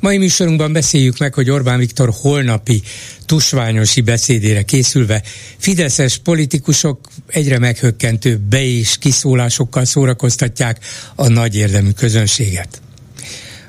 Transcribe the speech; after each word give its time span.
Mai 0.00 0.18
műsorunkban 0.18 0.72
beszéljük 0.72 1.18
meg, 1.18 1.34
hogy 1.34 1.50
Orbán 1.50 1.78
Viktor 1.78 2.10
holnapi 2.20 2.82
tusványosi 3.26 4.00
beszédére 4.00 4.62
készülve 4.62 5.22
fideszes 5.58 6.18
politikusok 6.18 7.08
egyre 7.26 7.58
meghökkentő 7.58 8.36
be- 8.48 8.62
és 8.62 8.98
kiszólásokkal 8.98 9.84
szórakoztatják 9.84 10.78
a 11.14 11.28
nagy 11.28 11.56
érdemű 11.56 11.90
közönséget. 11.90 12.80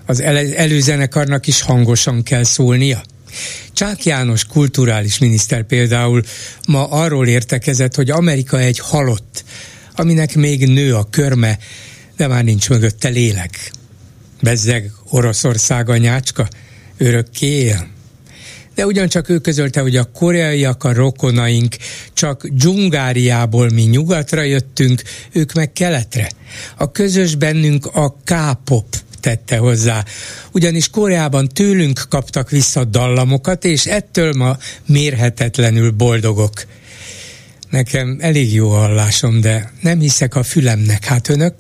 Az 0.06 0.20
el- 0.20 0.56
előzenekarnak 0.56 1.48
is 1.48 1.62
hangosan 1.62 2.24
kell 2.24 2.44
szólnia. 2.44 3.02
Csák 3.74 4.06
János 4.06 4.46
kulturális 4.46 5.18
miniszter 5.18 5.64
például 5.64 6.24
ma 6.68 6.88
arról 6.90 7.28
értekezett, 7.28 7.96
hogy 7.96 8.10
Amerika 8.10 8.60
egy 8.60 8.80
halott, 8.80 9.44
aminek 9.96 10.36
még 10.36 10.68
nő 10.68 10.96
a 10.96 11.08
körme, 11.10 11.58
de 12.18 12.28
már 12.28 12.44
nincs 12.44 12.70
mögötte 12.70 13.10
lélek. 13.10 13.72
Bezzeg 14.42 14.92
Oroszország 15.10 15.90
a 15.90 15.98
nyácska, 15.98 16.48
örökké 16.98 17.48
él. 17.48 17.88
De 18.76 18.86
ugyancsak 18.86 19.30
ő 19.30 19.40
közölte, 19.40 19.82
hogy 19.82 19.96
a 19.96 20.12
koreaiak 20.12 20.84
a 20.84 20.94
rokonaink, 20.94 21.76
csak 22.14 22.48
Dzsungáriából 22.48 23.70
mi 23.70 23.82
nyugatra 23.82 24.42
jöttünk, 24.42 25.02
ők 25.32 25.54
meg 25.54 25.72
keletre. 25.72 26.30
A 26.78 26.92
közös 26.92 27.36
bennünk 27.36 27.86
a 27.86 28.16
K-pop 28.24 28.86
tette 29.20 29.58
hozzá. 29.58 30.06
Ugyanis 30.52 30.90
Koreában 30.90 31.48
tőlünk 31.48 32.06
kaptak 32.10 32.50
vissza 32.50 32.86
dallamokat, 32.86 33.66
és 33.66 33.86
ettől 33.86 34.34
ma 34.34 34.58
mérhetetlenül 34.86 35.92
boldogok. 35.92 36.66
Nekem 37.70 38.18
elég 38.20 38.54
jó 38.54 38.70
hallásom, 38.70 39.42
de 39.42 39.72
nem 39.82 40.00
hiszek 40.00 40.36
a 40.36 40.44
fülemnek. 40.44 41.06
Hát 41.06 41.30
önök? 41.30 41.54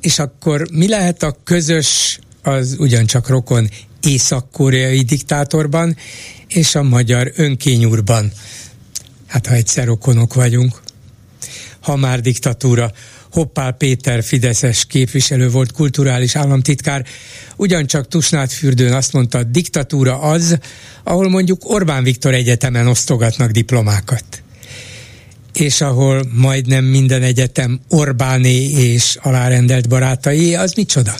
És 0.00 0.18
akkor 0.18 0.66
mi 0.72 0.88
lehet 0.88 1.22
a 1.22 1.36
közös, 1.44 2.18
az 2.42 2.76
ugyancsak 2.78 3.28
rokon 3.28 3.68
észak-koreai 4.02 5.00
diktátorban 5.02 5.96
és 6.48 6.74
a 6.74 6.82
magyar 6.82 7.32
önkényúrban? 7.36 8.32
Hát 9.26 9.46
ha 9.46 9.54
egyszer 9.54 9.86
rokonok 9.86 10.34
vagyunk. 10.34 10.80
Ha 11.80 11.96
már 11.96 12.20
diktatúra, 12.20 12.92
Hoppál 13.32 13.72
Péter 13.72 14.22
Fideszes 14.22 14.86
képviselő 14.86 15.50
volt 15.50 15.72
kulturális 15.72 16.36
államtitkár, 16.36 17.06
ugyancsak 17.56 18.08
Tusnát 18.08 18.52
fürdőn 18.52 18.92
azt 18.92 19.12
mondta, 19.12 19.42
diktatúra 19.42 20.20
az, 20.20 20.58
ahol 21.04 21.28
mondjuk 21.28 21.70
Orbán 21.70 22.02
Viktor 22.02 22.34
egyetemen 22.34 22.86
osztogatnak 22.86 23.50
diplomákat 23.50 24.24
és 25.52 25.80
ahol 25.80 26.24
majdnem 26.32 26.84
minden 26.84 27.22
egyetem 27.22 27.80
Orbáné 27.88 28.64
és 28.64 29.16
alárendelt 29.22 29.88
barátai, 29.88 30.54
az 30.54 30.72
micsoda? 30.72 31.14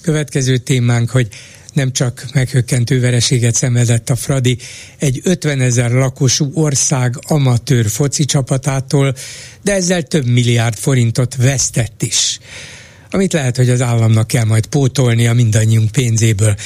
Következő 0.00 0.56
témánk, 0.56 1.10
hogy 1.10 1.28
nem 1.72 1.92
csak 1.92 2.26
meghökkentő 2.34 3.00
vereséget 3.00 3.54
szenvedett 3.54 4.10
a 4.10 4.16
Fradi 4.16 4.58
egy 4.98 5.20
50 5.24 5.60
ezer 5.60 5.90
lakosú 5.90 6.50
ország 6.54 7.18
amatőr 7.22 7.88
foci 7.88 8.24
csapatától, 8.24 9.14
de 9.62 9.72
ezzel 9.72 10.02
több 10.02 10.26
milliárd 10.26 10.76
forintot 10.76 11.36
vesztett 11.36 12.02
is. 12.02 12.38
Amit 13.10 13.32
lehet, 13.32 13.56
hogy 13.56 13.70
az 13.70 13.80
államnak 13.80 14.26
kell 14.26 14.44
majd 14.44 14.66
pótolnia 14.66 15.32
mindannyiunk 15.32 15.90
pénzéből. 15.90 16.56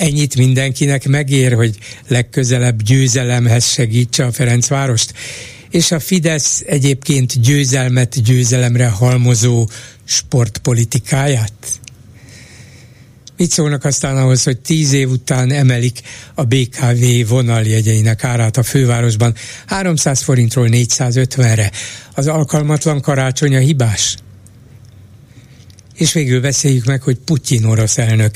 Ennyit 0.00 0.36
mindenkinek 0.36 1.08
megér, 1.08 1.52
hogy 1.52 1.78
legközelebb 2.08 2.82
győzelemhez 2.82 3.66
segítse 3.66 4.24
a 4.24 4.32
Ferencvárost? 4.32 5.12
És 5.70 5.92
a 5.92 6.00
Fidesz 6.00 6.62
egyébként 6.66 7.40
győzelmet 7.40 8.22
győzelemre 8.22 8.88
halmozó 8.88 9.68
sportpolitikáját? 10.04 11.52
Mit 13.36 13.50
szólnak 13.50 13.84
aztán 13.84 14.16
ahhoz, 14.16 14.42
hogy 14.42 14.58
tíz 14.58 14.92
év 14.92 15.10
után 15.10 15.52
emelik 15.52 16.00
a 16.34 16.44
BKV 16.44 17.28
vonaljegyeinek 17.28 18.24
árát 18.24 18.56
a 18.56 18.62
fővárosban 18.62 19.34
300 19.66 20.22
forintról 20.22 20.68
450-re? 20.70 21.70
Az 22.14 22.26
alkalmatlan 22.26 23.00
karácsony 23.00 23.56
a 23.56 23.60
hibás? 23.60 24.16
És 25.94 26.12
végül 26.12 26.40
beszéljük 26.40 26.84
meg, 26.84 27.02
hogy 27.02 27.16
Putyin 27.16 27.64
orosz 27.64 27.98
elnök 27.98 28.32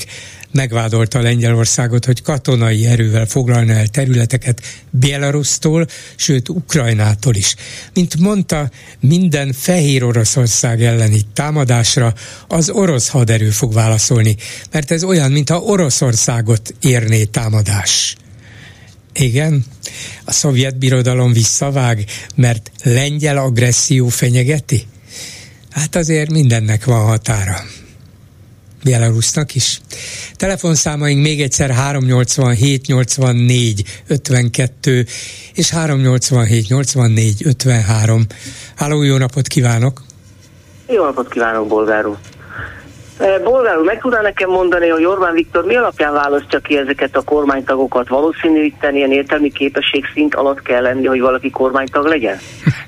megvádolta 0.55 1.21
Lengyelországot, 1.21 2.05
hogy 2.05 2.21
katonai 2.21 2.85
erővel 2.85 3.25
foglalna 3.25 3.73
el 3.73 3.87
területeket 3.87 4.61
Belarusztól, 4.89 5.87
sőt 6.15 6.49
Ukrajnától 6.49 7.35
is. 7.35 7.55
Mint 7.93 8.19
mondta, 8.19 8.69
minden 8.99 9.53
fehér 9.53 10.03
Oroszország 10.03 10.83
elleni 10.83 11.21
támadásra 11.33 12.13
az 12.47 12.69
orosz 12.69 13.07
haderő 13.07 13.49
fog 13.49 13.73
válaszolni, 13.73 14.35
mert 14.71 14.91
ez 14.91 15.03
olyan, 15.03 15.31
mintha 15.31 15.59
Oroszországot 15.59 16.73
érné 16.79 17.23
támadás. 17.23 18.15
Igen, 19.13 19.65
a 20.25 20.31
szovjet 20.31 20.77
birodalom 20.77 21.33
visszavág, 21.33 22.05
mert 22.35 22.71
lengyel 22.83 23.37
agresszió 23.37 24.07
fenyegeti? 24.07 24.87
Hát 25.69 25.95
azért 25.95 26.29
mindennek 26.29 26.85
van 26.85 27.05
határa. 27.05 27.63
Belarusnak 28.85 29.55
is. 29.55 29.81
Telefonszámaink 30.35 31.21
még 31.21 31.41
egyszer 31.41 31.69
387 31.69 32.85
84 32.87 33.83
52 34.07 35.05
és 35.53 35.69
387 35.69 36.67
84 36.67 37.41
53. 37.45 38.21
Háló, 38.75 39.03
jó 39.03 39.17
napot 39.17 39.47
kívánok! 39.47 40.01
Jó 40.87 41.03
napot 41.03 41.29
kívánok, 41.29 41.67
Bolgár 41.67 42.05
úr! 42.05 42.17
Eh, 43.19 43.41
Bolgár 43.43 43.77
úr, 43.77 43.85
meg 43.85 43.99
tudná 44.01 44.21
nekem 44.21 44.49
mondani, 44.49 44.87
hogy 44.87 45.05
Orbán 45.05 45.33
Viktor 45.33 45.65
mi 45.65 45.75
alapján 45.75 46.13
választja 46.13 46.59
ki 46.59 46.77
ezeket 46.77 47.15
a 47.15 47.21
kormánytagokat? 47.21 48.07
Valószínűtlen 48.07 48.95
ilyen 48.95 49.11
értelmi 49.11 49.51
képesség 49.51 50.05
szint 50.13 50.35
alatt 50.35 50.61
kell 50.61 50.81
lenni, 50.81 51.05
hogy 51.05 51.19
valaki 51.19 51.49
kormánytag 51.49 52.05
legyen? 52.05 52.37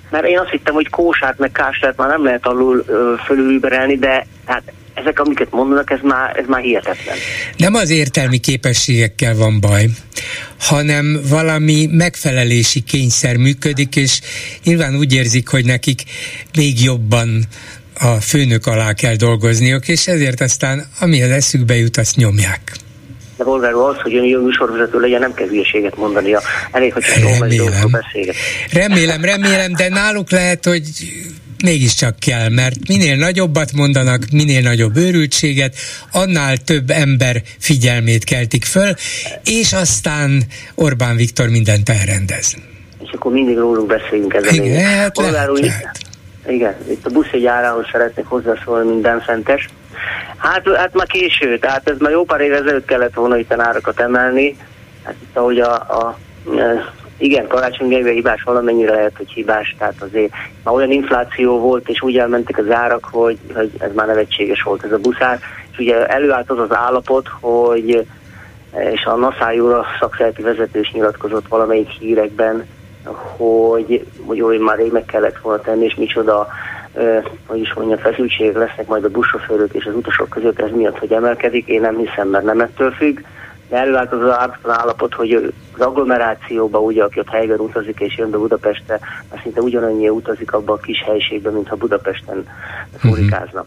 Mert 0.10 0.26
én 0.26 0.40
azt 0.40 0.50
hittem, 0.50 0.74
hogy 0.74 0.90
kósát 0.90 1.38
meg 1.38 1.52
kását 1.52 1.98
már 1.98 2.10
nem 2.10 2.24
lehet 2.24 2.46
alul 2.46 2.84
fölülüberelni, 3.26 3.98
de 3.98 4.26
hát 4.46 4.64
ezek, 5.02 5.20
amiket 5.20 5.52
mondanak, 5.52 5.92
ez 5.92 6.00
már, 6.04 6.38
ez 6.38 6.46
már 6.48 6.62
hihetetlen. 6.62 7.18
Nem 7.58 7.74
az 7.74 7.90
értelmi 7.90 8.38
képességekkel 8.38 9.36
van 9.36 9.60
baj, 9.60 9.86
hanem 10.60 11.20
valami 11.30 11.88
megfelelési 11.92 12.80
kényszer 12.80 13.36
működik, 13.36 13.96
és 13.96 14.22
nyilván 14.64 14.96
úgy 14.96 15.14
érzik, 15.14 15.48
hogy 15.48 15.66
nekik 15.66 16.04
még 16.58 16.84
jobban 16.84 17.44
a 18.00 18.08
főnök 18.08 18.66
alá 18.66 18.94
kell 18.94 19.16
dolgozniuk, 19.16 19.88
és 19.88 20.08
ezért 20.08 20.42
aztán 20.42 20.86
ami 21.00 21.24
az 21.24 21.30
eszükbe 21.30 21.76
jut, 21.76 21.98
azt 21.98 22.16
nyomják. 22.16 22.72
De 23.38 23.44
bolgárul 23.44 23.84
az, 23.84 24.02
hogy 24.02 24.16
ön 24.16 24.24
jó 24.24 24.44
műsorvezető 24.44 25.00
legyen, 25.00 25.20
nem 25.20 25.34
kell 25.34 25.48
hülyeséget 25.48 25.98
mondania. 25.98 26.42
Elég, 26.72 26.94
hogy 26.94 27.04
remélem. 27.16 28.00
remélem, 28.72 29.24
remélem, 29.24 29.74
de 29.74 29.90
náluk 29.90 30.32
lehet, 30.32 30.66
hogy 30.66 30.84
mégiscsak 31.64 32.20
kell, 32.20 32.50
mert 32.50 32.76
minél 32.88 33.16
nagyobbat 33.16 33.72
mondanak, 33.74 34.24
minél 34.32 34.62
nagyobb 34.62 34.98
őrültséget, 34.98 35.76
annál 36.12 36.58
több 36.58 36.90
ember 36.90 37.42
figyelmét 37.60 38.24
keltik 38.24 38.66
föl, 38.66 38.94
és 39.44 39.74
aztán 39.74 40.44
Orbán 40.76 41.16
Viktor 41.16 41.50
mindent 41.50 41.90
elrendez. 41.90 42.56
És 43.04 43.10
akkor 43.12 43.32
mindig 43.32 43.58
rólunk 43.58 43.88
beszélünk 43.88 44.34
ezen. 44.34 44.54
Igen, 44.54 44.86
hát 44.86 45.18
lehet, 45.18 45.60
lehet. 45.60 46.00
Igen, 46.48 46.76
itt 46.90 47.06
a 47.06 47.10
buszjegyárához 47.10 47.86
szeretnék 47.92 48.26
hozzászólni, 48.26 48.90
mint 48.90 49.02
benfentes. 49.02 49.70
Hát, 50.38 50.68
hát 50.76 50.94
már 50.94 51.08
késő, 51.08 51.60
tehát 51.60 51.90
ez 51.90 51.98
már 52.00 52.12
jó 52.12 52.24
pár 52.24 52.42
év 52.42 52.54
ezelőtt 52.54 52.86
kellett 52.86 53.14
volna 53.14 53.38
itt 53.38 53.54
árakat 53.54 54.00
emelni. 54.00 54.58
Hát 55.04 55.16
itt 55.22 55.38
ahogy 55.38 55.60
a, 55.60 55.74
a 55.74 56.18
igen, 57.18 57.48
Karácsony 57.48 57.88
Gergely 57.88 58.14
hibás 58.14 58.44
valamennyire 58.44 58.94
lehet, 58.94 59.18
hogy 59.18 59.32
hibás, 59.32 59.76
tehát 59.78 60.02
azért 60.02 60.32
már 60.64 60.76
olyan 60.76 60.92
infláció 60.92 61.60
volt, 61.60 61.90
és 61.90 62.02
úgy 62.02 62.18
elmentek 62.18 62.58
az 62.58 62.72
árak, 62.72 63.08
hogy, 63.12 63.38
hogy 63.54 63.72
ez 63.80 63.94
már 63.94 64.08
nevetséges 64.08 64.62
volt 64.62 64.84
ez 64.84 64.92
a 64.92 64.98
buszár, 64.98 65.40
és 65.72 65.78
ugye 65.78 66.08
előállt 66.08 66.50
az 66.50 66.60
az 66.60 66.76
állapot, 66.76 67.28
hogy 67.40 68.08
és 68.94 69.06
a 69.06 69.16
NASA 69.16 69.86
szakszereti 70.00 70.42
vezető 70.42 70.80
is 70.80 70.92
nyilatkozott 70.92 71.48
valamelyik 71.48 71.90
hírekben, 71.90 72.66
hogy, 73.38 74.06
hogy 74.26 74.42
olyan 74.42 74.62
már 74.62 74.78
rég 74.78 74.92
meg 74.92 75.06
kellett 75.06 75.38
volna 75.38 75.62
tenni, 75.62 75.86
és 75.86 75.96
micsoda 75.96 76.48
hogy 77.46 77.60
is 77.60 77.74
mondja, 77.74 77.98
feszültségek 77.98 78.56
lesznek 78.56 78.88
majd 78.88 79.04
a 79.04 79.10
buszsofőrök 79.10 79.74
és 79.74 79.86
az 79.86 79.96
utasok 79.96 80.30
között 80.30 80.60
ez 80.60 80.72
miatt, 80.72 80.98
hogy 80.98 81.12
emelkedik. 81.12 81.68
Én 81.68 81.82
nem 81.82 81.98
hiszem, 81.98 82.28
mert 82.28 82.44
nem 82.44 82.60
ettől 82.60 82.92
függ 82.92 83.20
előállt 83.70 84.12
az 84.12 84.22
az 84.22 84.70
állapot, 84.70 85.14
hogy 85.14 85.34
az 85.74 85.82
agglomerációba, 85.82 86.80
ugye, 86.80 87.04
aki 87.04 87.20
ott 87.20 87.30
helyben 87.30 87.60
utazik 87.60 88.00
és 88.00 88.18
jön 88.18 88.30
be 88.30 88.38
Budapestre, 88.38 89.00
az 89.30 89.40
szinte 89.42 89.62
ugyanannyi 89.62 90.10
utazik 90.10 90.54
abba 90.54 90.74
a 90.74 90.78
kis 90.78 91.04
helyiségbe, 91.06 91.50
mintha 91.50 91.76
Budapesten 91.76 92.48
furikázna. 92.98 93.66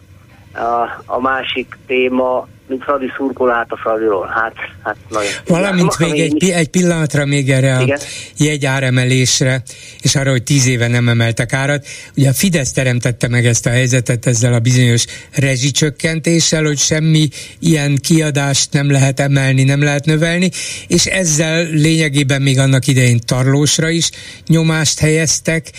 Mhm. 0.53 0.63
A, 0.63 1.01
a 1.05 1.19
másik 1.19 1.77
téma 1.85 2.47
mint 2.71 2.83
Fradi 2.83 3.11
szurkolát 3.17 3.71
a 3.71 3.77
Fradiról. 3.77 4.27
Hát, 4.27 4.53
hát 4.83 4.95
nagyon. 5.09 5.31
Valamint 5.47 5.99
még 5.99 6.19
egy, 6.19 6.49
egy 6.49 6.67
pillanatra 6.67 7.25
még 7.25 7.49
erre 7.49 7.81
Igen? 7.81 7.97
a 7.97 8.03
jegy 8.37 8.65
áremelésre, 8.65 9.61
és 10.01 10.15
arra, 10.15 10.31
hogy 10.31 10.43
tíz 10.43 10.67
éve 10.67 10.87
nem 10.87 11.09
emeltek 11.09 11.53
árat. 11.53 11.85
Ugye 12.17 12.29
a 12.29 12.33
Fidesz 12.33 12.71
teremtette 12.71 13.27
meg 13.27 13.45
ezt 13.45 13.65
a 13.65 13.69
helyzetet 13.69 14.25
ezzel 14.25 14.53
a 14.53 14.59
bizonyos 14.59 15.05
rezsicsökkentéssel, 15.31 16.63
hogy 16.63 16.77
semmi 16.77 17.27
ilyen 17.59 17.97
kiadást 17.97 18.73
nem 18.73 18.91
lehet 18.91 19.19
emelni, 19.19 19.63
nem 19.63 19.83
lehet 19.83 20.05
növelni, 20.05 20.49
és 20.87 21.05
ezzel 21.05 21.63
lényegében 21.63 22.41
még 22.41 22.59
annak 22.59 22.87
idején 22.87 23.19
tarlósra 23.25 23.89
is 23.89 24.09
nyomást 24.47 24.99
helyeztek, 24.99 25.71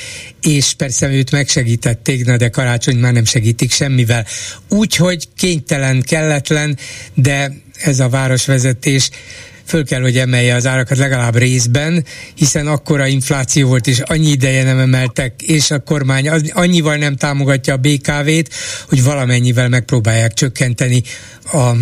és 0.43 0.73
persze 0.73 1.09
őt 1.09 1.31
megsegítették, 1.31 2.25
na 2.25 2.37
de 2.37 2.49
karácsony 2.49 2.97
már 2.97 3.13
nem 3.13 3.25
segítik 3.25 3.73
semmivel. 3.73 4.27
Úgyhogy 4.69 5.29
kénytelen, 5.37 6.03
kelletlen, 6.03 6.79
de 7.15 7.53
ez 7.85 8.01
a 8.01 8.09
városvezetés 8.09 9.11
föl 9.73 9.85
kell, 9.85 10.01
hogy 10.01 10.19
emelje 10.19 10.55
az 10.55 10.67
árakat 10.67 10.99
legalább 10.99 11.37
részben, 11.37 12.05
hiszen 12.35 12.67
akkora 12.67 13.07
infláció 13.07 13.69
volt, 13.69 13.87
és 13.87 14.01
annyi 14.01 14.31
ideje 14.31 14.63
nem 14.63 14.79
emeltek, 14.79 15.43
és 15.43 15.71
a 15.71 15.79
kormány 15.79 16.29
annyival 16.53 16.97
nem 16.97 17.17
támogatja 17.17 17.75
a 17.75 17.77
BKV-t, 17.77 18.55
hogy 18.89 19.03
valamennyivel 19.03 19.69
megpróbálják 19.69 20.35
csökkenteni 20.35 21.03
a, 21.53 21.73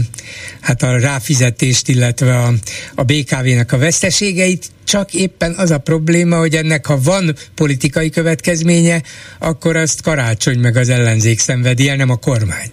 hát 0.60 0.82
a 0.82 0.98
ráfizetést, 0.98 1.88
illetve 1.88 2.38
a, 2.38 2.52
a 2.94 3.02
BKV-nek 3.02 3.72
a 3.72 3.78
veszteségeit, 3.78 4.66
csak 4.84 5.14
éppen 5.14 5.54
az 5.56 5.70
a 5.70 5.78
probléma, 5.78 6.38
hogy 6.38 6.54
ennek 6.54 6.86
ha 6.86 7.00
van 7.00 7.34
politikai 7.54 8.10
következménye, 8.10 9.02
akkor 9.38 9.76
azt 9.76 10.02
karácsony 10.02 10.58
meg 10.58 10.76
az 10.76 10.88
ellenzék 10.88 11.38
szenvedi 11.38 11.88
el, 11.88 11.96
nem 11.96 12.10
a 12.10 12.16
kormány. 12.16 12.70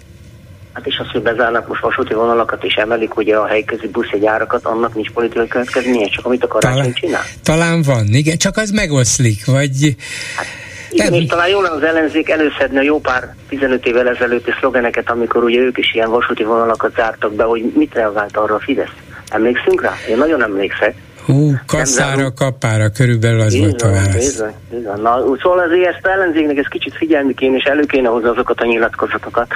Hát 0.77 0.85
és 0.88 0.97
az, 0.97 1.12
hogy 1.12 1.21
bezárnak 1.21 1.68
most 1.68 1.81
vasúti 1.81 2.13
vonalakat 2.13 2.63
és 2.63 2.74
emelik 2.74 3.18
ugye 3.18 3.35
a 3.35 3.45
helyközi 3.45 3.88
buszjegyárakat, 3.88 4.65
annak 4.65 4.95
nincs 4.95 5.12
politikai 5.12 5.47
következménye, 5.47 6.07
csak 6.07 6.25
amit 6.25 6.44
a 6.44 6.47
karácsony 6.47 6.77
talán, 6.77 6.94
csinál. 6.94 7.21
Talán 7.44 7.81
van, 7.81 8.06
igen, 8.06 8.38
csak 8.38 8.57
az 8.57 8.69
megoszlik, 8.69 9.45
vagy... 9.45 9.95
Hát, 10.35 10.45
igen, 10.89 11.12
nem. 11.12 11.21
és 11.21 11.27
talán 11.27 11.50
jól 11.50 11.65
az 11.65 11.83
ellenzék 11.83 12.29
előszedne 12.29 12.83
jó 12.83 13.00
pár 13.00 13.35
15 13.50 13.85
évvel 13.85 14.07
ezelőtti 14.07 14.51
szlogeneket, 14.59 15.09
amikor 15.09 15.44
ugye 15.44 15.59
ők 15.59 15.77
is 15.77 15.94
ilyen 15.94 16.09
vasúti 16.09 16.44
vonalakat 16.44 16.95
zártak 16.95 17.33
be, 17.33 17.44
hogy 17.44 17.71
mit 17.75 17.94
reagált 17.94 18.38
arra 18.38 18.56
a 18.56 18.59
Fidesz. 18.59 18.95
Emlékszünk 19.30 19.81
rá? 19.81 19.94
Én 20.09 20.18
nagyon 20.18 20.44
emlékszek. 20.44 20.95
Hú, 21.27 21.53
kasszára, 21.65 22.33
kapára, 22.33 22.89
körülbelül 22.89 23.39
az 23.39 23.57
volt 23.59 23.81
a 23.81 23.89
válasz. 23.89 24.13
Bizony, 24.13 24.53
bizony. 24.69 25.01
Na, 25.01 25.24
szóval 25.41 25.59
azért 25.59 25.95
ezt 25.95 26.06
ellenzéknek 26.06 26.57
ez 26.57 26.68
kicsit 26.68 26.95
figyelni 26.95 27.33
kéne, 27.33 27.56
és 27.56 27.63
elő 27.63 27.85
kéne 27.85 28.07
hozni 28.07 28.27
azokat 28.27 28.62
a 28.62 28.65
nyilatkozatokat. 28.65 29.47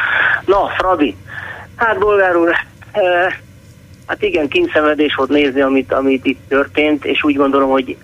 Na, 0.46 0.68
Fradi, 0.78 1.16
hát 1.76 2.00
bolgár 2.00 2.36
úr, 2.36 2.50
e, 2.92 3.02
hát 4.06 4.22
igen, 4.22 4.48
kényszenvedés 4.48 5.16
volt 5.16 5.30
nézni, 5.30 5.62
amit, 5.62 5.94
amit 5.94 6.26
itt 6.26 6.40
történt, 6.48 7.06
és 7.06 7.24
úgy 7.24 7.36
gondolom, 7.36 7.70
hogy 7.70 7.98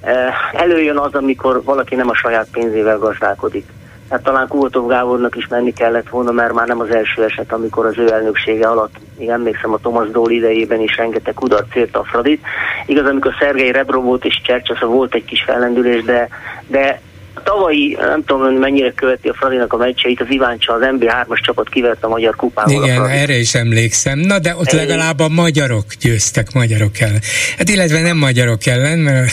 e, 0.00 0.34
előjön 0.52 0.96
az, 0.96 1.14
amikor 1.14 1.62
valaki 1.64 1.94
nem 1.94 2.08
a 2.08 2.14
saját 2.14 2.48
pénzével 2.52 2.98
gazdálkodik 2.98 3.66
hát 4.10 4.22
talán 4.22 4.48
Kultov 4.48 4.88
Gábornak 4.88 5.36
is 5.36 5.48
menni 5.48 5.72
kellett 5.72 6.08
volna, 6.08 6.30
mert 6.30 6.52
már 6.52 6.66
nem 6.66 6.80
az 6.80 6.90
első 6.90 7.24
eset, 7.24 7.52
amikor 7.52 7.86
az 7.86 7.98
ő 7.98 8.12
elnöksége 8.12 8.68
alatt, 8.68 8.94
még 9.18 9.28
emlékszem 9.28 9.72
a 9.72 9.78
Thomas 9.78 10.10
Dole 10.10 10.32
idejében 10.32 10.80
is 10.80 10.96
rengeteg 10.96 11.34
kudarc 11.34 11.74
érte 11.74 11.98
a 11.98 12.04
Fradit. 12.04 12.42
Igaz, 12.86 13.06
amikor 13.06 13.34
Szergei 13.38 13.72
Rebro 13.72 14.00
volt 14.00 14.24
és 14.24 14.40
Csercsasza 14.44 14.86
volt 14.86 15.14
egy 15.14 15.24
kis 15.24 15.42
fellendülés, 15.42 16.04
de, 16.04 16.28
de 16.66 17.00
a 17.34 17.42
tavalyi, 17.42 17.96
nem 18.00 18.24
tudom, 18.24 18.54
mennyire 18.54 18.92
követi 18.92 19.28
a 19.28 19.34
Fradinak 19.34 19.72
a 19.72 19.76
meccseit, 19.76 20.20
az 20.20 20.26
Iváncsa, 20.30 20.72
az 20.72 20.80
MB3-as 20.82 21.40
csapat 21.42 21.68
kivert 21.68 22.04
a 22.04 22.08
Magyar 22.08 22.36
Kupával. 22.36 22.84
Igen, 22.84 23.08
erre 23.08 23.34
is 23.36 23.54
emlékszem. 23.54 24.18
Na, 24.18 24.38
de 24.38 24.56
ott 24.56 24.70
legalább 24.70 25.18
a 25.20 25.28
magyarok 25.28 25.84
győztek 26.00 26.52
magyarok 26.52 27.00
ellen. 27.00 27.20
Hát 27.58 27.68
illetve 27.68 28.00
nem 28.00 28.16
magyarok 28.16 28.66
ellen, 28.66 28.98
mert 28.98 29.30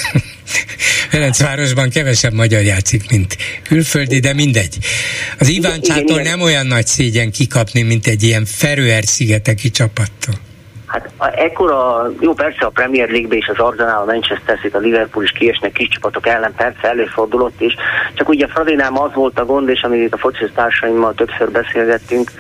Ferencvárosban 1.09 1.89
kevesebb 1.89 2.33
magyar 2.33 2.61
játszik, 2.61 3.09
mint 3.11 3.37
külföldi, 3.63 4.19
de 4.19 4.33
mindegy. 4.33 4.77
Az 5.39 5.47
Iváncsától 5.47 6.21
nem 6.21 6.41
olyan 6.41 6.67
nagy 6.67 6.87
szégyen 6.87 7.31
kikapni, 7.31 7.81
mint 7.81 8.07
egy 8.07 8.23
ilyen 8.23 8.45
Feröer-szigeteki 8.45 9.69
csapattól. 9.69 10.46
Hát 10.87 11.09
ekkora, 11.17 12.07
jó 12.19 12.33
persze 12.33 12.65
a 12.65 12.69
Premier 12.69 13.09
League-be 13.09 13.35
is 13.35 13.47
az 13.47 13.59
Arsenal, 13.59 14.01
a 14.01 14.05
Manchester 14.05 14.59
City, 14.59 14.75
a 14.75 14.79
Liverpool 14.79 15.23
is 15.23 15.31
kiesnek 15.31 15.71
kis 15.71 15.87
csapatok 15.87 16.27
ellen, 16.27 16.53
persze 16.55 16.89
előfordulott 16.89 17.61
is, 17.61 17.75
csak 18.13 18.29
ugye 18.29 18.47
Fradinám 18.47 18.99
az 18.99 19.13
volt 19.13 19.39
a 19.39 19.45
gond, 19.45 19.69
és 19.69 19.81
amit 19.81 20.01
itt 20.01 20.13
a 20.13 20.17
focis 20.17 20.51
társaimmal 20.55 21.13
többször 21.13 21.51
beszélgettünk, 21.51 22.31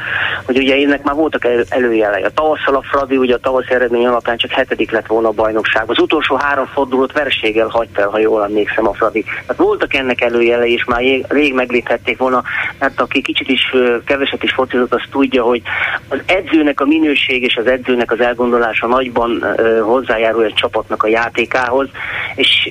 hogy 0.45 0.57
ugye 0.57 0.75
ennek 0.75 1.03
már 1.03 1.15
voltak 1.15 1.45
el, 1.45 1.63
előjelei. 1.69 2.23
A 2.23 2.29
tavasszal 2.29 2.75
a 2.75 2.81
Fradi, 2.81 3.17
ugye 3.17 3.33
a 3.33 3.37
tavaszi 3.37 3.73
eredmény 3.73 4.05
alapján 4.05 4.37
csak 4.37 4.51
hetedik 4.51 4.91
lett 4.91 5.07
volna 5.07 5.27
a 5.27 5.31
bajnokság. 5.31 5.83
Az 5.87 5.99
utolsó 5.99 6.35
három 6.35 6.65
fordulót 6.65 7.11
verséggel 7.11 7.67
hagyta 7.67 8.01
el, 8.01 8.09
ha 8.09 8.19
jól 8.19 8.43
emlékszem 8.43 8.87
a 8.87 8.93
Fradi. 8.93 9.23
Tehát 9.23 9.55
voltak 9.55 9.93
ennek 9.93 10.21
előjelei, 10.21 10.73
és 10.73 10.85
már 10.85 11.01
rég 11.27 11.53
megléphették 11.53 12.17
volna, 12.17 12.43
mert 12.79 13.01
aki 13.01 13.21
kicsit 13.21 13.49
is 13.49 13.75
keveset 14.05 14.43
is 14.43 14.51
focizott, 14.51 14.93
az 14.93 15.01
tudja, 15.11 15.43
hogy 15.43 15.61
az 16.07 16.19
edzőnek 16.25 16.81
a 16.81 16.85
minőség 16.85 17.43
és 17.43 17.55
az 17.55 17.67
edzőnek 17.67 18.11
az 18.11 18.21
elgondolása 18.37 18.87
nagyban 18.87 19.43
hozzájárul 19.81 20.43
egy 20.43 20.53
csapatnak 20.53 21.03
a 21.03 21.07
játékához, 21.07 21.87
és 22.35 22.69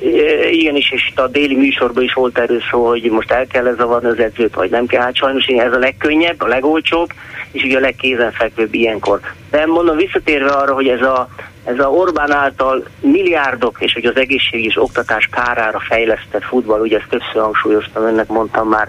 igenis, 0.50 0.90
és 0.90 1.08
itt 1.10 1.18
a 1.18 1.28
déli 1.28 1.56
műsorban 1.56 2.02
is 2.02 2.12
volt 2.12 2.38
erről 2.38 2.60
szó, 2.70 2.86
hogy 2.86 3.02
most 3.02 3.30
el 3.30 3.46
kell 3.46 3.74
zavarni 3.76 4.08
az 4.08 4.18
edzőt, 4.18 4.54
vagy 4.54 4.70
nem 4.70 4.86
kell. 4.86 5.02
Hát 5.02 5.16
sajnos 5.16 5.46
ez 5.46 5.72
a 5.72 5.78
legkönnyebb, 5.78 6.42
a 6.42 6.46
legolcsóbb, 6.46 7.08
és 7.52 7.62
ugye 7.62 7.76
a 7.76 7.80
legkézenfekvőbb 7.80 8.74
ilyenkor. 8.74 9.20
De 9.50 9.66
mondom, 9.66 9.96
visszatérve 9.96 10.50
arra, 10.50 10.74
hogy 10.74 10.88
ez 10.88 11.02
a 11.02 11.28
ez 11.66 11.78
a 11.78 11.90
Orbán 11.90 12.32
által 12.32 12.84
milliárdok 13.00 13.76
és 13.80 13.92
hogy 13.92 14.04
az 14.04 14.16
egészség 14.16 14.64
és 14.64 14.80
oktatás 14.80 15.28
kárára 15.32 15.80
fejlesztett 15.88 16.44
futball, 16.44 16.80
ugye 16.80 16.98
ezt 16.98 17.08
többször 17.08 17.42
hangsúlyoztam, 17.42 18.02
önnek 18.02 18.28
mondtam 18.28 18.68
már, 18.68 18.88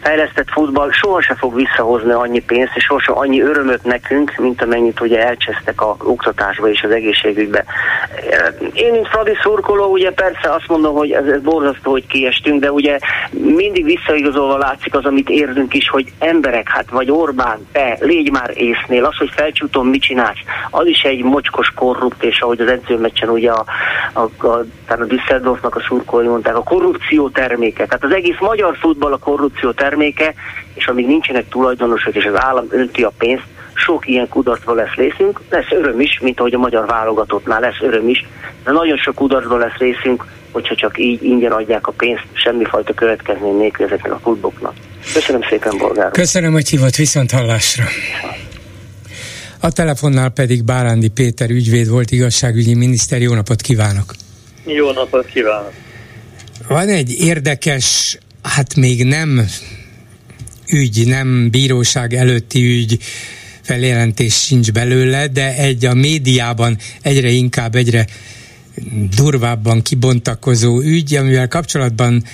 fejlesztett 0.00 0.50
futball 0.50 0.90
sohasem 0.92 1.36
fog 1.36 1.54
visszahozni 1.54 2.12
annyi 2.12 2.40
pénzt, 2.40 2.72
és 2.74 2.84
sohasem 2.84 3.18
annyi 3.18 3.40
örömöt 3.40 3.84
nekünk, 3.84 4.34
mint 4.36 4.62
amennyit 4.62 5.00
ugye 5.00 5.26
elcsesztek 5.26 5.80
a 5.80 5.96
oktatásba 6.04 6.70
és 6.70 6.82
az 6.82 6.90
egészségügybe. 6.90 7.64
Én, 8.72 8.92
mint 8.92 9.08
Fradi 9.08 9.36
szurkoló, 9.42 9.90
ugye 9.90 10.10
persze 10.10 10.52
azt 10.52 10.68
mondom, 10.68 10.94
hogy 10.94 11.10
ez, 11.10 11.26
ez 11.26 11.40
borzasztó, 11.40 11.90
hogy 11.90 12.06
kiestünk, 12.06 12.60
de 12.60 12.72
ugye 12.72 12.98
mindig 13.30 13.84
visszaigazolva 13.84 14.58
látszik 14.58 14.94
az, 14.94 15.04
amit 15.04 15.28
érzünk 15.28 15.74
is, 15.74 15.88
hogy 15.88 16.12
emberek, 16.18 16.68
hát 16.68 16.90
vagy 16.90 17.10
Orbán, 17.10 17.66
te, 17.72 17.96
légy 18.00 18.30
már 18.30 18.50
észnél, 18.54 19.04
az, 19.04 19.16
hogy 19.16 19.30
felcsúton 19.34 19.86
mit 19.86 20.02
csinálsz, 20.02 20.38
az 20.70 20.86
is 20.86 21.02
egy 21.02 21.22
mocskos 21.22 21.72
korrupt 21.74 22.05
korrupt, 22.06 22.24
és 22.24 22.40
ahogy 22.40 22.60
az 22.60 22.68
edzőmeccsen 22.68 23.28
ugye 23.28 23.50
a, 23.50 23.64
a, 24.12 24.46
a, 24.46 24.64
a 24.86 25.04
Düsseldorfnak 25.04 25.76
a 25.76 25.84
szurkolói 25.88 26.26
mondták, 26.26 26.56
a 26.56 26.62
korrupció 26.62 27.28
terméke. 27.28 27.86
Tehát 27.86 28.04
az 28.04 28.12
egész 28.12 28.38
magyar 28.40 28.76
futball 28.76 29.12
a 29.12 29.16
korrupció 29.18 29.72
terméke, 29.72 30.34
és 30.74 30.86
amíg 30.86 31.06
nincsenek 31.06 31.48
tulajdonosok, 31.48 32.14
és 32.14 32.24
az 32.24 32.40
állam 32.40 32.66
önti 32.70 33.02
a 33.02 33.12
pénzt, 33.18 33.44
sok 33.74 34.08
ilyen 34.08 34.28
kudarcba 34.28 34.74
lesz 34.74 34.94
részünk, 34.94 35.40
lesz 35.50 35.70
öröm 35.70 36.00
is, 36.00 36.20
mint 36.20 36.38
ahogy 36.38 36.54
a 36.54 36.58
magyar 36.58 36.86
válogatottnál 36.86 37.60
lesz 37.60 37.80
öröm 37.80 38.08
is, 38.08 38.26
de 38.64 38.72
nagyon 38.72 38.96
sok 38.96 39.14
kudarcba 39.14 39.56
lesz 39.56 39.76
részünk, 39.78 40.24
hogyha 40.52 40.74
csak 40.74 40.98
így 40.98 41.22
ingyen 41.22 41.52
adják 41.52 41.86
a 41.86 41.92
pénzt, 41.92 42.24
semmifajta 42.32 42.94
következmény 42.94 43.56
nélkül 43.56 43.86
ezeknek 43.86 44.12
a 44.12 44.18
kluboknak. 44.22 44.72
Köszönöm 45.14 45.42
szépen, 45.48 45.78
Bolgár. 45.78 46.10
Köszönöm, 46.10 46.52
hogy 46.52 46.68
hívott 46.68 46.94
viszont 46.94 47.30
hallásra. 47.30 47.84
A 49.66 49.72
telefonnál 49.72 50.28
pedig 50.28 50.64
Bárándi 50.64 51.08
Péter 51.08 51.50
ügyvéd 51.50 51.88
volt 51.88 52.10
igazságügyi 52.10 52.74
miniszter. 52.74 53.20
Jó 53.20 53.34
napot 53.34 53.60
kívánok! 53.60 54.14
Jó 54.64 54.90
napot 54.90 55.26
kívánok! 55.26 55.72
Van 56.68 56.88
egy 56.88 57.10
érdekes, 57.10 58.18
hát 58.42 58.74
még 58.74 59.04
nem 59.04 59.46
ügy, 60.72 61.06
nem 61.06 61.50
bíróság 61.50 62.14
előtti 62.14 62.64
ügy, 62.64 62.98
feljelentés 63.60 64.34
sincs 64.34 64.72
belőle, 64.72 65.26
de 65.26 65.56
egy 65.56 65.84
a 65.84 65.94
médiában 65.94 66.78
egyre 67.02 67.28
inkább, 67.28 67.74
egyre 67.74 68.06
durvábban 69.16 69.82
kibontakozó 69.82 70.80
ügy, 70.80 71.14
amivel 71.14 71.48
kapcsolatban 71.48 72.24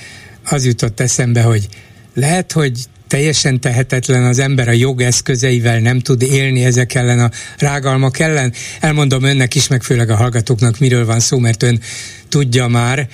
az 0.44 0.66
jutott 0.66 1.00
eszembe, 1.00 1.42
hogy 1.42 1.68
lehet, 2.14 2.52
hogy 2.52 2.78
teljesen 3.12 3.60
tehetetlen 3.60 4.24
az 4.24 4.38
ember 4.38 4.68
a 4.68 4.72
jogeszközeivel 4.72 5.78
nem 5.78 6.00
tud 6.00 6.22
élni 6.22 6.64
ezek 6.64 6.94
ellen 6.94 7.20
a 7.20 7.30
rágalmak 7.58 8.18
ellen. 8.18 8.52
Elmondom 8.80 9.22
önnek 9.22 9.54
is, 9.54 9.68
meg 9.68 9.82
főleg 9.82 10.10
a 10.10 10.16
hallgatóknak, 10.16 10.78
miről 10.78 11.06
van 11.06 11.20
szó, 11.20 11.38
mert 11.38 11.62
ön 11.62 11.80
tudja 12.28 12.66
már. 12.66 13.08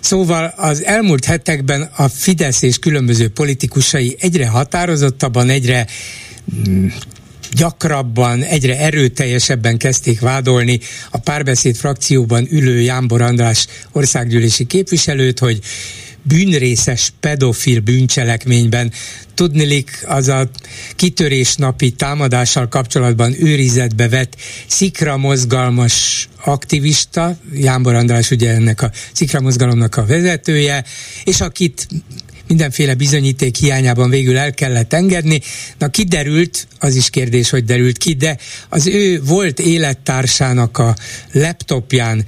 Szóval 0.00 0.54
az 0.56 0.84
elmúlt 0.84 1.24
hetekben 1.24 1.82
a 1.96 2.08
Fidesz 2.08 2.62
és 2.62 2.78
különböző 2.78 3.28
politikusai 3.28 4.16
egyre 4.20 4.46
határozottabban, 4.46 5.48
egyre 5.48 5.86
mm, 6.68 6.86
gyakrabban, 7.52 8.42
egyre 8.42 8.78
erőteljesebben 8.78 9.76
kezdték 9.76 10.20
vádolni 10.20 10.80
a 11.10 11.18
párbeszéd 11.18 11.76
frakcióban 11.76 12.46
ülő 12.50 12.80
Jámbor 12.80 13.20
András 13.20 13.66
országgyűlési 13.92 14.64
képviselőt, 14.64 15.38
hogy 15.38 15.60
bűnrészes 16.28 17.12
pedofil 17.20 17.80
bűncselekményben. 17.80 18.92
Tudnilik 19.34 20.04
az 20.06 20.28
a 20.28 20.50
kitörés 20.96 21.54
napi 21.54 21.90
támadással 21.90 22.68
kapcsolatban 22.68 23.34
őrizetbe 23.38 24.08
vett 24.08 24.36
szikra 24.66 25.16
mozgalmas 25.16 26.28
aktivista, 26.44 27.36
Jámbor 27.52 27.94
András 27.94 28.30
ugye 28.30 28.50
ennek 28.50 28.82
a 28.82 28.90
szikra 29.12 29.40
mozgalomnak 29.40 29.96
a 29.96 30.06
vezetője, 30.06 30.84
és 31.24 31.40
akit 31.40 31.88
mindenféle 32.48 32.94
bizonyíték 32.94 33.56
hiányában 33.56 34.10
végül 34.10 34.38
el 34.38 34.54
kellett 34.54 34.92
engedni. 34.92 35.40
Na 35.78 35.88
kiderült, 35.88 36.66
az 36.78 36.94
is 36.94 37.10
kérdés, 37.10 37.50
hogy 37.50 37.64
derült 37.64 37.98
ki, 37.98 38.14
de 38.14 38.38
az 38.68 38.86
ő 38.86 39.22
volt 39.22 39.60
élettársának 39.60 40.78
a 40.78 40.96
laptopján 41.32 42.24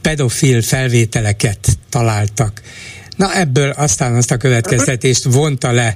pedofil 0.00 0.62
felvételeket 0.62 1.78
találtak. 1.88 2.62
Na 3.22 3.34
ebből 3.34 3.70
aztán 3.70 4.14
azt 4.14 4.30
a 4.30 4.36
következtetést 4.36 5.24
vonta 5.24 5.72
le 5.72 5.94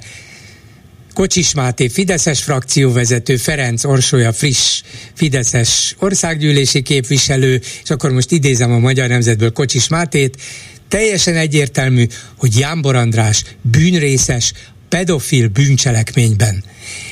Kocsis 1.13 1.53
Máté 1.53 1.87
Fideszes 1.87 2.43
frakcióvezető, 2.43 3.37
Ferenc 3.37 3.83
Orsolya 3.83 4.33
friss 4.33 4.81
Fideszes 5.13 5.95
országgyűlési 5.99 6.81
képviselő, 6.81 7.61
és 7.83 7.89
akkor 7.89 8.11
most 8.11 8.31
idézem 8.31 8.71
a 8.71 8.79
Magyar 8.79 9.07
Nemzetből 9.07 9.51
Kocsis 9.51 9.87
Mátét, 9.87 10.41
teljesen 10.87 11.35
egyértelmű, 11.35 12.07
hogy 12.37 12.59
Jámbor 12.59 12.95
András 12.95 13.43
bűnrészes, 13.61 14.53
pedofil 14.89 15.47
bűncselekményben. 15.47 16.63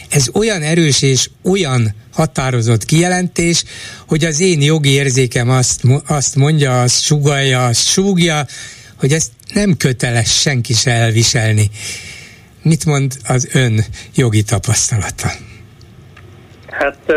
Ez 0.09 0.27
olyan 0.33 0.61
erős 0.61 1.01
és 1.01 1.29
olyan 1.43 1.95
határozott 2.11 2.85
kijelentés, 2.85 3.63
hogy 4.07 4.25
az 4.25 4.39
én 4.39 4.61
jogi 4.61 4.89
érzékem 4.89 5.49
azt, 5.49 5.81
azt 6.05 6.35
mondja, 6.35 6.81
azt 6.81 7.01
sugalja, 7.01 7.65
azt 7.65 7.87
súgja, 7.87 8.45
hogy 9.05 9.13
ezt 9.13 9.31
nem 9.53 9.77
köteles 9.77 10.41
senki 10.41 10.73
se 10.73 10.91
elviselni. 10.91 11.69
Mit 12.61 12.85
mond 12.85 13.11
az 13.27 13.49
ön 13.53 13.79
jogi 14.15 14.43
tapasztalata? 14.43 15.29
Hát 16.69 17.13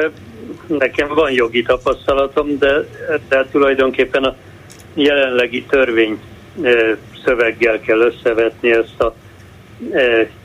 nekem 0.67 1.09
van 1.09 1.33
jogi 1.33 1.63
tapasztalatom, 1.63 2.59
de, 2.59 2.73
de 3.29 3.47
tulajdonképpen 3.51 4.25
a 4.25 4.37
jelenlegi 4.95 5.65
törvény 5.69 6.19
szöveggel 7.25 7.81
kell 7.81 7.99
összevetni 7.99 8.71
ezt 8.71 9.01
a 9.01 9.15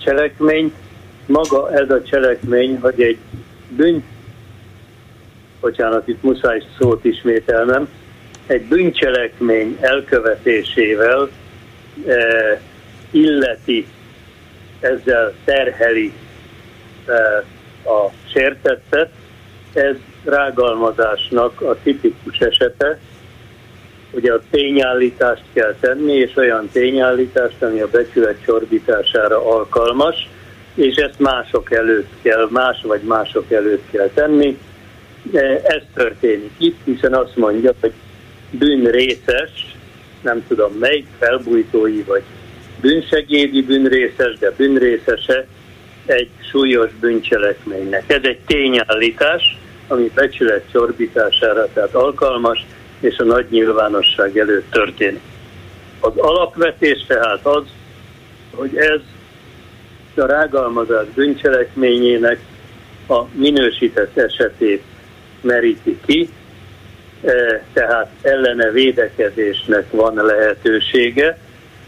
cselekményt. 0.04 0.74
Maga 1.26 1.72
ez 1.72 1.90
a 1.90 2.04
cselekmény, 2.04 2.78
hogy 2.82 3.02
egy 3.02 3.18
bűn, 3.70 4.04
bocsánat, 5.62 6.08
itt 6.08 6.24
muszáj 6.24 6.64
szót 6.80 7.06
ismételnem, 7.06 7.88
egy 8.48 8.66
bűncselekmény 8.66 9.78
elkövetésével 9.82 11.30
eh, 12.06 12.60
illeti, 13.12 13.88
ezzel 14.80 15.34
terheli 15.46 16.14
eh, 17.06 17.94
a 17.94 18.12
sértettet, 18.34 19.10
ez 19.74 19.96
rágalmazásnak 20.24 21.62
a 21.62 21.78
tipikus 21.84 22.40
esete. 22.40 23.00
Ugye 24.12 24.34
a 24.34 24.42
tényállítást 24.52 25.44
kell 25.54 25.76
tenni, 25.80 26.14
és 26.14 26.36
olyan 26.36 26.70
tényállítást, 26.72 27.64
ami 27.64 27.82
a 27.82 27.90
becsület 27.90 28.44
csorbítására 28.46 29.52
alkalmas, 29.56 30.30
és 30.76 30.96
ezt 30.96 31.20
mások 31.20 31.72
előtt 31.72 32.12
kell, 32.22 32.48
más 32.50 32.82
vagy 32.82 33.02
mások 33.02 33.52
előtt 33.52 33.84
kell 33.92 34.10
tenni. 34.14 34.58
Eh, 35.34 35.62
ez 35.64 35.82
történik 35.94 36.52
itt, 36.58 36.80
hiszen 36.84 37.14
azt 37.14 37.36
mondja, 37.36 37.72
hogy 37.80 37.94
bűnrészes, 38.58 39.76
nem 40.22 40.44
tudom 40.48 40.74
melyik, 40.74 41.06
felbújtói 41.20 42.02
vagy 42.02 42.24
bűnsegédi 42.82 43.62
bűnrészes, 43.62 44.38
de 44.40 44.52
bűnrészese 44.58 45.48
egy 46.06 46.30
súlyos 46.52 46.92
bűncselekménynek. 47.00 48.04
Ez 48.08 48.24
egy 48.24 48.40
tényállítás, 48.48 49.58
ami 49.88 50.12
becsület 50.16 50.64
csorbítására 50.72 51.68
tehát 51.74 51.96
alkalmas, 51.96 52.66
és 53.00 53.18
a 53.18 53.24
nagy 53.24 53.46
nyilvánosság 53.50 54.38
előtt 54.38 54.72
történik. 54.72 55.22
Az 56.00 56.18
alapvetés 56.18 57.06
tehát 57.08 57.46
az, 57.46 57.64
hogy 58.52 58.76
ez 58.76 59.00
a 60.16 60.26
rágalmazás 60.26 61.06
bűncselekményének 61.16 62.40
a 63.08 63.24
minősített 63.34 64.18
esetét 64.18 64.84
meríti 65.42 66.00
ki, 66.06 66.30
tehát 67.74 68.10
ellene 68.22 68.72
védekezésnek 68.72 69.92
van 69.92 70.14
lehetősége, 70.16 71.38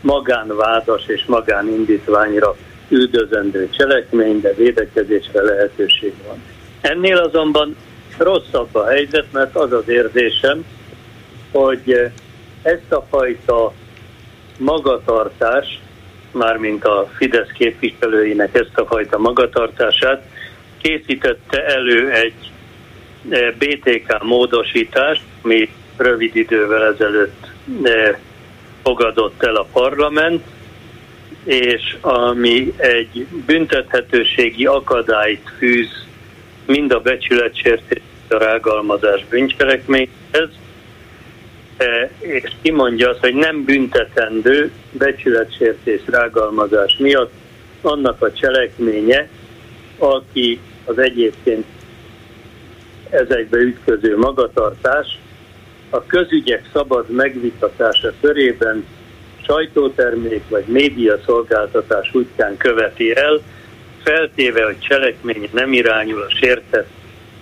magánvádas 0.01 1.07
és 1.07 1.25
magánindítványra 1.25 2.55
üldözendő 2.89 3.69
cselekmény, 3.69 4.41
de 4.41 4.53
védekezésre 4.53 5.41
lehetőség 5.41 6.13
van. 6.27 6.41
Ennél 6.81 7.17
azonban 7.17 7.75
rosszabb 8.17 8.75
a 8.75 8.85
helyzet, 8.85 9.25
mert 9.31 9.55
az 9.55 9.71
az 9.71 9.87
érzésem, 9.89 10.65
hogy 11.51 12.11
ezt 12.61 12.91
a 12.91 13.05
fajta 13.09 13.73
magatartás, 14.57 15.79
mármint 16.31 16.83
a 16.85 17.09
Fidesz 17.15 17.51
képviselőinek 17.57 18.55
ezt 18.55 18.77
a 18.77 18.85
fajta 18.85 19.17
magatartását 19.17 20.23
készítette 20.81 21.65
elő 21.65 22.11
egy 22.11 22.33
E, 22.37 22.54
BTK 23.57 24.23
módosítást, 24.23 25.21
ami 25.41 25.69
rövid 25.97 26.35
idővel 26.35 26.93
ezelőtt 26.93 27.47
e, 27.83 28.19
fogadott 28.83 29.43
el 29.43 29.55
a 29.55 29.67
parlament, 29.73 30.43
és 31.43 31.97
ami 32.01 32.73
egy 32.77 33.27
büntethetőségi 33.45 34.65
akadályt 34.65 35.49
fűz 35.57 36.05
mind 36.65 36.91
a 36.91 36.99
becsületsértés, 36.99 38.01
a 38.29 38.37
rágalmazás 38.37 39.25
bűncselekményhez, 39.29 40.49
e, 41.77 42.09
és 42.19 42.51
kimondja 42.61 43.09
azt, 43.09 43.19
hogy 43.19 43.33
nem 43.33 43.63
büntetendő 43.63 44.71
becsületsértés 44.91 46.01
rágalmazás 46.05 46.97
miatt 46.97 47.31
annak 47.81 48.21
a 48.21 48.31
cselekménye, 48.31 49.29
aki 49.97 50.59
az 50.85 50.97
egyébként 50.97 51.65
ezekbe 53.09 53.57
ütköző 53.57 54.17
magatartás 54.17 55.19
a 55.89 56.05
közügyek 56.05 56.69
szabad 56.73 57.09
megvitatása 57.09 58.11
körében 58.21 58.85
sajtótermék 59.45 60.43
vagy 60.49 60.65
média 60.67 61.17
szolgáltatás 61.25 62.13
útján 62.13 62.57
követi 62.57 63.15
el, 63.15 63.41
feltéve, 64.03 64.63
hogy 64.65 64.79
cselekmény 64.79 65.49
nem 65.53 65.73
irányul 65.73 66.21
a 66.21 66.29
sértett 66.29 66.87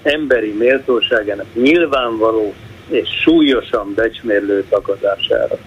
emberi 0.02 0.52
méltóságának 0.52 1.46
nyilvánvaló 1.54 2.54
és 2.90 3.10
súlyosan 3.22 3.94
becsmérlő 3.94 4.64
tagadására. 4.70 5.58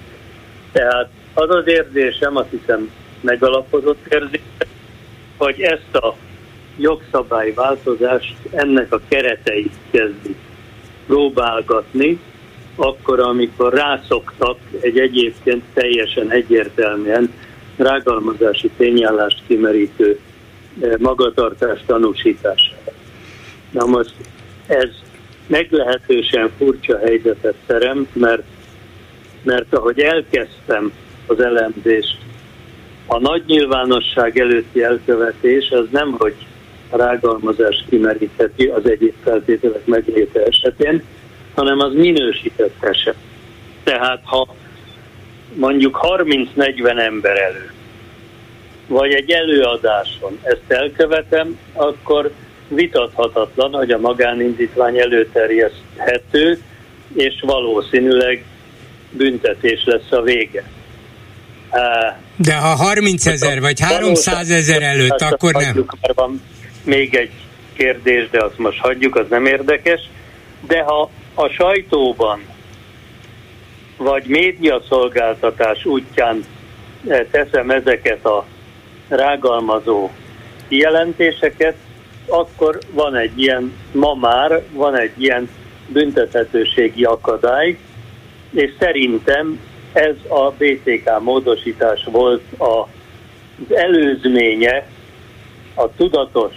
Tehát 0.73 1.09
az 1.35 1.51
az 1.51 1.67
érzésem, 1.67 2.37
azt 2.37 2.51
hiszem 2.51 2.91
megalapozott 3.21 4.07
érzés, 4.13 4.41
hogy 5.37 5.61
ezt 5.61 5.95
a 5.95 6.17
jogszabályváltozást 6.77 8.37
ennek 8.51 8.93
a 8.93 9.01
keretei 9.09 9.71
kezdik 9.91 10.37
próbálgatni, 11.07 12.21
akkor, 12.77 13.21
amikor 13.21 13.75
rászoktak 13.75 14.59
egy 14.81 14.99
egyébként 14.99 15.63
teljesen 15.75 16.31
egyértelműen 16.31 17.33
rágalmazási 17.77 18.71
tényállást 18.77 19.43
kimerítő 19.47 20.19
eh, 20.81 20.93
magatartás 20.99 21.81
tanúsítására. 21.87 22.93
Na 23.71 23.87
most 23.87 24.15
ez 24.67 24.89
meglehetősen 25.47 26.51
furcsa 26.59 26.99
helyzetet 26.99 27.55
teremt, 27.67 28.15
mert, 28.15 28.43
mert 29.43 29.75
ahogy 29.75 30.01
elkezdtem 30.01 30.93
az 31.27 31.41
elemzést, 31.41 32.19
a 33.07 33.19
nagy 33.19 33.43
nyilvánosság 33.47 34.39
előtti 34.39 34.83
elkövetés 34.83 35.71
az 35.71 35.87
nem, 35.91 36.13
hogy 36.19 36.35
a 36.91 36.97
rágalmazás 36.97 37.85
kimerítheti 37.89 38.67
az 38.67 38.91
egyéb 38.91 39.15
feltételek 39.25 39.87
megléte 39.87 40.43
esetén, 40.43 41.03
hanem 41.55 41.79
az 41.79 41.93
minősített 41.95 42.85
eset. 42.85 43.17
Tehát 43.85 44.21
ha 44.25 44.55
mondjuk 45.55 45.99
30-40 46.03 46.99
ember 46.99 47.37
elő, 47.37 47.73
vagy 48.87 49.13
egy 49.13 49.31
előadáson 49.31 50.39
ezt 50.43 50.65
elkövetem, 50.69 51.59
akkor 51.73 52.31
vitathatatlan, 52.69 53.73
hogy 53.73 53.91
a 53.91 53.99
magánindítvány 53.99 54.99
előterjeszthető, 54.99 56.63
és 57.15 57.35
valószínűleg 57.47 58.45
büntetés 59.11 59.85
lesz 59.85 60.11
a 60.11 60.23
vége. 60.23 60.65
De 62.37 62.55
ha 62.55 62.75
30 62.75 63.27
ezer 63.27 63.61
vagy 63.61 63.81
300 63.81 64.51
ezer 64.51 64.83
előtt, 64.83 65.21
akkor 65.21 65.53
nem. 65.53 65.85
Van 66.15 66.41
még 66.87 67.15
egy 67.15 67.31
kérdés, 67.77 68.31
de 68.31 68.45
azt 68.45 68.59
most 68.59 68.81
hagyjuk, 68.81 69.17
az 69.17 69.27
nem 69.29 69.47
érdekes. 69.47 70.01
De 70.67 70.83
ha 70.83 71.11
a 71.35 71.49
sajtóban 71.49 72.41
vagy 73.97 74.25
médiaszolgáltatás 74.27 75.85
útján 75.85 76.45
eh, 77.09 77.21
teszem 77.31 77.71
ezeket 77.71 78.25
a 78.25 78.47
rágalmazó 79.09 80.11
kijelentéseket, 80.69 81.77
akkor 82.29 82.79
van 82.91 83.17
egy 83.17 83.39
ilyen, 83.41 83.73
ma 83.93 84.15
már 84.15 84.63
van 84.73 84.99
egy 84.99 85.23
ilyen 85.23 85.49
büntethetőségi 85.89 87.05
akadály, 87.05 87.79
és 88.51 88.71
szerintem 88.79 89.61
ez 89.93 90.15
a 90.29 90.51
BTK 90.51 91.21
módosítás 91.21 92.05
volt 92.11 92.43
az 92.59 93.75
előzménye, 93.75 94.87
a 95.75 95.95
tudatos, 95.97 96.55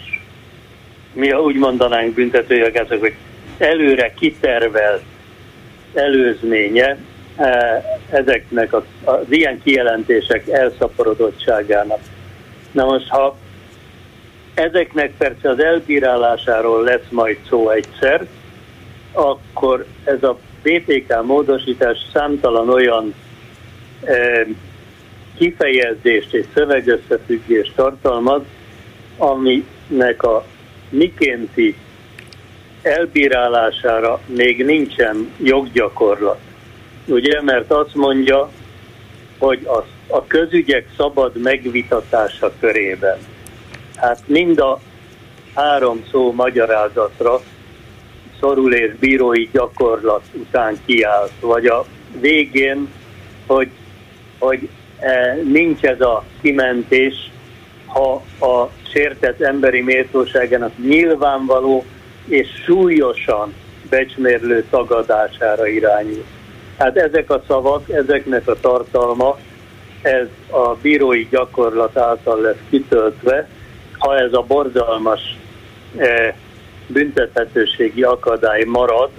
mi 1.14 1.32
úgy 1.32 1.56
mondanánk 1.56 2.14
büntetőjogások, 2.14 3.00
hogy 3.00 3.14
előre 3.58 4.14
kitervelt 4.14 5.04
előzménye 5.94 6.98
eh, 7.36 7.84
ezeknek 8.10 8.74
az, 8.74 8.84
az 9.04 9.26
ilyen 9.30 9.62
kijelentések 9.64 10.48
elszaporodottságának. 10.48 12.00
Na 12.72 12.86
most, 12.86 13.08
ha 13.08 13.38
ezeknek 14.54 15.12
persze 15.18 15.50
az 15.50 15.60
elbírálásáról 15.60 16.84
lesz 16.84 17.10
majd 17.10 17.38
szó 17.50 17.70
egyszer, 17.70 18.26
akkor 19.12 19.86
ez 20.04 20.24
a 20.24 20.38
BTK 20.62 21.24
módosítás 21.26 21.98
számtalan 22.14 22.70
olyan 22.70 23.14
e, 24.04 24.46
kifejezést 25.38 26.34
és 26.34 26.46
szövegösszefüggést 26.54 27.76
tartalmaz, 27.76 28.42
aminek 29.18 30.24
a 30.24 30.46
mikénti 30.90 31.76
elbírálására 32.82 34.22
még 34.26 34.66
nincsen 34.66 35.32
joggyakorlat. 35.38 36.40
Ugye, 37.06 37.42
mert 37.42 37.72
azt 37.72 37.96
mondja, 37.96 38.50
hogy 39.38 39.66
a, 39.66 39.86
a 40.16 40.26
közügyek 40.28 40.88
szabad 40.98 41.38
megvitatása 41.38 42.52
körében. 42.60 43.18
Hát 43.96 44.22
mind 44.26 44.60
a 44.60 44.80
három 45.56 46.06
szó 46.12 46.34
magyarázatra 46.34 47.42
szorul 48.40 48.74
és 48.74 48.96
bírói 49.00 49.50
gyakorlat 49.52 50.24
után 50.34 50.78
kiállt, 50.86 51.32
vagy 51.40 51.66
a 51.66 51.86
végén, 52.20 52.88
hogy, 53.48 53.70
hogy 54.40 54.70
e, 55.00 55.34
nincs 55.44 55.82
ez 55.82 56.02
a 56.02 56.24
kimentés, 56.42 57.32
ha 57.86 58.24
a 58.40 58.70
sértett 58.92 59.42
emberi 59.42 59.82
méltóságának 59.82 60.72
nyilvánvaló 60.78 61.86
és 62.28 62.48
súlyosan 62.66 63.54
becsmérlő 63.90 64.64
tagadására 64.70 65.68
irányul. 65.68 66.26
Hát 66.78 66.98
ezek 66.98 67.30
a 67.30 67.44
szavak, 67.48 67.90
ezeknek 67.90 68.48
a 68.48 68.60
tartalma, 68.60 69.38
ez 70.02 70.28
a 70.50 70.76
bírói 70.82 71.28
gyakorlat 71.32 71.98
által 71.98 72.42
lesz 72.42 72.60
kitöltve, 72.70 73.48
ha 73.98 74.18
ez 74.18 74.34
a 74.34 74.46
borzalmas 74.48 75.38
eh, 75.98 76.34
büntethetőségi 76.88 78.04
akadály 78.04 78.64
marad, 78.64 79.10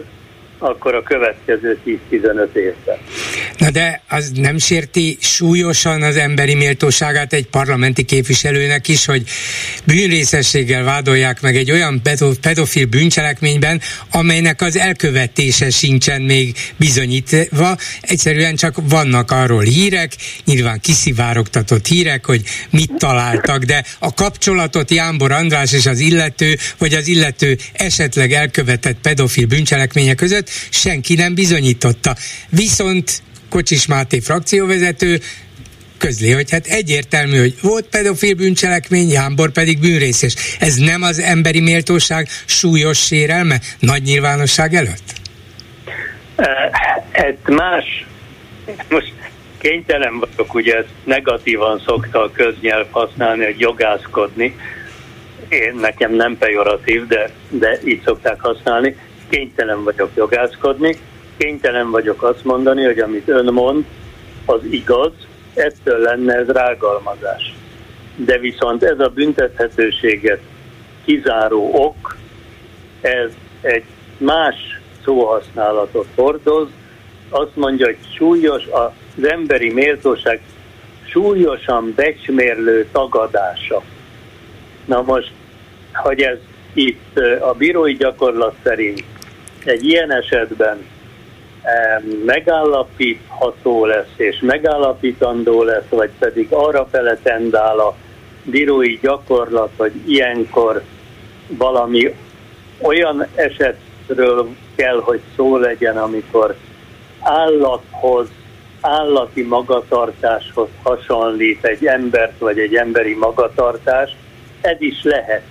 akkor 0.62 0.94
a 0.94 1.02
következő 1.02 1.78
10-15 2.10 2.54
évben. 2.54 2.96
Na 3.58 3.70
de 3.70 4.02
az 4.08 4.30
nem 4.34 4.58
sérti 4.58 5.18
súlyosan 5.20 6.02
az 6.02 6.16
emberi 6.16 6.54
méltóságát 6.54 7.32
egy 7.32 7.46
parlamenti 7.46 8.04
képviselőnek 8.04 8.88
is, 8.88 9.04
hogy 9.04 9.22
bűnrészességgel 9.84 10.84
vádolják 10.84 11.40
meg 11.40 11.56
egy 11.56 11.70
olyan 11.70 12.02
pedofil 12.40 12.86
bűncselekményben, 12.86 13.80
amelynek 14.10 14.62
az 14.62 14.76
elkövetése 14.76 15.70
sincsen 15.70 16.22
még 16.22 16.56
bizonyítva, 16.76 17.76
egyszerűen 18.00 18.56
csak 18.56 18.74
vannak 18.88 19.30
arról 19.30 19.62
hírek, 19.62 20.12
nyilván 20.44 20.80
kiszivárogtatott 20.80 21.86
hírek, 21.86 22.26
hogy 22.26 22.42
mit 22.70 22.92
találtak, 22.98 23.62
de 23.62 23.84
a 23.98 24.14
kapcsolatot 24.14 24.90
Jánbor 24.90 25.32
András 25.32 25.72
és 25.72 25.86
az 25.86 25.98
illető, 25.98 26.56
vagy 26.78 26.94
az 26.94 27.08
illető 27.08 27.56
esetleg 27.72 28.32
elkövetett 28.32 28.96
pedofil 29.02 29.46
bűncselekmények 29.46 30.16
között 30.16 30.49
senki 30.70 31.14
nem 31.14 31.34
bizonyította. 31.34 32.16
Viszont 32.48 33.22
Kocsis 33.48 33.86
Máté 33.86 34.20
frakcióvezető 34.20 35.20
közli, 35.98 36.32
hogy 36.32 36.50
hát 36.50 36.66
egyértelmű, 36.66 37.38
hogy 37.38 37.54
volt 37.62 37.86
pedofil 37.86 38.34
bűncselekmény, 38.34 39.08
Jámbor 39.08 39.50
pedig 39.50 39.78
bűnrészes. 39.78 40.34
Ez 40.58 40.74
nem 40.74 41.02
az 41.02 41.18
emberi 41.18 41.60
méltóság 41.60 42.28
súlyos 42.46 42.98
sérelme 42.98 43.60
nagy 43.78 44.02
nyilvánosság 44.02 44.74
előtt? 44.74 45.12
Ez 47.10 47.34
más, 47.46 48.06
most 48.88 49.12
kénytelen 49.58 50.18
vagyok, 50.18 50.54
ugye 50.54 50.76
ezt 50.76 50.88
negatívan 51.04 51.82
szokta 51.86 52.22
a 52.22 52.30
köznyelv 52.32 52.86
használni, 52.90 53.44
hogy 53.44 53.60
jogászkodni. 53.60 54.56
Én 55.48 55.74
nekem 55.80 56.14
nem 56.14 56.38
pejoratív, 56.38 57.06
de, 57.06 57.30
de 57.48 57.78
így 57.84 58.02
szokták 58.04 58.40
használni 58.40 58.96
kénytelen 59.30 59.84
vagyok 59.84 60.10
jogászkodni, 60.14 60.96
kénytelen 61.36 61.90
vagyok 61.90 62.22
azt 62.22 62.44
mondani, 62.44 62.84
hogy 62.84 62.98
amit 62.98 63.28
ön 63.28 63.52
mond, 63.52 63.84
az 64.44 64.60
igaz, 64.70 65.12
ettől 65.54 65.98
lenne 65.98 66.34
ez 66.34 66.48
rágalmazás. 66.48 67.54
De 68.16 68.38
viszont 68.38 68.82
ez 68.82 68.98
a 68.98 69.08
büntethetőséget 69.08 70.40
kizáró 71.04 71.70
ok, 71.72 72.16
ez 73.00 73.30
egy 73.60 73.84
más 74.18 74.80
szóhasználatot 75.04 76.06
hordoz, 76.14 76.68
azt 77.28 77.56
mondja, 77.56 77.86
hogy 77.86 77.98
súlyos 78.16 78.62
az 78.66 79.24
emberi 79.24 79.72
méltóság 79.72 80.40
súlyosan 81.04 81.92
becsmérlő 81.96 82.88
tagadása. 82.92 83.82
Na 84.84 85.02
most, 85.02 85.32
hogy 85.92 86.20
ez 86.20 86.38
itt 86.72 87.18
a 87.40 87.52
bírói 87.52 87.94
gyakorlat 87.94 88.54
szerint 88.62 89.04
egy 89.64 89.84
ilyen 89.84 90.12
esetben 90.12 90.78
megállapítható 92.24 93.84
lesz 93.84 94.14
és 94.16 94.38
megállapítandó 94.40 95.62
lesz, 95.62 95.88
vagy 95.88 96.10
pedig 96.18 96.46
arra 96.50 96.86
fele 96.90 97.18
tendál 97.22 97.78
a 97.78 97.96
bírói 98.42 98.98
gyakorlat, 99.02 99.70
hogy 99.76 99.92
ilyenkor 100.06 100.82
valami 101.46 102.14
olyan 102.80 103.26
esetről 103.34 104.48
kell, 104.74 105.00
hogy 105.00 105.20
szó 105.36 105.56
legyen, 105.56 105.96
amikor 105.96 106.54
állathoz, 107.20 108.28
állati 108.80 109.42
magatartáshoz 109.42 110.68
hasonlít 110.82 111.64
egy 111.64 111.86
embert, 111.86 112.38
vagy 112.38 112.58
egy 112.58 112.74
emberi 112.74 113.14
magatartás, 113.14 114.16
ez 114.60 114.76
is 114.80 115.02
lehet 115.02 115.42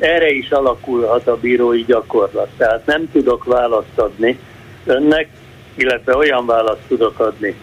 erre 0.00 0.30
is 0.30 0.50
alakulhat 0.50 1.26
a 1.26 1.36
bírói 1.36 1.84
gyakorlat. 1.84 2.48
Tehát 2.56 2.86
nem 2.86 3.10
tudok 3.12 3.44
választ 3.44 3.98
adni 3.98 4.38
önnek, 4.84 5.28
illetve 5.74 6.16
olyan 6.16 6.46
választ 6.46 6.86
tudok 6.88 7.18
adni, 7.18 7.54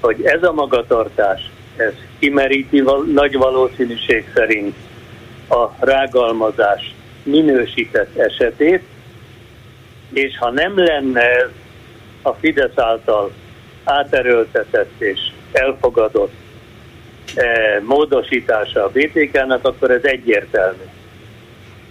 hogy 0.00 0.24
ez 0.24 0.42
a 0.42 0.52
magatartás, 0.52 1.50
ez 1.76 1.92
kimeríti 2.18 2.80
val- 2.80 3.12
nagy 3.12 3.36
valószínűség 3.36 4.30
szerint 4.34 4.76
a 5.48 5.68
rágalmazás 5.78 6.94
minősített 7.22 8.16
esetét, 8.16 8.82
és 10.12 10.38
ha 10.38 10.50
nem 10.50 10.78
lenne 10.78 11.20
ez 11.20 11.50
a 12.22 12.32
Fidesz 12.32 12.78
által 12.78 13.32
áterőltetett 13.84 15.00
és 15.00 15.18
elfogadott 15.52 16.32
eh, 17.34 17.80
módosítása 17.82 18.84
a 18.84 18.90
BTK-nak, 18.90 19.64
akkor 19.66 19.90
ez 19.90 20.04
egyértelmű. 20.04 20.89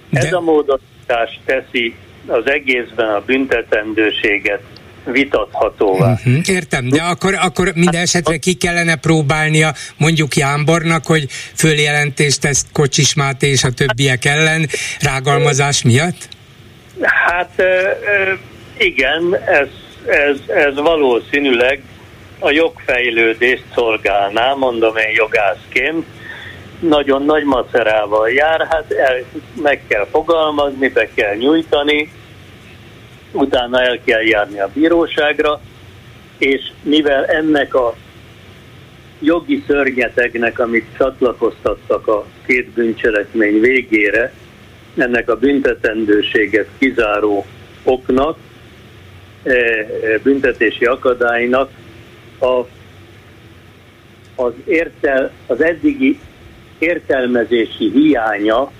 De... 0.09 0.19
Ez 0.19 0.33
a 0.33 0.39
módosítás 0.39 1.39
teszi 1.45 1.95
az 2.27 2.49
egészben 2.49 3.09
a 3.09 3.21
büntetendőséget 3.25 4.61
vitathatóvá. 5.05 6.11
Uh-huh, 6.11 6.49
értem, 6.49 6.89
de 6.89 7.01
akkor, 7.01 7.33
akkor 7.41 7.71
minden 7.75 8.01
esetre 8.01 8.37
ki 8.37 8.53
kellene 8.53 8.95
próbálnia 8.95 9.73
mondjuk 9.97 10.35
Jámbornak, 10.35 11.05
hogy 11.05 11.25
följelentést 11.55 12.41
tesz 12.41 12.65
Kocsis 12.73 13.13
Máté 13.13 13.47
és 13.47 13.63
a 13.63 13.71
többiek 13.71 14.25
ellen 14.25 14.67
rágalmazás 15.01 15.83
miatt? 15.83 16.27
Hát 17.01 17.63
igen, 18.77 19.37
ez, 19.45 19.67
ez, 20.05 20.37
ez 20.47 20.75
valószínűleg 20.75 21.81
a 22.39 22.51
jogfejlődést 22.51 23.63
szolgálná, 23.73 24.53
mondom 24.53 24.97
én 24.97 25.13
jogászként, 25.15 26.05
nagyon 26.79 27.23
nagy 27.23 27.43
macerával 27.43 28.29
jár, 28.29 28.67
hát 28.69 28.91
el, 28.91 29.23
meg 29.61 29.81
kell 29.87 30.05
fogalmazni, 30.05 30.89
be 30.89 31.09
kell 31.13 31.35
nyújtani, 31.35 32.11
utána 33.31 33.81
el 33.81 33.99
kell 34.03 34.21
járni 34.21 34.59
a 34.59 34.69
bíróságra, 34.73 35.61
és 36.37 36.71
mivel 36.83 37.25
ennek 37.25 37.75
a 37.75 37.95
jogi 39.19 39.63
szörnyetegnek, 39.67 40.59
amit 40.59 40.85
csatlakoztattak 40.97 42.07
a 42.07 42.25
két 42.45 42.69
bűncselekmény 42.69 43.59
végére, 43.59 44.33
ennek 44.97 45.29
a 45.29 45.37
büntetendőséget 45.37 46.67
kizáró 46.77 47.45
oknak, 47.83 48.37
e, 49.43 49.51
e, 49.51 49.87
büntetési 50.23 50.85
akadálynak 50.85 51.69
a, 52.39 52.65
az, 54.35 54.53
értel, 54.65 55.31
az 55.47 55.61
eddigi 55.61 56.19
értelmezési 56.79 57.91
hiánya 57.93 58.71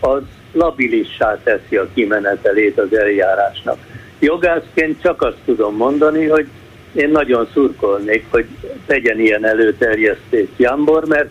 az 0.00 0.22
labilissá 0.52 1.38
teszi 1.44 1.76
a 1.76 1.88
kimenetelét 1.94 2.78
az 2.78 2.96
eljárásnak. 2.96 3.78
Jogászként 4.18 5.02
csak 5.02 5.22
azt 5.22 5.38
tudom 5.44 5.76
mondani, 5.76 6.26
hogy 6.26 6.46
én 6.92 7.08
nagyon 7.08 7.48
szurkolnék, 7.52 8.24
hogy 8.30 8.46
legyen 8.86 9.20
ilyen 9.20 9.46
előterjesztés 9.46 10.48
Jambor, 10.56 11.04
mert 11.04 11.28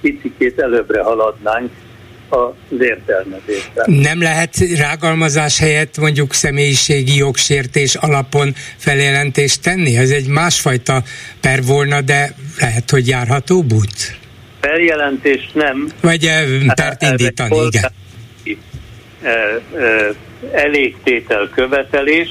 picikét 0.00 0.60
előbbre 0.60 1.02
haladnánk 1.02 1.70
az 2.28 2.80
értelmezésben. 2.80 3.90
Nem 3.90 4.22
lehet 4.22 4.56
rágalmazás 4.76 5.58
helyett 5.58 5.98
mondjuk 5.98 6.32
személyiségi 6.32 7.16
jogsértés 7.16 7.94
alapon 7.94 8.54
feljelentést 8.76 9.62
tenni? 9.62 9.96
Ez 9.96 10.10
egy 10.10 10.26
másfajta 10.26 11.02
per 11.40 11.62
volna, 11.62 12.00
de 12.00 12.34
lehet, 12.58 12.90
hogy 12.90 13.08
járható 13.08 13.56
út? 13.56 14.21
Feljelentés 14.62 15.50
nem. 15.52 15.88
Vagy 16.00 16.30
pert 16.74 17.02
indítani, 17.02 17.56
igen. 17.70 17.90
Elégtétel 20.52 21.48
követelés. 21.54 22.28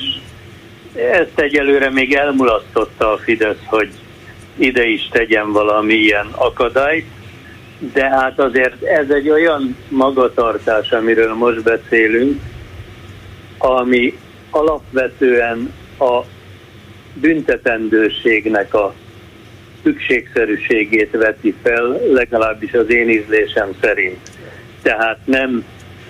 Ezt 0.95 1.39
egyelőre 1.39 1.89
még 1.89 2.13
elmulasztotta 2.13 3.13
a 3.13 3.17
Fidesz, 3.17 3.63
hogy 3.65 3.89
ide 4.57 4.85
is 4.85 5.09
tegyen 5.11 5.51
valamilyen 5.51 6.27
akadályt 6.31 7.05
de 7.93 8.09
hát 8.09 8.39
azért 8.39 8.83
ez 8.83 9.09
egy 9.09 9.29
olyan 9.29 9.75
magatartás, 9.87 10.91
amiről 10.91 11.33
most 11.33 11.63
beszélünk, 11.63 12.41
ami 13.57 14.17
alapvetően 14.49 15.73
a 15.99 16.21
büntetendőségnek 17.13 18.73
a 18.73 18.93
szükségszerűségét 19.83 21.11
veti 21.11 21.55
fel, 21.63 21.99
legalábbis 22.13 22.73
az 22.73 22.89
én 22.89 23.09
ízlésem 23.09 23.69
szerint. 23.81 24.19
Tehát 24.81 25.17
nem 25.25 25.65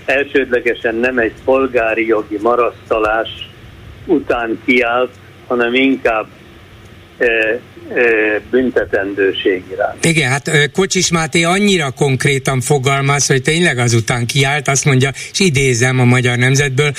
elsődlegesen 0.06 0.96
nem 0.96 1.18
egy 1.18 1.34
polgári 1.46 2.08
jogi 2.08 2.38
marasztalás 2.42 3.50
után 4.06 4.62
kiállt, 4.66 5.12
hanem 5.48 5.74
inkább 5.74 6.28
büntetendőség 8.50 9.64
iránt. 9.72 10.06
Igen, 10.06 10.30
hát 10.30 10.72
Kocsis 10.74 11.12
Máté 11.12 11.44
annyira 11.44 11.92
konkrétan 11.92 12.62
fogalmaz, 12.62 13.28
hogy 13.28 13.42
tényleg 13.42 13.78
azután 13.78 14.26
kiállt, 14.26 14.68
azt 14.68 14.86
mondja, 14.86 15.10
és 15.32 15.40
idézem 15.40 16.00
a 16.00 16.06
Magyar 16.06 16.38
Nemzetből, 16.38 16.92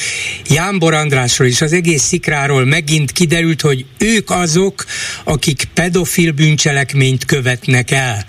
Jámbor 0.48 0.94
Andrásról 0.94 1.48
és 1.48 1.60
az 1.60 1.72
egész 1.72 2.02
szikráról 2.02 2.64
megint 2.64 3.12
kiderült, 3.12 3.60
hogy 3.60 3.84
ők 3.98 4.30
azok, 4.30 4.84
akik 5.24 5.62
pedofil 5.74 6.32
bűncselekményt 6.32 7.24
követnek 7.24 7.90
el. 7.90 8.24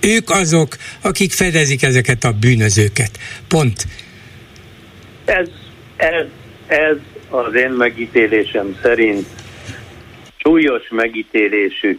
Ők 0.00 0.30
azok, 0.30 0.76
akik 1.00 1.32
fedezik 1.32 1.82
ezeket 1.82 2.24
a 2.24 2.32
bűnözőket. 2.32 3.10
Pont. 3.48 3.86
Ez, 5.24 5.48
ez, 5.96 6.26
ez 6.66 6.96
az 7.28 7.54
én 7.54 7.70
megítélésem 7.70 8.76
szerint 8.82 9.26
súlyos 10.42 10.88
megítélésű 10.90 11.98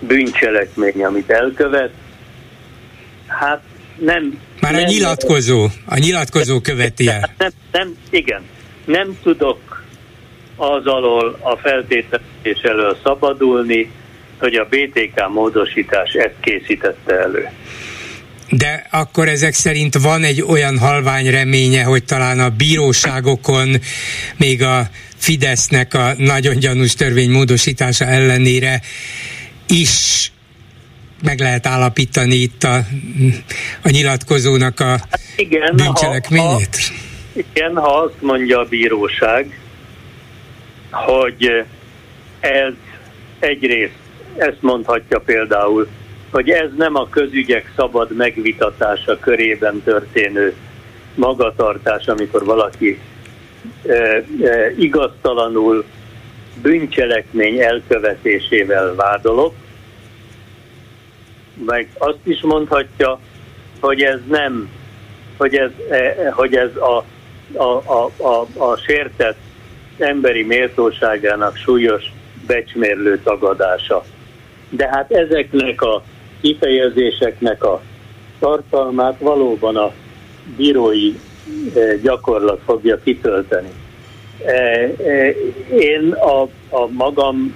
bűncselekmény, 0.00 1.04
amit 1.04 1.30
elkövet, 1.30 1.90
hát 3.26 3.62
nem... 3.98 4.38
Már 4.60 4.72
nem, 4.72 4.84
a 4.84 4.86
nyilatkozó, 4.86 5.68
a 5.86 5.98
nyilatkozó 5.98 6.60
követi 6.60 7.08
el. 7.08 7.34
Nem, 7.38 7.50
nem, 7.72 7.96
igen, 8.10 8.42
nem 8.84 9.18
tudok 9.22 9.84
az 10.56 10.86
alól 10.86 11.38
a 11.40 11.56
feltételezés 11.56 12.60
elől 12.62 12.96
szabadulni, 13.02 13.90
hogy 14.38 14.54
a 14.54 14.68
BTK 14.70 15.28
módosítás 15.28 16.12
ezt 16.12 16.34
készítette 16.40 17.18
elő. 17.18 17.48
De 18.50 18.86
akkor 18.90 19.28
ezek 19.28 19.54
szerint 19.54 19.94
van 19.94 20.22
egy 20.22 20.42
olyan 20.42 20.78
halvány 20.78 21.30
reménye, 21.30 21.82
hogy 21.82 22.04
talán 22.04 22.40
a 22.40 22.48
bíróságokon 22.48 23.76
még 24.36 24.62
a 24.62 24.88
Fidesznek 25.16 25.94
a 25.94 26.12
nagyon 26.16 26.58
gyanús 26.58 26.94
törvény 26.94 27.30
módosítása 27.30 28.04
ellenére 28.04 28.80
is 29.68 30.32
meg 31.22 31.40
lehet 31.40 31.66
állapítani 31.66 32.34
itt 32.34 32.64
a, 32.64 32.76
a 33.82 33.90
nyilatkozónak 33.90 34.80
a 34.80 35.00
igen, 35.36 35.76
bűncselekményét? 35.76 36.76
Ha, 36.76 36.92
ha, 37.34 37.40
igen, 37.52 37.76
ha 37.76 37.98
azt 37.98 38.22
mondja 38.22 38.58
a 38.58 38.64
bíróság, 38.64 39.58
hogy 40.90 41.64
ez 42.40 42.72
egyrészt, 43.38 43.98
ezt 44.36 44.58
mondhatja 44.60 45.18
például, 45.18 45.88
hogy 46.30 46.50
ez 46.50 46.70
nem 46.76 46.96
a 46.96 47.08
közügyek 47.08 47.72
szabad 47.76 48.16
megvitatása 48.16 49.18
körében 49.18 49.82
történő 49.82 50.54
magatartás, 51.14 52.06
amikor 52.06 52.44
valaki 52.44 53.00
e, 53.86 53.94
e, 53.94 54.24
igaztalanul 54.78 55.84
bűncselekmény 56.62 57.58
elkövetésével 57.58 58.94
vádolok, 58.94 59.54
meg 61.66 61.88
azt 61.98 62.20
is 62.24 62.40
mondhatja, 62.40 63.20
hogy 63.80 64.02
ez 64.02 64.18
nem, 64.28 64.68
hogy 65.36 65.54
ez, 65.54 65.70
e, 65.90 66.30
hogy 66.30 66.54
ez 66.54 66.76
a, 66.76 67.04
a, 67.62 67.92
a, 67.92 68.10
a, 68.16 68.46
a 68.56 68.76
sértett 68.76 69.38
emberi 69.98 70.42
méltóságának 70.42 71.56
súlyos 71.56 72.02
becsmérlő 72.46 73.20
tagadása. 73.22 74.04
De 74.68 74.88
hát 74.88 75.12
ezeknek 75.12 75.82
a 75.82 76.02
kifejezéseknek 76.40 77.64
a 77.64 77.82
tartalmát 78.38 79.18
valóban 79.18 79.76
a 79.76 79.92
bírói 80.56 81.14
e, 81.74 81.96
gyakorlat 82.02 82.60
fogja 82.64 83.00
kitölteni. 83.04 83.68
E, 84.44 84.52
e, 84.52 85.34
én 85.78 86.12
a, 86.12 86.42
a 86.76 86.86
magam 86.90 87.54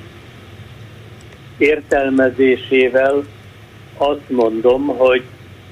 értelmezésével 1.59 3.25
azt 3.97 4.29
mondom, 4.31 4.87
hogy, 4.87 5.23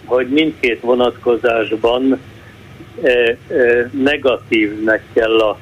hogy 0.04 0.28
mindkét 0.28 0.80
vonatkozásban 0.80 2.20
negatívnek 3.90 5.02
kell 5.12 5.40
a, 5.40 5.58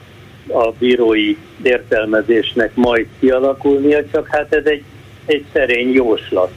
a 0.48 0.72
bírói 0.78 1.36
értelmezésnek 1.62 2.74
majd 2.74 3.06
kialakulnia, 3.20 4.04
csak 4.12 4.28
hát 4.28 4.52
ez 4.52 4.64
egy, 4.64 4.82
egy 5.26 5.44
szerény 5.52 5.92
jóslat. 5.92 6.52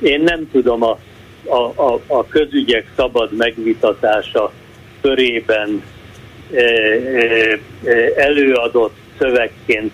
Én 0.00 0.20
nem 0.20 0.50
tudom 0.52 0.82
a, 0.82 0.98
a, 1.44 1.82
a, 1.82 2.00
a 2.06 2.26
közügyek 2.26 2.86
szabad 2.96 3.32
megvitatása 3.32 4.52
körében 5.00 5.82
e, 6.52 6.62
e, 6.62 7.58
előadott 8.16 8.94
szövegként 9.18 9.92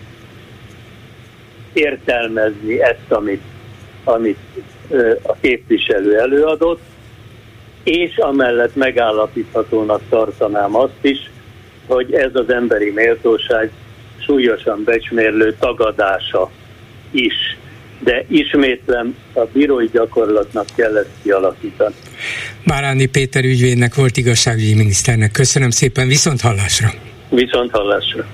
értelmezni 1.73 2.81
ezt, 2.81 3.11
amit, 3.11 3.41
amit 4.03 4.37
e, 4.91 5.17
a 5.21 5.35
képviselő 5.41 6.19
előadott, 6.19 6.81
és 7.83 8.17
amellett 8.17 8.75
megállapíthatónak 8.75 10.01
tartanám 10.09 10.75
azt 10.75 10.97
is, 11.01 11.31
hogy 11.87 12.13
ez 12.13 12.31
az 12.33 12.49
emberi 12.49 12.91
méltóság 12.91 13.71
súlyosan 14.19 14.83
becsmérlő 14.83 15.55
tagadása 15.59 16.49
is 17.11 17.57
de 18.03 18.25
ismétlem, 18.27 19.15
a 19.33 19.41
bírói 19.53 19.87
gyakorlatnak 19.91 20.65
kell 20.75 20.97
ezt 20.97 21.09
kialakítani. 21.23 21.93
Báráni 22.65 23.05
Péter 23.05 23.43
ügyvédnek 23.43 23.95
volt 23.95 24.17
igazságügyi 24.17 24.75
miniszternek. 24.75 25.31
Köszönöm 25.31 25.69
szépen, 25.69 26.07
viszont 26.07 26.41
hallásra! 26.41 26.93
Viszont 27.29 27.71
hallásra! 27.71 28.25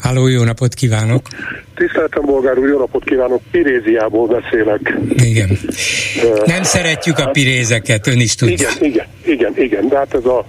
Háló, 0.00 0.26
jó 0.26 0.44
napot 0.44 0.74
kívánok! 0.74 1.26
Tiszteltem, 1.74 2.24
bolgár 2.24 2.58
úr, 2.58 2.68
jó 2.68 2.78
napot 2.78 3.04
kívánok! 3.04 3.42
Piréziából 3.50 4.26
beszélek. 4.26 4.98
Igen. 5.14 5.50
Uh, 5.50 6.46
Nem 6.46 6.62
szeretjük 6.62 7.18
a 7.18 7.26
pirézeket, 7.30 8.06
ön 8.06 8.20
is 8.20 8.34
tudja. 8.34 8.68
Igen, 8.80 8.90
igen, 8.90 9.06
igen, 9.24 9.52
igen, 9.56 9.88
de 9.88 9.96
hát 9.96 10.14
ez 10.14 10.24
a 10.24 10.44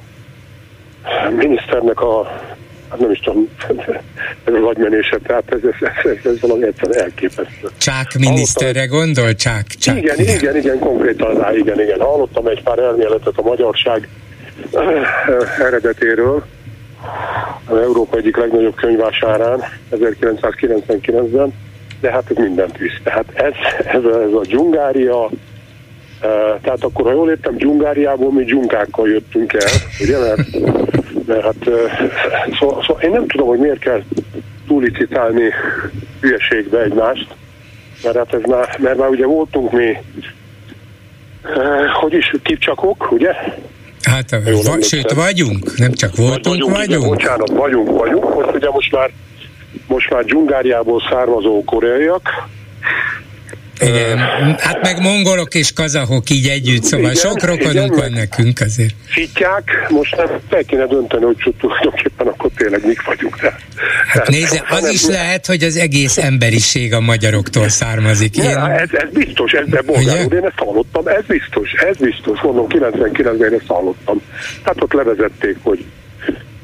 miniszternek 1.38 2.02
a 2.02 2.42
hát 2.90 3.00
nem 3.00 3.12
is 3.12 3.20
tudom, 3.20 3.50
ez 4.46 4.54
a 4.54 4.60
vagymenése, 4.60 5.18
tehát 5.24 5.44
ez, 5.52 5.60
ez, 5.64 5.90
ez, 6.04 6.32
ez 6.32 6.40
valami 6.42 6.64
egyszerűen 6.64 7.00
elképesztő. 7.04 7.68
Csák 7.78 8.18
miniszterre 8.20 8.86
gondol? 8.86 9.36
Csák, 9.36 9.68
csák. 9.68 9.98
Igen, 9.98 10.20
igen, 10.20 10.36
igen, 10.36 10.56
igen, 10.58 10.80
konkrétan 10.80 11.36
rá, 11.36 11.54
igen, 11.54 11.82
igen. 11.82 12.00
Hallottam 12.00 12.48
egy 12.48 12.64
pár 12.64 12.80
elméletet 12.80 13.38
a 13.38 13.42
magyarság 13.42 14.08
eredetéről, 15.68 16.44
az 17.66 17.78
Európa 17.78 18.18
egyik 18.18 18.38
legnagyobb 18.38 18.76
könyvásárán 18.76 19.64
1999-ben, 19.92 21.54
de 22.02 22.12
hát 22.12 22.30
ez 22.30 22.36
mindent 22.36 22.78
visz. 22.78 23.00
Tehát 23.04 23.26
ez, 23.34 23.54
ez, 23.86 24.04
a, 24.04 24.22
ez 24.22 24.32
a 24.34 24.42
dzsungária, 24.42 25.30
tehát 26.62 26.84
akkor, 26.84 27.06
ha 27.06 27.12
jól 27.12 27.30
értem, 27.30 27.56
dzsungáriából 27.56 28.32
mi 28.32 28.44
dzsunkákkal 28.44 29.10
jöttünk 29.10 29.54
el, 29.54 29.70
ugye, 30.00 30.20
mert 30.20 30.42
mert 31.26 31.44
hát 31.44 31.56
szóval, 32.60 32.84
szóval 32.88 33.02
én 33.02 33.10
nem 33.10 33.28
tudom, 33.28 33.48
hogy 33.48 33.60
miért 33.60 33.80
kell 33.80 34.04
túlicitálni 34.68 35.54
hülyeségbe 36.22 36.82
egymást, 36.82 37.28
mert 38.04 38.16
hát 38.16 38.34
ez 38.34 38.42
már, 38.42 38.78
mert 38.80 38.98
már 38.98 39.10
ugye 39.10 39.26
voltunk 39.26 39.72
mi, 39.72 39.98
hogy 42.02 42.14
is, 42.14 42.34
kipcsakok, 42.44 43.12
ugye? 43.12 43.34
Hát, 44.04 44.32
Jó, 44.46 44.62
va, 44.62 44.82
sőt, 44.82 45.12
vagyunk, 45.12 45.78
nem 45.78 45.92
csak 45.92 46.16
voltunk, 46.16 46.44
vagyunk. 46.46 46.76
vagyunk. 46.76 46.90
Igen, 46.90 47.10
bocsánat, 47.10 47.50
vagyunk, 47.50 47.98
vagyunk. 47.98 48.36
Most 48.36 48.56
ugye 48.56 48.70
most 48.70 48.92
már, 48.92 49.12
most 49.88 50.10
már 50.10 50.24
Dzsungáriából 50.24 51.02
származó 51.10 51.64
koreaiak, 51.64 52.48
igen, 53.80 54.18
hát 54.60 54.82
meg 54.82 55.02
mongolok 55.02 55.56
és 55.56 55.74
kazahok 55.74 56.30
így 56.30 56.48
együtt, 56.48 56.84
szóval 56.84 57.12
igen, 57.12 57.16
sok 57.16 57.44
rokonunk 57.44 57.96
van 57.96 58.12
nekünk 58.12 58.60
azért. 58.60 58.94
Fitják, 59.06 59.88
most 59.90 60.16
nem 60.16 60.28
fel 60.50 60.64
kéne 60.64 60.86
dönteni, 60.86 61.24
hogy 61.24 61.54
tulajdonképpen 61.60 62.28
akkor 62.28 62.50
tényleg 62.56 62.86
mik 62.86 63.06
vagyunk. 63.06 63.42
De, 63.42 63.56
hát 64.08 64.28
nézze, 64.28 64.64
az 64.70 64.80
hanem, 64.80 64.92
is 64.92 65.06
lehet, 65.06 65.46
hogy 65.46 65.64
az 65.64 65.78
egész 65.78 66.18
emberiség 66.18 66.94
a 66.94 67.00
magyaroktól 67.00 67.70
származik. 67.70 68.38
Én... 68.38 68.50
Ja, 68.50 68.72
ez, 68.72 68.90
ez 68.92 69.10
biztos, 69.14 69.52
ez 69.52 69.68
de 69.68 69.82
bolgár 69.82 70.26
úr, 70.26 70.34
én 70.34 70.46
ezt 70.46 70.58
hallottam, 70.58 71.08
ez 71.08 71.26
biztos, 71.28 71.72
ez 71.72 71.98
biztos, 71.98 72.42
mondom, 72.42 72.66
99-ben 72.70 73.52
én 73.52 73.60
ezt 73.60 73.68
hallottam. 73.68 74.22
Hát 74.64 74.82
ott 74.82 74.94
levezették, 74.94 75.58
hogy, 75.62 75.86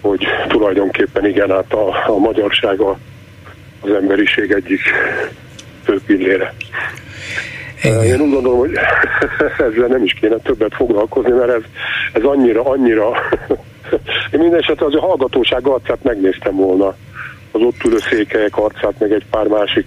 hogy 0.02 0.26
tulajdonképpen 0.48 1.26
igen, 1.26 1.50
hát 1.50 1.74
a, 1.74 2.12
a 2.12 2.18
magyarság 2.18 2.80
a, 2.80 2.98
az 3.82 3.90
emberiség 3.92 4.52
egyik 4.52 4.82
fő 5.84 6.02
pillére. 6.06 6.54
Igen. 7.86 8.04
Én 8.04 8.22
úgy 8.22 8.32
gondolom, 8.32 8.58
hogy 8.58 8.72
ezzel 9.68 9.88
nem 9.88 10.04
is 10.04 10.14
kéne 10.14 10.38
többet 10.38 10.74
foglalkozni, 10.76 11.32
mert 11.32 11.50
ez, 11.50 11.62
ez 12.14 12.24
annyira, 12.24 12.64
annyira... 12.64 13.12
Én 14.32 14.40
minden 14.40 14.60
esetre 14.60 14.86
az 14.86 14.96
a 14.96 15.00
hallgatóság 15.00 15.68
arcát 15.68 16.04
megnéztem 16.04 16.56
volna, 16.56 16.96
az 17.52 17.62
ott 17.62 17.84
ülő 17.86 17.98
székelyek 18.10 18.58
arcát, 18.58 18.94
meg 19.00 19.12
egy 19.12 19.26
pár 19.30 19.48
másik 19.48 19.86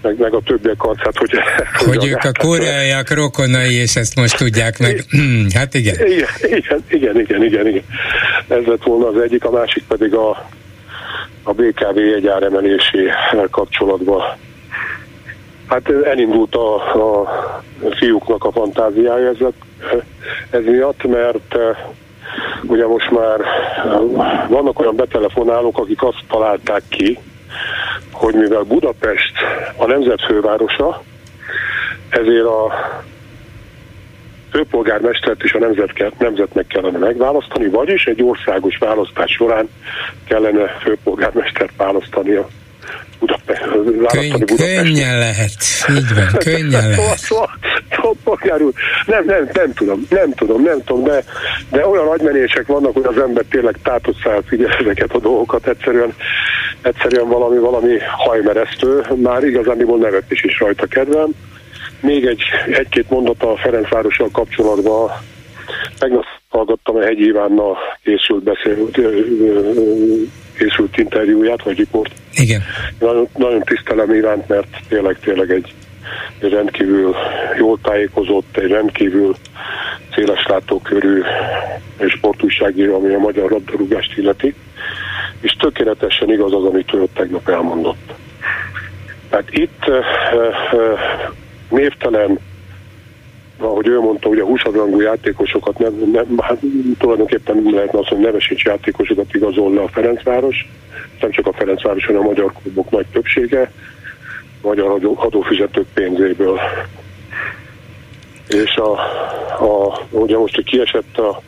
meg, 0.00 0.18
meg 0.18 0.34
a 0.34 0.40
többiek 0.40 0.82
arcát, 0.82 1.16
hogy... 1.16 1.30
Hogy 1.86 2.06
ők 2.06 2.24
a 2.24 2.32
koreaiak 2.38 3.10
rokonai, 3.10 3.74
és 3.74 3.96
ezt 3.96 4.16
most 4.16 4.36
tudják 4.36 4.78
meg. 4.78 5.04
Hát 5.54 5.74
igen. 5.74 5.94
Igen, 6.06 6.28
igen, 6.42 6.84
igen, 6.88 7.20
igen, 7.20 7.44
igen, 7.44 7.66
igen. 7.66 7.84
Ez 8.48 8.64
lett 8.66 8.82
volna 8.82 9.06
az 9.06 9.22
egyik, 9.22 9.44
a 9.44 9.50
másik 9.50 9.84
pedig 9.88 10.14
a, 10.14 10.48
a 11.42 11.52
BKV 11.52 11.98
jegyáremelésével 11.98 13.48
kapcsolatban 13.50 14.22
Hát 15.68 15.90
elindult 16.04 16.54
a, 16.54 16.74
a 17.20 17.28
fiúknak 17.90 18.44
a 18.44 18.52
fantáziája 18.52 19.28
ez, 19.28 19.36
ez 20.50 20.64
miatt, 20.64 21.04
mert 21.04 21.56
ugye 22.62 22.86
most 22.86 23.10
már 23.10 23.40
vannak 24.48 24.78
olyan 24.78 24.96
betelefonálók, 24.96 25.78
akik 25.78 26.02
azt 26.02 26.24
találták 26.28 26.82
ki, 26.88 27.18
hogy 28.12 28.34
mivel 28.34 28.62
Budapest 28.62 29.32
a 29.76 29.86
nemzet 29.86 30.22
fővárosa, 30.22 31.02
ezért 32.08 32.44
a 32.44 32.72
főpolgármestert 34.50 35.42
is 35.42 35.52
a 35.52 35.58
nemzet, 35.58 36.18
nemzetnek 36.18 36.66
kellene 36.66 36.98
megválasztani, 36.98 37.68
vagyis 37.68 38.06
egy 38.06 38.22
országos 38.22 38.78
választás 38.78 39.30
során 39.30 39.68
kellene 40.24 40.66
főpolgármestert 40.66 41.72
választani 41.76 42.34
a 42.34 42.48
Budapest, 43.22 43.62
Könny, 44.12 44.44
Könnyen 44.56 45.18
lehet, 45.18 45.56
így 45.96 46.14
van, 46.14 46.26
könnyen 46.50 46.88
lehet. 46.88 47.18
Szóval, 47.18 47.48
szóval, 48.16 48.62
úr, 48.62 48.72
nem, 49.06 49.24
nem, 49.24 49.48
nem 49.52 49.72
tudom, 49.72 50.06
nem 50.10 50.32
tudom, 50.32 50.62
nem 50.62 50.84
tudom, 50.84 51.04
de, 51.04 51.24
de 51.70 51.86
olyan 51.86 52.08
agymenések 52.08 52.66
vannak, 52.66 52.92
hogy 52.92 53.04
az 53.04 53.18
ember 53.18 53.44
tényleg 53.50 53.76
tátott 53.82 54.16
száll 54.22 54.42
figyel 54.46 54.76
ezeket 54.80 55.12
a 55.12 55.18
dolgokat, 55.18 55.66
egyszerűen, 55.66 56.14
egyszerűen 56.82 57.28
valami, 57.28 57.58
valami 57.58 57.98
hajmeresztő, 58.16 59.02
már 59.16 59.44
igazániból 59.44 59.98
nevet 59.98 60.30
is 60.30 60.42
is 60.42 60.58
rajta 60.58 60.86
kedvem. 60.86 61.30
Még 62.00 62.26
egy, 62.26 62.42
egy-két 62.66 63.10
mondata 63.10 63.52
a 63.52 63.56
Ferencvárossal 63.56 64.28
kapcsolatban. 64.32 65.10
Tegnap 65.98 66.24
hallgattam 66.48 66.96
a 66.96 67.02
Hegyi 67.02 67.26
Ivánnal 67.26 67.76
készült, 68.02 68.42
beszél, 68.42 68.90
készült 70.62 70.98
interjúját, 70.98 71.62
vagy 71.62 71.76
riport. 71.76 72.12
Igen. 72.34 72.62
Nagyon, 72.98 73.28
nagyon 73.36 73.60
tisztelem 73.60 74.14
Ivánt, 74.14 74.48
mert 74.48 74.66
tényleg, 74.88 75.18
tényleg 75.20 75.50
egy, 75.50 75.72
egy 76.38 76.50
rendkívül 76.50 77.16
jól 77.58 77.78
tájékozott, 77.82 78.56
egy 78.56 78.70
rendkívül 78.70 79.36
széles 80.14 80.46
látókörű 80.48 81.22
sportújságíró, 82.06 82.94
ami 82.94 83.14
a 83.14 83.18
magyar 83.18 83.50
labdarúgást 83.50 84.18
illeti, 84.18 84.54
és 85.40 85.52
tökéletesen 85.52 86.30
igaz 86.30 86.52
az, 86.52 86.64
amit 86.64 86.94
ő 86.94 87.08
tegnap 87.14 87.48
elmondott. 87.48 88.12
Tehát 89.28 89.48
itt 89.50 89.84
uh, 89.88 89.96
uh, 90.72 90.98
névtelen 91.68 92.38
ahogy 93.64 93.88
ő 93.88 94.00
mondta, 94.00 94.28
hogy 94.28 94.38
a 94.38 94.44
20 94.44 94.60
játékosokat 94.98 95.78
nem, 95.78 96.10
nem, 96.12 96.38
hát 96.38 96.58
tulajdonképpen 96.98 97.56
nem 97.62 97.74
lehetne 97.74 97.98
azt, 97.98 98.08
hogy 98.08 98.18
nevesíts 98.18 98.64
játékosokat 98.64 99.34
igazol 99.34 99.74
le 99.74 99.80
a 99.80 99.88
Ferencváros, 99.88 100.68
nem 101.20 101.30
csak 101.30 101.46
a 101.46 101.52
Ferencváros, 101.52 102.06
hanem 102.06 102.20
a 102.20 102.24
magyar 102.24 102.52
klubok 102.62 102.90
nagy 102.90 103.06
többsége, 103.12 103.72
magyar 104.62 105.00
adófizetők 105.14 105.86
pénzéből. 105.94 106.60
És 108.48 108.74
a, 108.74 108.92
a, 109.64 110.02
ugye 110.10 110.36
most, 110.36 110.54
hogy 110.54 110.64
kiesett 110.64 111.18
a, 111.18 111.42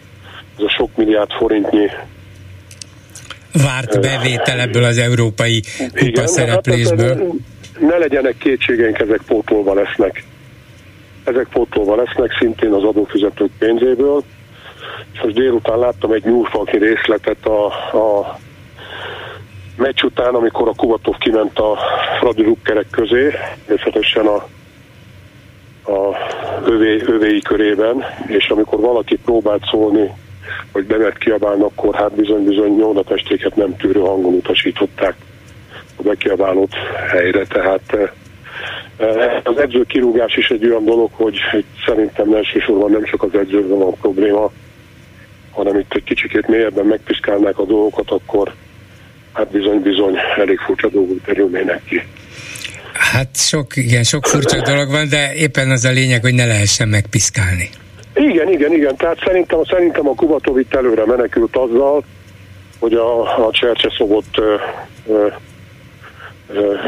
az 0.56 0.64
a 0.64 0.68
sok 0.68 0.96
milliárd 0.96 1.30
forintnyi 1.32 1.90
várt 3.52 4.00
bevétel 4.00 4.60
ebből 4.60 4.84
az 4.84 4.98
európai 4.98 5.62
kupa 5.94 6.26
szereplésből. 6.26 7.16
Hát 7.16 7.80
ne 7.80 7.96
legyenek 7.98 8.36
kétségeink, 8.38 8.98
ezek 8.98 9.20
pótolva 9.26 9.74
lesznek 9.74 10.24
ezek 11.24 11.46
pótolva 11.48 11.94
lesznek 11.94 12.36
szintén 12.38 12.72
az 12.72 12.82
adófizetők 12.84 13.50
pénzéből. 13.58 14.22
És 15.12 15.20
most 15.22 15.34
délután 15.34 15.78
láttam 15.78 16.12
egy 16.12 16.24
nyúlfalki 16.24 16.76
részletet 16.76 17.46
a, 17.46 17.66
a 17.96 18.38
meccs 19.76 20.02
után, 20.02 20.34
amikor 20.34 20.68
a 20.68 20.74
Kubatov 20.76 21.16
kiment 21.18 21.58
a 21.58 21.78
Fradi 22.18 22.42
Rukkerek 22.42 22.86
közé, 22.90 23.34
természetesen 23.66 24.26
a, 24.26 24.36
a 25.92 26.16
övé, 26.64 27.02
övéi 27.06 27.40
körében, 27.40 28.04
és 28.26 28.48
amikor 28.48 28.80
valaki 28.80 29.16
próbált 29.16 29.64
szólni, 29.70 30.10
hogy 30.72 30.84
bemet 30.84 31.18
kiabálni, 31.18 31.62
akkor 31.62 31.94
hát 31.94 32.14
bizony-bizony 32.14 32.76
nyomdatestéket 32.76 33.56
nem 33.56 33.76
tűrő 33.76 34.00
hangon 34.00 34.34
utasították 34.34 35.14
a 35.96 36.02
bekiabálót 36.02 36.74
helyre, 37.10 37.46
tehát 37.46 37.82
Eh, 37.92 38.10
az 39.42 39.58
edző 39.58 39.84
kirúgás 39.84 40.36
is 40.36 40.48
egy 40.48 40.66
olyan 40.66 40.84
dolog, 40.84 41.10
hogy 41.12 41.36
szerintem 41.86 42.32
elsősorban 42.32 42.90
nem 42.90 43.04
csak 43.04 43.22
az 43.22 43.34
edzőben 43.34 43.78
van 43.78 43.94
probléma, 44.00 44.52
hanem 45.50 45.78
itt 45.78 45.94
egy 45.94 46.04
kicsikét 46.04 46.48
mélyebben 46.48 46.84
megpiszkálnák 46.86 47.58
a 47.58 47.64
dolgokat, 47.64 48.10
akkor 48.10 48.52
hát 49.32 49.50
bizony-bizony 49.50 50.16
elég 50.36 50.58
furcsa 50.58 50.88
dolgok 50.88 51.22
terülnének 51.24 51.84
ki. 51.84 52.02
Hát 52.92 53.36
sok, 53.36 53.76
igen, 53.76 54.02
sok 54.02 54.26
furcsa 54.26 54.60
dolog 54.60 54.90
van, 54.90 55.08
de 55.08 55.34
éppen 55.34 55.70
az 55.70 55.84
a 55.84 55.90
lényeg, 55.90 56.20
hogy 56.20 56.34
ne 56.34 56.46
lehessen 56.46 56.88
megpiszkálni. 56.88 57.68
Igen, 58.14 58.52
igen, 58.52 58.72
igen. 58.72 58.96
Tehát 58.96 59.18
szerintem, 59.24 59.64
szerintem 59.64 60.08
a 60.08 60.14
Kubatovit 60.14 60.74
előre 60.74 61.06
menekült 61.06 61.56
azzal, 61.56 62.04
hogy 62.78 62.94
a, 62.94 63.46
a 63.46 63.50
Csercseszobot 63.52 64.24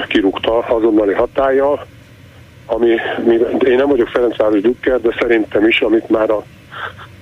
kirúgta 0.09 0.59
azonnali 0.59 1.12
hatállyal, 1.12 1.87
ami, 2.66 2.88
én 3.64 3.77
nem 3.77 3.88
vagyok 3.88 4.09
Ferencváros 4.09 4.61
Dukker, 4.61 5.01
de 5.01 5.14
szerintem 5.19 5.66
is, 5.66 5.81
amit 5.81 6.09
már 6.09 6.31
a, 6.31 6.45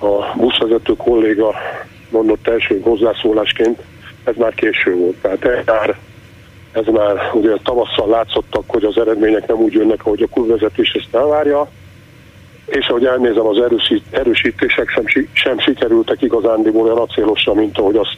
a 0.06 0.34
buszvezető 0.36 0.92
kolléga 0.92 1.54
mondott 2.10 2.48
első 2.48 2.80
hozzászólásként, 2.80 3.80
ez 4.24 4.34
már 4.36 4.54
késő 4.54 4.94
volt. 4.94 5.16
Tehát 5.16 5.44
ez 5.44 5.64
már, 5.66 5.96
ez 6.72 6.86
már 6.86 7.30
ugye 7.32 7.56
tavasszal 7.62 8.08
látszottak, 8.08 8.64
hogy 8.66 8.84
az 8.84 8.98
eredmények 8.98 9.46
nem 9.46 9.56
úgy 9.56 9.72
jönnek, 9.72 10.06
ahogy 10.06 10.22
a 10.22 10.26
klubvezetés 10.26 10.92
ezt 10.92 11.14
elvárja, 11.14 11.68
és 12.66 12.86
ahogy 12.86 13.04
elnézem, 13.04 13.46
az 13.46 13.60
erősít, 13.60 14.04
erősítések 14.10 14.88
sem, 14.88 15.04
sem 15.32 15.58
sikerültek 15.58 16.22
igazándiból 16.22 16.84
olyan 16.84 16.98
acélosan, 16.98 17.56
mint 17.56 17.78
ahogy 17.78 17.96
azt 17.96 18.16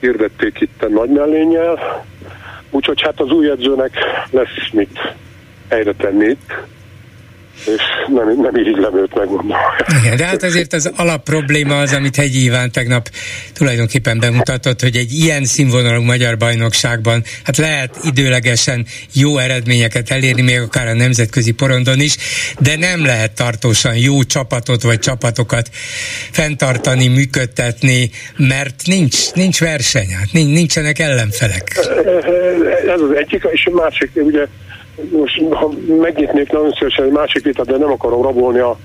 hirdették 0.00 0.60
itt 0.60 0.88
nagy 0.88 1.10
mellénnyel. 1.10 2.04
Úgyhogy 2.70 3.02
hát 3.02 3.20
az 3.20 3.30
új 3.30 3.50
edzőnek 3.50 3.98
lesz 4.30 4.70
mit 4.72 5.14
helyre 5.68 5.92
tenni. 5.92 6.36
És 7.66 7.82
nem, 8.08 8.40
nem 8.40 8.56
irigylem 8.56 8.96
őt 8.96 9.14
megmondom. 9.14 9.56
Igen, 10.02 10.16
de 10.16 10.24
hát 10.24 10.42
azért 10.42 10.72
az 10.72 10.92
alapprobléma 10.96 11.78
az, 11.78 11.92
amit 11.92 12.16
Hegyi 12.16 12.42
Iván 12.44 12.70
tegnap 12.70 13.08
tulajdonképpen 13.52 14.18
bemutatott, 14.18 14.80
hogy 14.80 14.96
egy 14.96 15.12
ilyen 15.12 15.44
színvonalú 15.44 16.02
magyar 16.02 16.36
bajnokságban 16.36 17.22
hát 17.44 17.56
lehet 17.56 17.98
időlegesen 18.04 18.86
jó 19.14 19.38
eredményeket 19.38 20.10
elérni, 20.10 20.42
még 20.42 20.60
akár 20.60 20.88
a 20.88 20.94
nemzetközi 20.94 21.52
porondon 21.52 22.00
is, 22.00 22.16
de 22.58 22.76
nem 22.76 23.04
lehet 23.04 23.34
tartósan 23.34 23.96
jó 23.96 24.22
csapatot 24.22 24.82
vagy 24.82 24.98
csapatokat 24.98 25.68
fenntartani, 26.30 27.08
működtetni, 27.08 28.10
mert 28.36 28.82
nincs, 28.84 29.32
nincs 29.32 29.60
verseny, 29.60 30.08
hát 30.12 30.32
nincsenek 30.32 30.98
ellenfelek. 30.98 31.78
Ez 32.86 33.00
az 33.00 33.16
egyik, 33.16 33.48
és 33.52 33.68
a 33.72 33.74
másik, 33.74 34.10
ugye 34.14 34.46
most 35.10 35.42
ha 35.50 35.70
megnyitnék 36.00 36.52
nagyon 36.52 36.72
szívesen 36.72 37.04
egy 37.04 37.12
másik 37.12 37.44
vitát, 37.44 37.66
de 37.66 37.76
nem 37.76 37.90
akarom 37.90 38.22
rabolni 38.22 38.58
a, 38.58 38.76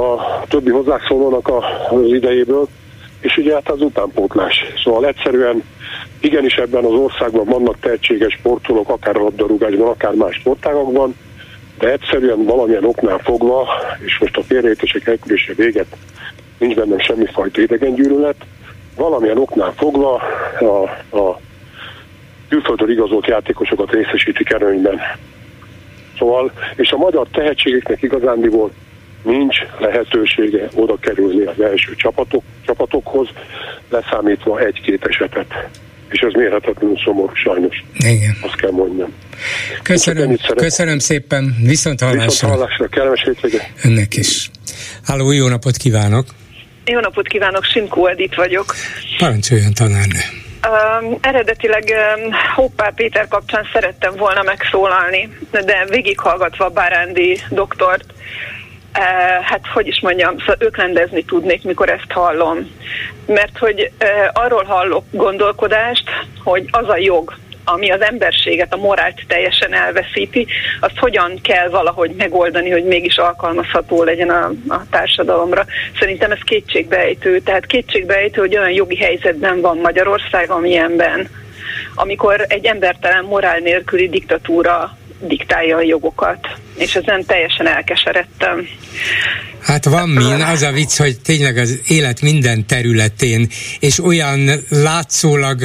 a 0.00 0.44
többi 0.48 0.70
hozzászólónak 0.70 1.48
a, 1.48 1.64
az 1.90 2.12
idejéből, 2.12 2.68
és 3.20 3.36
ugye 3.36 3.54
hát 3.54 3.70
az 3.70 3.82
utánpótlás. 3.82 4.64
Szóval 4.84 5.06
egyszerűen 5.06 5.62
igenis 6.20 6.54
ebben 6.54 6.84
az 6.84 6.92
országban 6.92 7.44
vannak 7.44 7.78
tehetséges 7.80 8.32
sportolók, 8.32 8.88
akár 8.88 9.16
a 9.16 9.22
labdarúgásban, 9.22 9.88
akár 9.88 10.14
más 10.14 10.36
sportágokban, 10.36 11.14
de 11.78 11.92
egyszerűen 11.92 12.44
valamilyen 12.44 12.84
oknál 12.84 13.18
fogva, 13.18 13.68
és 13.98 14.18
most 14.18 14.36
a 14.36 14.42
félreértések 14.42 15.06
elkülése 15.06 15.52
véget, 15.54 15.96
nincs 16.58 16.74
bennem 16.74 16.98
semmifajta 16.98 17.60
idegengyűlölet, 17.60 18.44
valamilyen 18.96 19.38
oknál 19.38 19.72
fogva 19.76 20.22
a, 20.60 20.82
a 21.16 21.40
külföldről 22.48 22.90
igazolt 22.90 23.26
játékosokat 23.26 23.90
részesítik 23.90 24.50
előnyben. 24.50 25.00
Szóval, 26.20 26.52
és 26.76 26.90
a 26.90 26.96
magyar 26.96 27.26
tehetségeknek 27.32 28.02
igazándiból 28.02 28.70
nincs 29.22 29.56
lehetősége 29.78 30.68
oda 30.74 30.96
kerülni 30.96 31.44
az 31.44 31.60
első 31.60 31.94
csapatok, 31.94 32.42
csapatokhoz, 32.66 33.28
leszámítva 33.90 34.60
egy-két 34.60 35.04
esetet. 35.04 35.68
És 36.08 36.20
ez 36.20 36.32
mérhetetlenül 36.32 36.98
szomorú, 37.04 37.34
sajnos. 37.34 37.84
Igen. 37.98 38.36
Azt 38.42 38.56
kell 38.56 38.70
mondjam. 38.70 39.12
Köszönöm, 39.82 40.36
köszönöm 40.54 40.98
szépen, 40.98 41.56
viszont 41.62 42.00
hallásra. 42.00 42.24
Viszont 42.24 42.52
hallásra, 42.52 42.88
kellemes 42.88 43.22
hétvégét. 43.22 43.72
Önnek 43.84 44.16
is. 44.16 44.50
Háló, 45.04 45.32
jó 45.32 45.48
napot 45.48 45.76
kívánok! 45.76 46.26
Jó 46.84 47.00
napot 47.00 47.26
kívánok, 47.26 47.64
Simkó 47.64 48.06
Edith 48.06 48.36
vagyok. 48.36 48.74
Parancsoljon 49.18 49.72
tanárnő. 49.74 50.20
Um, 50.68 51.18
eredetileg 51.20 51.84
um, 52.16 52.32
Hoppá 52.54 52.92
Péter 52.94 53.28
kapcsán 53.28 53.68
szerettem 53.72 54.16
volna 54.16 54.42
megszólalni, 54.42 55.36
de 55.50 55.84
végighallgatva 55.88 56.68
Bárándi 56.68 57.40
doktort, 57.50 58.04
uh, 58.98 59.44
hát 59.44 59.66
hogy 59.72 59.86
is 59.86 60.00
mondjam, 60.00 60.38
szóval 60.38 60.56
ők 60.58 60.76
rendezni 60.76 61.24
tudnék, 61.24 61.64
mikor 61.64 61.88
ezt 61.88 62.12
hallom. 62.12 62.70
Mert 63.26 63.58
hogy 63.58 63.92
uh, 64.00 64.08
arról 64.32 64.64
hallok 64.64 65.04
gondolkodást, 65.10 66.10
hogy 66.44 66.68
az 66.70 66.88
a 66.88 66.96
jog, 66.96 67.38
ami 67.64 67.90
az 67.90 68.00
emberséget, 68.00 68.72
a 68.72 68.76
morált 68.76 69.22
teljesen 69.26 69.74
elveszíti, 69.74 70.46
azt 70.80 70.98
hogyan 70.98 71.38
kell 71.42 71.68
valahogy 71.68 72.10
megoldani, 72.16 72.70
hogy 72.70 72.84
mégis 72.84 73.16
alkalmazható 73.16 74.02
legyen 74.02 74.30
a, 74.30 74.52
a 74.68 74.82
társadalomra. 74.90 75.66
Szerintem 75.98 76.30
ez 76.30 76.38
kétségbeejtő. 76.44 77.38
Tehát 77.38 77.66
kétségbeejtő, 77.66 78.40
hogy 78.40 78.56
olyan 78.56 78.70
jogi 78.70 78.96
helyzetben 78.96 79.60
van 79.60 79.78
Magyarország, 79.78 80.50
amilyenben, 80.50 81.28
amikor 81.94 82.44
egy 82.48 82.64
embertelen 82.64 83.24
morál 83.24 83.58
nélküli 83.58 84.08
diktatúra 84.08 84.98
diktálja 85.20 85.76
a 85.76 85.82
jogokat, 85.82 86.48
és 86.76 86.94
ezen 86.94 87.24
teljesen 87.24 87.66
elkeseredtem. 87.66 88.68
Hát 89.60 89.84
van 89.84 90.08
min, 90.08 90.40
az 90.40 90.62
a 90.62 90.70
vicc, 90.72 90.96
hogy 90.96 91.20
tényleg 91.20 91.56
az 91.56 91.80
élet 91.88 92.20
minden 92.20 92.66
területén, 92.66 93.48
és 93.78 94.04
olyan 94.04 94.50
látszólag 94.68 95.60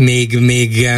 még, 0.00 0.38
még 0.38 0.88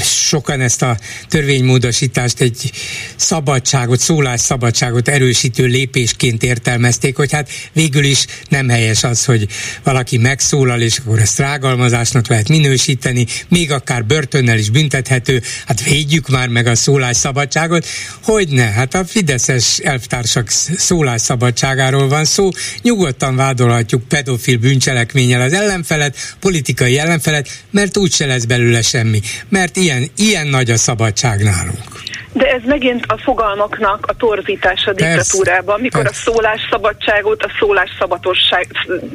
sokan 0.00 0.60
ezt 0.60 0.82
a 0.82 0.98
törvénymódosítást 1.28 2.40
egy 2.40 2.70
szabadságot, 3.16 4.00
szólásszabadságot 4.00 5.08
erősítő 5.08 5.64
lépésként 5.64 6.42
értelmezték, 6.42 7.16
hogy 7.16 7.32
hát 7.32 7.50
végül 7.72 8.04
is 8.04 8.26
nem 8.48 8.68
helyes 8.68 9.04
az, 9.04 9.24
hogy 9.24 9.46
valaki 9.82 10.16
megszólal, 10.16 10.80
és 10.80 10.98
akkor 10.98 11.18
ezt 11.18 11.38
rágalmazásnak 11.38 12.26
lehet 12.26 12.48
minősíteni, 12.48 13.26
még 13.48 13.72
akár 13.72 14.04
börtönnel 14.04 14.58
is 14.58 14.70
büntethető, 14.70 15.42
hát 15.66 15.82
védjük 15.82 16.28
már 16.28 16.48
meg 16.48 16.66
a 16.66 16.74
szólásszabadságot, 16.74 17.86
hogy 18.22 18.48
ne, 18.48 18.66
hát 18.66 18.94
a 18.94 19.04
Fideszes 19.04 19.78
elvtársak 19.78 20.50
szólásszabadságáról 20.76 22.08
van 22.08 22.24
szó, 22.24 22.48
nyugodtan 22.82 23.36
vádolhatjuk 23.36 24.08
pedofil 24.08 24.58
bűncselekménnyel 24.58 25.40
az 25.40 25.52
ellenfelet, 25.52 26.16
politikai 26.40 26.98
ellenfelet, 26.98 27.64
mert 27.70 27.96
úgy 27.96 28.12
se 28.28 28.34
lesz 28.34 28.44
belőle 28.44 28.82
semmi, 28.82 29.20
mert 29.48 29.76
ilyen, 29.76 30.10
ilyen 30.16 30.46
nagy 30.46 30.70
a 30.70 30.76
szabadság 30.76 31.42
nálunk. 31.42 32.07
De 32.32 32.52
ez 32.52 32.60
megint 32.64 33.04
a 33.06 33.18
fogalmaknak 33.18 34.06
a 34.06 34.16
torzítása 34.16 34.92
diktatúrában, 34.92 35.80
mikor 35.80 36.06
a 36.06 36.12
szólásszabadságot, 36.12 37.42
a 37.42 37.50
szólásszabatosság, 37.58 38.66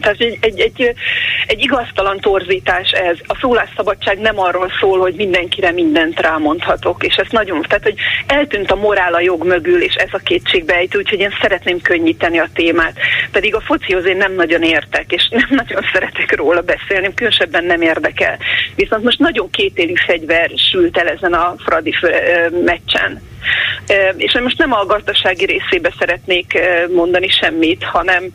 tehát 0.01 0.19
egy, 0.19 0.37
egy, 0.41 0.59
egy, 0.59 0.93
egy 1.47 1.61
igaztalan 1.61 2.19
torzítás 2.19 2.91
ez. 2.91 3.17
A 3.27 3.37
szólásszabadság 3.41 4.19
nem 4.19 4.39
arról 4.39 4.71
szól, 4.79 4.99
hogy 4.99 5.13
mindenkire 5.15 5.71
mindent 5.71 6.19
rámondhatok, 6.19 7.03
és 7.03 7.15
ez 7.15 7.27
nagyon, 7.29 7.61
tehát 7.61 7.83
hogy 7.83 7.95
eltűnt 8.27 8.71
a 8.71 8.75
morál 8.75 9.13
a 9.13 9.19
jog 9.19 9.43
mögül, 9.45 9.81
és 9.81 9.93
ez 9.93 10.09
a 10.11 10.17
kétségbejtő, 10.17 10.97
úgyhogy 10.97 11.19
én 11.19 11.33
szeretném 11.41 11.81
könnyíteni 11.81 12.39
a 12.39 12.49
témát. 12.53 12.97
Pedig 13.31 13.55
a 13.55 13.61
focihoz 13.61 14.05
én 14.05 14.17
nem 14.17 14.33
nagyon 14.35 14.63
értek, 14.63 15.11
és 15.11 15.27
nem 15.29 15.47
nagyon 15.65 15.81
szeretek 15.93 16.35
róla 16.35 16.61
beszélni, 16.61 17.13
különösebben 17.13 17.63
nem 17.63 17.81
érdekel. 17.81 18.37
Viszont 18.75 19.03
most 19.03 19.19
nagyon 19.19 19.49
kétélű 19.49 19.93
fegyver 20.05 20.51
sült 20.71 20.97
el 20.97 21.07
ezen 21.07 21.33
a 21.33 21.55
Fradi 21.65 21.95
meccsen 22.65 23.02
és 24.17 24.39
most 24.43 24.57
nem 24.57 24.73
a 24.73 24.85
gazdasági 24.85 25.45
részébe 25.45 25.93
szeretnék 25.99 26.59
mondani 26.89 27.27
semmit, 27.27 27.83
hanem 27.83 28.31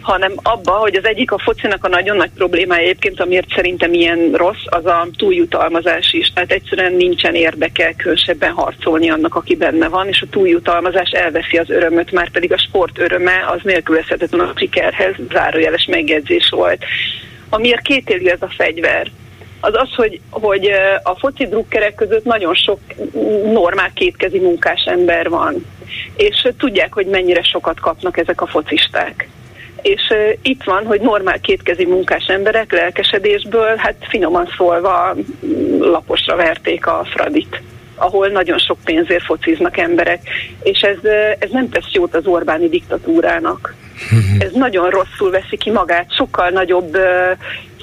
hanem 0.00 0.32
abba, 0.42 0.72
hogy 0.72 0.96
az 0.96 1.04
egyik 1.04 1.32
a 1.32 1.38
focinak 1.38 1.84
a 1.84 1.88
nagyon 1.88 2.16
nagy 2.16 2.30
problémája 2.34 2.82
egyébként, 2.82 3.20
amiért 3.20 3.54
szerintem 3.54 3.92
ilyen 3.92 4.30
rossz, 4.32 4.64
az 4.64 4.86
a 4.86 5.08
túljutalmazás 5.16 6.12
is. 6.12 6.32
Tehát 6.34 6.52
egyszerűen 6.52 6.92
nincsen 6.92 7.34
érdeke 7.34 7.94
különösebben 7.96 8.52
harcolni 8.52 9.10
annak, 9.10 9.34
aki 9.34 9.56
benne 9.56 9.88
van, 9.88 10.08
és 10.08 10.20
a 10.20 10.30
túljutalmazás 10.30 11.10
elveszi 11.10 11.56
az 11.56 11.70
örömöt, 11.70 12.12
már 12.12 12.30
pedig 12.30 12.52
a 12.52 12.58
sport 12.58 12.98
öröme 12.98 13.44
az 13.46 13.60
nélkülözhetetlen 13.62 14.40
a 14.40 14.52
sikerhez, 14.56 15.14
zárójeles 15.32 15.86
megjegyzés 15.90 16.48
volt. 16.50 16.84
Amiért 17.48 17.82
kétélű 17.82 18.26
ez 18.26 18.42
a 18.42 18.52
fegyver? 18.56 19.10
Az 19.60 19.74
az, 19.74 19.94
hogy, 19.94 20.20
hogy 20.30 20.70
a 21.02 21.14
foci 21.18 21.46
drukkerek 21.46 21.94
között 21.94 22.24
nagyon 22.24 22.54
sok 22.54 22.78
normál 23.52 23.90
kétkezi 23.94 24.38
munkás 24.38 24.84
ember 24.84 25.28
van, 25.28 25.66
és 26.16 26.48
tudják, 26.58 26.92
hogy 26.92 27.06
mennyire 27.06 27.42
sokat 27.42 27.80
kapnak 27.80 28.16
ezek 28.16 28.40
a 28.40 28.46
focisták. 28.46 29.28
És 29.82 30.02
uh, 30.10 30.32
itt 30.42 30.62
van, 30.62 30.86
hogy 30.86 31.00
normál 31.00 31.40
kétkezi 31.40 31.84
munkás 31.84 32.26
emberek 32.26 32.72
lelkesedésből, 32.72 33.76
hát 33.76 33.94
finoman 34.08 34.48
szólva 34.56 35.16
laposra 35.78 36.36
verték 36.36 36.86
a 36.86 37.06
Fradit 37.10 37.62
ahol 38.00 38.28
nagyon 38.28 38.58
sok 38.58 38.78
pénzért 38.84 39.24
fociznak 39.24 39.76
emberek, 39.76 40.20
és 40.62 40.80
ez, 40.80 41.10
ez 41.38 41.50
nem 41.50 41.68
tesz 41.68 41.92
jót 41.92 42.14
az 42.14 42.26
Orbáni 42.26 42.68
diktatúrának. 42.68 43.74
Mhm. 44.10 44.40
Ez 44.40 44.52
nagyon 44.52 44.90
rosszul 44.90 45.30
veszi 45.30 45.56
ki 45.56 45.70
magát, 45.70 46.14
sokkal 46.14 46.50
nagyobb 46.50 46.96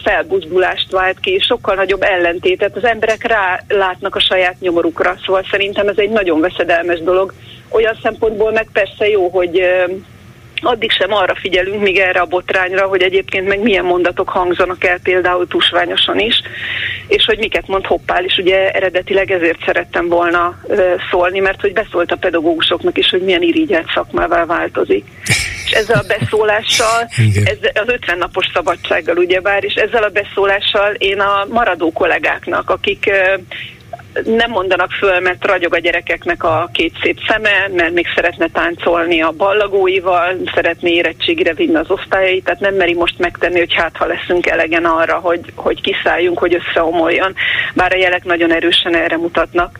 felbuzdulást 0.08 0.92
vált 0.92 1.20
ki, 1.20 1.32
és 1.32 1.46
sokkal 1.46 1.76
nagyobb 1.76 2.02
ellentétet. 2.02 2.76
Az 2.76 2.84
emberek 2.84 3.24
rá 3.28 3.60
látnak 3.68 4.16
a 4.16 4.20
saját 4.20 4.60
nyomorukra, 4.60 5.16
szóval 5.26 5.46
szerintem 5.52 5.88
ez 5.88 5.98
egy 5.98 6.10
nagyon 6.10 6.40
veszedelmes 6.40 7.00
dolog. 7.00 7.34
Olyan 7.70 7.98
szempontból 8.04 8.52
meg 8.52 8.68
persze 8.74 9.08
jó, 9.10 9.30
hogy 9.30 9.62
addig 10.62 10.92
sem 10.92 11.14
arra 11.14 11.36
figyelünk, 11.36 11.82
míg 11.82 11.98
erre 11.98 12.20
a 12.20 12.26
botrányra, 12.26 12.88
hogy 12.88 13.02
egyébként 13.02 13.48
meg 13.48 13.60
milyen 13.62 13.86
mondatok 13.86 14.30
hangzanak 14.30 14.84
el 14.84 15.00
például 15.04 15.48
tusványosan 15.48 16.20
is, 16.20 16.42
és 17.08 17.26
hogy 17.26 17.38
miket 17.38 17.68
mond 17.68 17.86
Hoppál 17.86 18.24
is, 18.24 18.38
ugye 18.38 18.72
eredetileg 18.72 19.32
ezért 19.32 19.66
szerettem 19.66 20.08
volna 20.08 20.60
szólni, 21.12 21.40
mert 21.40 21.62
hogy 21.62 21.74
beszólt 21.74 22.12
a 22.12 22.16
pedagógusoknak 22.16 22.98
is, 22.98 23.10
hogy 23.10 23.22
milyen 23.22 23.42
irigyelt 23.42 23.92
szakmává 23.94 24.46
változik. 24.46 25.06
És 25.68 25.74
ezzel 25.74 26.00
a 26.00 26.18
beszólással, 26.20 27.10
ezzel 27.44 27.72
az 27.74 27.88
50 27.88 28.18
napos 28.18 28.46
szabadsággal 28.54 29.18
ugyebár, 29.18 29.64
és 29.64 29.74
ezzel 29.74 30.04
a 30.04 30.10
beszólással 30.10 30.94
én 30.94 31.20
a 31.20 31.46
maradó 31.50 31.92
kollégáknak, 31.92 32.70
akik 32.70 33.12
nem 34.24 34.50
mondanak 34.50 34.92
föl, 34.92 35.20
mert 35.20 35.46
ragyog 35.46 35.74
a 35.74 35.80
gyerekeknek 35.80 36.44
a 36.44 36.70
két 36.74 36.94
szép 37.02 37.20
szeme, 37.28 37.70
mert 37.74 37.94
még 37.94 38.06
szeretne 38.16 38.48
táncolni 38.54 39.22
a 39.22 39.32
ballagóival, 39.32 40.36
szeretné 40.54 40.92
érettségire 40.92 41.54
vinni 41.54 41.76
az 41.76 41.90
osztályait, 41.90 42.44
tehát 42.44 42.60
nem 42.60 42.76
meri 42.76 42.94
most 42.94 43.20
megtenni, 43.20 43.58
hogy 43.58 43.74
hát 43.74 43.98
ha 43.98 44.06
leszünk 44.06 44.48
elegen 44.48 44.86
arra, 44.86 45.16
hogy, 45.16 45.40
hogy 45.56 45.82
kiszálljunk, 45.82 46.38
hogy 46.38 46.56
összeomoljon, 46.56 47.34
bár 47.74 47.94
a 47.94 47.98
jelek 47.98 48.24
nagyon 48.24 48.52
erősen 48.52 48.96
erre 48.96 49.18
mutatnak. 49.18 49.80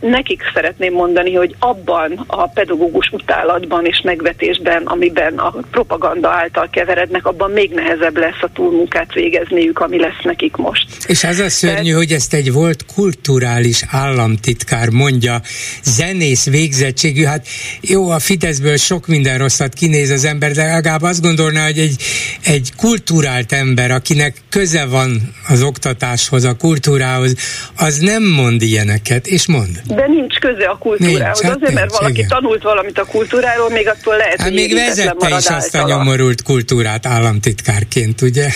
Nekik 0.00 0.42
szeretném 0.54 0.92
mondani, 0.92 1.34
hogy 1.34 1.54
abban 1.58 2.24
a 2.26 2.46
pedagógus 2.46 3.10
utálatban 3.12 3.86
és 3.86 4.00
megvetésben, 4.04 4.82
amiben 4.86 5.38
a 5.38 5.54
propaganda 5.70 6.30
által 6.30 6.68
keverednek, 6.70 7.26
abban 7.26 7.50
még 7.50 7.70
nehezebb 7.70 8.16
lesz 8.16 8.42
a 8.42 8.50
túlmunkát 8.54 9.12
végezniük, 9.12 9.78
ami 9.78 9.98
lesz 9.98 10.22
nekik 10.22 10.56
most. 10.56 10.86
És 11.06 11.24
az 11.24 11.38
a 11.38 11.48
szörnyű, 11.48 11.82
Tehát... 11.82 11.96
hogy 11.96 12.12
ezt 12.12 12.34
egy 12.34 12.52
volt 12.52 12.84
kulturális 13.30 13.84
államtitkár 13.90 14.88
mondja, 14.88 15.40
zenész 15.82 16.46
végzettségű, 16.46 17.24
hát 17.24 17.46
jó, 17.80 18.10
a 18.10 18.18
Fideszből 18.18 18.76
sok 18.76 19.06
minden 19.06 19.38
rosszat 19.38 19.74
kinéz 19.74 20.10
az 20.10 20.24
ember, 20.24 20.52
de 20.52 20.64
legalább 20.64 21.02
azt 21.02 21.22
gondolná, 21.22 21.64
hogy 21.64 21.78
egy, 21.78 21.96
egy 22.44 22.72
kulturált 22.76 23.52
ember, 23.52 23.90
akinek 23.90 24.34
köze 24.48 24.84
van 24.84 25.34
az 25.48 25.62
oktatáshoz, 25.62 26.44
a 26.44 26.56
kultúrához, 26.56 27.34
az 27.76 27.98
nem 27.98 28.22
mond 28.22 28.62
ilyeneket, 28.62 29.26
és 29.26 29.46
mond. 29.46 29.80
De 29.86 30.06
nincs 30.06 30.38
köze 30.38 30.66
a 30.66 30.78
kultúrához, 30.78 31.40
nincs, 31.40 31.52
hát 31.52 31.62
azért, 31.62 31.74
mert 31.74 31.90
valaki 31.90 32.12
igen. 32.12 32.28
tanult 32.28 32.62
valamit 32.62 32.98
a 32.98 33.04
kultúráról, 33.04 33.70
még 33.70 33.88
attól 33.88 34.16
lehet, 34.16 34.36
hát 34.40 34.48
hogy 34.48 34.56
még 34.56 34.74
vezette 34.74 35.36
is 35.38 35.46
azt 35.46 35.74
a 35.74 35.86
nyomorult 35.86 36.42
kultúrát 36.42 37.06
államtitkárként, 37.06 38.20
ugye? 38.20 38.48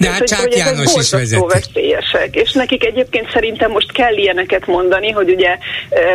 De 0.00 0.10
hát 0.10 0.24
Csák 0.24 0.56
János 0.56 0.94
is 0.94 1.10
veszélyesek, 1.10 2.34
és 2.34 2.52
nekik 2.52 2.84
egyébként 2.84 3.30
szerintem 3.32 3.70
most 3.70 3.92
kell 4.00 4.16
ilyeneket 4.16 4.66
mondani, 4.66 5.10
hogy 5.10 5.30
ugye 5.30 5.58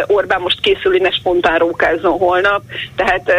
Orbán 0.07 0.41
most 0.41 0.59
készül 0.59 0.97
ne 0.97 1.11
spontán 1.11 1.57
rókázzon 1.57 2.17
holnap, 2.17 2.61
tehát 2.95 3.29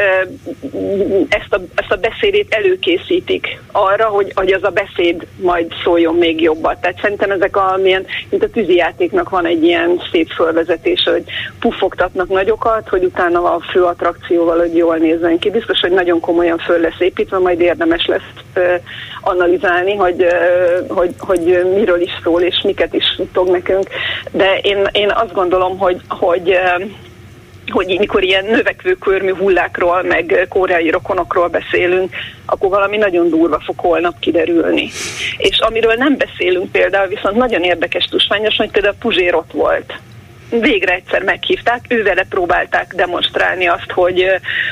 ezt 1.29 1.53
a, 1.53 1.61
ezt 1.75 1.93
a 1.93 1.97
beszédét 1.97 2.55
előkészítik 2.55 3.61
arra, 3.73 4.05
hogy, 4.05 4.33
hogy 4.35 4.53
az 4.53 4.63
a 4.63 4.71
beszéd 4.71 5.27
majd 5.37 5.73
szóljon 5.85 6.15
még 6.15 6.43
jobban. 6.43 6.77
Tehát 6.81 7.01
szerintem 7.01 7.31
ezek 7.31 7.57
a, 7.57 7.79
milyen, 7.83 8.07
mint 8.31 8.43
a 8.43 8.51
tűzijátéknak 8.51 9.29
van 9.29 9.47
egy 9.47 9.63
ilyen 9.63 10.03
szép 10.11 10.31
fölvezetés, 10.31 11.03
hogy 11.03 11.25
puffogtatnak 11.61 12.29
nagyokat, 12.29 12.89
hogy 12.89 13.05
utána 13.05 13.55
a 13.55 13.61
fő 13.71 13.83
attrakcióval, 13.83 14.59
hogy 14.59 14.77
jól 14.77 14.97
nézzen 14.97 15.39
ki. 15.39 15.51
Biztos, 15.51 15.81
hogy 15.81 15.93
nagyon 15.93 16.21
komolyan 16.21 16.59
föl 16.59 16.81
lesz 16.81 17.01
építve, 17.01 17.39
majd 17.39 17.61
érdemes 17.61 18.07
lesz 18.07 18.33
analizálni, 19.27 19.95
hogy, 19.95 20.27
hogy, 20.89 21.15
hogy 21.19 21.67
miről 21.75 22.01
is 22.01 22.11
szól, 22.23 22.43
és 22.43 22.61
miket 22.65 22.95
is 22.95 23.05
tudok 23.33 23.53
nekünk. 23.53 23.89
De 24.31 24.59
én, 24.63 24.89
én 24.93 25.11
azt 25.11 25.33
gondolom, 25.33 25.79
hogy, 25.79 26.01
hogy 26.09 26.59
hogy 27.71 27.97
mikor 27.99 28.23
ilyen 28.23 28.45
növekvő 28.45 28.93
körmű 28.93 29.35
hullákról, 29.35 30.03
meg 30.03 30.47
koreai 30.49 30.91
rokonokról 30.91 31.49
beszélünk, 31.49 32.15
akkor 32.47 32.69
valami 32.69 32.97
nagyon 32.97 33.29
durva 33.29 33.61
fog 33.65 33.79
holnap 33.79 34.19
kiderülni. 34.19 34.89
És 35.37 35.59
amiről 35.59 35.95
nem 35.95 36.17
beszélünk 36.17 36.73
például, 36.73 37.09
viszont 37.09 37.37
nagyon 37.37 37.63
érdekes 37.63 38.05
tusványos, 38.05 38.57
hogy 38.57 38.71
például 38.71 38.95
Puzsér 39.01 39.35
ott 39.35 39.53
volt 39.53 39.93
végre 40.51 40.95
egyszer 40.95 41.23
meghívták, 41.23 41.85
ővele 41.89 42.27
próbálták 42.29 42.93
demonstrálni 42.95 43.67
azt, 43.67 43.91
hogy, 43.91 44.25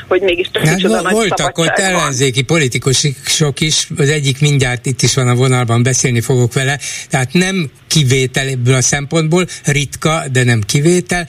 hogy 0.08 0.20
mégis 0.20 0.50
csak 0.52 0.66
hát, 0.66 0.82
nagy 0.82 1.12
Voltak 1.12 1.58
ott 1.58 1.78
ellenzéki 1.78 2.42
politikusok 2.42 3.60
is, 3.60 3.88
az 3.96 4.08
egyik 4.08 4.40
mindjárt 4.40 4.86
itt 4.86 5.02
is 5.02 5.14
van 5.14 5.28
a 5.28 5.34
vonalban, 5.34 5.82
beszélni 5.82 6.20
fogok 6.20 6.52
vele, 6.52 6.78
tehát 7.10 7.32
nem 7.32 7.70
kivétel 7.94 8.48
ebből 8.48 8.74
a 8.74 8.82
szempontból, 8.82 9.46
ritka, 9.64 10.24
de 10.32 10.44
nem 10.44 10.60
kivétel, 10.60 11.28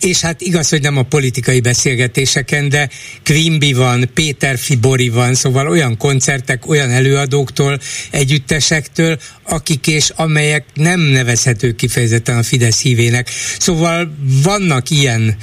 és 0.00 0.20
hát 0.20 0.40
igaz, 0.40 0.68
hogy 0.68 0.80
nem 0.80 0.96
a 0.96 1.02
politikai 1.02 1.60
beszélgetéseken, 1.60 2.68
de 2.68 2.88
Quimby 3.22 3.72
van, 3.72 4.10
Péter 4.14 4.58
Fibori 4.58 5.08
van, 5.08 5.34
szóval 5.34 5.68
olyan 5.68 5.96
koncertek, 5.96 6.68
olyan 6.68 6.90
előadóktól, 6.90 7.80
együttesektől, 8.10 9.18
akik 9.42 9.86
és 9.86 10.10
amelyek 10.16 10.64
nem 10.74 11.00
nevezhetők 11.00 11.76
kifejezetten 11.76 12.36
a 12.36 12.42
Fidesz 12.42 12.80
hívének. 12.80 13.30
Szóval 13.58 14.14
vannak 14.42 14.90
ilyen 14.90 15.36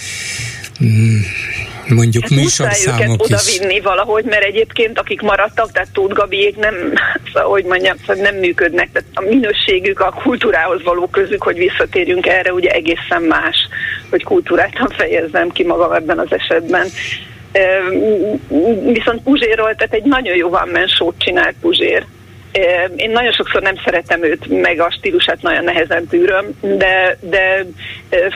mondjuk 1.88 2.24
hát 2.24 2.32
műsorszámok 2.32 3.22
is. 3.22 3.26
oda 3.26 3.40
vinni 3.58 3.80
valahogy, 3.80 4.24
mert 4.24 4.44
egyébként 4.44 5.00
akik 5.00 5.22
maradtak, 5.22 5.72
tehát 5.72 5.90
Tóth 5.94 6.14
Gabiék 6.14 6.58
nem, 6.58 6.76
szóval, 7.34 7.50
hogy 7.50 7.64
mondjam, 7.64 7.98
szóval 7.98 8.24
nem 8.24 8.36
működnek, 8.36 8.90
tehát 8.92 9.10
a 9.14 9.22
minőségük 9.22 10.00
a 10.00 10.20
kultúrához 10.24 10.84
való 10.84 11.08
közük, 11.08 11.44
hogy 11.44 11.58
visszatérjünk 11.58 12.28
erre, 12.28 12.54
ugye 12.54 12.70
egészen 12.70 13.22
más, 13.22 13.68
hogy 14.10 14.24
kultúráltan 14.24 14.90
fejezzem 14.90 15.50
ki 15.50 15.64
magam 15.64 15.92
ebben 15.92 16.20
az 16.20 16.32
esetben. 16.32 16.88
Viszont 18.84 19.24
Puzsérról, 19.24 19.76
tehát 19.76 19.94
egy 19.94 20.04
nagyon 20.04 20.36
jó 20.36 20.50
van 20.50 20.88
sót 20.88 21.16
csinált 21.18 21.56
Puzsér, 21.62 22.06
én 22.96 23.10
nagyon 23.10 23.32
sokszor 23.32 23.62
nem 23.62 23.76
szeretem 23.84 24.24
őt, 24.24 24.62
meg 24.62 24.80
a 24.80 24.92
stílusát 24.98 25.42
nagyon 25.42 25.64
nehezen 25.64 26.08
tűröm, 26.08 26.46
de, 26.62 27.18
de 27.20 27.66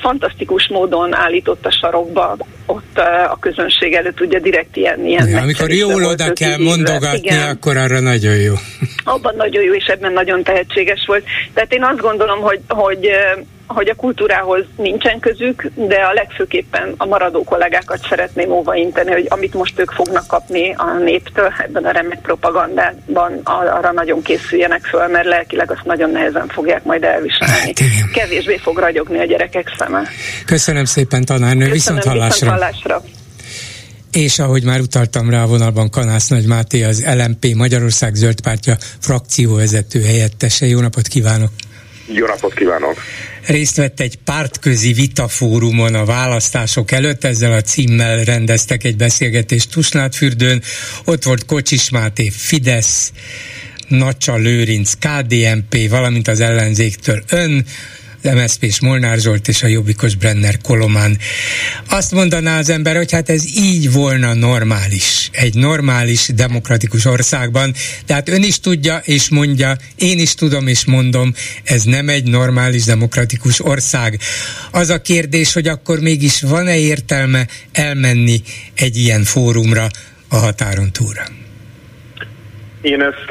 fantasztikus 0.02 0.68
módon 0.68 1.16
állított 1.16 1.66
a 1.66 1.72
sarokba 1.72 2.38
ott 2.66 2.98
a 3.30 3.38
közönség 3.40 3.94
előtt, 3.94 4.22
ugye 4.22 4.40
direkt 4.40 4.76
ilyen, 4.76 5.06
ilyen 5.06 5.28
ja, 5.28 5.42
Amikor 5.42 5.72
jól 5.72 6.04
oda 6.04 6.34
kell 6.34 6.58
mondogatni, 6.58 7.18
igen. 7.18 7.50
akkor 7.50 7.78
arra 7.78 8.00
nagyon 8.00 8.36
jó. 8.36 8.54
Abban 9.04 9.36
nagyon 9.36 9.64
jó, 9.64 9.74
és 9.74 9.86
ebben 9.86 10.14
nagyon 10.14 10.44
tehetséges 10.44 11.04
volt. 11.08 11.24
Tehát 11.54 11.74
én 11.74 11.84
azt 11.84 12.00
gondolom, 12.00 12.40
hogy, 12.40 12.60
hogy 12.68 13.10
hogy 13.68 13.90
a 13.90 13.96
kultúrához 13.96 14.64
nincsen 14.78 15.20
közük, 15.20 15.72
de 15.76 15.96
a 15.96 16.14
legfőképpen 16.14 16.94
a 16.98 17.06
maradó 17.06 17.44
kollégákat 17.44 18.06
szeretném 18.10 18.52
óvainteni, 18.52 19.12
hogy 19.12 19.26
amit 19.30 19.54
most 19.54 19.80
ők 19.80 19.92
fognak 19.92 20.28
kapni 20.28 20.74
a 20.74 20.98
néptől 21.04 21.54
ebben 21.58 21.86
a 21.86 21.92
remek 21.92 22.22
propagandában, 22.22 23.40
arra 23.44 23.92
nagyon 23.92 24.22
készüljenek 24.22 24.86
föl, 24.86 25.08
mert 25.08 25.26
lelkileg 25.26 25.72
azt 25.72 25.84
nagyon 25.84 26.10
nehezen 26.10 26.48
fogják 26.48 26.84
majd 26.84 27.04
elviselni. 27.04 27.54
Hát, 27.54 28.12
Kevésbé 28.14 28.58
fog 28.58 28.78
ragyogni 28.78 29.20
a 29.20 29.26
gyerekek 29.26 29.76
szeme. 29.78 30.08
Köszönöm 30.46 30.86
szépen, 30.86 31.26
tanárnő, 31.26 31.72
viszont 31.72 32.04
hallásra. 32.04 32.52
Viszont 32.52 32.52
hallásra. 32.52 33.02
És 34.12 34.40
ahogy 34.40 34.64
már 34.64 34.80
utaltam 34.80 35.30
rá 35.30 35.44
a 35.44 35.48
vonalban 35.48 35.90
Kanász 35.90 36.28
Nagy 36.28 36.46
Máté, 36.46 36.84
az 36.84 37.06
LMP 37.18 37.56
Magyarország 37.56 38.14
Zöld 38.14 38.42
Pártja 38.42 38.76
frakcióvezető 39.00 40.02
helyettese. 40.02 40.66
Jó 40.66 40.80
napot 40.80 41.08
kívánok! 41.08 41.50
Jó 42.08 42.26
napot 42.26 42.54
kívánok! 42.54 43.02
részt 43.46 43.76
vett 43.76 44.00
egy 44.00 44.18
pártközi 44.24 44.94
vitafórumon 44.94 45.96
a 45.96 46.06
választások 46.06 46.92
előtt, 46.92 47.24
ezzel 47.24 47.54
a 47.54 47.62
címmel 47.62 48.24
rendeztek 48.24 48.84
egy 48.84 48.96
beszélgetést 48.96 49.72
Tusnádfürdőn, 49.72 50.62
ott 51.06 51.24
volt 51.24 51.46
Kocsis 51.46 51.90
Máté, 51.90 52.30
Fidesz, 52.30 53.12
Nacsa 53.88 54.36
Lőrinc, 54.36 54.94
KDNP, 54.94 55.90
valamint 55.90 56.28
az 56.28 56.40
ellenzéktől 56.40 57.24
ön, 57.30 57.66
MSZP 58.34 58.64
és 58.64 58.80
Molnár 58.80 59.20
Zsolt 59.20 59.48
és 59.48 59.64
a 59.64 59.68
Jobbikos 59.68 60.16
Brenner 60.16 60.58
Kolomán. 60.58 61.18
Azt 61.90 62.12
mondaná 62.12 62.60
az 62.60 62.70
ember, 62.70 62.96
hogy 62.96 63.12
hát 63.12 63.30
ez 63.30 63.46
így 63.58 63.92
volna 63.92 64.34
normális, 64.34 65.30
egy 65.32 65.56
normális 65.56 66.30
demokratikus 66.36 67.06
országban, 67.06 67.74
tehát 68.06 68.30
ön 68.30 68.44
is 68.44 68.60
tudja 68.60 68.98
és 69.04 69.30
mondja, 69.30 69.78
én 69.96 70.20
is 70.20 70.34
tudom 70.34 70.68
és 70.68 70.86
mondom, 70.86 71.34
ez 71.64 71.84
nem 71.84 72.10
egy 72.10 72.24
normális 72.24 72.84
demokratikus 72.84 73.66
ország. 73.66 74.20
Az 74.72 74.90
a 74.90 75.02
kérdés, 75.02 75.54
hogy 75.54 75.68
akkor 75.68 76.00
mégis 76.00 76.42
van-e 76.42 76.78
értelme 76.78 77.48
elmenni 77.72 78.42
egy 78.76 78.98
ilyen 78.98 79.24
fórumra 79.24 79.88
a 80.28 80.36
határon 80.36 80.92
túlra? 80.92 81.45
Én 82.86 83.02
ezt, 83.02 83.26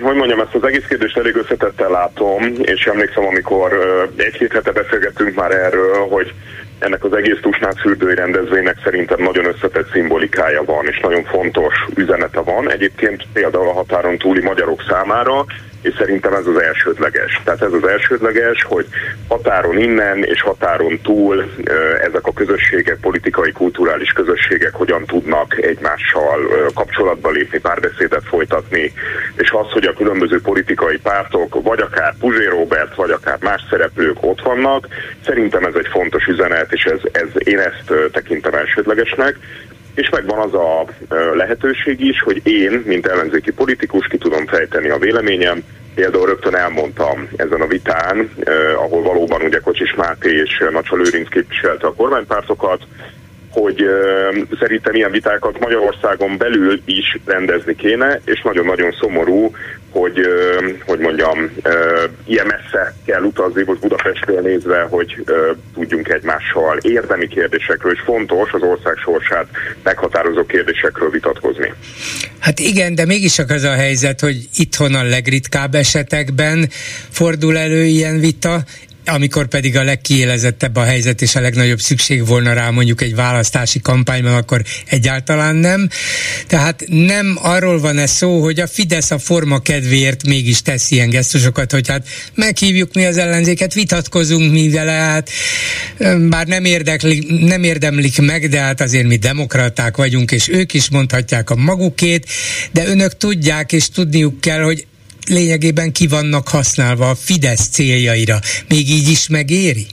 hogy 0.00 0.16
mondjam, 0.16 0.40
ezt 0.40 0.54
az 0.54 0.64
egész 0.64 0.84
kérdést 0.88 1.16
elég 1.16 1.36
összetettel 1.36 1.90
látom, 1.90 2.42
és 2.62 2.84
emlékszem, 2.86 3.26
amikor 3.26 3.72
egy-két 4.16 4.52
hete 4.52 4.72
beszélgettünk 4.72 5.34
már 5.34 5.50
erről, 5.50 6.06
hogy 6.08 6.32
ennek 6.78 7.04
az 7.04 7.12
egész 7.12 7.38
Tusnád 7.40 7.78
fürdői 7.78 8.14
rendezvénynek 8.14 8.76
szerintem 8.84 9.22
nagyon 9.22 9.44
összetett 9.44 9.90
szimbolikája 9.92 10.64
van, 10.64 10.86
és 10.86 11.00
nagyon 11.00 11.24
fontos 11.24 11.74
üzenete 11.94 12.40
van. 12.40 12.70
Egyébként 12.70 13.26
például 13.32 13.68
a 13.68 13.72
határon 13.72 14.18
túli 14.18 14.42
magyarok 14.42 14.82
számára, 14.88 15.44
és 15.82 15.94
szerintem 15.98 16.32
ez 16.32 16.46
az 16.46 16.62
elsődleges. 16.62 17.40
Tehát 17.44 17.62
ez 17.62 17.72
az 17.72 17.86
elsődleges, 17.86 18.62
hogy 18.62 18.86
határon 19.28 19.78
innen 19.78 20.24
és 20.24 20.42
határon 20.42 21.00
túl 21.02 21.50
ezek 22.00 22.26
a 22.26 22.32
közösségek, 22.32 22.98
politikai, 23.00 23.52
kulturális 23.52 24.12
közösségek 24.12 24.74
hogyan 24.74 25.04
tudnak 25.04 25.62
egymással 25.62 26.38
kapcsolatba 26.74 27.30
lépni, 27.30 27.58
párbeszédet 27.58 28.24
folytatni, 28.24 28.92
és 29.36 29.50
az, 29.50 29.70
hogy 29.70 29.84
a 29.84 29.92
különböző 29.92 30.40
politikai 30.40 30.98
pártok, 30.98 31.62
vagy 31.62 31.80
akár 31.80 32.14
Puzsé 32.18 32.46
Robert, 32.46 32.94
vagy 32.94 33.10
akár 33.10 33.38
más 33.40 33.62
szereplők 33.70 34.16
ott 34.20 34.42
vannak, 34.42 34.86
szerintem 35.24 35.64
ez 35.64 35.74
egy 35.74 35.88
fontos 35.90 36.26
üzenet, 36.26 36.72
és 36.72 36.84
ez, 36.84 37.00
ez 37.12 37.28
én 37.34 37.58
ezt 37.58 37.92
tekintem 38.12 38.54
elsődlegesnek 38.54 39.36
és 39.94 40.08
megvan 40.08 40.38
az 40.38 40.54
a 40.54 40.86
lehetőség 41.34 42.00
is, 42.00 42.22
hogy 42.22 42.46
én, 42.46 42.82
mint 42.86 43.06
ellenzéki 43.06 43.52
politikus 43.52 44.06
ki 44.06 44.18
tudom 44.18 44.46
fejteni 44.46 44.88
a 44.88 44.98
véleményem, 44.98 45.62
például 45.94 46.26
rögtön 46.26 46.56
elmondtam 46.56 47.28
ezen 47.36 47.60
a 47.60 47.66
vitán, 47.66 48.30
eh, 48.40 48.82
ahol 48.82 49.02
valóban 49.02 49.42
ugye 49.42 49.58
Kocsis 49.58 49.94
Máté 49.94 50.30
és 50.30 50.64
Nacsa 50.70 50.96
Lőrinc 50.96 51.28
képviselte 51.28 51.86
a 51.86 51.94
kormánypártokat, 51.94 52.82
hogy 53.52 53.84
szerintem 54.60 54.94
ilyen 54.94 55.10
vitákat 55.10 55.58
Magyarországon 55.58 56.36
belül 56.36 56.82
is 56.84 57.18
rendezni 57.24 57.74
kéne, 57.76 58.20
és 58.24 58.42
nagyon-nagyon 58.42 58.92
szomorú, 59.00 59.50
hogy, 59.90 60.20
hogy 60.86 60.98
mondjam, 60.98 61.50
ilyen 62.24 62.46
messze 62.46 62.94
kell 63.06 63.22
utazni, 63.22 63.62
most 63.66 63.80
Budapestről 63.80 64.40
nézve, 64.40 64.86
hogy 64.90 65.24
tudjunk 65.74 66.08
egymással 66.08 66.78
érdemi 66.80 67.28
kérdésekről, 67.28 67.92
és 67.92 68.00
fontos 68.04 68.52
az 68.52 68.62
ország 68.62 68.96
sorsát 68.96 69.46
meghatározó 69.82 70.46
kérdésekről 70.46 71.10
vitatkozni. 71.10 71.72
Hát 72.38 72.58
igen, 72.58 72.94
de 72.94 73.06
mégis 73.06 73.34
csak 73.34 73.50
az 73.50 73.62
a 73.62 73.72
helyzet, 73.72 74.20
hogy 74.20 74.48
itthon 74.56 74.94
a 74.94 75.02
legritkább 75.02 75.74
esetekben 75.74 76.68
fordul 77.10 77.58
elő 77.58 77.84
ilyen 77.84 78.20
vita, 78.20 78.62
amikor 79.04 79.48
pedig 79.48 79.76
a 79.76 79.82
legkiélezettebb 79.82 80.76
a 80.76 80.82
helyzet 80.82 81.22
és 81.22 81.34
a 81.34 81.40
legnagyobb 81.40 81.80
szükség 81.80 82.26
volna 82.26 82.52
rá 82.52 82.70
mondjuk 82.70 83.00
egy 83.00 83.14
választási 83.14 83.80
kampányban, 83.80 84.34
akkor 84.34 84.62
egyáltalán 84.86 85.56
nem. 85.56 85.88
Tehát 86.46 86.84
nem 86.86 87.38
arról 87.40 87.80
van 87.80 87.98
ez 87.98 88.10
szó, 88.10 88.42
hogy 88.42 88.60
a 88.60 88.66
Fidesz 88.66 89.10
a 89.10 89.18
forma 89.18 89.58
kedvéért 89.58 90.26
mégis 90.26 90.62
tesz 90.62 90.90
ilyen 90.90 91.10
gesztusokat, 91.10 91.72
hogy 91.72 91.88
hát 91.88 92.08
meghívjuk 92.34 92.94
mi 92.94 93.04
az 93.04 93.16
ellenzéket, 93.16 93.74
vitatkozunk 93.74 94.52
mi 94.52 94.70
vele, 94.70 94.92
hát 94.92 95.30
bár 96.28 96.46
nem, 96.46 96.64
érdekli, 96.64 97.26
nem 97.40 97.62
érdemlik 97.62 98.20
meg, 98.20 98.48
de 98.48 98.60
hát 98.60 98.80
azért 98.80 99.06
mi 99.06 99.16
demokraták 99.16 99.96
vagyunk, 99.96 100.30
és 100.30 100.48
ők 100.48 100.74
is 100.74 100.90
mondhatják 100.90 101.50
a 101.50 101.56
magukét, 101.56 102.26
de 102.72 102.86
önök 102.86 103.16
tudják 103.16 103.72
és 103.72 103.88
tudniuk 103.88 104.40
kell, 104.40 104.62
hogy 104.62 104.86
lényegében 105.28 105.92
ki 105.92 106.06
vannak 106.06 106.48
használva 106.48 107.08
a 107.08 107.14
Fidesz 107.14 107.68
céljaira. 107.68 108.38
Még 108.68 108.88
így 108.90 109.08
is 109.08 109.28
megéri? 109.28 109.86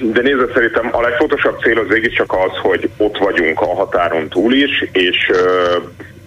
De 0.00 0.20
nézd, 0.22 0.52
szerintem 0.54 0.88
a 0.92 1.00
legfontosabb 1.00 1.60
cél 1.60 1.78
az 1.78 1.86
csak 2.16 2.32
az, 2.32 2.56
hogy 2.62 2.90
ott 2.96 3.18
vagyunk 3.18 3.60
a 3.60 3.74
határon 3.74 4.28
túl 4.28 4.54
is, 4.54 4.84
és 4.92 5.30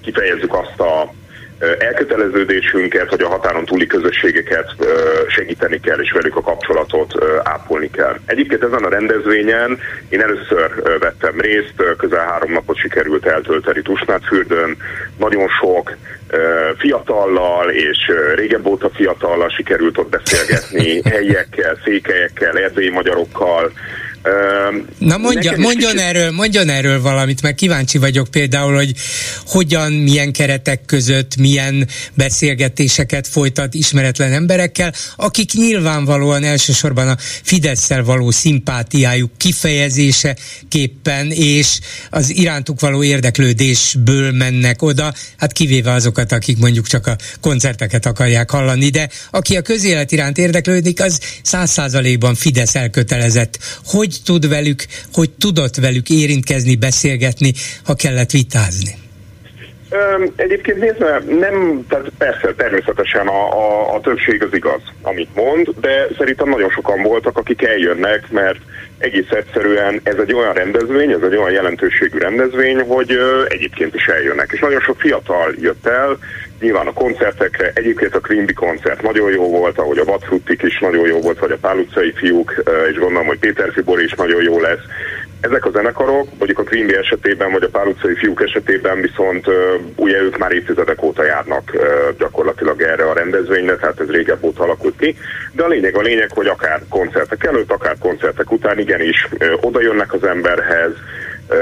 kifejezzük 0.02 0.54
azt 0.54 0.80
a 0.80 1.14
elköteleződésünket, 1.80 3.10
hogy 3.10 3.22
a 3.22 3.28
határon 3.28 3.66
túli 3.66 3.88
közösségeket 3.88 4.76
segíteni 5.28 5.80
kell, 5.80 6.00
és 6.00 6.12
velük 6.12 6.36
a 6.36 6.42
kapcsolatot 6.42 7.14
ápolni 7.44 7.90
kell. 7.90 8.16
Egyébként 8.26 8.64
ezen 8.64 8.84
a 8.84 8.90
rendezvényen 8.90 9.80
én 10.10 10.22
először 10.22 11.00
vettem 11.00 11.40
részt, 11.40 11.96
közel 11.98 12.26
három 12.26 12.52
napot 12.52 12.78
sikerült 12.78 13.26
eltölteni 13.26 13.82
Tusnádfürdőn, 13.82 14.78
nagyon 15.18 15.48
sok 15.62 15.96
fiatallal 16.78 17.70
és 17.70 17.98
régebb 18.36 18.66
óta 18.66 18.90
fiatallal 18.90 19.50
sikerült 19.50 19.98
ott 19.98 20.10
beszélgetni, 20.10 21.02
helyiekkel, 21.10 21.78
székelyekkel, 21.84 22.58
erdélyi 22.58 22.90
magyarokkal, 22.90 23.72
Na 24.98 25.18
mondja, 25.18 25.58
mondjon, 25.58 25.92
kicsit... 25.92 26.06
erről, 26.06 26.32
mondjon 26.32 26.70
erről 26.70 27.02
valamit, 27.02 27.42
mert 27.42 27.56
kíváncsi 27.56 27.98
vagyok 27.98 28.28
például, 28.28 28.76
hogy 28.76 28.94
hogyan, 29.46 29.92
milyen 29.92 30.32
keretek 30.32 30.86
között, 30.86 31.36
milyen 31.36 31.88
beszélgetéseket 32.14 33.28
folytat 33.28 33.74
ismeretlen 33.74 34.34
emberekkel, 34.34 34.94
akik 35.16 35.54
nyilvánvalóan 35.54 36.44
elsősorban 36.44 37.08
a 37.08 37.18
fidesz 37.44 37.90
való 37.90 38.32
szimpátiájuk 38.32 39.32
kifejezése 39.38 40.36
képpen, 40.70 41.32
és 41.32 41.80
az 42.10 42.36
irántuk 42.36 42.80
való 42.80 43.04
érdeklődésből 43.04 44.32
mennek 44.32 44.82
oda, 44.82 45.14
hát 45.38 45.52
kivéve 45.52 45.92
azokat, 45.92 46.32
akik 46.32 46.58
mondjuk 46.58 46.88
csak 46.88 47.08
a 47.08 47.16
koncerteket 47.40 48.06
akarják 48.06 48.50
hallani, 48.50 48.90
de 48.90 49.10
aki 49.32 49.58
a 49.58 49.62
közélet 49.62 50.12
iránt 50.12 50.38
érdeklődik, 50.38 51.02
az 51.02 51.20
száz 51.44 51.72
százalékban 51.72 52.36
Fidesz 52.36 52.76
elkötelezett. 52.76 53.60
Hogy 53.86 54.11
hogy 54.12 54.22
tud 54.26 54.50
velük, 54.50 54.86
hogy 55.14 55.30
tudott 55.30 55.76
velük 55.76 56.10
érintkezni, 56.10 56.76
beszélgetni, 56.76 57.52
ha 57.86 57.96
kellett 57.96 58.32
vitázni? 58.32 58.96
Egyébként 60.36 60.80
nézve, 60.80 61.22
nem, 61.40 61.86
tehát 61.90 62.12
persze, 62.18 62.54
természetesen 62.58 63.28
a, 63.28 63.42
a, 63.64 63.94
a 63.94 64.00
többség 64.00 64.44
az 64.44 64.54
igaz, 64.54 64.82
amit 65.02 65.36
mond, 65.36 65.70
de 65.82 66.08
szerintem 66.18 66.50
nagyon 66.50 66.70
sokan 66.70 67.02
voltak, 67.02 67.38
akik 67.38 67.62
eljönnek, 67.62 68.32
mert 68.32 68.60
egész 68.98 69.30
egyszerűen 69.30 70.00
ez 70.04 70.16
egy 70.18 70.34
olyan 70.34 70.54
rendezvény, 70.54 71.12
ez 71.12 71.22
egy 71.22 71.36
olyan 71.36 71.52
jelentőségű 71.52 72.18
rendezvény, 72.18 72.80
hogy 72.80 73.18
egyébként 73.48 73.96
is 73.96 74.06
eljönnek. 74.06 74.50
És 74.54 74.60
nagyon 74.60 74.82
sok 74.82 75.00
fiatal 75.00 75.54
jött 75.62 75.88
el, 75.88 76.18
nyilván 76.62 76.88
a 76.88 76.94
koncertekre, 76.94 77.72
egyébként 77.76 78.16
a 78.16 78.20
Quimby 78.20 78.54
koncert 78.54 79.02
nagyon 79.02 79.32
jó 79.32 79.50
volt, 79.50 79.78
ahogy 79.78 79.98
a 79.98 80.06
Vatfruttik 80.06 80.62
is 80.62 80.80
nagyon 80.80 81.08
jó 81.08 81.20
volt, 81.20 81.40
vagy 81.40 81.52
a 81.52 81.58
Pál 81.62 81.78
utcai 81.78 82.12
fiúk, 82.12 82.64
és 82.92 82.98
gondolom, 82.98 83.28
hogy 83.28 83.40
Péter 83.40 83.72
Fibor 83.74 84.02
is 84.02 84.14
nagyon 84.14 84.42
jó 84.42 84.60
lesz. 84.60 84.84
Ezek 85.42 85.66
a 85.66 85.72
zenekarok, 85.72 86.28
mondjuk 86.38 86.60
a 86.60 86.64
Quimby 86.64 86.96
esetében, 86.96 87.52
vagy 87.52 87.64
a 87.64 87.70
Pál 87.70 87.88
utcai 87.88 88.16
fiúk 88.16 88.42
esetében 88.42 89.02
viszont 89.02 89.46
ugye 89.96 90.22
ők 90.22 90.38
már 90.38 90.52
évtizedek 90.52 91.04
óta 91.04 91.24
járnak 91.24 91.72
gyakorlatilag 92.18 92.82
erre 92.82 93.04
a 93.04 93.14
rendezvényre, 93.14 93.76
tehát 93.76 94.00
ez 94.00 94.10
régebb 94.10 94.44
óta 94.44 94.64
alakult 94.64 94.98
ki. 94.98 95.16
De 95.52 95.64
a 95.64 95.68
lényeg 95.68 95.96
a 95.96 96.02
lényeg, 96.02 96.32
hogy 96.32 96.48
akár 96.48 96.82
koncertek 96.90 97.44
előtt, 97.44 97.72
akár 97.72 97.96
koncertek 98.00 98.52
után 98.52 98.80
igenis 98.80 99.28
oda 99.62 99.82
jönnek 99.82 100.14
az 100.14 100.24
emberhez, 100.24 100.92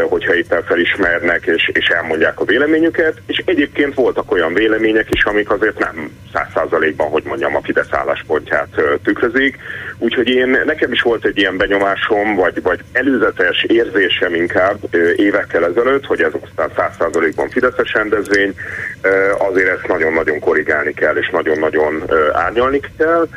hogyha 0.09 0.35
éppen 0.35 0.63
felismernek 0.63 1.45
és, 1.45 1.69
és 1.73 1.87
elmondják 1.87 2.39
a 2.39 2.45
véleményüket, 2.45 3.21
és 3.25 3.41
egyébként 3.45 3.93
voltak 3.93 4.31
olyan 4.31 4.53
vélemények 4.53 5.07
is, 5.09 5.23
amik 5.23 5.51
azért 5.51 5.79
nem 5.79 6.11
száz 6.33 6.47
százalékban, 6.53 7.09
hogy 7.09 7.23
mondjam, 7.23 7.55
a 7.55 7.61
Fidesz 7.63 7.91
álláspontját 7.91 8.67
tükrözik. 9.03 9.57
Úgyhogy 9.97 10.27
én, 10.27 10.61
nekem 10.65 10.91
is 10.91 11.01
volt 11.01 11.25
egy 11.25 11.37
ilyen 11.37 11.57
benyomásom, 11.57 12.35
vagy, 12.35 12.61
vagy 12.61 12.79
előzetes 12.91 13.63
érzésem 13.63 14.35
inkább 14.35 14.77
évekkel 15.15 15.65
ezelőtt, 15.65 16.05
hogy 16.05 16.21
ez 16.21 16.31
aztán 16.41 16.71
száz 16.75 16.95
százalékban 16.99 17.49
Fideszes 17.49 17.93
rendezvény, 17.93 18.53
azért 19.37 19.69
ezt 19.69 19.87
nagyon-nagyon 19.87 20.39
korrigálni 20.39 20.93
kell, 20.93 21.15
és 21.15 21.29
nagyon-nagyon 21.29 22.03
árnyalni 22.33 22.79
kell. 22.97 23.27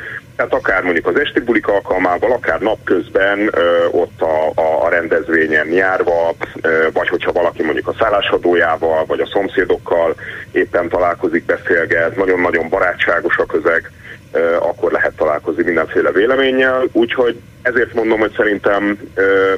Tehát 0.43 0.64
akár 0.64 0.82
mondjuk 0.82 1.07
az 1.07 1.20
esti 1.20 1.40
bulik 1.40 1.68
alkalmával, 1.68 2.32
akár 2.32 2.61
napközben 2.61 3.49
ö, 3.53 3.86
ott 3.90 4.20
a, 4.20 4.49
a, 4.55 4.84
a 4.84 4.88
rendezvényen 4.88 5.72
járva, 5.72 6.34
ö, 6.61 6.88
vagy 6.93 7.09
hogyha 7.09 7.32
valaki 7.32 7.62
mondjuk 7.62 7.88
a 7.88 7.95
szállásadójával, 7.99 9.05
vagy 9.05 9.20
a 9.20 9.26
szomszédokkal 9.32 10.14
éppen 10.53 10.88
találkozik, 10.88 11.45
beszélget, 11.45 12.16
nagyon-nagyon 12.16 12.68
barátságos 12.68 13.36
a 13.36 13.47
közeg, 13.47 13.90
ö, 14.32 14.57
akkor 14.57 14.93
lehet 14.93 15.16
találkozni 15.16 15.62
mindenféle 15.62 16.11
véleménnyel. 16.11 16.84
Úgyhogy 16.93 17.40
ezért 17.62 17.95
mondom, 17.95 18.20
hogy 18.20 18.32
szerintem 18.36 18.99
ö, 19.14 19.53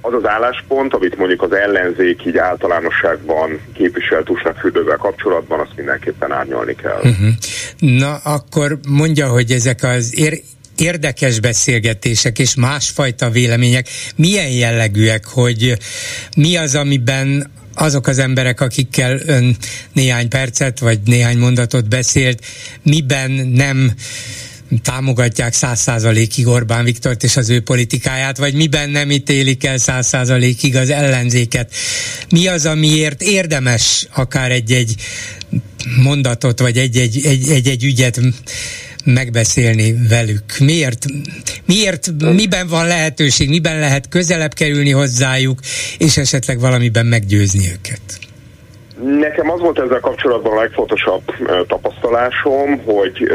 az 0.00 0.12
az 0.12 0.26
álláspont, 0.26 0.94
amit 0.94 1.16
mondjuk 1.16 1.42
az 1.42 1.52
ellenzék 1.52 2.26
így 2.26 2.36
általánosságban 2.36 3.60
képviselt 3.72 4.30
fürdővel 4.60 4.96
kapcsolatban, 4.96 5.60
azt 5.60 5.76
mindenképpen 5.76 6.32
árnyalni 6.32 6.74
kell. 6.74 7.00
Uh-huh. 7.02 7.28
Na, 7.78 8.14
akkor 8.14 8.78
mondja, 8.88 9.28
hogy 9.28 9.50
ezek 9.50 9.82
az 9.82 10.18
ér- 10.18 10.42
érdekes 10.76 11.40
beszélgetések 11.40 12.38
és 12.38 12.54
másfajta 12.54 13.30
vélemények 13.30 13.88
milyen 14.16 14.50
jellegűek, 14.50 15.24
hogy 15.26 15.76
mi 16.36 16.56
az, 16.56 16.74
amiben 16.74 17.50
azok 17.74 18.06
az 18.06 18.18
emberek, 18.18 18.60
akikkel 18.60 19.20
ön 19.26 19.56
néhány 19.92 20.28
percet 20.28 20.78
vagy 20.78 20.98
néhány 21.04 21.38
mondatot 21.38 21.88
beszélt, 21.88 22.44
miben 22.82 23.30
nem 23.54 23.92
támogatják 24.82 25.52
száz 25.52 25.80
százalékig 25.80 26.46
Orbán 26.46 26.84
Viktort 26.84 27.22
és 27.22 27.36
az 27.36 27.50
ő 27.50 27.60
politikáját, 27.60 28.38
vagy 28.38 28.54
miben 28.54 28.90
nem 28.90 29.10
ítélik 29.10 29.64
el 29.64 29.78
száz 29.78 30.06
százalékig 30.06 30.76
az 30.76 30.90
ellenzéket. 30.90 31.72
Mi 32.30 32.46
az, 32.46 32.66
amiért 32.66 33.22
érdemes 33.22 34.06
akár 34.14 34.50
egy-egy 34.50 34.94
mondatot, 36.02 36.60
vagy 36.60 36.76
egy-egy, 36.76 37.20
egy-egy 37.48 37.84
ügyet 37.84 38.20
megbeszélni 39.04 39.94
velük? 40.08 40.58
Miért, 40.58 41.04
miért, 41.66 42.10
miben 42.34 42.66
van 42.68 42.86
lehetőség, 42.86 43.48
miben 43.48 43.78
lehet 43.78 44.08
közelebb 44.08 44.52
kerülni 44.54 44.90
hozzájuk, 44.90 45.58
és 45.98 46.16
esetleg 46.16 46.60
valamiben 46.60 47.06
meggyőzni 47.06 47.64
őket? 47.68 48.00
Nekem 49.20 49.50
az 49.50 49.60
volt 49.60 49.78
ezzel 49.78 50.00
kapcsolatban 50.00 50.56
a 50.56 50.60
legfontosabb 50.60 51.22
tapasztalásom, 51.66 52.82
hogy 52.84 53.30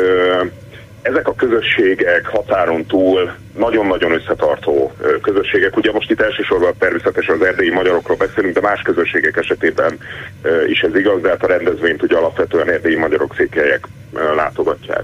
ezek 1.03 1.27
a 1.27 1.35
közösségek 1.35 2.25
határon 2.25 2.85
túl 2.85 3.33
nagyon-nagyon 3.57 4.11
összetartó 4.11 4.91
közösségek. 5.21 5.77
Ugye 5.77 5.91
most 5.91 6.11
itt 6.11 6.21
elsősorban 6.21 6.73
természetesen 6.79 7.35
az 7.35 7.45
erdélyi 7.45 7.71
magyarokról 7.71 8.17
beszélünk, 8.17 8.53
de 8.53 8.61
más 8.61 8.81
közösségek 8.81 9.37
esetében 9.37 9.97
is 10.67 10.81
ez 10.81 10.95
igaz, 10.95 11.21
de 11.21 11.29
hát 11.29 11.43
a 11.43 11.47
rendezvényt 11.47 12.03
ugye 12.03 12.17
alapvetően 12.17 12.69
erdélyi 12.69 12.95
magyarok 12.95 13.35
székelyek 13.35 13.87
látogatják. 14.35 15.03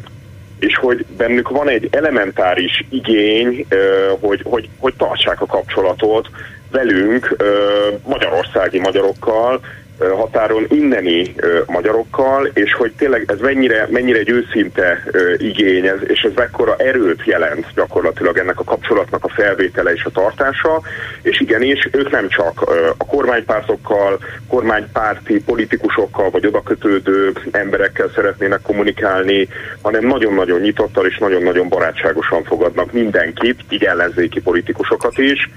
És 0.60 0.76
hogy 0.76 1.06
bennük 1.18 1.50
van 1.50 1.70
egy 1.70 1.88
elementáris 1.92 2.86
igény, 2.90 3.66
hogy, 4.20 4.42
hogy, 4.44 4.70
hogy 4.78 4.94
tartsák 4.98 5.42
a 5.42 5.46
kapcsolatot 5.46 6.30
velünk, 6.72 7.36
magyarországi 8.06 8.80
magyarokkal, 8.80 9.60
határon 10.00 10.66
inneni 10.70 11.36
magyarokkal, 11.66 12.46
és 12.54 12.74
hogy 12.74 12.92
tényleg 12.98 13.24
ez 13.28 13.40
mennyire, 13.40 13.88
mennyire 13.92 14.20
egy 14.20 14.30
őszinte 14.30 15.04
igény, 15.38 15.86
ez, 15.86 16.00
és 16.08 16.22
ez 16.22 16.32
mekkora 16.36 16.76
erőt 16.76 17.26
jelent 17.26 17.66
gyakorlatilag 17.76 18.38
ennek 18.38 18.60
a 18.60 18.64
kapcsolatnak 18.64 19.24
a 19.24 19.30
felvétele 19.30 19.92
és 19.94 20.04
a 20.04 20.10
tartása, 20.10 20.82
és 21.22 21.40
igenis 21.40 21.90
ők 21.92 22.12
nem 22.12 22.28
csak 22.28 22.62
a 22.98 23.06
kormánypártokkal, 23.06 24.20
kormánypárti 24.48 25.44
politikusokkal 25.44 26.30
vagy 26.30 26.46
odakötődő 26.46 27.34
emberekkel 27.52 28.12
szeretnének 28.16 28.62
kommunikálni, 28.62 29.48
hanem 29.82 30.06
nagyon-nagyon 30.06 30.60
nyitottal 30.60 31.06
és 31.06 31.18
nagyon-nagyon 31.18 31.70
barátságosan 31.70 32.44
fogadnak 32.44 32.92
mindenkit, 32.92 33.60
így 33.70 33.84
ellenzéki 33.84 34.42
politikusokat 34.42 35.18
is, 35.18 35.50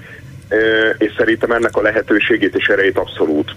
és 0.97 1.13
szerintem 1.17 1.51
ennek 1.51 1.75
a 1.75 1.81
lehetőségét 1.81 2.55
és 2.55 2.67
erejét 2.67 2.97
abszolút 2.97 3.55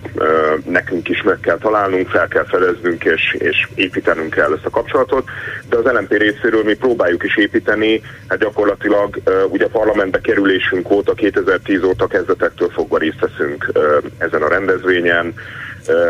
nekünk 0.65 1.09
is 1.09 1.23
meg 1.23 1.41
kell 1.41 1.59
találnunk, 1.59 2.09
fel 2.09 2.29
kell 2.29 2.45
fedeznünk 2.45 3.05
és, 3.05 3.37
és 3.39 3.69
építenünk 3.75 4.31
kell 4.31 4.53
ezt 4.53 4.67
a 4.67 4.71
kapcsolatot, 4.71 5.29
de 5.69 5.77
az 5.77 5.85
LNP 5.85 6.11
részéről 6.11 6.65
mi 6.65 6.75
próbáljuk 6.75 7.25
is 7.25 7.37
építeni, 7.37 8.03
hát 8.29 8.39
gyakorlatilag 8.39 9.21
ugye 9.49 9.65
a 9.65 9.69
parlamentbe 9.69 10.21
kerülésünk 10.21 10.91
óta, 10.91 11.15
2010 11.15 11.83
óta 11.83 12.07
kezdetektől 12.07 12.69
fogva 12.69 12.99
részt 12.99 13.21
veszünk 13.21 13.73
ezen 14.19 14.43
a 14.43 14.49
rendezvényen, 14.49 15.35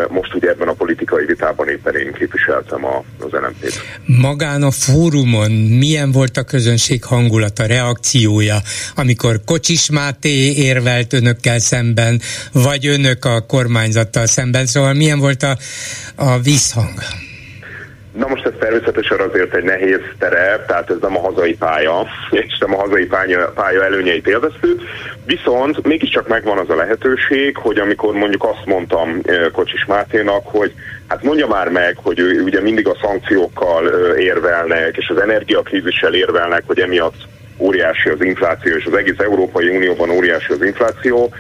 most 0.09 0.35
ugye 0.35 0.49
ebben 0.49 0.69
a 0.69 0.73
politikai 0.73 1.25
vitában 1.25 1.69
éppen 1.69 1.95
én 1.95 2.13
képviseltem 2.13 2.85
a, 2.85 3.05
az 3.19 3.31
LNP-t. 3.31 3.81
Magán 4.05 4.63
a 4.63 4.71
fórumon 4.71 5.51
milyen 5.51 6.13
volt 6.13 6.37
a 6.37 6.43
közönség 6.43 7.05
hangulata, 7.05 7.67
reakciója, 7.67 8.57
amikor 8.95 9.41
Kocsis 9.45 9.91
Máté 9.91 10.53
érvelt 10.53 11.13
önökkel 11.13 11.59
szemben, 11.59 12.21
vagy 12.53 12.87
önök 12.87 13.25
a 13.25 13.41
kormányzattal 13.41 14.27
szemben, 14.27 14.67
szóval 14.67 14.93
milyen 14.93 15.19
volt 15.19 15.43
a, 15.43 15.57
a 16.15 16.39
visszhang? 16.39 16.95
Na 18.19 18.29
most 18.29 18.47
ez 18.47 18.53
természetesen 18.59 19.21
azért 19.21 19.55
egy 19.55 19.65
nehéz 19.65 20.01
terep, 20.19 20.67
tehát 20.67 20.91
ez 20.91 20.97
nem 21.01 21.17
a 21.17 21.21
hazai 21.21 21.57
pálya, 21.57 22.07
és 22.31 22.59
nem 22.59 22.75
a 22.75 22.81
hazai 22.81 23.07
pálya, 23.07 23.53
pálya 23.55 23.85
előnyeit 23.85 24.27
élveztük, 24.27 24.83
viszont 25.25 25.87
mégiscsak 25.87 26.29
megvan 26.29 26.59
az 26.59 26.71
a 26.71 26.75
lehetőség, 26.75 27.57
hogy 27.57 27.79
amikor 27.79 28.15
mondjuk 28.15 28.45
azt 28.45 28.65
mondtam 28.65 29.21
Kocsis 29.53 29.85
Máténak, 29.85 30.47
hogy 30.47 30.73
hát 31.09 31.23
mondja 31.23 31.47
már 31.47 31.69
meg, 31.69 31.97
hogy 32.03 32.19
ő 32.19 32.43
ugye 32.43 32.61
mindig 32.61 32.89
a 32.89 32.97
szankciókkal 33.03 33.87
érvelnek, 34.17 34.97
és 34.97 35.09
az 35.09 35.23
energiakrízissel 35.23 36.15
érvelnek, 36.15 36.63
hogy 36.67 36.81
emiatt 36.81 37.17
óriási 37.59 38.09
az 38.09 38.23
infláció, 38.23 38.77
és 38.77 38.85
az 38.85 38.95
egész 38.95 39.19
Európai 39.19 39.69
Unióban 39.69 40.11
óriási 40.11 40.53
az 40.53 40.63
infláció, 40.63 41.33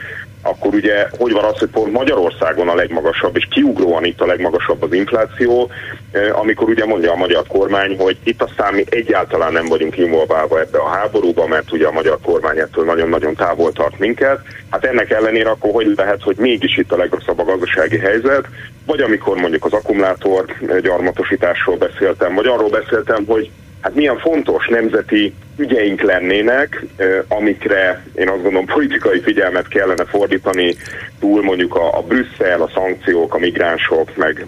akkor 0.47 0.75
ugye 0.75 1.07
hogy 1.19 1.33
van 1.33 1.45
az, 1.45 1.59
hogy 1.59 1.69
pont 1.69 1.93
Magyarországon 1.93 2.69
a 2.69 2.75
legmagasabb, 2.75 3.37
és 3.37 3.49
kiugróan 3.51 4.05
itt 4.05 4.21
a 4.21 4.27
legmagasabb 4.27 4.83
az 4.83 4.93
infláció, 4.93 5.71
eh, 6.11 6.39
amikor 6.39 6.69
ugye 6.69 6.85
mondja 6.85 7.13
a 7.13 7.17
magyar 7.17 7.47
kormány, 7.47 7.97
hogy 7.99 8.17
itt 8.25 8.43
aztán 8.43 8.75
mi 8.75 8.85
egyáltalán 8.89 9.53
nem 9.53 9.67
vagyunk 9.67 9.97
involválva 9.97 10.61
ebbe 10.61 10.79
a 10.79 10.89
háborúba, 10.89 11.47
mert 11.47 11.73
ugye 11.73 11.87
a 11.87 11.93
magyar 11.93 12.19
kormány 12.23 12.59
ettől 12.59 12.85
nagyon-nagyon 12.85 13.35
távol 13.35 13.73
tart 13.73 13.99
minket. 13.99 14.41
Hát 14.71 14.85
ennek 14.85 15.11
ellenére 15.11 15.51
akkor 15.51 15.71
hogy 15.73 15.93
lehet, 15.97 16.23
hogy 16.23 16.37
mégis 16.37 16.77
itt 16.77 16.93
a 16.93 16.97
legrosszabb 16.97 17.39
a 17.39 17.45
gazdasági 17.45 17.99
helyzet, 17.99 18.45
vagy 18.87 19.01
amikor 19.01 19.37
mondjuk 19.37 19.65
az 19.65 19.73
akkumulátor 19.73 20.45
gyarmatosításról 20.83 21.77
beszéltem, 21.77 22.35
vagy 22.35 22.47
arról 22.47 22.69
beszéltem, 22.69 23.25
hogy 23.27 23.51
hát 23.87 23.95
milyen 23.95 24.18
fontos 24.18 24.66
nemzeti 24.68 25.34
ügyeink 25.57 26.01
lennének, 26.01 26.84
amikre 27.28 28.03
én 28.14 28.28
azt 28.28 28.43
gondolom 28.43 28.66
politikai 28.66 29.20
figyelmet 29.20 29.68
kellene 29.68 30.05
fordítani 30.05 30.74
túl 31.20 31.43
mondjuk 31.43 31.74
a, 31.74 31.99
a 31.99 32.03
Brüsszel, 32.03 32.62
a 32.62 32.70
szankciók, 32.74 33.34
a 33.34 33.39
migránsok, 33.39 34.16
meg 34.16 34.47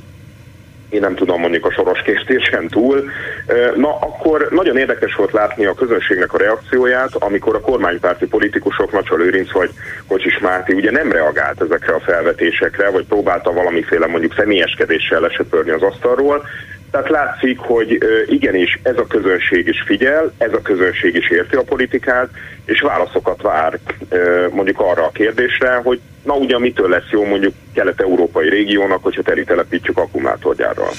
én 0.89 1.01
nem 1.01 1.15
tudom 1.15 1.41
mondjuk 1.41 1.67
a 1.67 1.71
soros 1.71 2.03
késztésen 2.03 2.69
túl. 2.69 3.11
Na 3.77 3.99
akkor 3.99 4.49
nagyon 4.51 4.77
érdekes 4.77 5.15
volt 5.15 5.33
látni 5.33 5.65
a 5.65 5.75
közönségnek 5.75 6.33
a 6.33 6.39
reakcióját, 6.39 7.15
amikor 7.15 7.55
a 7.55 7.61
kormánypárti 7.61 8.27
politikusok, 8.27 8.93
Nacsa 8.93 9.17
Lőrinc 9.17 9.53
vagy 9.53 9.71
Kocsis 10.07 10.39
Márti 10.39 10.73
ugye 10.73 10.91
nem 10.91 11.13
reagált 11.13 11.63
ezekre 11.63 11.95
a 11.95 12.01
felvetésekre, 12.01 12.91
vagy 12.91 13.07
próbálta 13.07 13.53
valamiféle 13.53 14.07
mondjuk 14.07 14.35
személyeskedéssel 14.35 15.21
lesöpörni 15.21 15.71
az 15.71 15.83
asztalról, 15.83 16.47
tehát 16.91 17.09
látszik, 17.09 17.59
hogy 17.59 17.99
igenis 18.27 18.79
ez 18.83 18.99
a 18.99 19.07
közönség 19.07 19.67
is 19.67 19.83
figyel, 19.87 20.33
ez 20.39 20.53
a 20.53 20.63
közönség 20.63 21.15
is 21.15 21.31
érti 21.31 21.57
a 21.57 21.63
politikát, 21.63 22.29
és 22.65 22.81
válaszokat 22.81 23.43
vár 23.43 23.79
mondjuk 24.51 24.81
arra 24.81 25.05
a 25.05 25.11
kérdésre, 25.11 25.75
hogy 25.75 26.01
na 26.25 26.35
ugyan 26.35 26.61
mitől 26.61 26.89
lesz 26.89 27.11
jó 27.11 27.25
mondjuk 27.25 27.55
kelet-európai 27.75 28.49
régiónak, 28.49 29.03
hogyha 29.03 29.23
telitelepítjük 29.23 29.99
akkumulátorgyárral. 29.99 30.91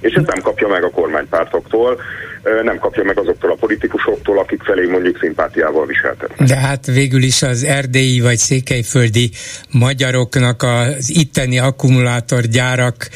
És 0.00 0.14
ezt 0.14 0.26
nem 0.26 0.42
kapja 0.42 0.68
meg 0.68 0.84
a 0.84 0.90
kormánypártoktól, 0.90 2.00
nem 2.62 2.78
kapja 2.78 3.04
meg 3.04 3.18
azoktól 3.18 3.50
a 3.50 3.54
politikusoktól, 3.54 4.38
akik 4.38 4.62
felé 4.62 4.86
mondjuk 4.86 5.18
szimpátiával 5.20 5.86
viseltetnek. 5.86 6.48
De 6.48 6.56
hát 6.56 6.86
végül 6.86 7.22
is 7.22 7.42
az 7.42 7.64
erdélyi 7.64 8.20
vagy 8.20 8.38
székelyföldi 8.38 9.30
magyaroknak 9.70 10.62
az 10.62 11.10
itteni 11.10 11.58
akkumulátorgyárak 11.58 13.08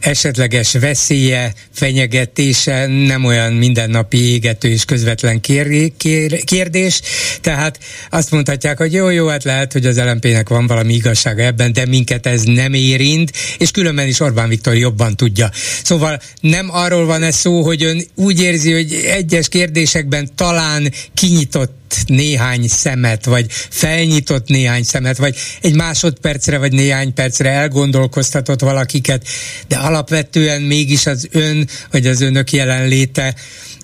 esetleges 0.00 0.72
veszélye, 0.72 1.52
fenyegetése 1.70 2.86
nem 2.86 3.24
olyan 3.24 3.52
mindennapi 3.52 4.32
égető 4.32 4.68
és 4.68 4.84
közvetlen 4.84 5.40
kér, 5.40 5.92
kér, 5.96 6.44
kérdés, 6.44 7.00
tehát 7.40 7.78
azt 8.10 8.30
mondhatják, 8.30 8.78
hogy 8.78 8.92
jó, 8.92 9.10
jó, 9.10 9.26
hát 9.26 9.44
lehet, 9.44 9.72
hogy 9.72 9.86
az 9.86 9.98
LMP-nek 9.98 10.48
van 10.48 10.66
valami 10.66 10.94
igazsága 10.94 11.42
ebben, 11.42 11.72
de 11.72 11.86
minket 11.86 12.26
ez 12.26 12.42
nem 12.42 12.72
érint, 12.72 13.30
és 13.58 13.70
különben 13.70 14.06
is 14.06 14.20
Orbán 14.20 14.48
Viktor 14.48 14.74
jobban 14.74 15.16
tudja. 15.16 15.48
Szóval 15.82 16.20
nem 16.40 16.68
arról 16.70 17.06
van 17.06 17.22
ez 17.22 17.34
szó, 17.34 17.62
hogy 17.62 17.84
ön 17.84 18.00
úgy 18.14 18.40
érzi, 18.40 18.67
hogy 18.72 18.92
egyes 18.94 19.48
kérdésekben 19.48 20.30
talán 20.34 20.92
kinyitott 21.14 21.96
néhány 22.06 22.68
szemet, 22.68 23.24
vagy 23.24 23.46
felnyitott 23.50 24.48
néhány 24.48 24.82
szemet, 24.82 25.16
vagy 25.16 25.36
egy 25.60 25.74
másodpercre, 25.74 26.58
vagy 26.58 26.72
néhány 26.72 27.14
percre 27.14 27.50
elgondolkoztatott 27.50 28.60
valakiket, 28.60 29.26
de 29.68 29.76
alapvetően 29.76 30.62
mégis 30.62 31.06
az 31.06 31.28
ön, 31.30 31.68
vagy 31.90 32.06
az 32.06 32.20
önök 32.20 32.52
jelenléte 32.52 33.34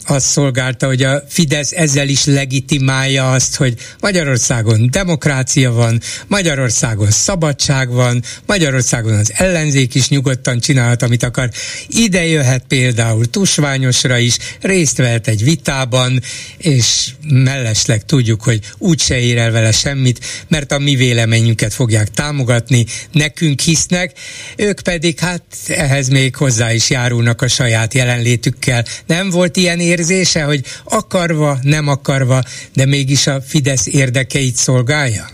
azt 0.07 0.27
szolgálta, 0.27 0.87
hogy 0.87 1.03
a 1.03 1.23
Fidesz 1.29 1.73
ezzel 1.73 2.09
is 2.09 2.25
legitimálja 2.25 3.33
azt, 3.33 3.57
hogy 3.57 3.75
Magyarországon 4.01 4.91
demokrácia 4.91 5.73
van, 5.73 6.01
Magyarországon 6.27 7.11
szabadság 7.11 7.91
van, 7.91 8.23
Magyarországon 8.47 9.15
az 9.15 9.33
ellenzék 9.35 9.95
is 9.95 10.09
nyugodtan 10.09 10.59
csinálhat, 10.61 11.03
amit 11.03 11.23
akar. 11.23 11.51
Ide 11.89 12.27
jöhet 12.27 12.65
például 12.69 13.31
Tusványosra 13.31 14.19
is, 14.19 14.37
részt 14.61 14.97
vehet 14.97 15.29
egy 15.29 15.45
vitában, 15.45 16.23
és 16.57 17.11
mellesleg 17.29 18.05
tudjuk, 18.05 18.43
hogy 18.43 18.61
úgyse 18.79 19.19
ér 19.19 19.39
el 19.39 19.51
vele 19.51 19.73
semmit, 19.73 20.25
mert 20.49 20.73
a 20.73 20.79
mi 20.79 20.95
véleményünket 20.95 21.75
fogják 21.75 22.11
támogatni, 22.11 22.87
nekünk 23.13 23.61
hisznek, 23.61 24.13
ők 24.57 24.81
pedig 24.81 25.19
hát 25.19 25.43
ehhez 25.67 26.09
még 26.09 26.37
hozzá 26.37 26.73
is 26.73 26.91
járulnak 26.91 27.43
a 27.43 27.49
saját 27.49 27.95
jelenlétükkel. 27.95 28.85
Nem 29.07 29.31
volt 29.31 29.57
ilyen 29.57 29.81
érzése, 29.95 30.43
hogy 30.43 30.65
akarva, 30.85 31.59
nem 31.63 31.89
akarva, 31.89 32.43
de 32.75 32.87
mégis 32.87 33.27
a 33.27 33.41
Fidesz 33.41 33.87
érdekeit 33.87 34.57
szolgálja? 34.57 35.29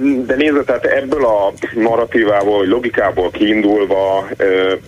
De 0.00 0.34
nézd, 0.34 0.64
tehát 0.64 0.84
ebből 0.84 1.24
a 1.24 1.52
narratívából, 1.74 2.58
vagy 2.58 2.68
logikából 2.68 3.30
kiindulva, 3.30 4.28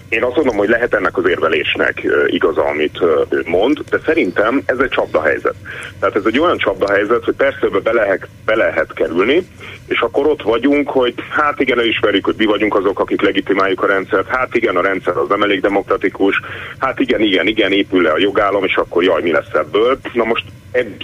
én 0.09 0.25
azt 0.25 0.37
mondom, 0.37 0.57
hogy 0.57 0.69
lehet 0.69 0.95
ennek 0.95 1.17
az 1.17 1.29
érvelésnek 1.29 2.07
igaza, 2.27 2.65
amit 2.65 2.99
ő 3.29 3.43
mond, 3.47 3.79
de 3.91 3.99
szerintem 4.05 4.63
ez 4.67 4.79
egy 4.79 4.89
csapdahelyzet. 4.89 5.55
Tehát 6.01 6.17
ez 6.17 6.23
egy 6.27 6.39
olyan 6.39 6.59
csapdahelyzet, 6.59 7.25
hogy 7.25 7.35
persze 7.35 7.67
be 7.83 7.93
lehet, 7.93 8.29
be 8.45 8.57
lehet 8.57 8.93
kerülni, 8.93 9.47
és 9.87 10.01
akkor 10.01 10.27
ott 10.27 10.43
vagyunk, 10.43 10.91
hogy 10.91 11.15
hát 11.31 11.61
igen, 11.61 11.79
elismerjük, 11.79 12.25
hogy 12.25 12.35
mi 12.39 12.45
vagyunk 12.45 12.75
azok, 12.75 13.01
akik 13.01 13.23
legitimáljuk 13.23 13.83
a 13.83 13.87
rendszert, 13.87 14.29
hát 14.29 14.55
igen, 14.55 14.77
a 14.77 14.83
rendszer 14.83 15.17
az 15.17 15.29
nem 15.29 15.43
elég 15.43 15.61
demokratikus, 15.61 16.41
hát 16.79 17.01
igen, 17.01 17.21
igen, 17.21 17.47
igen, 17.47 17.73
épül 17.73 18.03
le 18.03 18.11
a 18.11 18.19
jogállam, 18.19 18.65
és 18.65 18.77
akkor 18.77 19.05
jaj, 19.05 19.23
mi 19.23 19.33
lesz 19.33 19.55
ebből. 19.55 19.99
Na 20.13 20.25
most 20.25 20.45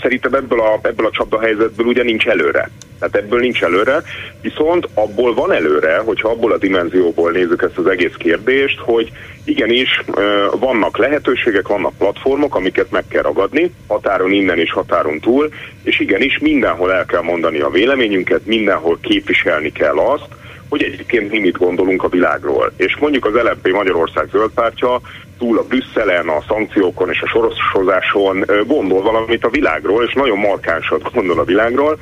szerintem 0.03 0.35
ebből 0.35 0.61
a, 0.61 0.79
ebből 0.83 1.07
a 1.07 1.11
csapdahelyzetből 1.11 1.87
ugye 1.87 2.03
nincs 2.03 2.27
előre. 2.27 2.71
Tehát 2.99 3.17
ebből 3.17 3.41
nincs 3.41 3.63
előre, 3.63 4.03
viszont 4.41 4.89
abból 4.95 5.35
van 5.35 5.53
előre, 5.53 5.99
hogyha 5.99 6.29
abból 6.29 6.53
a 6.53 6.59
dimenzióból 6.59 7.31
nézzük 7.31 7.63
ezt 7.63 7.79
az 7.79 7.87
egész 7.87 8.15
kérdést, 8.19 8.79
hogy 8.79 9.13
igenis 9.45 10.05
vannak 10.59 10.97
lehetőségek, 10.99 11.69
vannak 11.69 11.97
platformok, 11.99 12.55
amiket 12.55 12.91
meg 12.91 13.05
kell 13.09 13.23
ragadni, 13.23 13.73
határon 13.87 14.33
innen 14.33 14.59
és 14.59 14.73
határon 14.73 15.21
túl, 15.21 15.49
és 15.83 16.01
igenis 16.01 16.39
mindenhol 16.39 16.93
el 16.93 17.05
kell 17.05 17.23
mondani 17.23 17.61
a 17.61 17.71
véleményünket, 17.71 18.47
mindenhol 18.47 18.99
képviselni 19.01 19.73
kell 19.73 19.99
azt, 19.99 20.29
hogy 20.69 20.83
egyébként 20.83 21.31
mi 21.31 21.39
mit 21.39 21.59
gondolunk 21.59 22.03
a 22.03 22.09
világról. 22.09 22.73
És 22.77 22.97
mondjuk 22.97 23.25
az 23.25 23.35
LNP 23.35 23.73
Magyarország 23.73 24.29
zöldpártja 24.31 25.01
túl 25.39 25.59
a 25.59 25.63
Brüsszelen, 25.63 26.29
a 26.29 26.45
szankciókon 26.49 27.11
és 27.11 27.21
a 27.21 27.27
soroshozáson 27.27 28.45
gondol 28.67 29.03
valamit 29.03 29.45
a 29.45 29.51
világról, 29.51 30.05
és 30.05 30.13
nagyon 30.13 30.39
markánsat 30.39 31.13
gondol 31.13 31.39
a 31.39 31.45
világról, 31.45 31.99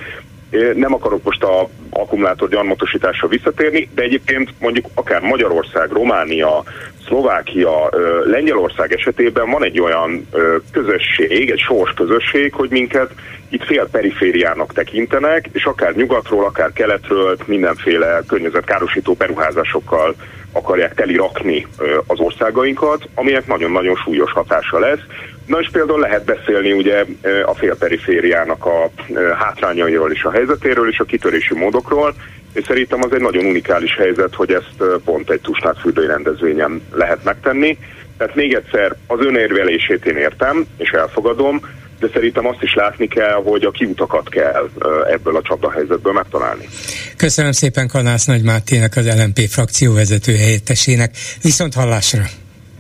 Nem 0.75 0.95
akarok 0.95 1.23
most 1.23 1.43
a 1.43 1.69
akkumulátor 1.91 2.49
gyarmatosításra 2.49 3.29
visszatérni, 3.29 3.89
de 3.95 4.03
egyébként 4.03 4.51
mondjuk 4.59 4.87
akár 4.95 5.21
Magyarország, 5.21 5.91
Románia, 5.91 6.63
Szlovákia, 7.07 7.91
Lengyelország 8.25 8.93
esetében 8.93 9.51
van 9.51 9.65
egy 9.65 9.81
olyan 9.81 10.29
közösség, 10.73 11.51
egy 11.51 11.59
sors 11.59 11.93
közösség, 11.93 12.53
hogy 12.53 12.71
minket 12.71 13.11
itt 13.49 13.65
fél 13.65 13.89
perifériának 13.91 14.73
tekintenek, 14.73 15.49
és 15.53 15.65
akár 15.65 15.95
nyugatról, 15.95 16.45
akár 16.45 16.73
keletről 16.73 17.37
mindenféle 17.47 18.23
környezetkárosító 18.27 19.13
beruházásokkal 19.13 20.15
akarják 20.53 20.95
telirakni 20.95 21.67
az 22.07 22.19
országainkat, 22.19 23.09
aminek 23.15 23.47
nagyon-nagyon 23.47 23.95
súlyos 23.95 24.33
hatása 24.33 24.79
lesz. 24.79 25.01
Na 25.47 25.61
és 25.61 25.69
például 25.73 26.01
lehet 26.01 26.25
beszélni 26.25 26.73
ugye 26.73 27.05
a 27.45 27.55
félperifériának 27.55 28.67
a 28.67 28.91
hátrányairól 29.39 30.13
és 30.13 30.23
a 30.23 30.31
helyzetéről 30.31 30.91
és 30.91 30.99
a 30.99 31.05
kitörési 31.05 31.55
módokról, 31.55 32.15
és 32.53 32.65
szerintem 32.67 33.03
az 33.03 33.13
egy 33.13 33.21
nagyon 33.21 33.45
unikális 33.45 33.97
helyzet, 33.97 34.35
hogy 34.35 34.53
ezt 34.53 35.01
pont 35.05 35.31
egy 35.31 35.41
tusnádfürdői 35.41 36.07
rendezvényen 36.07 36.83
lehet 36.93 37.25
megtenni. 37.25 37.79
Tehát 38.19 38.35
még 38.35 38.55
egyszer 38.55 38.97
az 39.07 39.19
önérvelését 39.21 40.05
én 40.07 40.17
értem, 40.17 40.67
és 40.77 40.91
elfogadom, 40.91 41.61
de 42.01 42.09
szerintem 42.13 42.47
azt 42.47 42.63
is 42.63 42.75
látni 42.75 43.09
kell, 43.09 43.43
hogy 43.45 43.65
a 43.65 43.71
kiutakat 43.71 44.29
kell 44.29 44.71
ebből 45.11 45.37
a 45.37 45.43
csapdahelyzetből 45.43 46.13
megtalálni. 46.13 46.69
Köszönöm 47.17 47.53
szépen 47.53 47.89
Kanász 47.89 48.25
Nagy 48.25 48.43
Mátének, 48.43 48.97
az 48.97 49.07
LMP 49.07 49.39
frakcióvezető 49.49 50.35
helyettesének. 50.35 51.11
Viszont 51.43 51.75
hallásra! 51.75 52.23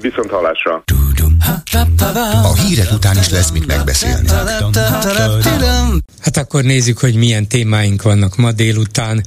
Viszont 0.04 0.30
hallásra! 0.30 0.82
A 2.42 2.54
hírek 2.54 2.92
után 2.92 3.18
is 3.18 3.28
lesz 3.28 3.50
mit 3.50 3.66
megbeszélni. 3.66 4.28
Hát 6.20 6.36
akkor 6.36 6.62
nézzük, 6.62 6.98
hogy 6.98 7.14
milyen 7.14 7.48
témáink 7.48 8.02
vannak 8.02 8.36
ma 8.36 8.52
délután. 8.52 9.24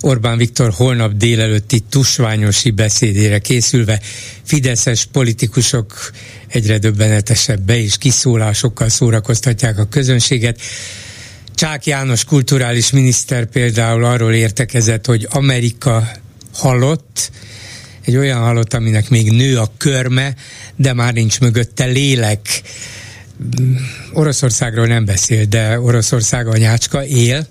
Orbán 0.00 0.36
Viktor 0.36 0.72
holnap 0.76 1.12
délelőtti 1.12 1.80
tusványosi 1.80 2.70
beszédére 2.70 3.38
készülve 3.38 4.00
fideszes 4.42 5.04
politikusok 5.12 6.10
egyre 6.48 6.78
döbbenetesebb 6.78 7.60
be 7.60 7.78
és 7.78 7.98
kiszólásokkal 7.98 8.88
szórakoztatják 8.88 9.78
a 9.78 9.84
közönséget. 9.84 10.60
Csák 11.54 11.86
János 11.86 12.24
kulturális 12.24 12.90
miniszter 12.90 13.46
például 13.46 14.04
arról 14.04 14.32
értekezett, 14.32 15.06
hogy 15.06 15.26
Amerika 15.30 16.08
halott, 16.54 17.30
egy 18.08 18.16
olyan 18.16 18.40
halott, 18.40 18.74
aminek 18.74 19.08
még 19.08 19.30
nő 19.30 19.58
a 19.58 19.70
körme, 19.76 20.34
de 20.76 20.92
már 20.92 21.12
nincs 21.12 21.40
mögötte 21.40 21.84
lélek. 21.84 22.62
Oroszországról 24.12 24.86
nem 24.86 25.04
beszél, 25.04 25.44
de 25.44 25.80
Oroszország 25.80 26.46
anyácska 26.46 27.04
él, 27.04 27.46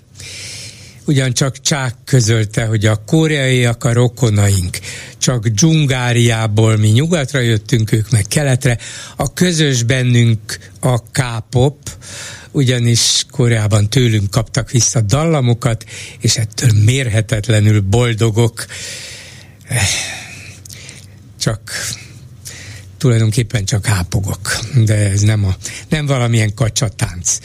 ugyancsak 1.04 1.60
Csák 1.60 1.94
közölte, 2.04 2.64
hogy 2.64 2.86
a 2.86 3.02
koreaiak 3.06 3.84
a 3.84 3.92
rokonaink, 3.92 4.78
csak 5.18 5.46
dzsungáriából 5.46 6.76
mi 6.76 6.88
nyugatra 6.88 7.40
jöttünk, 7.40 7.92
ők 7.92 8.10
meg 8.10 8.24
keletre. 8.28 8.78
A 9.16 9.32
közös 9.32 9.82
bennünk 9.82 10.58
a 10.80 10.98
K-pop, 11.02 11.76
ugyanis 12.50 13.24
Koreában 13.30 13.88
tőlünk 13.88 14.30
kaptak 14.30 14.70
vissza 14.70 15.00
dallamokat, 15.00 15.84
és 16.20 16.36
ettől 16.36 16.70
mérhetetlenül 16.84 17.80
boldogok. 17.80 18.66
Csak 21.48 21.72
tulajdonképpen 22.98 23.64
csak 23.64 23.86
hápogok, 23.86 24.58
de 24.84 24.94
ez 24.94 25.20
nem, 25.20 25.44
a, 25.44 25.56
nem 25.88 26.06
valamilyen 26.06 26.54
kacsatánc. 26.54 27.38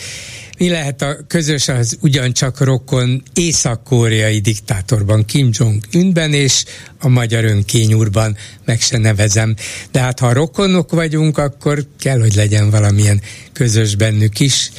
Mi 0.57 0.69
lehet 0.69 1.01
a 1.01 1.17
közös 1.27 1.67
az 1.67 1.97
ugyancsak 2.01 2.59
rokon 2.59 3.23
észak-koreai 3.33 4.39
diktátorban, 4.39 5.25
Kim 5.25 5.49
Jong-unben 5.51 6.33
és 6.33 6.63
a 6.99 7.07
magyar 7.07 7.43
önkényúrban, 7.43 8.37
meg 8.65 8.81
se 8.81 8.97
nevezem. 8.97 9.55
De 9.91 9.99
hát 9.99 10.19
ha 10.19 10.33
rokonok 10.33 10.91
vagyunk, 10.91 11.37
akkor 11.37 11.87
kell, 11.99 12.19
hogy 12.19 12.35
legyen 12.35 12.69
valamilyen 12.69 13.21
közös 13.53 13.95
bennük 13.95 14.39
is. 14.39 14.71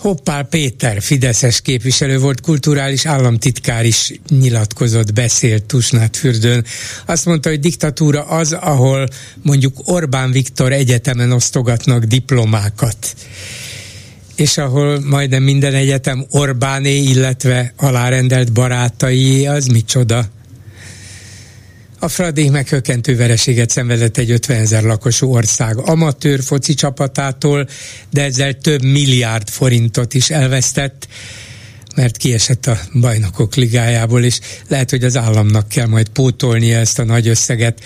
Hoppál 0.00 0.44
Péter, 0.44 1.02
Fideszes 1.02 1.60
képviselő 1.60 2.18
volt, 2.18 2.40
kulturális 2.40 3.06
államtitkár 3.06 3.84
is 3.84 4.12
nyilatkozott, 4.28 5.12
beszélt 5.12 5.64
Tusnát 5.64 6.16
fürdőn. 6.16 6.64
Azt 7.06 7.26
mondta, 7.26 7.48
hogy 7.48 7.60
diktatúra 7.60 8.22
az, 8.22 8.52
ahol 8.52 9.08
mondjuk 9.42 9.76
Orbán 9.84 10.30
Viktor 10.30 10.72
egyetemen 10.72 11.32
osztogatnak 11.32 12.04
diplomákat 12.04 13.14
és 14.36 14.58
ahol 14.58 15.00
majdnem 15.00 15.42
minden 15.42 15.74
egyetem 15.74 16.26
Orbáné, 16.30 16.96
illetve 16.96 17.72
alárendelt 17.76 18.52
barátai, 18.52 19.46
az 19.46 19.66
micsoda. 19.66 20.28
A 22.02 22.08
Fradi 22.08 22.48
meghökkentő 22.48 23.16
vereséget 23.16 23.70
szenvedett 23.70 24.16
egy 24.16 24.30
50 24.30 24.60
ezer 24.60 24.82
lakosú 24.82 25.32
ország 25.32 25.78
amatőr 25.78 26.42
foci 26.42 26.74
csapatától, 26.74 27.68
de 28.10 28.22
ezzel 28.22 28.52
több 28.54 28.82
milliárd 28.82 29.48
forintot 29.48 30.14
is 30.14 30.30
elvesztett, 30.30 31.08
mert 31.96 32.16
kiesett 32.16 32.66
a 32.66 32.78
bajnokok 33.00 33.54
ligájából, 33.54 34.24
és 34.24 34.38
lehet, 34.68 34.90
hogy 34.90 35.04
az 35.04 35.16
államnak 35.16 35.68
kell 35.68 35.86
majd 35.86 36.08
pótolnia 36.08 36.78
ezt 36.78 36.98
a 36.98 37.04
nagy 37.04 37.28
összeget. 37.28 37.80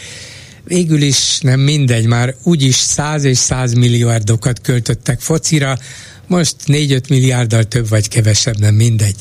Végül 0.65 1.03
is 1.03 1.39
nem 1.41 1.61
mindegy, 1.61 2.07
már 2.07 2.35
úgyis 2.43 2.77
100 2.77 3.25
és 3.25 3.39
100 3.39 3.73
milliárdokat 3.73 4.61
költöttek 4.61 5.21
focira, 5.21 5.79
most 6.27 6.57
4-5 6.67 7.09
milliárddal 7.09 7.65
több 7.65 7.89
vagy 7.89 8.09
kevesebb, 8.09 8.59
nem 8.59 8.75
mindegy. 8.75 9.17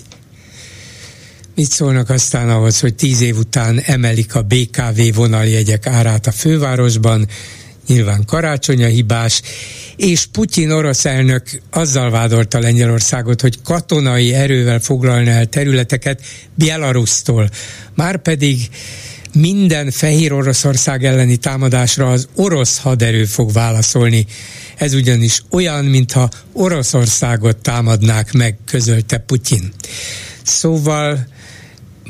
Mit 1.55 1.71
szólnak 1.71 2.09
aztán 2.09 2.49
ahhoz, 2.49 2.79
hogy 2.79 2.95
tíz 2.95 3.21
év 3.21 3.37
után 3.37 3.79
emelik 3.79 4.35
a 4.35 4.41
BKV 4.41 5.15
vonaljegyek 5.15 5.87
árát 5.87 6.27
a 6.27 6.31
fővárosban, 6.31 7.27
nyilván 7.87 8.25
karácsony 8.25 8.83
a 8.83 8.87
hibás, 8.87 9.41
és 9.95 10.25
Putyin 10.25 10.71
orosz 10.71 11.05
elnök 11.05 11.61
azzal 11.71 12.09
vádolta 12.09 12.59
Lengyelországot, 12.59 13.41
hogy 13.41 13.61
katonai 13.61 14.33
erővel 14.33 14.79
foglalna 14.79 15.29
el 15.29 15.45
területeket 15.45 16.21
Belarusztól. 16.55 17.49
Márpedig 17.95 18.69
minden 19.33 19.91
fehér 19.91 20.33
Oroszország 20.33 21.05
elleni 21.05 21.37
támadásra 21.37 22.11
az 22.11 22.27
orosz 22.35 22.79
haderő 22.79 23.25
fog 23.25 23.51
válaszolni. 23.51 24.25
Ez 24.75 24.93
ugyanis 24.93 25.43
olyan, 25.49 25.85
mintha 25.85 26.29
Oroszországot 26.53 27.57
támadnák 27.57 28.31
meg, 28.31 28.57
közölte 28.65 29.17
Putyin. 29.17 29.73
Szóval 30.43 31.27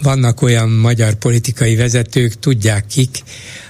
vannak 0.01 0.41
olyan 0.41 0.69
magyar 0.69 1.13
politikai 1.13 1.75
vezetők, 1.75 2.39
tudják 2.39 2.85
kik, 2.85 3.23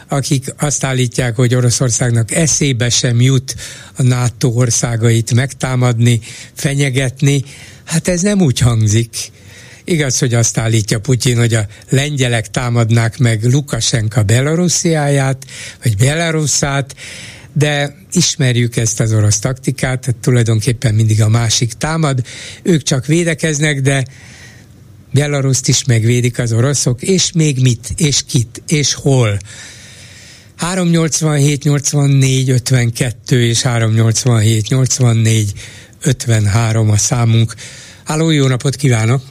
akik 0.08 0.54
azt 0.58 0.84
állítják, 0.84 1.36
hogy 1.36 1.56
Oroszországnak 1.56 2.32
eszébe 2.32 2.90
sem 2.90 3.22
jut 3.22 3.56
a 3.96 4.04
NATO 4.04 4.48
országait 4.48 5.34
megtámadni, 5.34 6.20
fenyegetni. 6.54 7.44
Hát 7.84 8.08
ez 8.08 8.22
nem 8.22 8.42
úgy 8.42 8.60
hangzik. 8.60 9.16
Igaz, 9.84 10.20
hogy 10.20 10.34
azt 10.34 10.58
állítja 10.58 11.00
Putyin, 11.00 11.38
hogy 11.38 11.54
a 11.54 11.68
lengyelek 11.90 12.50
támadnák 12.50 13.18
meg 13.18 13.44
Lukasenka 13.44 14.24
Belarusiáját, 14.24 15.46
vagy 15.84 15.98
Belarusát, 15.98 16.96
de 17.54 17.96
ismerjük 18.12 18.76
ezt 18.76 19.00
az 19.00 19.14
orosz 19.14 19.40
taktikát, 19.40 20.00
tehát 20.00 20.20
tulajdonképpen 20.22 20.94
mindig 20.94 21.22
a 21.22 21.30
másik 21.30 21.74
támad, 21.74 22.26
ők 22.62 22.84
csak 22.84 23.06
védekeznek, 23.06 23.82
de 23.82 24.06
Belaruszt 25.14 25.68
is 25.68 25.86
megvédik 25.86 26.40
az 26.40 26.54
oroszok, 26.54 27.02
és 27.02 27.32
még 27.32 27.62
mit, 27.62 27.88
és 27.98 28.24
kit, 28.26 28.62
és 28.68 28.94
hol. 28.94 29.38
387 30.58 31.64
84 31.64 32.50
52 32.50 33.42
és 33.42 33.62
387 33.62 34.68
84 34.70 35.52
53 36.06 36.90
a 36.90 36.98
számunk. 36.98 37.54
Háló, 38.06 38.30
jó 38.30 38.48
napot 38.48 38.76
kívánok! 38.76 39.22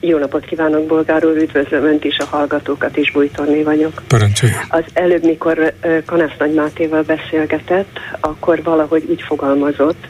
Jó 0.00 0.18
napot 0.18 0.44
kívánok, 0.44 0.86
Bolgár 0.86 1.24
úr, 1.24 1.36
üdvözlöm 1.36 1.84
Önt 1.84 2.04
is, 2.04 2.16
a 2.18 2.24
hallgatókat 2.24 2.96
is, 2.96 3.12
Bújtorné 3.12 3.62
vagyok. 3.62 4.02
Parancsolja. 4.08 4.60
Az 4.68 4.84
előbb, 4.92 5.24
mikor 5.24 5.74
Kanász 6.06 6.36
Nagy 6.38 6.54
Mátéval 6.54 7.02
beszélgetett, 7.02 7.98
akkor 8.20 8.62
valahogy 8.62 9.04
úgy 9.08 9.22
fogalmazott, 9.22 10.06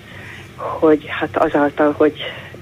hogy 0.56 1.04
hát 1.06 1.36
azáltal, 1.36 1.94
hogy 1.96 2.12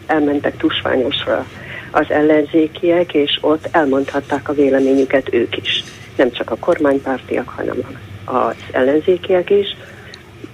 elmentek 0.07 0.57
tusványosra 0.57 1.47
az 1.91 2.07
ellenzékiek, 2.09 3.15
és 3.15 3.39
ott 3.41 3.69
elmondhatták 3.71 4.49
a 4.49 4.53
véleményüket 4.53 5.35
ők 5.35 5.57
is. 5.57 5.85
Nem 6.17 6.31
csak 6.31 6.51
a 6.51 6.57
kormánypártiak, 6.57 7.49
hanem 7.49 7.77
az 8.25 8.57
ellenzékiek 8.73 9.51
is, 9.51 9.77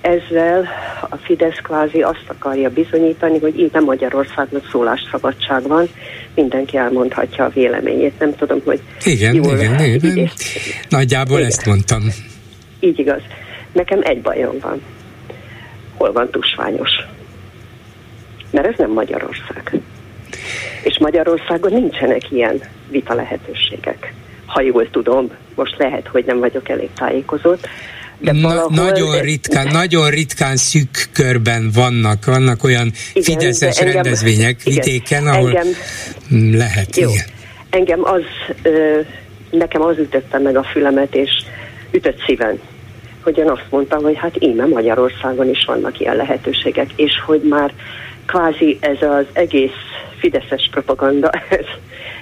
ezzel 0.04 0.68
a 1.10 1.16
Fidesz 1.16 1.58
kvázi 1.62 2.02
azt 2.02 2.24
akarja 2.26 2.70
bizonyítani, 2.70 3.38
hogy 3.38 3.58
itt 3.58 3.72
nem 3.72 3.84
Magyarországnak 3.84 4.68
szólásszabadság 4.70 5.62
van, 5.62 5.88
mindenki 6.34 6.76
elmondhatja 6.76 7.44
a 7.44 7.48
véleményét. 7.48 8.18
Nem 8.18 8.34
tudom, 8.34 8.60
hogy 8.64 8.80
igen, 9.04 9.34
jól 9.34 9.58
igen, 9.58 9.80
igen. 9.80 10.16
És, 10.16 10.32
Nagyjából 10.88 11.36
igen. 11.36 11.48
ezt 11.48 11.66
mondtam. 11.66 12.02
Így 12.80 12.98
igaz. 12.98 13.20
Nekem 13.72 14.00
egy 14.02 14.20
bajom 14.20 14.56
van. 14.60 14.82
Hol 15.94 16.12
van 16.12 16.30
tusványos? 16.30 16.90
Mert 18.50 18.66
ez 18.66 18.74
nem 18.78 18.90
Magyarország. 18.90 19.80
És 20.82 20.98
Magyarországon 20.98 21.72
nincsenek 21.72 22.30
ilyen 22.30 22.60
vita 22.90 23.14
lehetőségek. 23.14 24.12
Ha 24.46 24.60
jól 24.60 24.90
tudom, 24.90 25.30
most 25.54 25.74
lehet, 25.78 26.06
hogy 26.06 26.24
nem 26.24 26.38
vagyok 26.38 26.68
elég 26.68 26.88
tájékozott, 26.94 27.68
de. 28.18 28.32
Na, 28.32 28.66
nagyon 28.70 29.20
ritkán, 29.20 29.66
nagyon 29.72 30.10
ritkán 30.10 30.56
szűk 30.56 31.08
körben 31.12 31.70
vannak, 31.74 32.24
vannak 32.24 32.64
olyan 32.64 32.92
igen, 33.12 33.38
fideszes 33.38 33.78
engem, 33.78 33.94
rendezvények 33.94 34.56
igen, 34.64 34.82
vidéken, 34.84 35.26
ahol 35.26 35.46
engem, 35.46 35.66
lehet, 36.58 36.96
jó, 36.96 37.10
igen. 37.10 37.24
Engem 37.70 38.04
az, 38.04 38.22
ö, 38.62 39.00
nekem 39.50 39.82
az 39.82 39.98
ütötte 39.98 40.38
meg 40.38 40.56
a 40.56 40.62
fülemet, 40.62 41.14
és 41.14 41.30
ütött 41.90 42.22
szíven, 42.26 42.60
hogy 43.22 43.38
én 43.38 43.50
azt 43.50 43.66
mondtam, 43.70 44.02
hogy 44.02 44.16
hát 44.16 44.42
íme 44.42 44.66
Magyarországon 44.66 45.48
is 45.48 45.64
vannak 45.66 46.00
ilyen 46.00 46.16
lehetőségek, 46.16 46.90
és 46.96 47.12
hogy 47.26 47.40
már 47.42 47.72
kvázi 48.26 48.78
ez 48.80 49.02
az 49.02 49.24
egész 49.32 49.70
fideszes 50.18 50.68
propaganda, 50.70 51.30
ez 51.60 51.66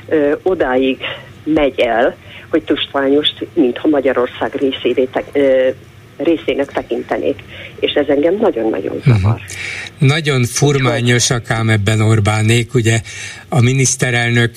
ö, 0.08 0.32
odáig 0.42 0.98
megy 1.44 1.80
el, 1.80 2.16
hogy 2.48 2.62
tustványost, 2.62 3.46
mintha 3.54 3.88
Magyarország 3.88 4.54
részévé 4.54 5.04
te, 5.04 5.24
ö, 5.32 5.68
részének 6.16 6.72
tekintenék, 6.72 7.42
és 7.80 7.92
ez 7.92 8.06
engem 8.08 8.36
nagyon-nagyon 8.40 8.96
mhm. 8.96 9.10
zavar. 9.10 9.34
Uh-huh. 9.34 10.08
Nagyon 10.08 10.44
furmányosak 10.44 11.50
ám 11.50 11.68
ebben 11.70 12.00
Orbánék, 12.00 12.74
ugye 12.74 13.00
a 13.48 13.60
miniszterelnök 13.60 14.56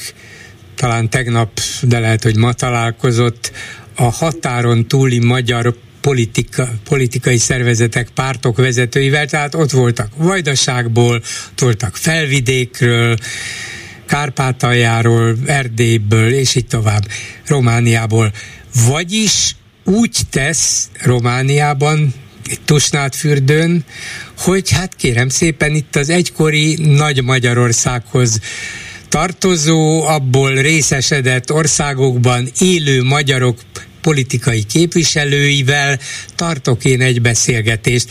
talán 0.76 1.10
tegnap, 1.10 1.50
de 1.82 2.00
lehet, 2.00 2.24
hogy 2.24 2.38
ma 2.38 2.54
találkozott 2.54 3.52
a 3.96 4.04
határon 4.04 4.88
túli 4.88 5.20
magyar 5.20 5.74
politika, 6.06 6.70
politikai 6.84 7.38
szervezetek, 7.38 8.10
pártok 8.10 8.58
vezetőivel, 8.58 9.26
tehát 9.26 9.56
ott 9.56 9.72
voltak 9.72 10.12
Vajdaságból, 10.18 11.16
ott 11.52 11.60
voltak 11.60 11.96
Felvidékről, 11.96 13.18
Kárpátaljáról, 14.06 15.38
Erdélyből, 15.46 16.34
és 16.34 16.56
így 16.56 16.68
tovább, 16.68 17.08
Romániából. 17.48 18.32
Vagyis 18.88 19.56
úgy 19.84 20.18
tesz 20.30 20.90
Romániában, 21.02 22.14
itt 22.50 23.16
fürdőn, 23.16 23.86
hogy 24.38 24.70
hát 24.70 24.96
kérem 24.96 25.30
szépen 25.30 25.76
itt 25.76 25.96
az 25.96 26.10
egykori 26.10 26.76
Nagy 26.76 27.24
Magyarországhoz 27.24 28.40
tartozó, 29.10 30.02
abból 30.02 30.54
részesedett 30.54 31.52
országokban 31.52 32.50
élő 32.60 33.04
magyarok 33.04 33.58
politikai 34.06 34.64
képviselőivel 34.64 36.00
tartok 36.36 36.86
én 36.86 37.02
egy 37.02 37.22
beszélgetést. 37.22 38.10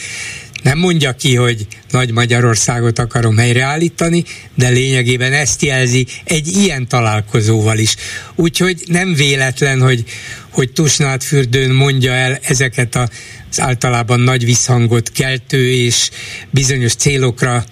Nem 0.62 0.78
mondja 0.78 1.12
ki, 1.12 1.34
hogy 1.34 1.66
Nagy 1.90 2.12
Magyarországot 2.12 2.98
akarom 2.98 3.36
helyreállítani, 3.36 4.24
de 4.54 4.68
lényegében 4.68 5.32
ezt 5.32 5.62
jelzi 5.62 6.06
egy 6.24 6.46
ilyen 6.46 6.88
találkozóval 6.88 7.78
is. 7.78 7.94
Úgyhogy 8.34 8.82
nem 8.86 9.14
véletlen, 9.14 9.80
hogy, 9.80 10.04
hogy 10.50 10.72
Tusnádfürdőn 10.72 11.70
mondja 11.70 12.12
el 12.12 12.38
ezeket 12.42 12.94
az 12.94 13.60
általában 13.60 14.20
nagy 14.20 14.44
visszhangot 14.44 15.12
keltő 15.12 15.70
és 15.70 16.10
bizonyos 16.50 16.94
célokra 16.94 17.64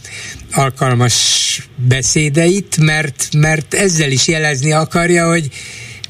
alkalmas 0.53 1.17
beszédeit, 1.89 2.77
mert, 2.77 3.29
mert 3.37 3.75
ezzel 3.75 4.11
is 4.11 4.29
jelezni 4.29 4.73
akarja, 4.73 5.29
hogy 5.29 5.51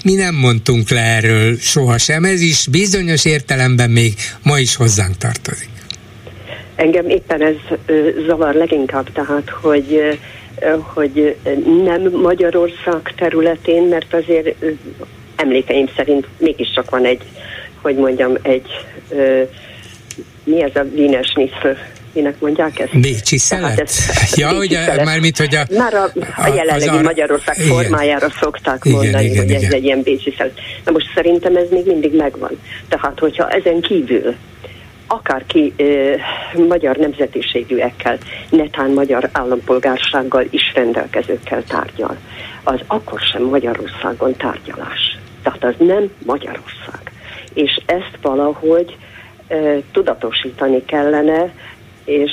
mi 0.04 0.14
nem 0.14 0.34
mondtunk 0.34 0.90
le 0.90 1.00
erről 1.00 1.56
sohasem, 1.58 2.24
ez 2.24 2.40
is 2.40 2.66
bizonyos 2.70 3.24
értelemben 3.24 3.90
még 3.90 4.14
ma 4.42 4.58
is 4.58 4.76
hozzánk 4.76 5.16
tartozik. 5.16 5.70
Engem 6.76 7.08
éppen 7.08 7.42
ez 7.42 7.56
zavar 8.26 8.54
leginkább, 8.54 9.12
tehát, 9.12 9.50
hogy 9.50 10.18
hogy 10.80 11.36
nem 11.84 12.10
Magyarország 12.22 13.14
területén, 13.16 13.82
mert 13.82 14.14
azért 14.14 14.54
emlékeim 15.36 15.88
szerint 15.96 16.26
mégiscsak 16.38 16.90
van 16.90 17.04
egy, 17.04 17.22
hogy 17.80 17.96
mondjam, 17.96 18.36
egy 18.42 18.66
mi 20.44 20.62
ez 20.62 20.76
a 20.76 20.86
Wiener 20.94 21.26
minek 22.12 22.40
mondják 22.40 22.78
ezt? 22.78 23.00
Bécsi 23.00 23.38
szelet? 23.38 23.80
Ez, 23.80 24.06
ja, 24.34 24.54
ugye, 24.54 25.04
mármint, 25.04 25.36
hogy 25.36 25.54
a... 25.54 25.64
Már 25.76 25.94
a, 25.94 26.10
a 26.36 26.54
jelenlegi 26.54 26.96
a, 26.96 27.00
Magyarország 27.00 27.56
igen. 27.58 27.68
formájára 27.68 28.28
szokták 28.40 28.80
igen, 28.84 28.98
mondani, 28.98 29.24
igen, 29.24 29.36
hogy 29.36 29.50
igen. 29.50 29.64
ez 29.64 29.72
egy 29.72 29.84
ilyen 29.84 30.02
bécsi 30.02 30.34
szelet. 30.36 30.60
Na 30.84 30.92
most 30.92 31.06
szerintem 31.14 31.56
ez 31.56 31.66
még 31.70 31.86
mindig 31.86 32.16
megvan. 32.16 32.58
Tehát, 32.88 33.18
hogyha 33.18 33.48
ezen 33.48 33.80
kívül 33.80 34.34
akárki 35.06 35.72
ö, 35.76 36.14
magyar 36.68 36.96
nemzetiségűekkel, 36.96 38.18
netán 38.50 38.90
magyar 38.90 39.28
állampolgársággal 39.32 40.44
is 40.50 40.72
rendelkezőkkel 40.74 41.62
tárgyal, 41.64 42.16
az 42.62 42.80
akkor 42.86 43.20
sem 43.20 43.42
Magyarországon 43.42 44.36
tárgyalás. 44.36 45.18
Tehát 45.42 45.64
az 45.64 45.74
nem 45.78 46.10
Magyarország. 46.24 47.12
És 47.54 47.80
ezt 47.86 48.18
valahogy 48.22 48.96
ö, 49.48 49.78
tudatosítani 49.92 50.84
kellene, 50.84 51.52
és 52.04 52.30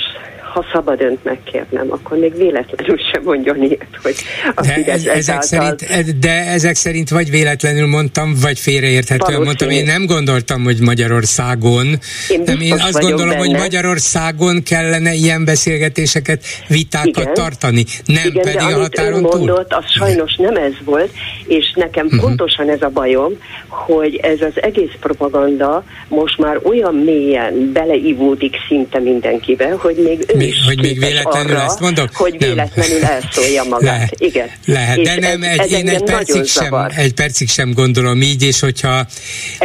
ha 0.49 0.65
szabad 0.71 1.01
önt 1.01 1.23
megkérnem, 1.23 1.91
akkor 1.91 2.17
még 2.17 2.37
véletlenül 2.37 2.97
sem 3.11 3.23
mondjon 3.23 3.63
ilyet, 3.63 3.99
hogy 4.03 4.15
a 4.55 4.61
de, 4.61 4.73
Fidesz 4.73 5.05
ezek 5.05 5.41
szerint, 5.41 6.19
De 6.19 6.45
ezek 6.45 6.75
szerint 6.75 7.09
vagy 7.09 7.29
véletlenül 7.29 7.87
mondtam, 7.87 8.35
vagy 8.41 8.59
félreérthetően 8.59 9.41
mondtam. 9.41 9.69
Én 9.69 9.85
nem 9.85 10.05
gondoltam, 10.05 10.63
hogy 10.63 10.79
Magyarországon. 10.79 11.85
Én, 12.29 12.41
nem, 12.45 12.59
én 12.59 12.73
azt 12.73 12.99
gondolom, 12.99 13.27
benne. 13.27 13.39
hogy 13.39 13.51
Magyarországon 13.51 14.63
kellene 14.63 15.13
ilyen 15.13 15.45
beszélgetéseket, 15.45 16.43
vitákat 16.67 17.07
Igen. 17.07 17.33
tartani, 17.33 17.85
nem 18.05 18.25
Igen, 18.25 18.43
pedig 18.43 18.59
de 18.59 18.63
a 18.63 18.79
határon 18.79 19.13
ön 19.13 19.29
túl. 19.29 19.37
mondott, 19.37 19.73
az 19.73 19.91
sajnos 19.97 20.35
nem 20.35 20.55
ez 20.55 20.73
volt, 20.85 21.11
és 21.47 21.73
nekem 21.75 22.05
uh-huh. 22.05 22.21
pontosan 22.21 22.69
ez 22.69 22.81
a 22.81 22.89
bajom, 22.89 23.31
hogy 23.67 24.15
ez 24.15 24.41
az 24.41 24.61
egész 24.61 24.93
propaganda 24.99 25.83
most 26.07 26.37
már 26.37 26.59
olyan 26.63 26.95
mélyen 26.95 27.71
beleivódik 27.73 28.55
szinte 28.67 28.99
mindenkibe, 28.99 29.69
hogy 29.77 29.95
még 29.95 30.25
ő 30.33 30.37
még, 30.39 30.53
hogy 30.65 30.81
még 30.81 30.99
véletlenül 30.99 31.55
arra, 31.55 31.65
ezt 31.65 31.79
mondok? 31.79 32.09
Hogy 32.13 32.35
nem. 32.39 32.49
véletlenül 32.49 33.03
elszólja 33.03 33.63
magát. 33.63 33.81
Lehet, 33.81 34.15
Igen. 34.17 34.49
Lehet, 34.65 35.01
de 35.01 35.19
nem, 35.19 35.43
ez, 35.43 35.57
egy, 35.59 35.73
ez 35.73 35.79
én 35.79 35.89
egy 35.89 36.03
percig, 36.03 36.45
sem, 36.45 36.73
egy 36.95 37.13
percig 37.13 37.49
sem 37.49 37.73
gondolom 37.73 38.21
így, 38.21 38.43
és 38.43 38.59
hogyha 38.59 39.05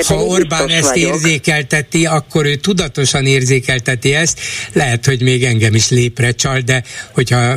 ha 0.09 0.15
Orbán 0.15 0.69
ezt 0.69 0.89
vagyok. 0.89 1.09
érzékelteti, 1.11 2.07
akkor 2.07 2.47
ő 2.47 2.55
tudatosan 2.55 3.27
érzékelteti 3.27 4.15
ezt, 4.15 4.41
lehet, 4.73 5.07
hogy 5.07 5.23
még 5.23 5.45
engem 5.45 5.75
is 5.75 5.91
lépre 5.91 6.31
csal, 6.31 6.61
de 6.61 6.83
hogyha 7.13 7.57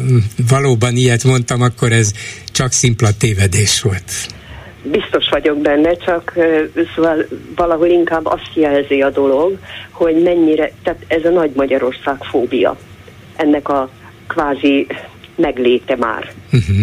valóban 0.49 0.95
ilyet 0.95 1.24
mondtam, 1.24 1.61
akkor 1.61 1.91
ez 1.91 2.11
csak 2.51 2.72
szimpla 2.72 3.09
tévedés 3.18 3.82
volt 3.82 4.11
biztos 4.91 5.30
vagyok 5.30 5.57
benne, 5.57 5.95
csak 5.95 6.34
szóval 6.95 7.26
valahol 7.55 7.88
inkább 7.88 8.26
azt 8.26 8.51
jelzi 8.53 9.01
a 9.01 9.09
dolog, 9.09 9.57
hogy 9.91 10.22
mennyire, 10.22 10.72
tehát 10.84 10.99
ez 11.07 11.26
a 11.26 11.30
nagy 11.30 11.51
Magyarország 11.55 12.18
fóbia 12.24 12.78
ennek 13.38 13.70
a 13.70 13.90
kvázi 14.28 14.88
megléte 15.36 15.96
már. 15.96 16.34
Uh-huh. 16.52 16.78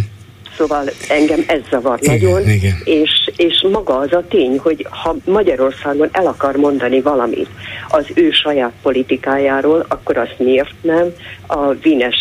Szóval 0.56 0.84
engem 1.08 1.44
ez 1.46 1.60
zavar 1.70 1.98
igen, 2.02 2.14
nagyon, 2.14 2.50
igen. 2.50 2.76
És, 2.84 3.30
és 3.36 3.66
maga 3.72 3.98
az 3.98 4.12
a 4.12 4.24
tény, 4.28 4.58
hogy 4.58 4.86
ha 4.90 5.16
Magyarországon 5.24 6.08
el 6.12 6.26
akar 6.26 6.56
mondani 6.56 7.00
valamit 7.00 7.48
az 7.88 8.06
ő 8.14 8.30
saját 8.30 8.72
politikájáról, 8.82 9.86
akkor 9.88 10.16
azt 10.16 10.34
miért 10.38 10.74
nem 10.80 11.06
a 11.46 11.58
Wiener 11.84 12.14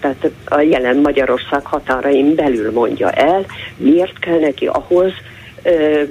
tehát 0.00 0.30
a 0.44 0.60
jelen 0.60 0.96
Magyarország 0.96 1.64
határain 1.64 2.34
belül 2.34 2.72
mondja 2.72 3.10
el, 3.10 3.46
miért 3.76 4.18
kell 4.18 4.38
neki 4.38 4.66
ahhoz 4.66 5.12
ö, 5.62 6.02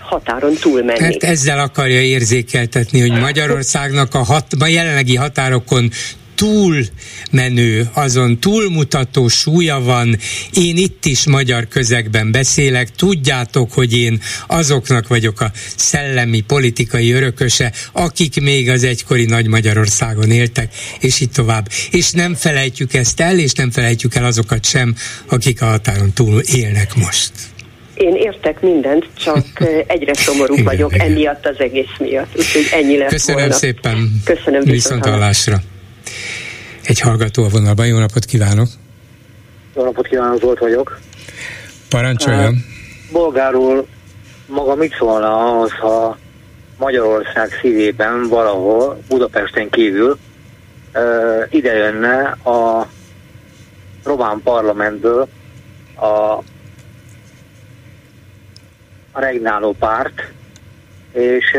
határon 0.00 0.54
túlmenni. 0.54 1.00
Mert 1.00 1.24
ezzel 1.24 1.58
akarja 1.58 2.00
érzékeltetni, 2.00 3.00
hogy 3.00 3.20
Magyarországnak 3.20 4.14
a, 4.14 4.18
hat, 4.24 4.46
a 4.58 4.66
jelenlegi 4.66 5.16
határokon 5.16 5.90
túl 6.38 6.84
menő, 7.30 7.88
azon 7.92 8.40
túlmutató 8.40 9.28
súlya 9.28 9.80
van. 9.80 10.16
Én 10.52 10.76
itt 10.76 11.04
is 11.04 11.26
magyar 11.26 11.68
közegben 11.68 12.30
beszélek, 12.30 12.88
tudjátok, 12.96 13.72
hogy 13.72 13.98
én 13.98 14.20
azoknak 14.46 15.08
vagyok 15.08 15.40
a 15.40 15.50
szellemi 15.76 16.40
politikai 16.40 17.12
örököse, 17.12 17.72
akik 17.92 18.40
még 18.40 18.70
az 18.70 18.84
egykori 18.84 19.24
Nagy 19.24 19.46
Magyarországon 19.46 20.30
éltek, 20.30 20.74
és 21.00 21.20
így 21.20 21.30
tovább. 21.30 21.68
És 21.90 22.10
nem 22.10 22.34
felejtjük 22.34 22.94
ezt 22.94 23.20
el, 23.20 23.38
és 23.38 23.52
nem 23.52 23.70
felejtjük 23.70 24.14
el 24.14 24.24
azokat 24.24 24.64
sem, 24.64 24.94
akik 25.28 25.62
a 25.62 25.66
határon 25.66 26.12
túl 26.12 26.40
élnek 26.40 26.94
most. 26.94 27.32
Én 27.94 28.14
értek 28.14 28.60
mindent, 28.60 29.06
csak 29.24 29.46
egyre 29.86 30.14
szomorú 30.14 30.52
igen, 30.52 30.64
vagyok 30.64 30.94
igen. 30.94 31.10
emiatt 31.10 31.46
az 31.46 31.56
egész 31.58 31.96
miatt. 31.98 32.36
Úgyhogy 32.36 32.68
ennyi 32.72 32.98
lett 32.98 33.08
Köszönöm 33.08 33.40
volna. 33.40 33.54
szépen. 33.54 34.20
Köszönöm 34.24 34.62
viszont 34.62 35.06
hallásra. 35.06 35.60
Egy 36.88 37.00
hallgató 37.00 37.44
a 37.44 37.48
vonalban, 37.48 37.86
jó 37.86 37.98
napot 37.98 38.24
kívánok! 38.24 38.68
Jó 39.74 39.84
napot 39.84 40.06
kívánok, 40.06 40.40
Zolt 40.40 40.58
vagyok. 40.58 40.98
Parancsoljon! 41.88 42.52
Uh, 42.54 42.60
bolgárul 43.12 43.86
maga 44.46 44.74
mit 44.74 44.94
szólna 44.98 45.50
ahhoz, 45.50 45.72
ha 45.72 46.18
Magyarország 46.78 47.58
szívében 47.60 48.28
valahol, 48.28 49.02
Budapesten 49.08 49.70
kívül 49.70 50.18
uh, 50.94 51.46
ide 51.50 51.72
jönne 51.72 52.20
a 52.28 52.88
román 54.04 54.40
parlamentből 54.44 55.28
a, 55.94 56.06
a 59.12 59.20
regnáló 59.20 59.72
párt, 59.78 60.32
és 61.12 61.56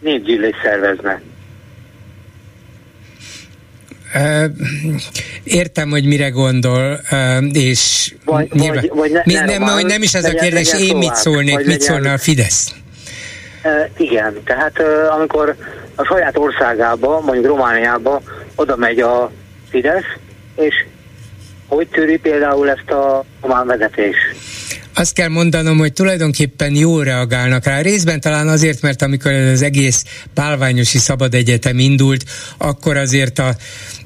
népgyűlés 0.00 0.56
szervezne. 0.62 1.22
Értem, 5.44 5.90
hogy 5.90 6.04
mire 6.04 6.28
gondol, 6.28 7.00
és 7.52 8.14
vagy, 8.24 8.52
nyilván, 8.52 8.74
vagy, 8.74 8.90
vagy 8.94 9.10
ne, 9.10 9.22
ne, 9.24 9.44
nem, 9.44 9.58
román, 9.58 9.86
nem 9.86 10.02
is 10.02 10.14
ez 10.14 10.24
a 10.24 10.30
kérdés, 10.30 10.72
én 10.72 10.96
mit 10.96 11.14
szólnék, 11.14 11.66
mit 11.66 11.80
szólna 11.80 12.12
a 12.12 12.18
Fidesz? 12.18 12.74
Igen, 13.96 14.40
tehát 14.44 14.72
amikor 15.10 15.56
a 15.94 16.04
saját 16.04 16.38
országába, 16.38 17.20
mondjuk 17.20 17.46
Romániába 17.46 18.22
oda 18.54 18.76
megy 18.76 19.00
a 19.00 19.30
Fidesz, 19.70 20.04
és 20.56 20.74
hogy 21.66 21.88
tűri 21.88 22.18
például 22.18 22.70
ezt 22.70 22.90
a 22.90 23.24
román 23.40 23.66
vezetés? 23.66 24.16
azt 24.94 25.12
kell 25.12 25.28
mondanom, 25.28 25.78
hogy 25.78 25.92
tulajdonképpen 25.92 26.74
jól 26.74 27.04
reagálnak 27.04 27.64
rá. 27.64 27.80
Részben 27.80 28.20
talán 28.20 28.48
azért, 28.48 28.82
mert 28.82 29.02
amikor 29.02 29.32
az 29.32 29.62
egész 29.62 30.04
Pálványosi 30.34 30.98
Szabad 30.98 31.34
Egyetem 31.34 31.78
indult, 31.78 32.24
akkor 32.58 32.96
azért 32.96 33.38
a, 33.38 33.54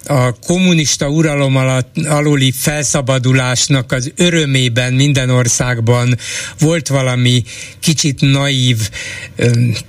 a 0.08 0.32
kommunista 0.46 1.08
uralom 1.08 1.56
alatt, 1.56 1.96
aluli 2.04 2.52
felszabadulásnak 2.52 3.92
az 3.92 4.12
örömében 4.16 4.92
minden 4.92 5.30
országban 5.30 6.18
volt 6.58 6.88
valami 6.88 7.42
kicsit 7.80 8.20
naív, 8.20 8.90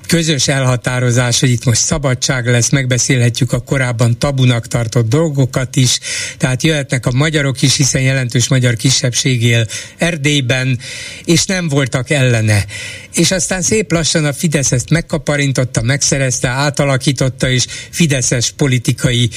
közös 0.07 0.47
elhatározás, 0.47 1.39
hogy 1.39 1.49
itt 1.49 1.65
most 1.65 1.81
szabadság 1.81 2.47
lesz, 2.47 2.69
megbeszélhetjük 2.69 3.51
a 3.51 3.59
korábban 3.59 4.19
tabunak 4.19 4.67
tartott 4.67 5.09
dolgokat 5.09 5.75
is, 5.75 5.99
tehát 6.37 6.63
jöhetnek 6.63 7.05
a 7.05 7.11
magyarok 7.11 7.61
is, 7.61 7.75
hiszen 7.75 8.01
jelentős 8.01 8.47
magyar 8.47 8.75
kisebbség 8.75 9.43
él 9.43 9.67
Erdélyben, 9.97 10.79
és 11.25 11.45
nem 11.45 11.67
voltak 11.67 12.09
ellene. 12.09 12.65
És 13.13 13.31
aztán 13.31 13.61
szép 13.61 13.91
lassan 13.91 14.25
a 14.25 14.33
Fidesz 14.33 14.71
ezt 14.71 14.89
megkaparintotta, 14.89 15.81
megszerezte, 15.81 16.47
átalakította, 16.47 17.49
és 17.49 17.65
Fideszes 17.89 18.51
politikai 18.51 19.29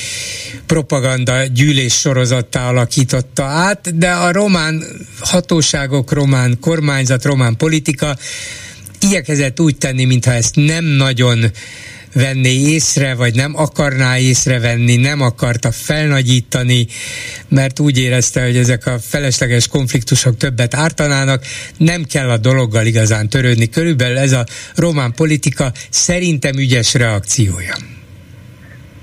propaganda 0.71 1.45
gyűlés 1.45 1.95
sorozattá 1.95 2.69
alakította 2.69 3.45
át, 3.45 3.99
de 3.99 4.11
a 4.11 4.33
román 4.33 4.85
hatóságok, 5.21 6.13
román 6.13 6.59
kormányzat, 6.61 7.25
román 7.25 7.57
politika 7.57 8.17
igyekezett 9.01 9.61
úgy 9.61 9.77
tenni, 9.77 10.05
mintha 10.05 10.33
ezt 10.33 10.57
nem 10.57 10.85
nagyon 10.85 11.45
venné 12.13 12.53
észre, 12.53 13.15
vagy 13.15 13.35
nem 13.35 13.57
akarná 13.57 14.19
észrevenni, 14.19 14.97
nem 14.97 15.21
akarta 15.21 15.73
felnagyítani, 15.73 16.87
mert 17.49 17.81
úgy 17.81 17.99
érezte, 17.99 18.45
hogy 18.45 18.57
ezek 18.57 18.87
a 18.87 18.99
felesleges 18.99 19.67
konfliktusok 19.67 20.37
többet 20.37 20.75
ártanának, 20.75 21.45
nem 21.77 22.05
kell 22.05 22.31
a 22.31 22.39
dologgal 22.39 22.87
igazán 22.87 23.29
törődni. 23.29 23.69
Körülbelül 23.69 24.19
ez 24.19 24.33
a 24.33 24.47
román 24.75 25.15
politika 25.15 25.73
szerintem 25.89 26.59
ügyes 26.59 26.95
reakciója. 26.95 27.75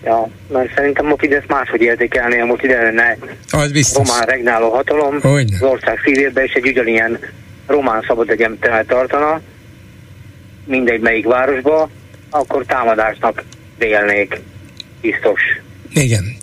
Ja, 0.07 0.29
mert 0.51 0.73
szerintem 0.75 1.11
a 1.11 1.15
Fidesz 1.17 1.43
máshogy 1.47 1.81
értékelné, 1.81 2.41
most 2.41 2.63
ide 2.63 2.81
lenne 2.81 3.17
az 3.49 3.71
biztos. 3.71 4.07
román 4.07 4.25
regnáló 4.25 4.69
hatalom, 4.69 5.21
Hogyne. 5.21 5.55
az 5.55 5.61
ország 5.61 5.99
szívében, 6.03 6.43
és 6.43 6.53
egy 6.53 6.67
ugyanilyen 6.67 7.19
román 7.65 8.03
szabad 8.07 8.29
egyetemet 8.29 8.87
tartana, 8.87 9.41
mindegy 10.65 10.99
melyik 11.01 11.25
városba, 11.25 11.89
akkor 12.29 12.65
támadásnak 12.65 13.43
vélnék, 13.77 14.39
biztos. 15.01 15.41
Igen. 15.93 16.35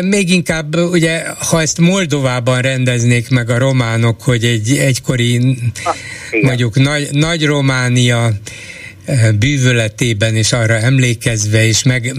Még 0.00 0.30
inkább, 0.30 0.76
ugye, 0.76 1.22
ha 1.50 1.60
ezt 1.60 1.78
Moldovában 1.78 2.60
rendeznék 2.60 3.30
meg 3.30 3.50
a 3.50 3.58
románok, 3.58 4.22
hogy 4.22 4.44
egy 4.44 4.76
egykori, 4.78 5.56
ah, 5.84 5.94
mondjuk 6.42 6.74
nagy, 6.74 7.08
nagy 7.10 7.46
Románia 7.46 8.30
bűvöletében 9.38 10.34
és 10.34 10.52
arra 10.52 10.74
emlékezve, 10.74 11.64
és 11.64 11.82
meg, 11.82 12.12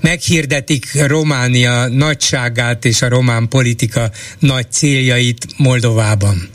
meghirdetik 0.00 0.84
Románia 1.06 1.86
nagyságát 1.88 2.84
és 2.84 3.02
a 3.02 3.08
román 3.08 3.48
politika 3.48 4.10
nagy 4.38 4.70
céljait 4.70 5.46
Moldovában. 5.56 6.48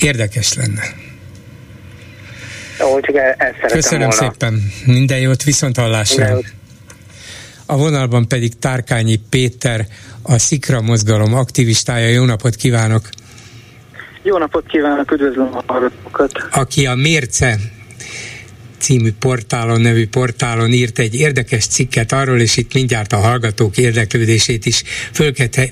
Érdekes 0.00 0.54
lenne. 0.54 0.82
Csak 2.78 3.16
e- 3.16 3.36
ezt 3.38 3.72
Köszönöm 3.72 4.08
volna. 4.08 4.30
szépen. 4.30 4.72
Minden 4.84 5.18
jót, 5.18 5.42
viszont 5.42 5.76
hallásra. 5.76 6.38
A 7.66 7.76
vonalban 7.76 8.28
pedig 8.28 8.58
Tárkányi 8.58 9.20
Péter, 9.30 9.86
a 10.22 10.38
Szikra 10.38 10.80
mozgalom 10.80 11.34
aktivistája. 11.34 12.08
Jó 12.08 12.24
napot 12.24 12.54
kívánok! 12.54 13.08
Jó 14.22 14.38
napot 14.38 14.66
kívánok, 14.66 15.12
üdvözlöm 15.12 15.48
a 15.52 15.62
hallgatókat! 15.66 16.32
Aki 16.50 16.86
a 16.86 16.94
Mérce 16.94 17.58
című 18.78 19.12
portálon, 19.12 19.80
nevű 19.80 20.06
portálon 20.06 20.72
írt 20.72 20.98
egy 20.98 21.14
érdekes 21.14 21.66
cikket 21.66 22.12
arról, 22.12 22.40
és 22.40 22.56
itt 22.56 22.74
mindjárt 22.74 23.12
a 23.12 23.16
hallgatók 23.16 23.76
érdeklődését 23.76 24.66
is 24.66 24.82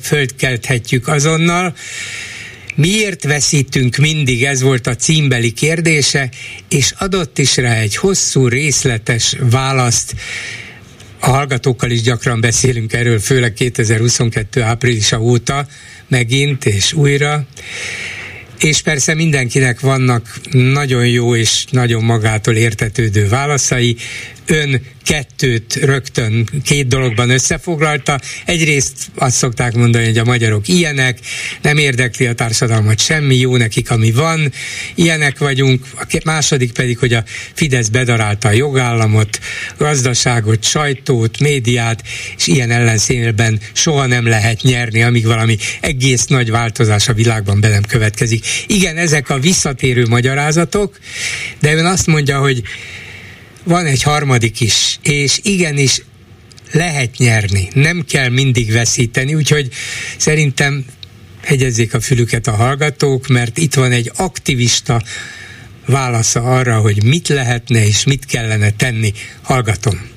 fölkelthetjük 0.01 1.09
azonnal. 1.09 1.75
Miért 2.75 3.25
veszítünk 3.25 3.97
mindig, 3.97 4.45
ez 4.45 4.61
volt 4.61 4.87
a 4.87 4.97
címbeli 4.97 5.53
kérdése, 5.53 6.31
és 6.69 6.93
adott 6.99 7.39
is 7.39 7.57
rá 7.57 7.75
egy 7.75 7.97
hosszú, 7.97 8.49
részletes 8.49 9.37
választ, 9.41 10.15
a 11.25 11.31
hallgatókkal 11.31 11.91
is 11.91 12.03
gyakran 12.03 12.41
beszélünk 12.41 12.93
erről, 12.93 13.19
főleg 13.19 13.53
2022 13.53 14.63
áprilisa 14.63 15.21
óta 15.21 15.67
megint 16.09 16.65
és 16.65 16.93
újra 16.93 17.47
és 18.65 18.83
persze 18.83 19.15
mindenkinek 19.15 19.81
vannak 19.81 20.41
nagyon 20.53 21.07
jó 21.07 21.37
és 21.37 21.65
nagyon 21.71 22.05
magától 22.05 22.55
értetődő 22.55 23.29
válaszai. 23.29 23.97
Ön 24.47 24.81
kettőt 25.05 25.75
rögtön 25.75 26.49
két 26.65 26.87
dologban 26.87 27.31
összefoglalta. 27.31 28.21
Egyrészt 28.45 28.93
azt 29.15 29.37
szokták 29.37 29.75
mondani, 29.75 30.05
hogy 30.05 30.19
a 30.19 30.25
magyarok 30.25 30.69
ilyenek, 30.69 31.19
nem 31.63 31.79
érdekli 31.79 32.27
a 32.27 32.35
társadalmat 32.35 32.99
semmi, 33.01 33.37
jó 33.37 33.57
nekik, 33.57 33.91
ami 33.91 34.13
van, 34.13 34.53
ilyenek 34.95 35.39
vagyunk. 35.39 35.87
A 35.97 36.21
második 36.25 36.73
pedig, 36.73 36.99
hogy 36.99 37.13
a 37.13 37.25
Fidesz 37.55 37.89
bedarálta 37.89 38.49
a 38.49 38.53
jogállamot, 38.53 39.39
gazdaságot, 39.79 40.65
sajtót, 40.65 41.39
médiát, 41.41 42.03
és 42.37 42.47
ilyen 42.47 42.71
ellenszínben 42.71 43.61
soha 43.73 44.07
nem 44.07 44.27
lehet 44.27 44.63
nyerni, 44.63 45.03
amíg 45.03 45.27
valami 45.27 45.57
egész 45.81 46.27
nagy 46.27 46.51
változás 46.51 47.09
a 47.09 47.13
világban 47.13 47.61
be 47.61 47.69
nem 47.69 47.83
következik. 47.83 48.47
Igen, 48.67 48.97
ezek 48.97 49.31
a 49.31 49.39
visszatérő 49.39 50.07
magyarázatok, 50.09 50.99
de 51.61 51.75
ön 51.75 51.85
azt 51.85 52.07
mondja, 52.07 52.39
hogy 52.39 52.63
van 53.65 53.87
egy 53.87 54.03
harmadik 54.03 54.61
is, 54.61 54.99
és 55.03 55.41
igenis 55.43 56.03
lehet 56.73 57.17
nyerni, 57.17 57.69
nem 57.75 58.05
kell 58.09 58.29
mindig 58.29 58.73
veszíteni, 58.73 59.35
úgyhogy 59.35 59.69
szerintem 60.17 60.85
hegyezzék 61.43 61.95
a 61.95 62.01
fülüket 62.01 62.47
a 62.47 62.51
hallgatók, 62.51 63.27
mert 63.27 63.59
itt 63.59 63.75
van 63.75 63.93
egy 63.93 64.11
aktivista 64.17 65.01
válasza 65.87 66.41
arra, 66.41 66.77
hogy 66.77 67.05
mit 67.05 67.29
lehetne 67.29 67.85
és 67.85 68.05
mit 68.05 68.27
kellene 68.27 68.71
tenni. 68.71 69.13
Hallgatom. 69.43 70.13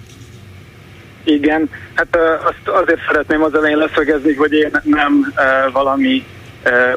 Igen, 1.23 1.69
hát 1.93 2.17
azt 2.45 2.67
azért 2.83 2.99
szeretném 3.07 3.43
az 3.43 3.53
elején 3.53 3.77
leszögezni, 3.77 4.33
hogy 4.33 4.53
én 4.53 4.71
nem 4.83 5.33
valami 5.73 6.23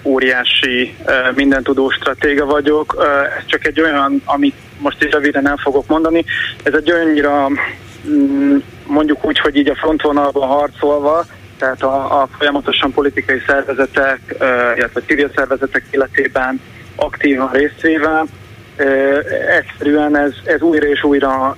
óriási 0.02 0.94
mindentudó 1.34 1.90
stratéga 1.90 2.44
vagyok. 2.44 3.06
Ez 3.38 3.44
csak 3.46 3.66
egy 3.66 3.80
olyan, 3.80 4.22
amit 4.24 4.54
most 4.80 5.04
is 5.04 5.10
röviden 5.10 5.48
el 5.48 5.56
fogok 5.56 5.86
mondani. 5.86 6.24
Ez 6.62 6.74
egy 6.74 6.92
olyannyira 6.92 7.48
mm, 8.08 8.56
mondjuk 8.86 9.26
úgy, 9.26 9.38
hogy 9.38 9.56
így 9.56 9.68
a 9.68 9.74
frontvonalban 9.74 10.48
harcolva, 10.48 11.24
tehát 11.58 11.82
a, 11.82 12.22
a 12.22 12.28
folyamatosan 12.38 12.92
politikai 12.92 13.42
szervezetek, 13.46 14.20
illetve 14.76 15.00
civil 15.06 15.30
szervezetek 15.34 15.84
életében 15.90 16.60
aktívan 16.96 17.50
részvéve, 17.52 18.24
egyszerűen 19.58 20.16
ez, 20.16 20.32
ez 20.44 20.60
újra 20.60 20.86
és 20.86 21.04
újra 21.04 21.56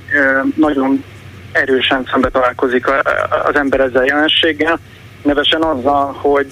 nagyon 0.56 1.04
erősen 1.52 2.08
szembe 2.10 2.28
találkozik 2.28 2.86
az 3.44 3.54
ember 3.54 3.80
ezzel 3.80 4.04
jelenséggel, 4.04 4.78
nevesen 5.22 5.62
azzal, 5.62 6.12
hogy 6.20 6.46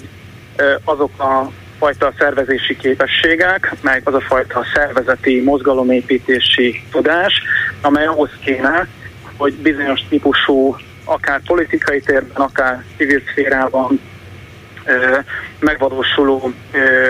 azok 0.83 1.19
a 1.19 1.51
fajta 1.81 2.13
szervezési 2.17 2.77
képességek, 2.77 3.73
meg 3.81 4.01
az 4.03 4.13
a 4.13 4.21
fajta 4.21 4.65
szervezeti 4.73 5.41
mozgalomépítési 5.41 6.83
tudás, 6.91 7.41
amely 7.81 8.05
ahhoz 8.05 8.29
kéne, 8.43 8.87
hogy 9.37 9.53
bizonyos 9.53 10.01
típusú, 10.09 10.75
akár 11.05 11.41
politikai 11.45 11.99
térben, 11.99 12.41
akár 12.41 12.83
civil 12.97 13.21
szférában 13.31 13.99
ö, 14.85 15.17
megvalósuló 15.59 16.51
ö, 16.71 17.09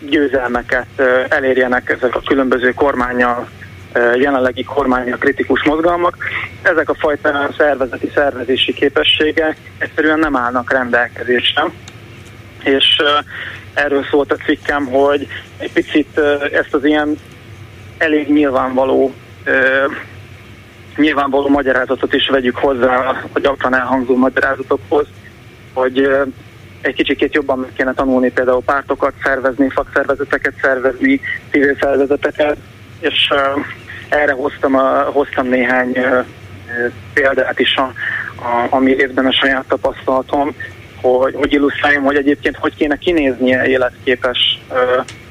győzelmeket 0.00 0.86
ö, 0.96 1.20
elérjenek 1.28 1.90
ezek 1.90 2.14
a 2.14 2.22
különböző 2.26 2.72
kormányjal, 2.72 3.48
jelenlegi 4.14 4.64
kormánya 4.64 5.16
kritikus 5.16 5.62
mozgalmak. 5.62 6.16
Ezek 6.62 6.88
a 6.88 6.94
fajta 6.94 7.50
szervezeti, 7.56 8.10
szervezési 8.14 8.72
képességek 8.72 9.56
egyszerűen 9.78 10.18
nem 10.18 10.36
állnak 10.36 10.72
rendelkezésre. 10.72 11.64
És 12.62 13.02
erről 13.74 14.04
szólt 14.10 14.32
a 14.32 14.36
cikkem, 14.36 14.86
hogy 14.86 15.26
egy 15.58 15.72
picit 15.72 16.18
ezt 16.52 16.74
az 16.74 16.84
ilyen 16.84 17.18
elég 17.98 18.28
nyilvánvaló 18.28 19.14
nyilvánvaló 20.96 21.48
magyarázatot 21.48 22.14
is 22.14 22.28
vegyük 22.28 22.56
hozzá 22.56 22.96
a 23.32 23.38
gyakran 23.38 23.74
elhangzó 23.74 24.16
magyarázatokhoz, 24.16 25.06
hogy 25.72 26.08
egy 26.80 26.94
kicsikét 26.94 27.34
jobban 27.34 27.58
meg 27.58 27.72
kéne 27.76 27.94
tanulni 27.94 28.30
például 28.30 28.62
pártokat 28.62 29.12
szervezni, 29.22 29.70
szakszervezeteket 29.74 30.54
szervezni, 30.60 31.20
civil 31.50 31.76
szervezeteket, 31.80 32.56
és 33.00 33.28
erre 34.08 34.32
hoztam, 34.32 34.74
a, 34.74 35.02
hoztam 35.02 35.46
néhány 35.46 35.96
példát 37.14 37.58
is, 37.58 37.76
a, 37.76 37.92
a, 38.36 38.66
ami 38.70 38.90
évben 38.90 39.26
a 39.26 39.32
saját 39.32 39.64
tapasztalatom, 39.68 40.54
hogy, 41.02 41.34
hogy 41.34 41.52
illusztráljam, 41.52 42.02
hogy 42.02 42.16
egyébként 42.16 42.56
hogy 42.56 42.74
kéne 42.74 42.96
kinéznie 42.96 43.66
életképes 43.66 44.38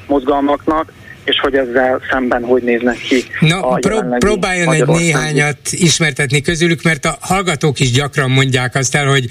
mozgalmaknak, 0.08 0.92
és 1.24 1.40
hogy 1.40 1.56
ezzel 1.56 2.02
szemben 2.12 2.44
hogy 2.44 2.64
néznek 2.64 2.98
ki. 2.98 3.24
Na, 3.40 3.74
pró- 3.74 4.16
próbáljon 4.18 4.74
egy 4.74 4.86
néhányat 4.86 5.58
ismertetni 5.70 6.42
közülük, 6.42 6.84
mert 6.84 7.06
a 7.06 7.18
hallgatók 7.20 7.80
is 7.80 7.92
gyakran 7.92 8.32
mondják 8.32 8.76
azt 8.76 8.96
el, 8.96 9.08
hogy 9.08 9.26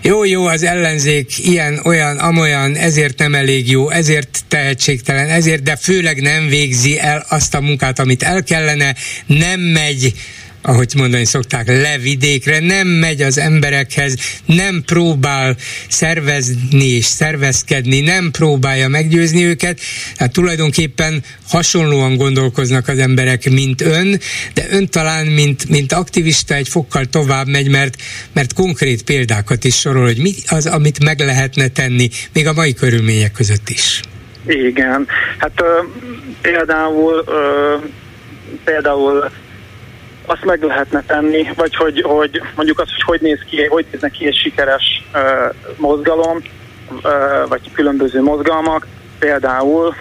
jó, 0.00 0.24
jó, 0.24 0.46
az 0.46 0.62
ellenzék 0.62 1.38
ilyen, 1.38 1.80
olyan, 1.84 2.18
amolyan, 2.18 2.76
ezért 2.76 3.18
nem 3.18 3.34
elég 3.34 3.70
jó, 3.70 3.90
ezért 3.90 4.38
tehetségtelen, 4.48 5.28
ezért, 5.28 5.62
de 5.62 5.76
főleg 5.76 6.20
nem 6.20 6.46
végzi 6.46 6.98
el 6.98 7.24
azt 7.28 7.54
a 7.54 7.60
munkát, 7.60 7.98
amit 7.98 8.22
el 8.22 8.42
kellene, 8.42 8.94
nem 9.26 9.60
megy 9.60 10.12
ahogy 10.62 10.92
mondani 10.96 11.24
szokták, 11.24 11.66
levidékre, 11.66 12.58
nem 12.60 12.88
megy 12.88 13.22
az 13.22 13.38
emberekhez, 13.38 14.16
nem 14.46 14.82
próbál 14.86 15.56
szervezni 15.88 16.84
és 16.86 17.04
szervezkedni, 17.04 18.00
nem 18.00 18.30
próbálja 18.30 18.88
meggyőzni 18.88 19.44
őket, 19.44 19.80
hát 20.16 20.32
tulajdonképpen 20.32 21.22
hasonlóan 21.48 22.16
gondolkoznak 22.16 22.88
az 22.88 22.98
emberek, 22.98 23.50
mint 23.50 23.80
ön, 23.80 24.20
de 24.54 24.66
ön 24.70 24.88
talán, 24.88 25.26
mint, 25.26 25.68
mint 25.68 25.92
aktivista 25.92 26.54
egy 26.54 26.68
fokkal 26.68 27.04
tovább 27.04 27.46
megy, 27.46 27.68
mert, 27.68 27.96
mert 28.32 28.52
konkrét 28.52 29.02
példákat 29.02 29.64
is 29.64 29.78
sorol, 29.78 30.04
hogy 30.04 30.18
mi 30.18 30.32
az, 30.46 30.66
amit 30.66 31.04
meg 31.04 31.20
lehetne 31.20 31.68
tenni, 31.68 32.08
még 32.32 32.46
a 32.46 32.52
mai 32.52 32.74
körülmények 32.74 33.32
között 33.32 33.68
is. 33.68 34.00
Igen, 34.46 35.06
hát 35.38 35.52
ö, 35.60 35.82
például 36.42 37.24
ö, 37.26 37.76
például 38.64 39.30
azt 40.26 40.44
meg 40.44 40.62
lehetne 40.62 41.02
tenni, 41.06 41.48
vagy 41.56 41.74
hogy, 41.74 42.02
hogy 42.02 42.42
mondjuk 42.54 42.78
azt, 42.78 42.90
hogy 42.90 43.02
hogy 43.02 43.20
néz 43.20 43.40
ki, 43.48 43.66
hogy 43.66 43.86
néznek 43.90 44.10
ki 44.10 44.26
egy 44.26 44.36
sikeres 44.36 45.04
uh, 45.14 45.54
mozgalom, 45.76 46.36
uh, 46.36 47.48
vagy 47.48 47.72
különböző 47.72 48.22
mozgalmak, 48.22 48.86
például, 49.18 49.94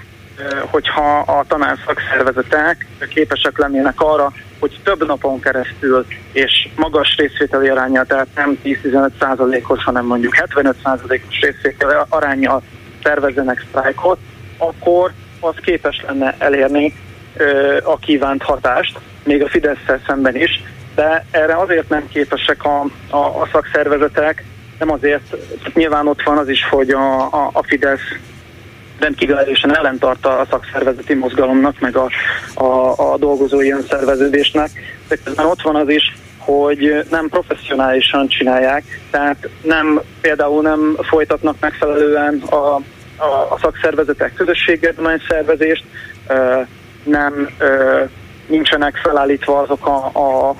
hogyha 0.70 1.20
a 1.20 1.46
tanárszakszervezetek 1.48 2.88
képesek 3.10 3.58
lennének 3.58 4.02
arra, 4.02 4.32
hogy 4.60 4.80
több 4.84 5.08
napon 5.08 5.40
keresztül 5.40 6.06
és 6.32 6.70
magas 6.76 7.16
részvételi 7.18 7.68
aránya, 7.68 8.04
tehát 8.04 8.28
nem 8.36 8.60
10-15 8.64 9.10
százalékos, 9.20 9.84
hanem 9.84 10.06
mondjuk 10.06 10.36
75 10.36 10.76
százalékos 10.84 11.40
részvételi 11.40 11.94
arányjal 12.10 12.62
szervezzenek 13.04 13.66
sztrájkot, 13.68 14.18
akkor 14.58 15.12
az 15.40 15.56
képes 15.62 16.04
lenne 16.08 16.36
elérni 16.38 16.94
a 17.84 17.98
kívánt 17.98 18.44
hatást, 18.44 19.00
még 19.24 19.44
a 19.44 19.50
fidesz 19.50 19.78
szemben 20.08 20.36
is, 20.36 20.64
de 20.96 21.26
erre 21.32 21.56
azért 21.56 21.90
nem 21.90 22.08
képesek 22.08 22.64
a, 22.64 22.86
a, 23.10 23.18
a 23.18 23.48
szakszervezetek, 23.52 24.44
nem 24.80 24.92
azért, 24.92 25.36
nyilván 25.74 26.08
ott 26.08 26.24
van 26.24 26.38
az 26.38 26.50
is, 26.50 26.68
hogy 26.70 26.90
a, 26.90 27.22
a, 27.22 27.50
a 27.54 27.64
Fidesz 27.64 28.00
rendkívül 29.00 29.38
erősen 29.38 29.78
ellentart 29.78 30.26
a 30.26 30.48
szakszervezeti 30.50 31.14
mozgalomnak, 31.14 31.80
meg 31.80 31.96
a, 31.96 32.10
a, 32.54 32.94
a 33.14 33.18
dolgozói 33.18 33.72
önszerveződésnek, 33.72 34.70
de 35.08 35.16
közben 35.24 35.46
ott 35.46 35.62
van 35.62 35.76
az 35.76 35.90
is, 35.90 36.16
hogy 36.38 37.06
nem 37.10 37.28
professzionálisan 37.30 38.28
csinálják, 38.28 38.84
tehát 39.12 39.50
nem, 39.62 40.02
például 40.22 40.62
nem 40.62 40.98
folytatnak 41.02 41.56
megfelelően 41.60 42.42
a, 42.50 42.56
a, 42.56 43.48
a 43.50 43.58
szakszervezetek 43.62 44.34
közösségedmány 44.34 45.22
szervezést, 45.28 45.84
nem 47.04 47.50
nincsenek 48.52 48.96
felállítva 48.96 49.60
azok 49.60 49.88
a, 49.88 50.12
a, 50.14 50.56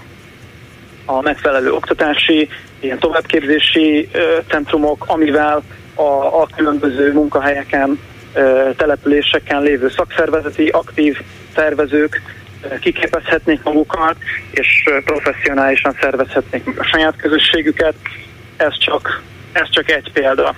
a 1.06 1.22
megfelelő 1.22 1.74
oktatási, 1.74 2.50
ilyen 2.80 3.00
továbbképzési 3.00 4.10
ö, 4.12 4.38
centrumok, 4.48 5.04
amivel 5.08 5.64
a, 5.96 6.42
a 6.42 6.48
különböző 6.56 7.14
munkahelyeken, 7.14 8.00
ö, 8.34 8.70
településeken 8.78 9.62
lévő 9.62 9.90
szakszervezeti, 9.90 10.68
aktív 10.68 11.18
szervezők 11.56 12.22
ö, 12.62 12.80
kiképezhetnék 12.80 13.64
magukat, 13.64 14.16
és 14.52 14.84
professzionálisan 15.06 15.98
szervezhetnék 16.02 16.80
a 16.80 16.84
saját 16.84 17.16
közösségüket. 17.16 17.96
Ez 18.58 18.78
csak, 18.78 19.22
ez 19.54 19.70
csak 19.72 19.90
egy 19.90 20.12
példa. 20.14 20.56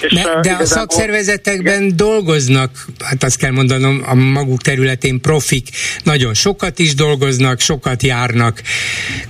És 0.00 0.12
de, 0.12 0.40
de 0.42 0.52
a 0.52 0.64
szakszervezetekben 0.64 1.82
igen. 1.82 1.96
dolgoznak, 1.96 2.86
hát 3.04 3.24
azt 3.24 3.36
kell 3.36 3.50
mondanom, 3.50 4.02
a 4.06 4.14
maguk 4.14 4.62
területén 4.62 5.20
profik, 5.20 5.68
nagyon 6.02 6.34
sokat 6.34 6.78
is 6.78 6.94
dolgoznak, 6.94 7.60
sokat 7.60 8.02
járnak 8.02 8.62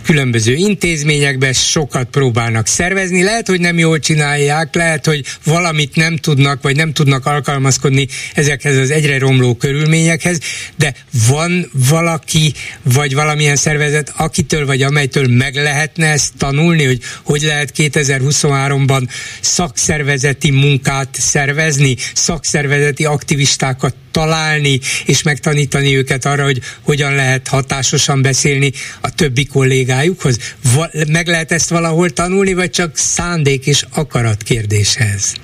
különböző 0.04 0.54
intézményekbe, 0.54 1.52
sokat 1.52 2.08
próbálnak 2.10 2.66
szervezni. 2.66 3.22
Lehet, 3.22 3.48
hogy 3.48 3.60
nem 3.60 3.78
jól 3.78 3.98
csinálják, 3.98 4.74
lehet, 4.74 5.06
hogy 5.06 5.24
valamit 5.44 5.96
nem 5.96 6.16
tudnak, 6.16 6.62
vagy 6.62 6.76
nem 6.76 6.92
tudnak 6.92 7.26
alkalmazkodni 7.26 8.06
ezekhez 8.34 8.76
az 8.76 8.90
egyre 8.90 9.18
romló 9.18 9.54
körülményekhez, 9.54 10.38
de 10.76 10.94
van 11.28 11.70
valaki, 11.88 12.52
vagy 12.82 13.14
valamilyen 13.14 13.56
szervezet, 13.56 14.12
akitől 14.16 14.66
vagy 14.66 14.82
amelytől 14.82 15.26
meg 15.28 15.54
lehetne 15.54 16.06
ezt 16.06 16.32
tanulni, 16.38 16.84
hogy 16.84 16.98
hogy 17.24 17.42
lehet 17.42 17.72
2023-ban 17.76 18.99
szakszervezet 19.40 20.08
szakszervezeti 20.10 20.50
munkát 20.50 21.08
szervezni, 21.12 21.96
szakszervezeti 22.14 23.04
aktivistákat 23.04 23.94
találni, 24.10 24.80
és 25.06 25.22
megtanítani 25.22 25.96
őket 25.96 26.24
arra, 26.24 26.44
hogy 26.44 26.60
hogyan 26.82 27.14
lehet 27.14 27.48
hatásosan 27.48 28.22
beszélni 28.22 28.72
a 29.00 29.14
többi 29.14 29.46
kollégájukhoz? 29.46 30.38
Va- 30.74 31.08
meg 31.08 31.26
lehet 31.26 31.52
ezt 31.52 31.68
valahol 31.68 32.10
tanulni, 32.10 32.52
vagy 32.52 32.70
csak 32.70 32.96
szándék 32.96 33.66
és 33.66 33.84
akarat 33.90 34.42
kérdéshez? 34.42 35.34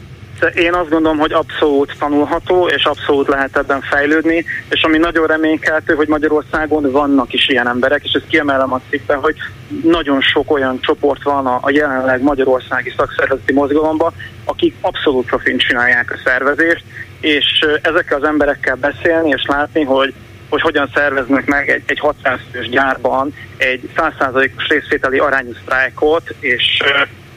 Én 0.55 0.75
azt 0.75 0.91
gondolom, 0.91 1.19
hogy 1.19 1.33
abszolút 1.33 1.97
tanulható, 1.99 2.69
és 2.69 2.85
abszolút 2.85 3.29
lehet 3.29 3.57
ebben 3.57 3.81
fejlődni, 3.81 4.45
és 4.69 4.83
ami 4.83 4.99
nagyon 4.99 5.27
reménykeltő, 5.27 5.95
hogy 5.95 6.09
Magyarországon 6.09 6.91
vannak 6.91 7.33
is 7.33 7.49
ilyen 7.49 7.69
emberek, 7.69 8.05
és 8.05 8.13
ezt 8.13 8.27
kiemelem 8.27 8.73
a 8.73 8.81
cikkben, 8.91 9.19
hogy 9.19 9.37
nagyon 9.83 10.21
sok 10.21 10.53
olyan 10.53 10.81
csoport 10.81 11.23
van 11.23 11.47
a, 11.47 11.71
jelenleg 11.71 12.23
magyarországi 12.23 12.93
szakszervezeti 12.97 13.53
mozgalomban, 13.53 14.13
akik 14.45 14.75
abszolút 14.81 15.27
profin 15.27 15.59
csinálják 15.59 16.13
a 16.13 16.21
szervezést, 16.25 16.85
és 17.21 17.67
ezekkel 17.83 18.19
az 18.19 18.29
emberekkel 18.29 18.77
beszélni, 18.77 19.29
és 19.29 19.45
látni, 19.47 19.85
hogy 19.85 20.15
hogy 20.49 20.61
hogyan 20.61 20.91
szerveznek 20.95 21.47
meg 21.47 21.69
egy, 21.69 21.83
egy 21.87 21.99
600 21.99 22.39
fős 22.53 22.69
gyárban 22.69 23.35
egy 23.57 23.91
100%-os 23.97 24.69
részvételi 24.69 25.19
arányú 25.19 25.53
sztrájkot, 25.63 26.35
és 26.41 26.83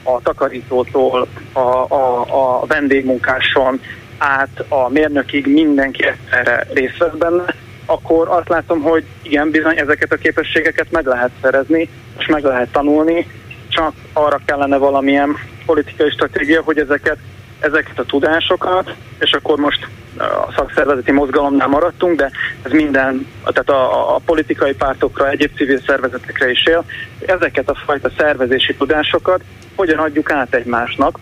a 0.04 0.22
takarítótól 0.22 1.28
a, 1.54 1.60
a, 1.60 2.26
a 2.60 2.66
vendégmunkáson 2.66 3.82
át 4.18 4.64
a 4.68 4.89
mérnökig 4.89 5.47
mindenki 5.47 6.06
egyszerre 6.06 6.68
részt 6.74 6.97
vesz 6.97 7.14
benne, 7.18 7.45
akkor 7.86 8.28
azt 8.30 8.50
látom, 8.50 8.82
hogy 8.82 9.04
igen, 9.22 9.50
bizony 9.50 9.78
ezeket 9.78 10.12
a 10.12 10.16
képességeket 10.16 10.91
meg 10.91 11.06
lehet 11.06 11.32
szerezni, 11.41 11.89
és 12.18 12.26
meg 12.26 12.43
lehet 12.43 12.72
tanulni, 12.72 13.28
csak 13.68 13.93
arra 14.14 14.39
kellene 14.45 14.78
valamilyen 14.78 15.36
politikai 15.66 16.10
stratégia, 16.10 16.62
hogy 16.62 16.78
ezeket, 16.78 17.18
ezeket 17.60 17.99
a 17.99 18.03
tudásokat, 18.03 18.95
és 19.20 19.32
akkor 19.32 19.60
most 19.60 19.88
a 20.18 20.51
szakszervezeti 20.55 21.12
mozgalomnál 21.12 21.68
maradtunk, 21.68 22.18
de 22.18 22.32
ez 22.62 22.72
minden, 22.72 23.28
tehát 23.43 23.70
a, 23.70 24.16
a 24.16 24.20
politikai 24.26 24.74
pártokra, 24.74 25.29
egyéb 25.29 25.55
civil 25.55 25.79
szervezetekre 25.86 26.50
is 26.50 26.66
él, 26.66 26.86
ezeket 27.25 27.70
a 27.70 27.75
fajta 27.86 28.09
szervezési 28.17 28.75
tudásokat 28.75 29.42
hogyan 29.75 29.97
adjuk 29.97 30.32
át 30.32 30.54
egymásnak, 30.54 31.20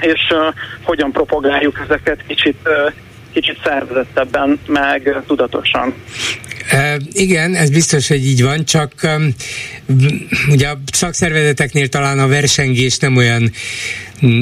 és 0.00 0.30
uh, 0.30 0.54
hogyan 0.82 1.12
propagáljuk 1.12 1.78
ezeket 1.88 2.26
kicsit 2.26 2.58
uh, 2.64 2.92
kicsit 3.32 3.60
szervezettebben, 3.64 4.60
meg 4.66 5.22
tudatosan. 5.26 5.94
Igen, 7.12 7.54
ez 7.54 7.70
biztos, 7.70 8.08
hogy 8.08 8.26
így 8.26 8.42
van, 8.42 8.64
csak 8.64 8.92
um, 9.02 9.34
ugye 10.48 10.68
a 10.68 10.80
szakszervezeteknél 10.92 11.88
talán 11.88 12.18
a 12.18 12.26
versengés 12.26 12.98
nem 12.98 13.16
olyan 13.16 13.52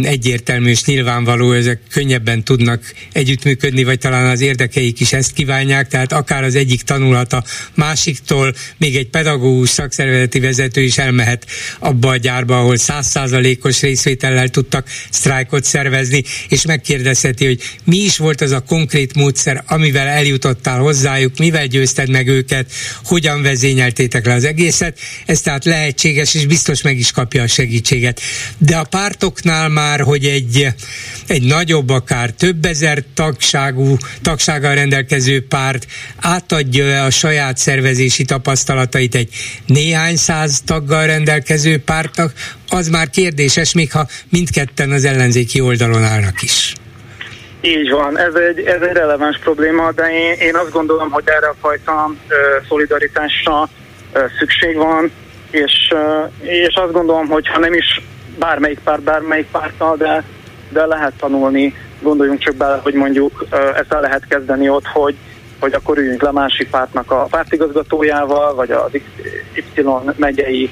egyértelmű 0.03 0.71
és 0.71 0.85
nyilvánvaló, 0.85 1.53
ezek 1.53 1.81
könnyebben 1.91 2.43
tudnak 2.43 2.93
együttműködni, 3.13 3.85
vagy 3.85 3.99
talán 3.99 4.27
az 4.27 4.41
érdekeik 4.41 5.01
is 5.01 5.13
ezt 5.13 5.33
kívánják, 5.33 5.89
tehát 5.89 6.13
akár 6.13 6.45
az 6.45 6.55
egyik 6.55 6.83
tanulhat 6.83 7.33
a 7.33 7.45
másiktól, 7.75 8.55
még 8.77 8.97
egy 8.97 9.09
pedagógus 9.09 9.69
szakszervezeti 9.69 10.41
vezető 10.41 10.81
is 10.81 10.99
elmehet 10.99 11.47
abba 11.79 12.09
a 12.09 12.17
gyárba, 12.17 12.59
ahol 12.59 12.77
százszázalékos 12.77 13.81
részvétellel 13.81 14.49
tudtak 14.49 14.89
sztrájkot 15.11 15.65
szervezni, 15.65 16.23
és 16.49 16.67
megkérdezheti, 16.67 17.45
hogy 17.45 17.61
mi 17.85 17.97
is 17.97 18.17
volt 18.17 18.41
az 18.41 18.51
a 18.51 18.61
konkrét 18.61 19.15
módszer, 19.15 19.63
amivel 19.67 20.07
eljutottál 20.07 20.79
hozzájuk, 20.79 21.39
mivel 21.39 21.67
győzted 21.67 22.09
meg 22.15 22.29
őket, 22.29 22.73
hogyan 23.05 23.43
vezényeltétek 23.43 24.27
le 24.27 24.35
az 24.35 24.45
egészet. 24.45 24.99
Ez 25.27 25.41
tehát 25.41 25.65
lehetséges, 25.65 26.35
és 26.35 26.47
biztos 26.47 26.83
meg 26.83 26.99
is 26.99 27.11
kapja 27.11 27.43
a 27.43 27.47
segítséget. 27.47 28.21
De 28.59 28.77
a 28.77 28.85
pártoknál 28.85 29.69
már, 29.69 30.01
hogy 30.01 30.25
egy, 30.25 30.69
egy 31.27 31.43
nagyobb, 31.43 31.91
akár 31.91 32.31
több 32.31 32.65
ezer 32.65 33.05
tagságú, 33.15 33.97
tagsággal 34.23 34.75
rendelkező 34.75 35.47
párt 35.47 35.87
átadja 36.17 37.05
a 37.05 37.11
saját 37.11 37.59
szervezési 37.59 38.25
tapasztalatait 38.25 39.15
egy 39.15 39.29
néhány 39.67 40.17
száz 40.17 40.63
taggal 40.65 41.07
rendelkező 41.07 41.79
pártnak, 41.79 42.33
az 42.69 42.89
már 42.89 43.11
kérdéses, 43.11 43.73
még 43.73 43.93
ha 43.93 44.09
mindketten 44.29 44.91
az 44.91 45.05
ellenzéki 45.05 45.61
oldalon 45.61 46.05
állnak 46.05 46.43
is. 46.43 46.75
Így 47.67 47.91
van, 47.91 48.19
ez 48.19 48.35
egy, 48.35 48.61
ez 48.61 48.81
egy 48.81 48.93
releváns 48.93 49.39
probléma, 49.39 49.93
de 49.93 50.11
én, 50.13 50.33
én 50.33 50.57
azt 50.57 50.71
gondolom, 50.71 51.11
hogy 51.11 51.23
erre 51.27 51.47
a 51.47 51.55
fajta 51.61 52.11
ö, 52.29 52.35
szolidaritásra 52.69 53.69
ö, 54.13 54.25
szükség 54.39 54.77
van, 54.77 55.11
és, 55.51 55.93
ö, 55.93 56.25
és 56.41 56.75
azt 56.75 56.93
gondolom, 56.93 57.27
hogy 57.27 57.49
ha 57.49 57.59
nem 57.59 57.73
is 57.73 58.01
bármelyik 58.39 58.79
párt, 58.79 59.03
bármelyik 59.03 59.47
párttal, 59.51 59.97
de, 59.97 60.25
de 60.69 60.87
lehet 60.87 61.13
tanulni, 61.19 61.75
gondoljunk 62.01 62.39
csak 62.39 62.55
bele, 62.55 62.81
hogy 62.83 62.95
mondjuk 62.95 63.47
ö, 63.51 63.57
ezt 63.57 63.93
el 63.93 64.01
lehet 64.01 64.27
kezdeni 64.29 64.69
ott, 64.69 64.87
hogy, 64.87 65.15
hogy 65.61 65.73
akkor 65.73 65.99
üljünk 65.99 66.23
le 66.23 66.33
másik 66.33 66.71
pártnak 66.71 67.11
a 67.11 67.27
pártigazgatójával, 67.31 68.55
vagy 68.55 68.71
az 68.71 68.91
Y 69.55 69.83
megyei 70.17 70.71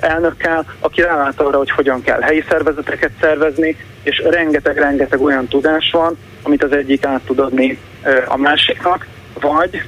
elnökkel, 0.00 0.64
aki 0.80 1.00
rálát 1.00 1.40
arra, 1.40 1.56
hogy 1.56 1.70
hogyan 1.70 2.02
kell 2.02 2.20
helyi 2.20 2.44
szervezeteket 2.48 3.10
szervezni, 3.20 3.76
és 4.02 4.22
rengeteg-rengeteg 4.30 5.20
olyan 5.20 5.48
tudás 5.48 5.90
van, 5.92 6.18
amit 6.42 6.64
az 6.64 6.72
egyik 6.72 7.04
át 7.04 7.20
tud 7.26 7.38
adni 7.38 7.78
a 8.26 8.36
másiknak, 8.36 9.06
vagy 9.40 9.82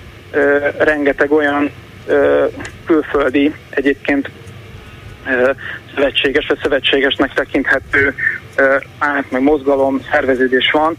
rengeteg 0.78 1.32
olyan 1.32 1.70
külföldi 2.86 3.54
egyébként 3.70 4.30
szövetséges 5.94 6.46
vagy 6.46 6.58
szövetségesnek 6.62 7.32
tekinthető 7.32 8.14
át, 8.98 9.30
meg 9.30 9.42
mozgalom, 9.42 10.00
szerveződés 10.10 10.70
van, 10.70 10.96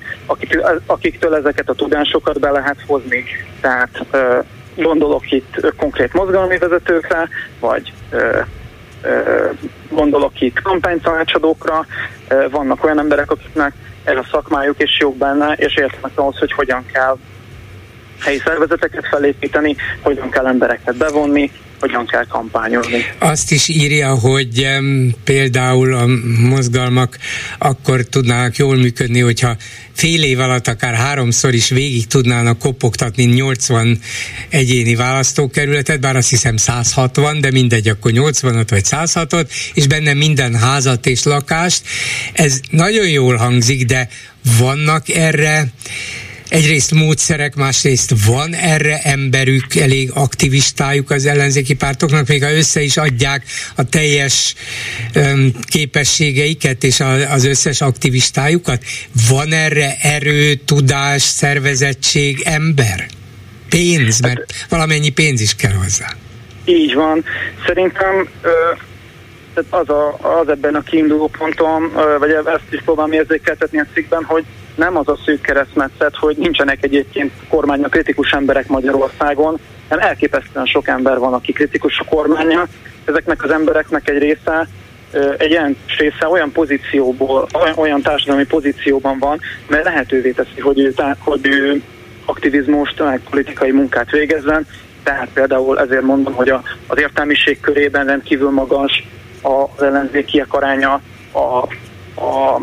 akiktől 0.86 1.36
ezeket 1.36 1.70
a 1.70 1.74
tudásokat 1.74 2.40
be 2.40 2.50
lehet 2.50 2.78
hozni. 2.88 3.24
Tehát 3.62 4.06
gondolok 4.76 5.32
itt 5.32 5.74
konkrét 5.78 6.14
mozgalmi 6.14 6.58
vezetőkre, 6.58 7.30
vagy 7.60 7.94
gondolok 9.90 10.42
itt 10.42 10.62
kampánytanácsadókra, 10.62 11.86
vannak 12.52 12.84
olyan 12.84 13.00
emberek, 13.00 13.32
akiknek 13.32 13.74
ez 14.04 14.18
a 14.18 14.28
szakmájuk 14.32 14.82
és 14.82 14.98
jók 15.00 15.18
benne, 15.18 15.54
és 15.54 15.76
értenek 15.76 16.18
ahhoz, 16.18 16.38
hogy 16.38 16.52
hogyan 16.52 16.86
kell 16.94 17.18
helyi 18.20 18.38
szervezeteket 18.38 19.08
felépíteni, 19.08 19.76
hogyan 20.02 20.30
kell 20.30 20.48
embereket 20.48 20.96
bevonni, 20.96 21.52
hogyan 21.84 22.06
kell 22.06 22.26
kampányozni. 22.26 23.06
Azt 23.20 23.52
is 23.52 23.68
írja, 23.68 24.16
hogy 24.16 24.68
például 25.24 25.94
a 25.94 26.06
mozgalmak 26.50 27.18
akkor 27.58 28.02
tudnának 28.02 28.56
jól 28.56 28.76
működni, 28.76 29.20
hogyha 29.20 29.56
fél 29.94 30.24
év 30.24 30.40
alatt 30.40 30.68
akár 30.68 30.94
háromszor 30.94 31.54
is 31.54 31.70
végig 31.70 32.08
tudnának 32.08 32.60
kopogtatni 32.60 33.24
80 33.24 34.00
egyéni 34.50 34.96
választókerületet, 34.96 36.00
bár 36.00 36.16
azt 36.16 36.30
hiszem 36.30 36.58
160, 36.58 37.42
de 37.42 37.52
mindegy, 37.52 37.88
akkor 37.88 38.12
85 38.12 38.70
vagy 38.70 38.86
106 38.86 39.52
és 39.74 39.88
benne 39.88 40.14
minden 40.14 40.56
házat 40.56 41.06
és 41.06 41.24
lakást. 41.24 41.82
Ez 42.34 42.60
nagyon 42.70 43.08
jól 43.10 43.36
hangzik, 43.36 43.86
de 43.86 44.08
vannak 44.60 45.10
erre 45.10 45.72
egyrészt 46.54 46.94
módszerek, 46.94 47.56
másrészt 47.56 48.14
van 48.26 48.54
erre 48.54 49.00
emberük, 49.04 49.76
elég 49.76 50.12
aktivistájuk 50.14 51.10
az 51.10 51.26
ellenzéki 51.26 51.76
pártoknak, 51.76 52.28
még 52.28 52.44
ha 52.44 52.52
össze 52.52 52.82
is 52.82 52.98
adják 52.98 53.44
a 53.76 53.84
teljes 53.84 54.56
um, 55.16 55.52
képességeiket 55.66 56.84
és 56.84 57.00
a, 57.00 57.32
az 57.32 57.46
összes 57.46 57.82
aktivistájukat, 57.82 58.84
van 59.30 59.52
erre 59.52 59.96
erő, 60.02 60.54
tudás, 60.54 61.22
szervezettség, 61.22 62.42
ember? 62.46 63.06
Pénz, 63.70 64.20
mert 64.20 64.54
valamennyi 64.70 65.10
pénz 65.10 65.42
is 65.42 65.56
kell 65.56 65.74
hozzá. 65.74 66.14
Így 66.66 66.94
van. 66.94 67.24
Szerintem 67.66 68.28
ö, 68.42 68.50
az, 69.70 69.90
a, 69.90 70.18
az 70.40 70.50
ebben 70.50 70.76
a 70.76 70.82
kiinduló 70.82 71.28
pontom, 71.38 71.92
ö, 71.96 72.18
vagy 72.20 72.30
ezt 72.32 72.72
is 72.72 72.82
próbálom 72.84 73.12
érzékeltetni 73.12 73.80
a 73.80 73.86
cikkben, 73.94 74.24
hogy 74.24 74.44
nem 74.76 74.98
az 74.98 75.08
a 75.08 75.18
szűk 75.26 75.41
keresztmetszet, 75.41 76.16
hogy 76.16 76.38
nincsenek 76.38 76.84
egyébként 76.84 77.32
kormánya 77.50 77.88
kritikus 77.88 78.32
emberek 78.32 78.68
Magyarországon, 78.68 79.60
hanem 79.90 80.08
elképesztően 80.08 80.66
sok 80.66 80.88
ember 80.88 81.18
van, 81.18 81.34
aki 81.34 81.52
kritikus 81.52 82.00
a 82.00 82.04
kormánya. 82.04 82.68
Ezeknek 83.06 83.44
az 83.44 83.52
embereknek 83.52 84.10
egy 84.10 84.18
része 84.18 84.68
egy 85.38 85.50
ilyen 85.50 85.78
része 85.98 86.28
olyan 86.28 86.52
pozícióból, 86.52 87.48
olyan 87.76 88.02
társadalmi 88.02 88.45
pozícióban 88.45 89.20
van, 89.20 89.40
mert 89.68 89.84
lehetővé 89.84 90.32
teszi, 90.32 90.60
hogy 90.60 90.80
ő, 90.80 90.94
hogy 91.20 91.48
ő 91.48 91.82
aktivizmust, 92.26 93.00
meg 93.00 93.22
politikai 93.30 93.72
munkát 93.72 94.12
végezzen. 94.12 94.68
Tehát 95.04 95.30
például 95.34 95.80
ezért 95.80 96.02
mondom, 96.02 96.34
hogy 96.34 96.50
a, 96.50 96.64
az 96.88 97.00
értelmiség 97.00 97.60
körében 97.60 98.06
rendkívül 98.06 98.50
magas 98.50 99.08
az 99.41 99.84
ellenzékiek 99.84 100.54
aránya, 100.54 101.02
a, 101.32 101.40
a 102.22 102.62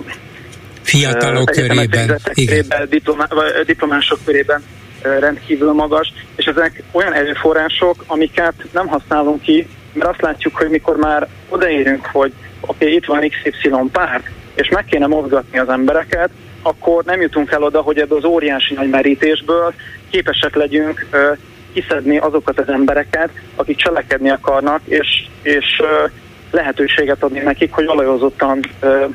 Fiatalok 0.83 1.51
körében, 1.51 2.19
körében 2.35 2.89
diplomá, 2.89 3.29
diplomások 3.67 4.19
körében 4.25 4.63
rendkívül 5.03 5.73
magas, 5.73 6.13
és 6.37 6.45
ezek 6.45 6.83
olyan 6.93 7.13
erőforrások, 7.13 8.05
amiket 8.07 8.55
nem 8.73 8.87
használunk 8.87 9.43
ki, 9.43 9.67
mert 9.93 10.11
azt 10.11 10.21
látjuk, 10.21 10.57
hogy 10.57 10.69
mikor 10.69 10.97
már 10.97 11.29
odaérünk, 11.49 12.07
hogy 12.13 12.33
oké, 12.61 12.85
okay, 12.85 12.95
itt 12.95 13.05
van 13.05 13.29
XY 13.29 13.71
párt, 13.93 14.31
és 14.55 14.69
meg 14.69 14.85
kéne 14.85 15.07
mozgatni 15.07 15.59
az 15.59 15.69
embereket, 15.69 16.31
akkor 16.63 17.05
nem 17.05 17.21
jutunk 17.21 17.51
el 17.51 17.63
oda, 17.63 17.81
hogy 17.81 17.99
ebből 17.99 18.19
az 18.19 18.25
óriási 18.25 18.75
nagy 18.75 18.89
merítésből 18.89 19.75
képesek 20.11 20.55
legyünk 20.55 21.07
uh, 21.13 21.37
kiszedni 21.73 22.19
azokat 22.19 22.59
az 22.59 22.69
embereket, 22.69 23.31
akik 23.57 23.77
cselekedni 23.77 24.31
akarnak, 24.31 24.81
és, 24.85 25.27
és 25.43 25.81
uh, 25.81 26.11
lehetőséget 26.51 27.23
adni 27.23 27.39
nekik, 27.39 27.73
hogy 27.73 27.87
olajozottan 27.87 28.61
uh, 28.83 29.15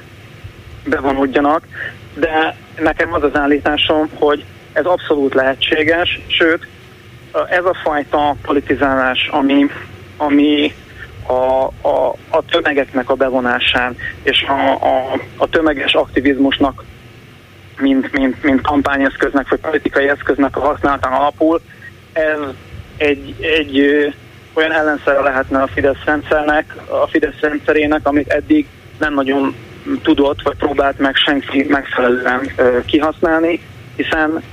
bevonódjanak, 0.85 1.67
de 2.13 2.55
nekem 2.79 3.13
az 3.13 3.23
az 3.23 3.35
állításom, 3.35 4.09
hogy 4.13 4.45
ez 4.73 4.85
abszolút 4.85 5.33
lehetséges, 5.33 6.19
sőt, 6.27 6.67
ez 7.49 7.65
a 7.65 7.77
fajta 7.83 8.35
politizálás, 8.41 9.27
ami, 9.31 9.69
ami 10.17 10.73
a, 11.27 11.63
a, 11.87 12.15
a 12.29 12.45
tömegeknek 12.49 13.09
a 13.09 13.15
bevonásán 13.15 13.95
és 14.23 14.43
a, 14.47 14.71
a, 14.71 15.19
a 15.37 15.49
tömeges 15.49 15.93
aktivizmusnak, 15.93 16.83
mint, 17.77 18.11
mint, 18.11 18.43
mint 18.43 18.61
kampányeszköznek 18.61 19.49
vagy 19.49 19.59
politikai 19.59 20.07
eszköznek 20.07 20.57
a 20.57 20.59
használatán 20.59 21.13
alapul, 21.13 21.61
ez 22.13 22.39
egy, 22.97 23.35
egy 23.39 23.79
olyan 24.53 24.71
ellenszere 24.71 25.19
lehetne 25.19 25.61
a 25.61 25.67
Fidesz 25.67 26.03
rendszernek, 26.05 26.75
a 26.87 27.07
Fidesz 27.07 27.39
rendszerének, 27.39 28.07
amit 28.07 28.27
eddig 28.27 28.67
nem 28.99 29.13
nagyon 29.13 29.55
tudott, 30.03 30.41
vagy 30.41 30.57
próbált 30.57 30.99
meg 30.99 31.15
senki 31.15 31.65
megfelelően 31.69 32.51
kihasználni, 32.85 33.59
hiszen 33.95 34.43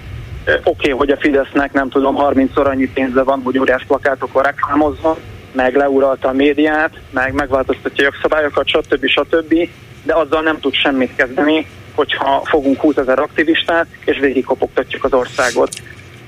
oké, 0.46 0.60
okay, 0.64 0.90
hogy 0.90 1.10
a 1.10 1.16
Fidesznek 1.16 1.72
nem 1.72 1.88
tudom, 1.88 2.16
30-szor 2.18 2.66
annyi 2.66 2.88
pénze 2.88 3.22
van, 3.22 3.40
hogy 3.44 3.59
óriás 3.59 3.84
plakátokon 3.86 4.42
reklámozva, 4.42 5.18
meg 5.52 5.76
leuralta 5.76 6.28
a 6.28 6.32
médiát, 6.32 6.90
meg 7.10 7.32
megváltoztatja 7.32 8.04
a 8.04 8.10
jogszabályokat, 8.12 8.68
stb. 8.68 9.06
stb. 9.06 9.68
De 10.02 10.14
azzal 10.14 10.42
nem 10.42 10.60
tud 10.60 10.74
semmit 10.74 11.14
kezdeni, 11.16 11.66
hogyha 11.94 12.42
fogunk 12.44 12.80
20 12.80 12.96
ezer 12.96 13.18
aktivistát, 13.18 13.86
és 14.04 14.18
végigkopogtatjuk 14.18 15.04
az 15.04 15.12
országot. 15.12 15.70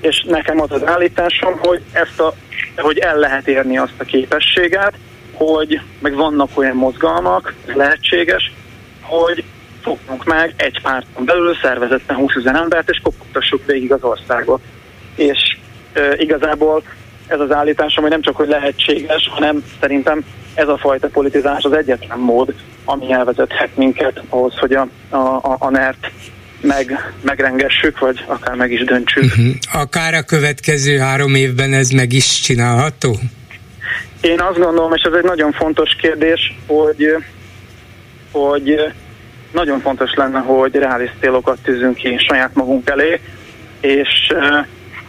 És 0.01 0.25
nekem 0.27 0.61
az 0.61 0.71
az 0.71 0.85
állításom, 0.85 1.57
hogy, 1.59 1.81
ezt 1.91 2.19
a, 2.19 2.33
hogy 2.77 2.97
el 2.97 3.17
lehet 3.17 3.47
érni 3.47 3.77
azt 3.77 3.93
a 3.97 4.03
képességet, 4.03 4.93
hogy 5.33 5.81
meg 5.99 6.15
vannak 6.15 6.49
olyan 6.53 6.75
mozgalmak, 6.75 7.53
lehetséges, 7.65 8.51
hogy 9.07 9.43
fognunk 9.81 10.25
meg 10.25 10.53
egy 10.55 10.81
párton 10.81 11.25
belül 11.25 11.55
szervezetten 11.61 12.15
20 12.15 12.35
ezer 12.35 12.55
embert, 12.55 12.89
és 12.89 12.99
kopogtassuk 13.03 13.65
végig 13.65 13.91
az 13.91 14.03
országot. 14.03 14.61
És 15.15 15.57
e, 15.93 16.15
igazából 16.17 16.83
ez 17.27 17.39
az 17.39 17.51
állításom, 17.51 18.03
hogy 18.03 18.11
nem 18.11 18.21
csak 18.21 18.35
hogy 18.35 18.47
lehetséges, 18.47 19.29
hanem 19.31 19.63
szerintem 19.79 20.25
ez 20.53 20.67
a 20.67 20.77
fajta 20.77 21.07
politizás 21.07 21.63
az 21.63 21.73
egyetlen 21.73 22.19
mód, 22.19 22.53
ami 22.85 23.11
elvezethet 23.11 23.77
minket 23.77 24.21
ahhoz, 24.29 24.57
hogy 24.57 24.73
a, 24.73 24.87
a, 25.09 25.55
a 25.59 25.69
NERT 25.69 26.11
meg, 26.61 27.13
megrengessük, 27.21 27.99
vagy 27.99 28.23
akár 28.27 28.55
meg 28.55 28.71
is 28.71 28.83
döntsük. 28.83 29.23
Uh-huh. 29.23 29.45
Akár 29.73 30.13
a 30.13 30.21
következő 30.21 30.97
három 30.97 31.35
évben 31.35 31.73
ez 31.73 31.89
meg 31.89 32.13
is 32.13 32.41
csinálható? 32.41 33.15
Én 34.21 34.41
azt 34.41 34.59
gondolom, 34.59 34.93
és 34.93 35.01
ez 35.01 35.13
egy 35.13 35.23
nagyon 35.23 35.51
fontos 35.51 35.95
kérdés, 36.01 36.55
hogy, 36.67 37.15
hogy 38.35 38.93
nagyon 39.51 39.79
fontos 39.79 40.13
lenne, 40.13 40.39
hogy 40.39 40.75
reális 40.75 41.11
célokat 41.19 41.57
tűzünk 41.63 41.95
ki 41.95 42.17
saját 42.17 42.53
magunk 42.53 42.89
elé, 42.89 43.19
és 43.79 44.33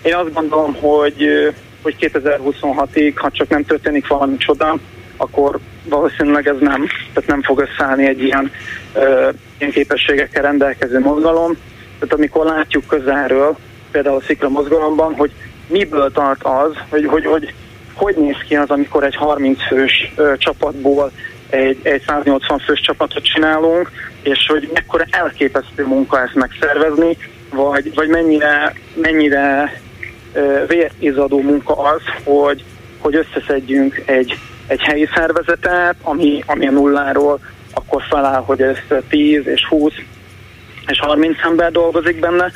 én 0.02 0.14
azt 0.14 0.32
gondolom, 0.32 0.74
hogy, 0.74 1.52
hogy 1.82 1.96
2026-ig, 2.00 3.12
ha 3.14 3.30
csak 3.30 3.48
nem 3.48 3.64
történik 3.64 4.06
valami 4.06 4.36
csoda, 4.36 4.76
akkor 5.16 5.58
valószínűleg 5.84 6.48
ez 6.48 6.56
nem, 6.60 6.86
tehát 7.12 7.28
nem 7.28 7.42
fog 7.42 7.60
összeállni 7.60 8.06
egy 8.06 8.22
ilyen, 8.22 8.50
ilyen 9.58 9.72
képességekkel 9.72 10.42
rendelkező 10.42 11.00
mozgalom. 11.00 11.52
Tehát 11.98 12.14
amikor 12.14 12.44
látjuk 12.44 12.86
közelről, 12.86 13.56
például 13.90 14.16
a 14.16 14.24
szikra 14.26 14.48
mozgalomban, 14.48 15.14
hogy 15.14 15.30
miből 15.68 16.12
tart 16.12 16.42
az, 16.42 16.72
hogy 16.88 17.06
hogy, 17.06 17.24
hogy, 17.24 17.54
hogy 17.94 18.16
néz 18.16 18.36
ki 18.48 18.56
az, 18.56 18.70
amikor 18.70 19.04
egy 19.04 19.16
30 19.16 19.66
fős 19.66 20.12
ö, 20.16 20.32
csapatból 20.36 21.12
egy, 21.50 21.78
egy 21.82 22.02
180 22.06 22.58
fős 22.58 22.80
csapatot 22.80 23.24
csinálunk, 23.24 23.90
és 24.22 24.46
hogy 24.48 24.70
mekkora 24.72 25.04
elképesztő 25.10 25.86
munka 25.86 26.22
ezt 26.22 26.34
megszervezni, 26.34 27.16
vagy, 27.50 27.94
vagy 27.94 28.08
mennyire, 28.08 28.72
mennyire 28.94 29.72
vérizadó 30.66 31.40
munka 31.40 31.76
az, 31.76 32.02
hogy, 32.24 32.64
hogy 32.98 33.14
összeszedjünk 33.14 34.02
egy, 34.06 34.38
egy 34.66 34.80
helyi 34.80 35.08
szervezetet, 35.14 35.96
ami, 36.02 36.42
ami 36.46 36.66
a 36.66 36.70
nulláról 36.70 37.40
akkor 37.74 38.02
feláll, 38.08 38.42
hogy 38.42 38.62
ez 38.62 38.76
10 39.08 39.46
és 39.46 39.66
20 39.68 39.92
és 40.86 41.00
30 41.00 41.36
ember 41.44 41.72
dolgozik 41.72 42.20
benne. 42.20 42.50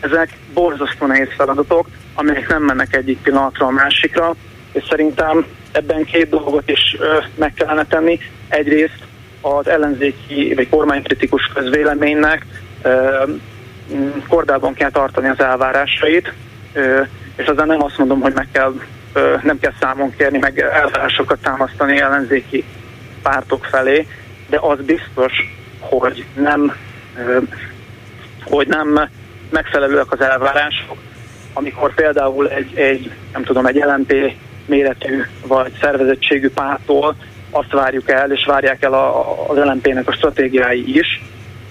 Ezek 0.00 0.36
borzasztó 0.54 1.06
nehéz 1.06 1.28
feladatok, 1.36 1.86
amelyek 2.14 2.48
nem 2.48 2.62
mennek 2.62 2.96
egyik 2.96 3.18
pillanatra 3.22 3.66
a 3.66 3.70
másikra, 3.70 4.34
és 4.74 4.84
szerintem 4.88 5.46
ebben 5.72 6.04
két 6.04 6.28
dolgot 6.28 6.70
is 6.70 6.96
meg 7.34 7.52
kellene 7.54 7.84
tenni. 7.86 8.18
Egyrészt 8.48 8.98
az 9.40 9.68
ellenzéki 9.68 10.52
vagy 10.54 10.68
kormánykritikus 10.68 11.50
közvéleménynek 11.54 12.46
ö, 12.82 13.22
kordában 14.28 14.74
kell 14.74 14.90
tartani 14.90 15.28
az 15.28 15.40
elvárásait, 15.40 16.32
és 17.36 17.46
azon 17.46 17.66
nem 17.66 17.82
azt 17.82 17.98
mondom, 17.98 18.20
hogy 18.20 18.32
meg 18.32 18.48
kell, 18.52 18.72
nem 19.42 19.58
kell 19.58 19.72
számon 19.80 20.14
kérni, 20.16 20.38
meg 20.38 20.58
elvárásokat 20.58 21.38
támasztani 21.38 22.00
ellenzéki 22.00 22.64
pártok 23.22 23.64
felé, 23.64 24.06
de 24.48 24.58
az 24.60 24.78
biztos, 24.84 25.32
hogy 25.78 26.24
nem, 26.34 26.76
hogy 28.44 28.66
nem 28.66 29.08
megfelelőek 29.50 30.12
az 30.12 30.20
elvárások, 30.20 30.96
amikor 31.52 31.94
például 31.94 32.48
egy, 32.48 32.76
egy 32.76 33.10
nem 33.32 33.42
tudom, 33.42 33.66
egy 33.66 33.76
LNP 33.76 34.34
méretű 34.66 35.22
vagy 35.46 35.72
szervezettségű 35.80 36.50
pártól 36.50 37.16
azt 37.50 37.72
várjuk 37.72 38.10
el, 38.10 38.32
és 38.32 38.44
várják 38.44 38.82
el 38.82 38.92
a, 38.92 39.48
az 39.48 39.56
LNP-nek 39.56 40.08
a 40.08 40.12
stratégiái 40.12 40.98
is, 40.98 41.22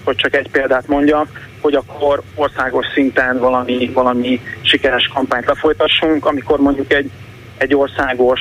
hogy 0.04 0.16
csak 0.16 0.34
egy 0.34 0.50
példát 0.50 0.88
mondjam, 0.88 1.28
hogy 1.60 1.74
akkor 1.74 2.22
országos 2.34 2.86
szinten 2.94 3.38
valami, 3.38 3.90
valami 3.94 4.40
sikeres 4.60 5.10
kampányt 5.14 5.46
lefolytassunk, 5.46 6.26
amikor 6.26 6.60
mondjuk 6.60 6.92
egy, 6.92 7.10
egy 7.56 7.74
országos 7.74 8.40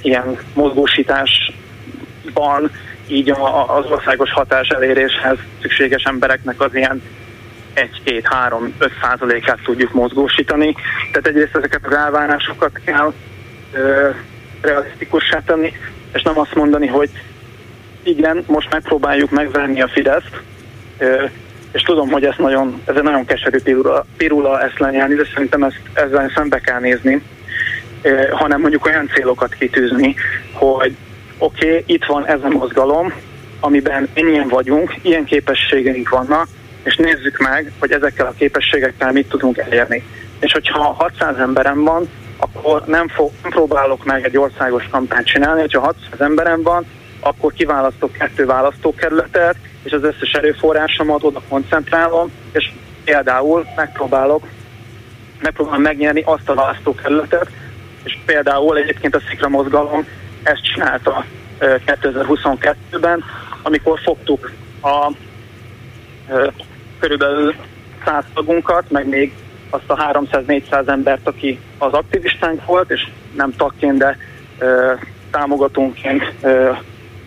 ilyen 0.00 0.38
mozgósításban 0.54 2.70
így 3.06 3.30
a, 3.30 3.76
az 3.76 3.84
országos 3.90 4.32
hatás 4.32 4.68
eléréshez 4.68 5.38
szükséges 5.60 6.02
embereknek 6.02 6.60
az 6.60 6.74
ilyen 6.74 7.02
1-2-3-5 7.74 8.90
százalékát 9.02 9.58
tudjuk 9.64 9.92
mozgósítani. 9.92 10.74
Tehát 11.10 11.26
egyrészt 11.26 11.56
ezeket 11.56 11.86
az 11.86 11.94
elvárásokat 11.94 12.80
kell 12.84 13.12
realisztikussá 14.60 15.42
tenni, 15.46 15.72
és 16.12 16.22
nem 16.22 16.38
azt 16.38 16.54
mondani, 16.54 16.86
hogy 16.86 17.10
igen, 18.02 18.44
most 18.46 18.70
megpróbáljuk 18.70 19.30
megverni 19.30 19.82
a 19.82 19.88
Fideszt, 19.88 20.40
és 21.72 21.82
tudom, 21.82 22.10
hogy 22.10 22.24
ez, 22.24 22.34
nagyon, 22.38 22.80
ez 22.84 22.96
egy 22.96 23.02
nagyon 23.02 23.24
keserű 23.24 23.58
pirula, 23.58 24.06
pirula 24.16 24.62
ezt 24.62 24.78
lenyelni, 24.78 25.14
de 25.14 25.24
szerintem 25.34 25.62
ezt, 25.62 25.80
ezzel 25.92 26.32
szembe 26.34 26.58
kell 26.58 26.80
nézni, 26.80 27.22
hanem 28.30 28.60
mondjuk 28.60 28.86
olyan 28.86 29.10
célokat 29.14 29.54
kitűzni, 29.54 30.14
hogy 30.52 30.96
oké, 31.38 31.66
okay, 31.66 31.82
itt 31.86 32.04
van 32.04 32.26
ez 32.26 32.42
a 32.42 32.48
mozgalom, 32.48 33.12
amiben 33.60 34.08
ennyien 34.14 34.48
vagyunk, 34.48 34.94
ilyen 35.02 35.24
képességeink 35.24 36.08
vannak, 36.08 36.48
és 36.82 36.96
nézzük 36.96 37.38
meg, 37.38 37.72
hogy 37.78 37.92
ezekkel 37.92 38.26
a 38.26 38.34
képességekkel 38.38 39.12
mit 39.12 39.28
tudunk 39.28 39.58
elérni. 39.58 40.02
És 40.40 40.52
hogyha 40.52 40.78
600 40.78 41.38
emberem 41.38 41.84
van, 41.84 42.08
akkor 42.36 42.82
nem, 42.86 43.08
fog, 43.08 43.30
nem 43.42 43.50
próbálok 43.50 44.04
meg 44.04 44.24
egy 44.24 44.36
országos 44.36 44.88
kampányt 44.90 45.26
csinálni, 45.26 45.60
hogyha 45.60 45.80
600 45.80 46.20
emberem 46.20 46.62
van, 46.62 46.86
akkor 47.20 47.52
kiválasztok 47.52 48.12
kettő 48.12 48.46
választókerületet, 48.46 49.56
és 49.82 49.92
az 49.92 50.02
összes 50.02 50.32
erőforrásomat 50.32 51.22
oda 51.22 51.40
koncentrálom, 51.48 52.30
és 52.52 52.72
például 53.04 53.66
megpróbálok, 53.76 54.46
megpróbálom 55.40 55.82
megnyerni 55.82 56.22
azt 56.26 56.48
a 56.48 56.54
választókerületet, 56.54 57.48
és 58.02 58.18
például 58.26 58.76
egyébként 58.76 59.14
a 59.14 59.20
Szikra 59.28 59.48
mozgalom 59.48 60.06
ezt 60.42 60.72
csinálta 60.72 61.24
2022-ben, 61.60 63.24
amikor 63.62 64.00
fogtuk 64.00 64.52
a 64.82 65.12
körülbelül 66.98 67.54
100 68.04 68.24
tagunkat, 68.34 68.90
meg 68.90 69.08
még 69.08 69.32
azt 69.74 69.90
a 69.90 70.12
300-400 70.12 70.88
embert, 70.88 71.26
aki 71.26 71.58
az 71.78 71.92
aktivistánk 71.92 72.64
volt, 72.66 72.90
és 72.90 73.08
nem 73.36 73.52
tagként, 73.56 73.98
de 73.98 74.16
ö, 74.58 74.92
támogatónként 75.30 76.32
ö, 76.42 76.70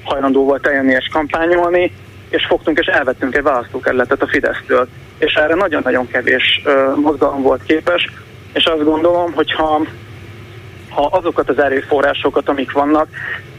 hajlandó 0.04 0.44
volt 0.44 0.68
eljönni 0.68 0.92
és 0.92 1.08
kampányolni, 1.12 1.92
és 2.30 2.46
fogtunk 2.46 2.80
és 2.80 2.86
elvettünk 2.86 3.36
egy 3.36 3.44
választókerületet 3.44 4.22
a 4.22 4.28
Fidesztől. 4.28 4.88
És 5.18 5.34
erre 5.34 5.56
nagyon-nagyon 5.56 6.08
kevés 6.08 6.62
ö, 6.64 6.92
mozgalom 6.96 7.42
volt 7.42 7.64
képes, 7.64 8.10
és 8.54 8.66
azt 8.66 8.84
gondolom, 8.84 9.34
hogy 9.34 9.54
ha, 9.54 9.82
ha 10.90 11.06
azokat 11.06 11.50
az 11.50 11.60
erőforrásokat, 11.60 12.50
amik 12.50 12.72
vannak, 12.72 13.08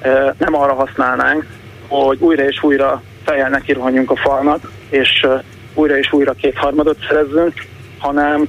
ö, 0.02 0.30
nem 0.38 0.54
arra 0.54 0.74
használnánk, 0.74 1.46
hogy 1.88 2.18
újra 2.20 2.42
és 2.42 2.62
újra 2.62 3.02
fejjel 3.24 3.48
nekirohanjunk 3.48 4.10
a 4.10 4.16
falnak, 4.16 4.70
és 4.88 5.22
ö, 5.22 5.36
újra 5.74 5.98
és 5.98 6.12
újra 6.12 6.32
kétharmadot 6.32 6.98
szerezzünk, 7.08 7.52
hanem 7.98 8.48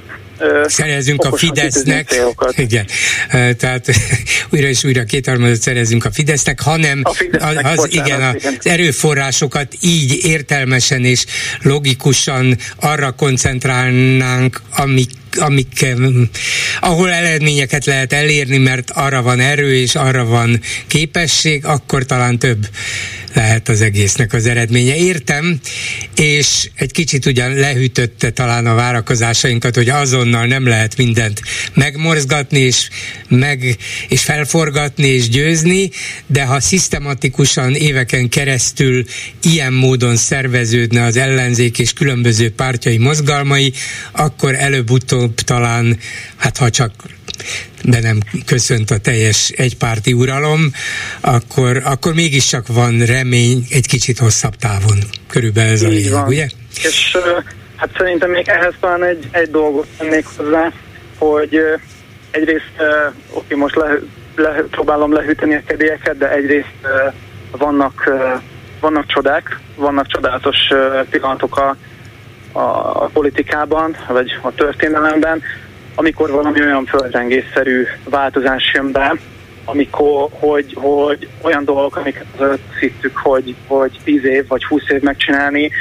szerezünk 0.65 1.23
a 1.23 1.37
Fidesznek. 1.37 2.21
Igen, 2.55 2.85
tehát 3.57 3.85
újra 4.51 4.67
és 4.67 4.83
újra 4.83 5.03
kétharmadot 5.03 5.61
szerezünk 5.61 6.05
a 6.05 6.11
Fidesznek, 6.11 6.59
hanem 6.59 7.01
a 7.03 7.13
Fidesznek, 7.13 7.65
az, 7.65 7.75
bocsánat, 7.75 8.07
igen, 8.07 8.21
az 8.21 8.65
erőforrásokat 8.65 9.75
így 9.81 10.25
értelmesen 10.25 11.05
és 11.05 11.25
logikusan 11.61 12.57
arra 12.75 13.11
koncentrálnánk, 13.11 14.61
amik 14.75 15.09
amik, 15.37 15.85
ahol 16.79 17.11
eredményeket 17.11 17.85
lehet 17.85 18.13
elérni, 18.13 18.57
mert 18.57 18.89
arra 18.89 19.21
van 19.21 19.39
erő 19.39 19.75
és 19.75 19.95
arra 19.95 20.25
van 20.25 20.61
képesség, 20.87 21.65
akkor 21.65 22.05
talán 22.05 22.39
több 22.39 22.67
lehet 23.33 23.69
az 23.69 23.81
egésznek 23.81 24.33
az 24.33 24.45
eredménye. 24.45 24.95
Értem, 24.95 25.59
és 26.15 26.69
egy 26.75 26.91
kicsit 26.91 27.25
ugyan 27.25 27.53
lehűtötte 27.53 28.29
talán 28.29 28.65
a 28.65 28.73
várakozásainkat, 28.73 29.75
hogy 29.75 29.89
azonnal 29.89 30.45
nem 30.45 30.67
lehet 30.67 30.97
mindent 30.97 31.41
megmorzgatni, 31.73 32.59
és, 32.59 32.89
meg, 33.27 33.77
és 34.07 34.23
felforgatni, 34.23 35.07
és 35.07 35.29
győzni, 35.29 35.89
de 36.27 36.43
ha 36.43 36.59
szisztematikusan 36.59 37.75
éveken 37.75 38.29
keresztül 38.29 39.05
ilyen 39.41 39.73
módon 39.73 40.15
szerveződne 40.15 41.03
az 41.03 41.17
ellenzék 41.17 41.79
és 41.79 41.93
különböző 41.93 42.51
pártjai 42.51 42.97
mozgalmai, 42.97 43.73
akkor 44.11 44.55
előbb-utóbb 44.55 45.33
talán, 45.35 45.99
hát 46.35 46.57
ha 46.57 46.69
csak 46.69 46.93
de 47.83 47.99
nem 47.99 48.17
köszönt 48.45 48.91
a 48.91 48.97
teljes 48.97 49.49
egypárti 49.49 50.13
uralom, 50.13 50.71
akkor, 51.21 51.81
akkor 51.85 52.13
mégiscsak 52.13 52.67
van 52.67 53.05
remény 53.05 53.65
egy 53.69 53.87
kicsit 53.87 54.17
hosszabb 54.17 54.55
távon. 54.55 54.97
Körülbelül 55.27 55.71
ez 55.71 55.81
a 55.81 55.87
lényeg, 55.87 56.27
ugye? 56.27 56.47
És 56.83 57.17
hát 57.75 57.89
szerintem 57.97 58.29
még 58.29 58.47
ehhez 58.47 58.73
talán 58.79 59.03
egy, 59.03 59.27
egy 59.31 59.49
dolgot 59.51 59.87
tennék 59.97 60.25
hozzá, 60.37 60.71
hogy 61.17 61.59
egyrészt, 62.31 62.73
oké, 63.33 63.55
most 63.55 63.75
le, 63.75 63.99
le, 64.35 64.63
próbálom 64.71 65.13
lehűteni 65.13 65.55
a 65.55 65.61
kedélyeket, 65.65 66.17
de 66.17 66.31
egyrészt 66.31 66.87
vannak, 67.51 68.09
vannak 68.79 69.05
csodák, 69.05 69.59
vannak 69.75 70.07
csodálatos 70.07 70.57
pillanatok 71.09 71.57
a, 71.57 71.75
a, 72.51 72.59
a 73.03 73.09
politikában, 73.13 73.97
vagy 74.07 74.39
a 74.41 74.53
történelemben, 74.53 75.41
amikor 75.99 76.29
valami 76.29 76.61
olyan 76.61 76.85
földrengésszerű 76.85 77.85
változás 78.03 78.71
jön 78.73 78.91
be, 78.91 79.15
amikor, 79.65 80.29
hogy, 80.31 80.73
hogy 80.75 81.27
olyan 81.41 81.65
dolgok, 81.65 81.95
amiket 81.95 82.25
az 82.37 82.59
hittük, 82.79 83.17
hogy, 83.17 83.55
hogy 83.67 83.99
10 84.03 84.23
év 84.23 84.47
vagy 84.47 84.65
20 84.65 84.81
év 84.89 85.01
megcsinálni, 85.01 85.71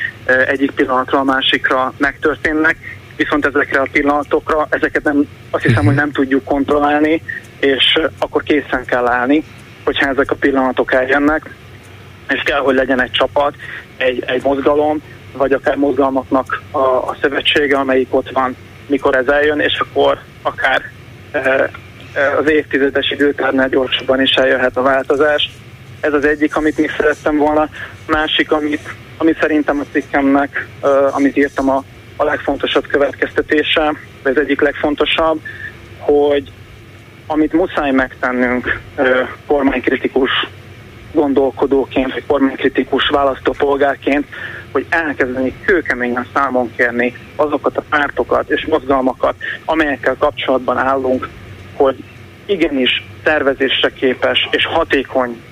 egyik 0.46 0.70
pillanatra 0.70 1.18
a 1.18 1.24
másikra 1.24 1.92
megtörténnek, 1.96 2.76
viszont 3.16 3.46
ezekre 3.46 3.80
a 3.80 3.88
pillanatokra, 3.92 4.66
ezeket 4.70 5.02
nem, 5.02 5.28
azt 5.50 5.62
hiszem, 5.62 5.84
hogy 5.84 5.94
nem 5.94 6.12
tudjuk 6.12 6.44
kontrollálni, 6.44 7.22
és 7.60 7.98
akkor 8.18 8.42
készen 8.42 8.84
kell 8.84 9.06
állni, 9.06 9.44
hogyha 9.84 10.08
ezek 10.08 10.30
a 10.30 10.36
pillanatok 10.36 10.92
eljönnek, 10.92 11.54
és 12.28 12.42
kell, 12.44 12.60
hogy 12.60 12.74
legyen 12.74 13.02
egy 13.02 13.10
csapat, 13.10 13.54
egy, 13.96 14.22
egy 14.26 14.42
mozgalom, 14.42 15.02
vagy 15.32 15.52
akár 15.52 15.76
mozgalmaknak 15.76 16.62
a, 16.70 16.78
a 16.78 17.16
szövetsége, 17.20 17.78
amelyik 17.78 18.14
ott 18.14 18.30
van, 18.30 18.56
mikor 18.88 19.16
ez 19.16 19.26
eljön, 19.26 19.60
és 19.60 19.78
akkor 19.78 20.18
akár 20.42 20.90
e, 21.32 21.70
az 22.38 22.50
évtizedes 22.50 23.10
időtárnál 23.10 23.68
gyorsabban 23.68 24.20
is 24.20 24.30
eljöhet 24.30 24.76
a 24.76 24.82
változás. 24.82 25.50
Ez 26.00 26.12
az 26.12 26.24
egyik, 26.24 26.56
amit 26.56 26.78
még 26.78 26.90
szerettem 26.96 27.36
volna. 27.36 27.68
Másik, 28.06 28.52
amit, 28.52 28.94
amit 29.16 29.40
szerintem 29.40 29.80
a 29.80 29.84
cikkemnek, 29.92 30.66
uh, 30.82 31.16
amit 31.16 31.36
írtam 31.36 31.70
a, 31.70 31.84
a 32.16 32.24
legfontosabb 32.24 32.86
következtetése, 32.86 33.94
vagy 34.22 34.32
az 34.32 34.42
egyik 34.42 34.60
legfontosabb, 34.60 35.40
hogy 35.98 36.52
amit 37.26 37.52
muszáj 37.52 37.90
megtennünk 37.90 38.80
kormánykritikus 39.46 40.30
gondolkodóként, 41.12 42.12
vagy 42.12 42.26
kormánykritikus 42.26 43.08
választópolgárként, 43.08 44.26
hogy 44.72 44.86
elkezdeni 44.88 45.54
kőkeményen 45.64 46.26
számon 46.34 46.72
kérni 46.76 47.14
azokat 47.36 47.76
a 47.76 47.82
pártokat 47.88 48.50
és 48.50 48.66
mozgalmakat, 48.66 49.34
amelyekkel 49.64 50.16
kapcsolatban 50.18 50.76
állunk, 50.76 51.28
hogy 51.76 52.04
igenis 52.46 53.04
tervezésre 53.22 53.88
képes 53.88 54.48
és 54.50 54.66
hatékony 54.66 55.42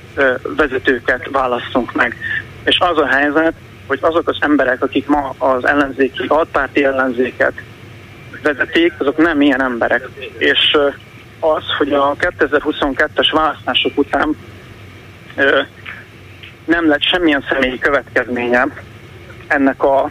vezetőket 0.56 1.28
válasszunk 1.32 1.92
meg. 1.92 2.16
És 2.64 2.78
az 2.78 2.98
a 2.98 3.06
helyzet, 3.06 3.54
hogy 3.86 3.98
azok 4.02 4.28
az 4.28 4.36
emberek, 4.40 4.82
akik 4.82 5.06
ma 5.06 5.34
az 5.38 5.66
ellenzéki, 5.66 6.24
altpárti 6.28 6.84
ellenzéket 6.84 7.52
vezetik, 8.42 8.92
azok 8.98 9.16
nem 9.16 9.40
ilyen 9.40 9.62
emberek. 9.62 10.08
És 10.38 10.76
az, 11.40 11.62
hogy 11.78 11.92
a 11.92 12.16
2022-es 12.18 13.28
választások 13.32 13.98
után 13.98 14.36
nem 16.64 16.88
lett 16.88 17.02
semmilyen 17.02 17.44
személyi 17.48 17.78
következménye 17.78 18.66
ennek 19.46 19.82
a, 19.82 20.10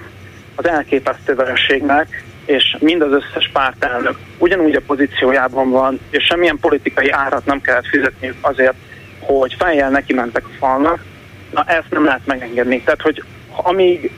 az 0.55 0.67
elképesztő 0.67 1.35
vereségnek, 1.35 2.23
és 2.45 2.77
mind 2.79 3.01
az 3.01 3.11
összes 3.11 3.49
pártelnök 3.53 4.17
ugyanúgy 4.37 4.75
a 4.75 4.81
pozíciójában 4.85 5.69
van, 5.69 5.99
és 6.09 6.23
semmilyen 6.23 6.59
politikai 6.59 7.09
árat 7.09 7.45
nem 7.45 7.61
kellett 7.61 7.87
fizetni 7.87 8.33
azért, 8.41 8.75
hogy 9.19 9.55
fejjel 9.59 9.89
neki 9.89 10.13
mentek 10.13 10.45
a 10.45 10.55
falnak, 10.59 11.03
na 11.51 11.63
ezt 11.63 11.89
nem 11.89 12.05
lehet 12.05 12.25
megengedni. 12.25 12.81
Tehát, 12.81 13.01
hogy 13.01 13.23
amíg 13.51 14.11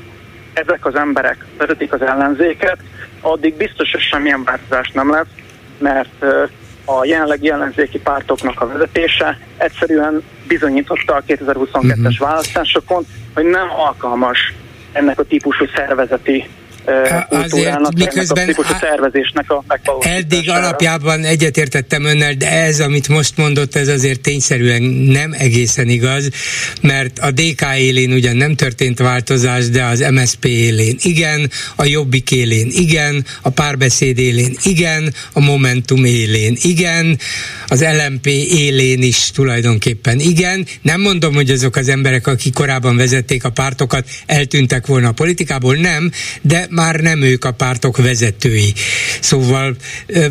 ezek 0.54 0.86
az 0.86 0.96
emberek 0.96 1.46
vezetik 1.58 1.94
az 1.94 2.02
ellenzéket, 2.02 2.78
addig 3.22 3.54
biztos, 3.54 3.92
hogy 3.92 4.02
semmilyen 4.02 4.44
változás 4.44 4.92
nem 4.92 5.12
lesz, 5.12 5.28
mert 5.78 6.26
a 6.86 7.06
jelenlegi 7.06 7.50
ellenzéki 7.50 8.00
pártoknak 8.00 8.62
a 8.62 8.68
vezetése 8.68 9.40
egyszerűen 9.58 10.24
bizonyította 10.48 11.16
a 11.16 11.24
2022-es 11.28 11.74
uh-huh. 11.74 11.98
Mhm. 11.98 12.24
választásokon, 12.24 13.06
hogy 13.34 13.46
nem 13.46 13.70
alkalmas 13.70 14.54
ennek 14.92 15.20
a 15.20 15.24
típusú 15.24 15.66
szervezeti 15.76 16.50
kultúrának, 17.30 17.94
miközben 17.94 18.50
a 18.58 18.78
szervezésnek 18.80 19.52
a 19.52 19.64
Eddig 20.02 20.50
alapjában 20.50 21.24
egyetértettem 21.24 22.04
önnel, 22.04 22.34
de 22.34 22.52
ez, 22.52 22.80
amit 22.80 23.08
most 23.08 23.38
mondott, 23.38 23.76
ez 23.76 23.88
azért 23.88 24.22
tényszerűen 24.22 24.82
nem 24.82 25.34
egészen 25.38 25.88
igaz, 25.90 26.30
mert 26.82 27.20
a 27.20 27.32
DK 27.32 27.62
élén 27.78 28.12
ugyan 28.12 28.36
nem 28.36 28.56
történt 28.56 29.00
változás, 29.00 29.70
de 29.70 29.84
az 29.84 30.00
MSP 30.12 30.46
élén 30.46 30.98
igen, 31.02 31.52
a 31.76 31.86
Jobbik 31.86 32.32
élén 32.32 32.68
igen, 32.72 33.26
a 33.42 33.50
párbeszéd 33.50 34.18
élén 34.18 34.58
igen, 34.64 35.14
a 35.34 35.40
Momentum 35.40 36.06
élén 36.06 36.58
igen, 36.62 37.20
az 37.68 37.86
LMP 38.08 38.26
élén 38.50 39.02
is 39.02 39.32
tulajdonképpen 39.32 40.20
igen. 40.20 40.66
Nem 40.82 41.02
mondom, 41.02 41.34
hogy 41.34 41.50
azok 41.50 41.76
az 41.76 41.88
emberek, 41.88 42.28
akik 42.28 42.54
korábban 42.54 42.98
vezették 42.98 43.44
a 43.44 43.50
pártokat, 43.50 44.08
eltűntek 44.26 44.88
volna 44.88 45.08
a 45.08 45.12
politikából, 45.12 45.76
nem, 45.76 46.12
de 46.42 46.68
már 46.78 46.96
nem 46.96 47.22
ők 47.22 47.46
a 47.46 47.52
pártok 47.52 47.98
vezetői. 47.98 48.74
Szóval 49.20 49.76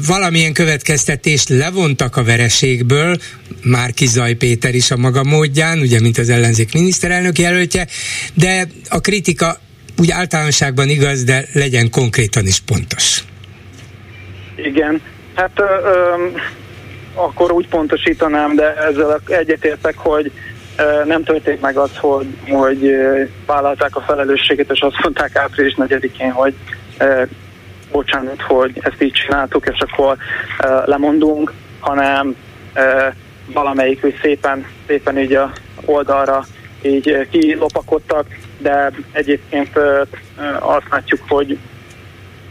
valamilyen 0.06 0.52
következtetést 0.52 1.48
levontak 1.48 2.16
a 2.16 2.24
vereségből, 2.24 3.16
már 3.62 3.92
Kizaj 3.92 4.34
Péter 4.34 4.74
is 4.74 4.90
a 4.90 4.96
maga 4.96 5.24
módján, 5.24 5.78
ugye, 5.78 6.00
mint 6.00 6.18
az 6.18 6.28
ellenzék 6.30 6.72
miniszterelnök 6.72 7.38
jelöltje, 7.38 7.86
de 8.34 8.66
a 8.88 9.00
kritika 9.00 9.58
úgy 9.98 10.10
általánosságban 10.10 10.88
igaz, 10.88 11.24
de 11.24 11.44
legyen 11.52 11.90
konkrétan 11.90 12.46
is 12.46 12.60
pontos. 12.60 13.24
Igen, 14.56 15.00
hát 15.34 15.50
ö, 15.54 15.62
ö, 15.62 16.26
akkor 17.14 17.52
úgy 17.52 17.68
pontosítanám, 17.68 18.56
de 18.56 18.74
ezzel 18.74 19.20
egyetértek, 19.26 19.96
hogy 19.96 20.32
nem 21.04 21.22
történt 21.22 21.60
meg 21.60 21.76
az, 21.76 21.96
hogy, 21.96 22.26
hogy 22.48 22.90
vállalták 23.46 23.96
a 23.96 24.00
felelősséget, 24.00 24.70
és 24.70 24.80
azt 24.80 25.02
mondták 25.02 25.36
április 25.36 25.74
4-én, 25.78 26.30
hogy 26.30 26.54
bocsánat, 27.92 28.40
hogy 28.42 28.80
ezt 28.80 29.02
így 29.02 29.12
csináltuk, 29.12 29.66
és 29.66 29.78
akkor 29.78 30.16
lemondunk, 30.84 31.52
hanem 31.80 32.36
valamelyik 33.46 34.00
hogy 34.00 34.18
szépen, 34.22 34.66
szépen 34.86 35.18
így 35.18 35.34
a 35.34 35.52
oldalra 35.84 36.44
így 36.82 37.28
kilopakodtak, 37.30 38.26
de 38.58 38.90
egyébként 39.12 39.78
azt 40.58 40.86
látjuk, 40.90 41.20
hogy, 41.28 41.58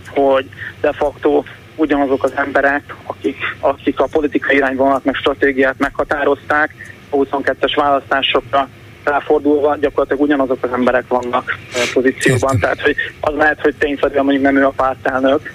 hogy 0.08 0.50
de 0.82 0.92
facto 0.92 1.44
ugyanazok 1.76 2.24
az 2.24 2.32
emberek, 2.36 2.96
akik, 3.04 3.38
akik 3.60 4.00
a 4.00 4.08
politikai 4.12 4.56
irányvonalat 4.56 5.06
meg 5.06 5.16
stratégiát 5.16 5.76
meghatározták, 5.78 6.95
22-es 7.18 7.74
választásokra 7.76 8.70
ráfordulva 9.04 9.78
gyakorlatilag 9.78 10.22
ugyanazok 10.22 10.64
az 10.64 10.70
emberek 10.74 11.08
vannak 11.08 11.58
pozícióban. 11.94 12.60
Tehát, 12.60 12.82
hogy 12.82 12.96
az 13.20 13.34
lehet, 13.36 13.62
hogy 13.62 13.76
tényszerűen 13.76 14.24
mondjuk 14.24 14.44
nem 14.44 14.58
ő 14.58 14.66
a 14.66 14.74
pártelnök, 14.76 15.54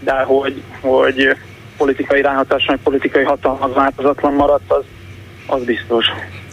de 0.00 0.12
hogy, 0.12 0.62
hogy 0.80 1.36
politikai 1.76 2.22
ráhatás, 2.22 2.64
vagy 2.66 2.78
politikai 2.82 3.22
hatalma 3.22 3.64
az 3.64 3.74
változatlan 3.74 4.32
maradt, 4.32 4.72
az, 4.72 4.84
az 5.46 5.64
biztos. 5.64 6.06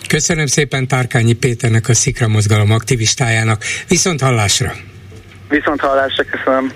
Köszönöm 0.08 0.46
szépen 0.46 0.88
Tárkányi 0.88 1.34
Péternek, 1.34 1.90
a 1.90 1.94
Szikra 1.94 2.28
Mozgalom 2.28 2.72
aktivistájának. 2.72 3.64
Viszont 3.88 4.22
hallásra! 4.22 4.72
Viszont 5.50 5.80
hallásra, 5.80 6.24
köszönöm. 6.24 6.72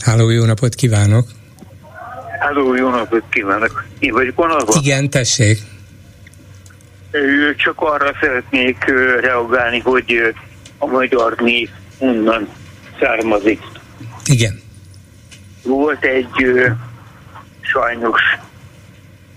Háló, 0.00 0.30
jó 0.30 0.44
napot 0.44 0.74
kívánok! 0.74 1.26
Háló, 2.38 2.74
jó 2.74 2.88
napot 2.88 3.22
kívánok! 3.30 3.84
Én 3.98 4.12
vagyok 4.12 4.36
vonalban? 4.36 4.82
Igen, 4.82 5.10
tessék! 5.10 5.58
Csak 7.56 7.80
arra 7.80 8.12
szeretnék 8.20 8.84
reagálni, 9.20 9.78
hogy 9.78 10.34
a 10.78 10.86
magyar 10.86 11.34
név 11.36 11.68
onnan 11.98 12.48
származik. 12.98 13.62
Igen. 14.24 14.60
Volt 15.62 16.04
egy 16.04 16.62
sajnos 17.60 18.20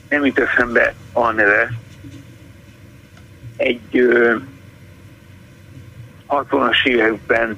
nem 0.09 0.25
jut 0.25 0.39
eszembe 0.39 0.93
a 1.13 1.31
neve, 1.31 1.71
egy 3.57 4.07
60-as 6.27 6.85
években 6.85 7.57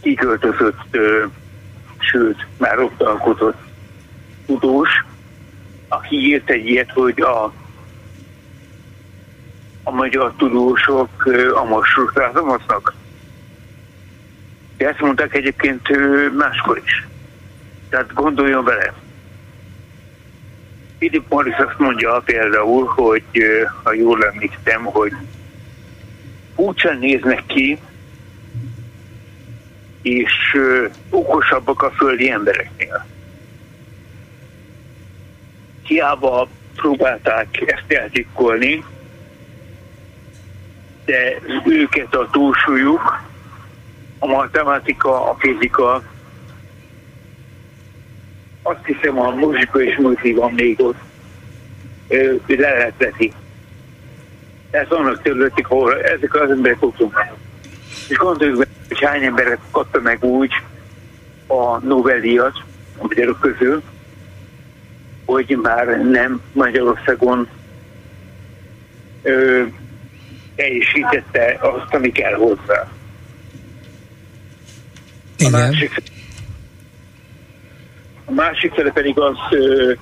kiköltözött, 0.00 0.96
sőt, 1.98 2.46
már 2.56 2.78
ott 2.78 3.02
alkotott 3.02 3.58
tudós, 4.46 5.04
aki 5.88 6.16
írt 6.16 6.50
egy 6.50 6.66
ilyet, 6.66 6.90
hogy 6.90 7.20
a 7.20 7.52
a 9.84 9.90
magyar 9.90 10.32
tudósok 10.36 11.08
a 11.54 11.64
masrutázomoznak. 11.64 12.94
De 14.76 14.88
ezt 14.88 15.00
mondták 15.00 15.34
egyébként 15.34 15.88
máskor 16.36 16.80
is. 16.84 17.06
Tehát 17.88 18.12
gondoljon 18.12 18.64
bele. 18.64 18.94
Philip 20.98 21.28
Morris 21.28 21.56
azt 21.56 21.78
mondja 21.78 22.22
például, 22.24 22.86
hogy 22.86 23.24
ha 23.82 23.92
jól 23.92 24.24
emlékszem, 24.24 24.84
hogy 24.84 25.12
furcsán 26.54 26.98
néznek 26.98 27.46
ki, 27.46 27.78
és 30.02 30.56
okosabbak 31.10 31.82
a 31.82 31.90
földi 31.90 32.30
embereknél. 32.30 33.06
Hiába 35.82 36.48
próbálták 36.76 37.62
ezt 37.66 37.92
eltikkolni, 37.92 38.84
de 41.04 41.40
őket 41.64 42.14
a 42.14 42.28
túlsúlyuk, 42.30 43.22
a 44.18 44.26
matematika, 44.26 45.30
a 45.30 45.36
fizika, 45.38 46.02
azt 48.62 48.84
hiszem 48.84 49.18
a 49.18 49.30
muzsika 49.30 49.82
és 49.82 49.96
multi 49.96 50.32
van 50.32 50.52
még 50.52 50.80
ott, 50.80 50.96
ő 52.08 52.42
le 52.46 52.70
lehet 52.70 52.94
veszi. 52.98 53.32
Ez 54.70 54.88
vannak 54.88 55.22
területek, 55.22 55.70
ahol 55.70 56.02
ezek 56.02 56.34
az 56.34 56.50
emberek 56.50 56.82
vannak. 56.82 57.36
És 58.08 58.16
gondoljuk 58.16 58.58
be, 58.58 58.66
hogy 58.88 59.04
hány 59.04 59.24
emberek 59.24 59.58
kapta 59.70 60.00
meg 60.00 60.24
úgy 60.24 60.52
a 61.46 61.78
Nobel-díjat 61.78 62.62
a 62.98 63.06
magyarok 63.06 63.40
közül, 63.40 63.82
hogy 65.24 65.58
már 65.62 65.86
nem 65.86 66.40
Magyarországon 66.52 67.48
ö, 69.22 69.62
teljesítette 70.56 71.58
azt, 71.60 71.94
ami 71.94 72.12
kell 72.12 72.34
hozzá. 72.34 72.88
A 75.38 75.48
másik, 75.48 76.02
a 78.24 78.32
másik 78.32 78.72
fele 78.72 78.90
pedig 78.90 79.18
az, 79.18 79.36
ö, 79.50 79.92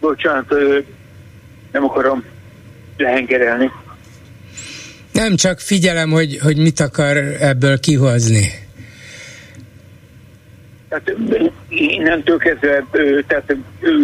bocsánat, 0.00 0.52
ö, 0.52 0.78
nem 1.72 1.84
akarom 1.84 2.24
lehengerelni. 2.96 3.70
Nem, 5.12 5.36
csak 5.36 5.60
figyelem, 5.60 6.10
hogy, 6.10 6.38
hogy 6.42 6.56
mit 6.56 6.80
akar 6.80 7.16
ebből 7.40 7.80
kihozni. 7.80 8.64
Tehát 10.88 11.14
innentől 11.68 12.38
kezdve, 12.38 12.84
tehát 13.26 13.56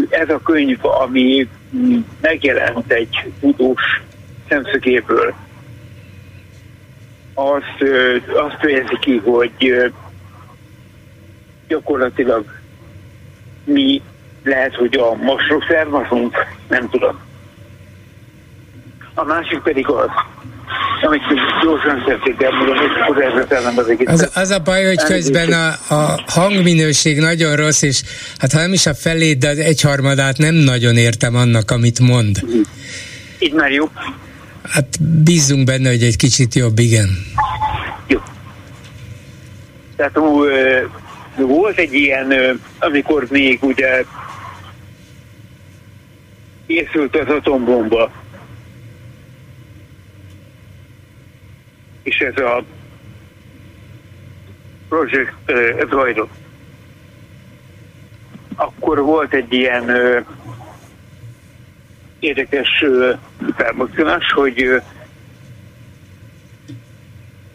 ez 0.09 0.29
a 0.29 0.41
könyv, 0.45 0.85
ami 0.85 1.49
megjelent 2.21 2.93
egy 2.93 3.33
tudós 3.41 4.03
szemszögéből, 4.53 5.35
azt, 7.35 7.91
azt 8.27 8.57
fejezi 8.61 8.99
ki, 9.01 9.17
hogy 9.25 9.91
gyakorlatilag 11.69 12.45
mi 13.65 14.03
lehet, 14.45 14.75
hogy 14.75 14.95
a 14.95 15.15
masról 15.15 15.65
származunk, 15.69 16.37
nem 16.69 16.89
tudom. 16.91 17.19
A 19.15 19.25
másik 19.25 19.59
pedig 19.59 19.89
az, 19.89 20.09
amit 21.03 21.23
gyorsan 21.63 22.03
szeretnék 22.07 22.43
elmondani, 22.43 22.79
és 22.85 23.89
egész. 23.89 24.09
Az, 24.09 24.31
az 24.35 24.51
a 24.51 24.59
baj, 24.59 24.85
hogy 24.85 25.03
közben 25.03 25.53
a, 25.53 25.95
a 25.95 26.23
hangminőség 26.27 27.19
nagyon 27.19 27.57
rossz, 27.57 27.83
és 27.83 28.03
hát 28.39 28.53
ha 28.53 28.59
nem 28.59 28.73
is 28.73 28.87
a 28.87 28.95
felét, 28.95 29.39
de 29.39 29.49
az 29.49 29.59
egyharmadát 29.59 30.39
nem 30.39 30.55
nagyon 30.55 30.97
értem 30.97 31.35
annak, 31.35 31.71
amit 31.71 32.01
mond. 32.01 32.45
Így 33.39 33.53
már 33.53 33.71
jó. 33.71 33.91
Hát 34.63 35.03
bízunk 35.03 35.65
benne, 35.65 35.89
hogy 35.89 36.03
egy 36.03 36.17
kicsit 36.17 36.55
jobb, 36.55 36.79
igen. 36.79 37.09
Jó. 38.07 38.21
Tehát 39.97 40.17
ó, 40.17 40.45
volt 41.37 41.79
egy 41.79 41.95
ilyen, 41.95 42.61
amikor 42.79 43.27
még 43.31 43.59
ugye 43.63 44.05
készült 46.67 47.17
az 47.17 47.29
atombomba, 47.29 48.11
és 52.03 52.19
ez 52.19 52.37
a 52.37 52.65
projekt 54.89 55.53
zajlott. 55.91 56.31
Akkor 58.57 59.01
volt 59.01 59.35
egy 59.35 59.53
ilyen 59.53 59.85
érdekes 62.23 62.85
felmozdulás, 63.57 64.33
hogy 64.33 64.83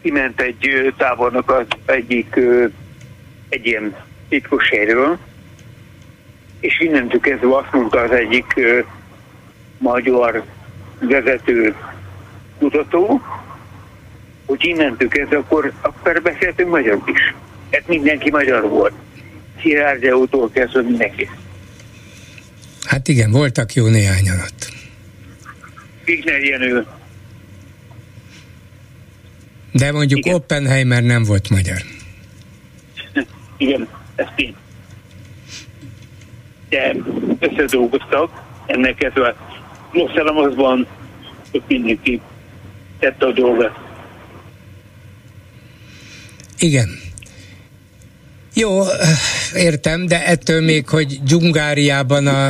kiment 0.02 0.40
egy 0.40 0.92
tábornok 0.96 1.50
az 1.50 1.66
egyik 1.84 2.40
egy 3.48 3.66
ilyen 3.66 3.96
titkos 4.28 4.68
helyről, 4.68 5.18
és 6.60 6.80
innentől 6.80 7.20
kezdve 7.20 7.56
azt 7.56 7.72
mondta 7.72 8.00
az 8.00 8.10
egyik 8.10 8.60
magyar 9.78 10.44
vezető 11.00 11.74
kutató, 12.58 13.20
hogy 14.46 14.64
innentől 14.64 15.08
kezdve 15.08 15.36
akkor, 15.36 15.72
akkor 15.80 16.22
beszéltünk 16.22 16.70
magyar 16.70 16.98
is. 17.04 17.34
Ez 17.70 17.82
mindenki 17.86 18.30
magyar 18.30 18.68
volt. 18.68 18.92
Szilárd 19.60 20.04
kezdve 20.52 20.82
mindenki. 20.82 21.30
Hát 22.88 23.08
igen, 23.08 23.30
voltak 23.30 23.74
jó 23.74 23.86
néhányan 23.86 24.38
ott. 24.40 24.72
Wigner 26.06 26.42
Jenő. 26.42 26.86
De 29.72 29.92
mondjuk 29.92 30.18
igen. 30.18 30.34
Oppenheimer 30.34 31.02
nem 31.02 31.24
volt 31.24 31.50
magyar. 31.50 31.76
Igen, 33.56 33.88
ez 34.14 34.26
tény. 34.36 34.54
De 36.68 36.96
összedolgoztak, 37.38 38.42
ennek 38.66 39.02
ez 39.02 39.16
a 39.16 39.36
Los 39.92 40.14
Alamosban 40.14 40.86
mindenki 41.66 42.20
tette 42.98 43.26
a 43.26 43.32
dolgot. 43.32 43.78
Igen. 46.58 47.07
Jó, 48.60 48.82
értem, 49.54 50.06
de 50.06 50.26
ettől 50.26 50.60
még, 50.60 50.88
hogy 50.88 51.18
Dzsungáriában 51.22 52.26
a 52.26 52.48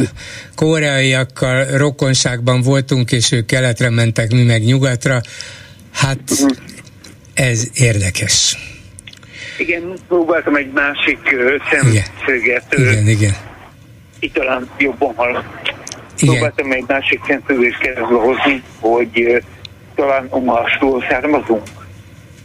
koreaiakkal 0.54 1.64
rokonságban 1.64 2.62
voltunk, 2.62 3.12
és 3.12 3.32
ők 3.32 3.46
keletre 3.46 3.90
mentek, 3.90 4.30
mi 4.30 4.42
meg 4.42 4.64
nyugatra, 4.64 5.20
hát 5.92 6.18
ez 7.34 7.70
érdekes. 7.74 8.56
Igen, 9.58 9.94
próbáltam 10.08 10.54
egy 10.56 10.72
másik 10.72 11.18
szemszöget. 11.70 12.74
Igen, 12.76 12.92
igen. 12.92 13.08
igen. 13.08 13.36
Itt 14.18 14.32
talán 14.32 14.70
jobban 14.78 15.14
hallom. 15.14 15.44
Próbáltam 16.16 16.72
egy 16.72 16.84
másik 16.86 17.20
szemszögést 17.26 17.78
keresztbe 17.78 18.16
hozni, 18.16 18.62
hogy 18.80 19.42
talán 19.94 20.26
a 20.30 20.38
Marsról 20.38 21.04
származunk. 21.08 21.62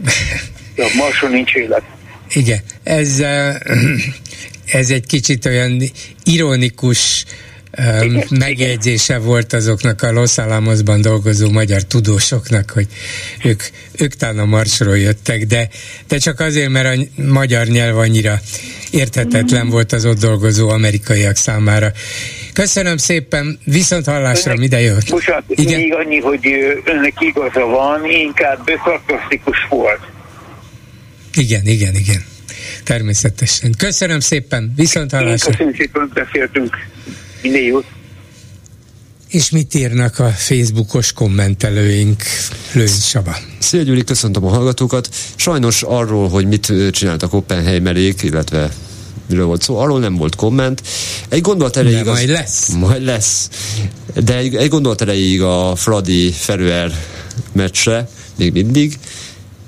Ja, 0.76 0.85
Marson 0.98 1.31
nincs 1.31 1.53
élet. 1.53 1.84
Igen, 2.30 2.60
ez, 2.84 3.20
ez 4.80 4.90
egy 4.90 5.06
kicsit 5.06 5.46
olyan 5.46 5.84
ironikus 6.24 7.26
megjegyzése 8.30 9.18
volt 9.18 9.54
azoknak 9.54 10.02
a 10.02 10.12
Los 10.12 10.38
Alamosban 10.38 11.02
dolgozó 11.02 11.50
magyar 11.50 11.82
tudósoknak, 11.82 12.70
hogy 12.70 12.88
ők, 13.44 13.64
ők 13.98 14.14
talán 14.14 14.40
a 14.40 14.46
Marsról 14.46 14.98
jöttek, 14.98 15.46
de, 15.46 15.68
de 16.08 16.18
csak 16.18 16.40
azért, 16.40 16.70
mert 16.70 16.98
a 16.98 17.22
magyar 17.22 17.68
nyelv 17.68 17.98
annyira 17.98 18.40
érthetetlen 18.92 19.70
volt 19.70 19.92
az 19.92 20.06
ott 20.06 20.20
dolgozó 20.20 20.70
amerikaiak 20.70 21.36
számára. 21.36 21.92
Köszönöm 22.54 22.98
szépen, 22.98 23.60
viszont 23.64 24.06
hallásra, 24.06 24.52
önnek, 24.52 24.66
ide 24.66 24.82
jött. 24.82 25.10
Bocsánat, 25.10 25.44
Igen? 25.48 25.80
még 25.80 25.94
annyi, 25.94 26.20
hogy 26.20 26.48
önnek 26.86 27.14
igaza 27.20 27.66
van, 27.66 28.10
inkább 28.10 28.70
szarkasztikus 28.86 29.58
volt. 29.70 30.02
Igen, 31.34 31.66
igen, 31.66 31.96
igen. 31.96 32.33
Természetesen. 32.84 33.74
Köszönöm 33.78 34.20
szépen, 34.20 34.74
viszont 34.76 35.12
hallásra. 35.12 35.52
Köszönöm 35.52 35.74
szépen, 35.76 36.12
beszéltünk. 36.14 36.76
Minden 37.42 37.62
jót. 37.62 37.86
És 39.30 39.50
mit 39.50 39.74
írnak 39.74 40.20
a 40.20 40.30
Facebookos 40.30 41.14
kommentelőink, 41.14 42.24
Lőnc 42.74 43.04
Saba? 43.04 43.38
Szia 43.60 43.82
Gyuri, 43.82 44.04
köszöntöm 44.04 44.46
a 44.46 44.50
hallgatókat. 44.50 45.10
Sajnos 45.36 45.84
arról, 45.84 46.30
hogy 46.30 46.48
mit 46.48 46.74
csináltak 46.92 47.34
Oppenheimerék, 47.34 48.22
illetve 48.22 48.70
miről 49.30 49.46
volt 49.46 49.62
szó, 49.62 49.78
arról 49.78 50.00
nem 50.00 50.16
volt 50.16 50.36
komment. 50.36 50.82
Egy 51.30 51.42
gondolat 51.42 51.78
erejéig... 51.78 52.04
De 52.04 52.10
majd 52.12 52.30
az, 52.30 52.36
lesz. 52.36 52.68
Majd 52.68 53.04
lesz. 53.04 53.50
De 54.24 54.38
egy, 54.38 54.56
egy 54.56 54.70
gondolat 54.70 55.02
erejéig 55.02 55.42
a 55.42 55.76
Fradi 55.76 56.32
Ferőer 56.32 56.92
meccsre, 57.52 58.10
még 58.36 58.52
mindig. 58.52 59.00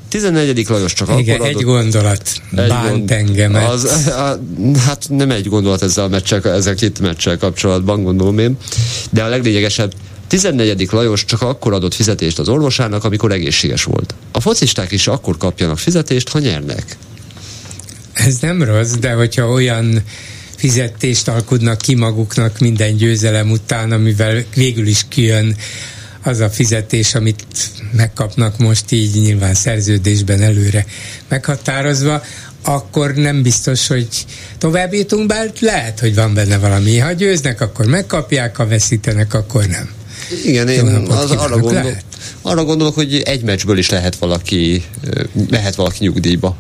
14. 0.10 0.70
Lajos 0.70 0.94
csak 0.94 1.20
Igen, 1.20 1.36
akkor 1.36 1.48
adott, 1.48 1.60
egy 1.60 1.66
gondolat 1.66 2.42
egy 2.56 2.68
bánt 2.68 2.90
gond, 2.90 3.12
engemet. 3.12 3.70
Az, 3.70 4.08
a, 4.08 4.40
hát 4.86 5.06
nem 5.10 5.32
egy 5.32 5.48
gondolat 5.48 5.82
ezzel 5.82 6.04
a 6.04 6.08
meccsel, 6.08 6.42
ezzel 6.44 6.74
a 6.74 6.76
két 6.76 7.00
meccsel 7.00 7.38
kapcsolatban, 7.38 8.04
gondolom 8.04 8.40
én, 8.40 8.58
de 9.10 9.24
a 9.24 9.28
leglényegesebb, 9.28 9.94
14. 10.28 10.88
Lajos 10.92 11.26
csak 11.26 11.42
akkor 11.42 11.74
adott 11.74 11.94
fizetést 11.94 12.40
az 12.40 12.50
orvosának, 12.50 13.04
amikor 13.04 13.32
egészséges 13.32 13.84
volt. 13.84 14.16
A 14.32 14.40
focisták 14.40 14.92
is 14.92 15.08
akkor 15.08 15.38
kapjanak 15.38 15.80
fizetést, 15.80 16.30
ha 16.30 16.40
nyernek. 16.40 16.98
Ez 18.14 18.38
nem 18.40 18.64
rossz, 18.64 18.92
de 18.92 19.12
hogyha 19.12 19.50
olyan 19.50 20.04
fizetést 20.56 21.28
alkudnak 21.28 21.78
ki 21.78 21.96
maguknak 21.96 22.60
minden 22.60 22.96
győzelem 22.96 23.52
után, 23.52 23.92
amivel 23.92 24.44
végül 24.56 24.88
is 24.88 25.06
kijön 25.10 25.56
az 26.26 26.40
a 26.40 26.50
fizetés, 26.50 27.16
amit 27.16 27.46
megkapnak 27.92 28.58
most 28.58 28.92
így 28.92 29.22
nyilván 29.22 29.54
szerződésben 29.54 30.42
előre 30.42 30.86
meghatározva, 31.28 32.24
akkor 32.62 33.14
nem 33.14 33.42
biztos, 33.42 33.88
hogy 33.88 34.08
tovább 34.58 34.94
jutunk, 34.94 35.28
bár 35.28 35.52
lehet, 35.60 36.00
hogy 36.00 36.16
van 36.16 36.34
benne 36.34 36.58
valami. 36.58 36.98
Ha 36.98 37.12
győznek, 37.12 37.62
akkor 37.62 37.86
megkapják, 37.86 38.56
ha 38.56 38.68
veszítenek, 38.68 39.34
akkor 39.34 39.66
nem. 39.66 39.90
Igen, 40.46 40.68
én 40.68 40.88
az, 40.88 41.32
arra, 41.32 41.58
gondol, 41.58 41.98
arra 42.42 42.64
gondolok, 42.64 42.96
hogy 42.96 43.22
egy 43.26 43.44
meccsből 43.44 43.78
is 43.78 43.90
lehet 43.90 44.16
valaki, 44.16 44.84
lehet 45.50 45.76
valaki 45.76 45.98
nyugdíjba. 46.04 46.58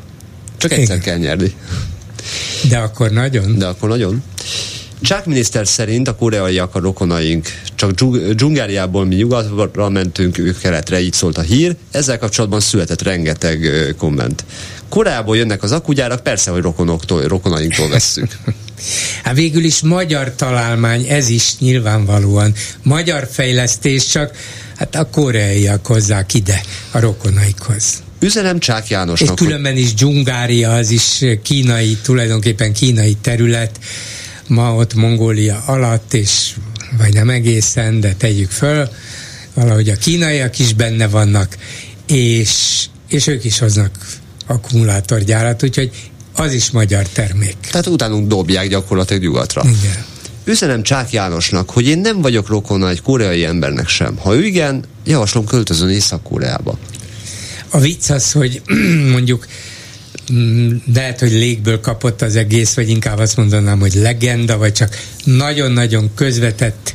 Csak 0.57 0.71
egyszer 0.71 0.95
Igen. 0.95 0.99
kell 0.99 1.17
nyerni. 1.17 1.53
De 2.69 2.77
akkor 2.77 3.11
nagyon. 3.11 3.57
De 3.57 3.65
akkor 3.65 3.89
nagyon. 3.89 4.23
Csák 5.01 5.25
miniszter 5.25 5.67
szerint 5.67 6.07
a 6.07 6.15
koreaiak 6.15 6.75
a 6.75 6.79
rokonaink, 6.79 7.47
csak 7.75 7.91
dzsungáriából 8.31 9.05
mi 9.05 9.15
nyugatra 9.15 9.89
mentünk, 9.89 10.37
ők 10.37 10.59
keletre, 10.59 11.01
így 11.01 11.13
szólt 11.13 11.37
a 11.37 11.41
hír. 11.41 11.75
Ezzel 11.91 12.19
kapcsolatban 12.19 12.59
született 12.59 13.01
rengeteg 13.01 13.69
komment. 13.97 14.45
Koreából 14.89 15.37
jönnek 15.37 15.63
az 15.63 15.71
akugyárak, 15.71 16.23
persze, 16.23 16.51
hogy 16.51 16.61
rokonoktól, 16.61 17.21
rokonainktól 17.21 17.89
vesszük. 17.89 18.31
Hát 19.23 19.35
végül 19.35 19.63
is 19.63 19.81
magyar 19.81 20.35
találmány, 20.35 21.05
ez 21.09 21.29
is 21.29 21.57
nyilvánvalóan 21.57 22.53
magyar 22.83 23.27
fejlesztés, 23.31 24.07
csak 24.07 24.35
hát 24.75 24.95
a 24.95 25.09
koreaiak 25.09 25.85
hozzák 25.85 26.33
ide 26.33 26.61
a 26.91 26.99
rokonaikhoz. 26.99 28.03
Üzenem 28.19 28.59
Csák 28.59 28.87
Jánosnak. 28.87 29.39
És 29.39 29.45
különben 29.45 29.77
is 29.77 29.93
Dzsungária, 29.93 30.73
az 30.73 30.89
is 30.89 31.23
kínai, 31.43 31.97
tulajdonképpen 32.03 32.73
kínai 32.73 33.17
terület, 33.21 33.79
ma 34.47 34.75
ott 34.75 34.93
Mongólia 34.93 35.63
alatt, 35.65 36.13
és 36.13 36.55
vagy 36.97 37.13
nem 37.13 37.29
egészen, 37.29 37.99
de 37.99 38.13
tegyük 38.13 38.49
föl, 38.49 38.89
valahogy 39.53 39.89
a 39.89 39.95
kínaiak 39.95 40.59
is 40.59 40.73
benne 40.73 41.07
vannak, 41.07 41.57
és, 42.07 42.85
és 43.09 43.27
ők 43.27 43.43
is 43.43 43.59
hoznak 43.59 43.91
akkumulátorgyárat, 44.47 45.63
úgyhogy 45.63 45.91
az 46.35 46.53
is 46.53 46.71
magyar 46.71 47.07
termék. 47.07 47.55
Tehát 47.71 47.87
utánunk 47.87 48.27
dobják 48.27 48.67
gyakorlatilag 48.67 49.21
nyugatra. 49.21 49.63
Igen. 49.63 50.05
Üzenem 50.43 50.83
Csák 50.83 51.11
Jánosnak, 51.11 51.69
hogy 51.69 51.87
én 51.87 51.97
nem 51.97 52.21
vagyok 52.21 52.47
rokona 52.47 52.89
egy 52.89 53.01
koreai 53.01 53.45
embernek 53.45 53.87
sem. 53.87 54.17
Ha 54.17 54.35
ő 54.35 54.45
igen, 54.45 54.83
javaslom 55.05 55.45
költözön 55.45 55.89
Észak-Koreába. 55.89 56.77
A 57.69 57.79
vicc 57.79 58.09
az, 58.09 58.31
hogy 58.31 58.61
mondjuk 59.11 59.47
lehet, 60.93 61.19
hogy 61.19 61.31
légből 61.31 61.79
kapott 61.79 62.21
az 62.21 62.35
egész, 62.35 62.73
vagy 62.73 62.89
inkább 62.89 63.17
azt 63.17 63.37
mondanám, 63.37 63.79
hogy 63.79 63.93
legenda, 63.93 64.57
vagy 64.57 64.73
csak 64.73 64.97
nagyon-nagyon 65.23 66.11
közvetett, 66.15 66.93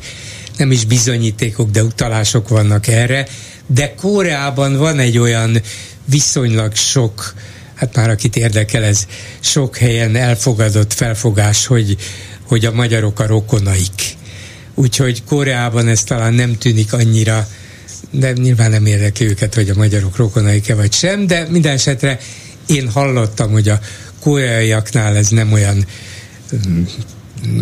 nem 0.57 0.71
is 0.71 0.85
bizonyítékok, 0.85 1.69
de 1.69 1.83
utalások 1.83 2.49
vannak 2.49 2.87
erre, 2.87 3.27
de 3.67 3.93
Koreában 3.93 4.77
van 4.77 4.99
egy 4.99 5.17
olyan 5.17 5.61
viszonylag 6.05 6.75
sok 6.75 7.33
hát 7.81 7.95
már 7.95 8.09
akit 8.09 8.35
érdekel, 8.35 8.83
ez 8.83 9.07
sok 9.39 9.77
helyen 9.77 10.15
elfogadott 10.15 10.93
felfogás, 10.93 11.65
hogy, 11.65 11.97
hogy 12.47 12.65
a 12.65 12.71
magyarok 12.71 13.19
a 13.19 13.27
rokonaik. 13.27 14.15
Úgyhogy 14.75 15.23
Koreában 15.23 15.87
ez 15.87 16.03
talán 16.03 16.33
nem 16.33 16.57
tűnik 16.57 16.93
annyira, 16.93 17.47
de 18.11 18.31
nyilván 18.31 18.69
nem 18.69 18.85
érdekli 18.85 19.25
őket, 19.25 19.55
hogy 19.55 19.69
a 19.69 19.75
magyarok 19.75 20.15
rokonaik-e 20.15 20.75
vagy 20.75 20.93
sem, 20.93 21.27
de 21.27 21.47
minden 21.49 21.73
esetre 21.73 22.19
én 22.65 22.89
hallottam, 22.89 23.51
hogy 23.51 23.69
a 23.69 23.79
koreaiaknál 24.19 25.15
ez 25.15 25.27
nem 25.27 25.51
olyan 25.51 25.85
mm, 26.67 26.83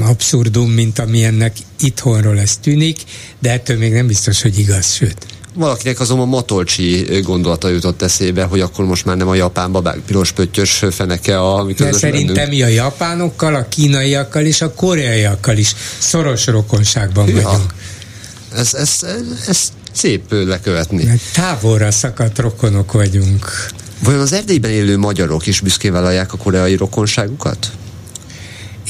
abszurdum, 0.01 0.71
mint 0.71 0.99
amilyennek 0.99 1.57
itthonról 1.79 2.39
ez 2.39 2.57
tűnik, 2.57 2.99
de 3.39 3.51
ettől 3.51 3.77
még 3.77 3.93
nem 3.93 4.07
biztos, 4.07 4.41
hogy 4.41 4.59
igaz, 4.59 4.93
sőt. 4.93 5.25
Valakinek 5.53 5.99
azonban 5.99 6.27
Matolcsi 6.27 7.19
gondolata 7.23 7.69
jutott 7.69 8.01
eszébe, 8.01 8.43
hogy 8.43 8.59
akkor 8.59 8.85
most 8.85 9.05
már 9.05 9.17
nem 9.17 9.27
a 9.27 9.35
japán 9.35 9.71
babák 9.71 9.97
piros 9.97 10.31
pöttyös 10.31 10.83
feneke 10.91 11.39
a 11.39 11.63
mi 11.63 11.73
De 11.73 11.91
szerintem 11.91 12.49
mi 12.49 12.61
a 12.61 12.67
japánokkal, 12.67 13.55
a 13.55 13.67
kínaiakkal 13.67 14.45
és 14.45 14.61
a 14.61 14.73
koreaiakkal 14.73 15.57
is 15.57 15.75
szoros 15.97 16.47
rokonságban 16.47 17.27
ja. 17.27 17.41
vagyunk. 17.41 17.73
Ez, 18.55 18.73
ez, 18.73 18.97
ez, 19.01 19.47
ez 19.47 19.71
szép 19.91 20.31
lekövetni. 20.31 21.03
Mert 21.03 21.21
távolra 21.33 21.91
szakadt 21.91 22.39
rokonok 22.39 22.91
vagyunk. 22.91 23.69
Vajon 24.03 24.19
az 24.19 24.33
Erdélyben 24.33 24.71
élő 24.71 24.97
magyarok 24.97 25.47
is 25.47 25.59
büszkén 25.59 25.91
vállalják 25.91 26.33
a 26.33 26.37
koreai 26.37 26.75
rokonságukat? 26.75 27.71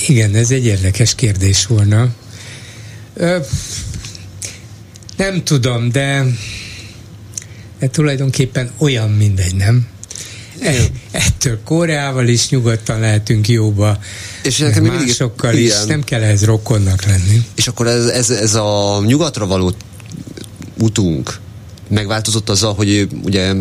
Igen, 0.07 0.35
ez 0.35 0.51
egy 0.51 0.65
érdekes 0.65 1.15
kérdés 1.15 1.65
volna. 1.65 2.07
Ö, 3.13 3.37
nem 5.17 5.43
tudom, 5.43 5.91
de, 5.91 6.25
de 7.79 7.87
tulajdonképpen 7.87 8.71
olyan 8.77 9.09
mindegy, 9.09 9.55
nem? 9.55 9.87
E, 10.59 10.75
ettől 11.11 11.59
Koreával 11.63 12.27
is 12.27 12.49
nyugodtan 12.49 12.99
lehetünk 12.99 13.47
jóba, 13.47 13.99
és 14.43 14.57
nekem 14.57 14.83
másokkal 14.83 15.55
is, 15.55 15.73
nem 15.87 16.03
kell 16.03 16.21
ez 16.21 16.45
rokonnak 16.45 17.03
lenni. 17.03 17.45
És 17.55 17.67
akkor 17.67 17.87
ez, 17.87 18.05
ez, 18.05 18.29
ez 18.29 18.55
a 18.55 19.01
nyugatra 19.05 19.47
való 19.47 19.73
utunk 20.79 21.39
megváltozott 21.87 22.49
azzal, 22.49 22.73
hogy 22.73 23.07
ugye 23.23 23.53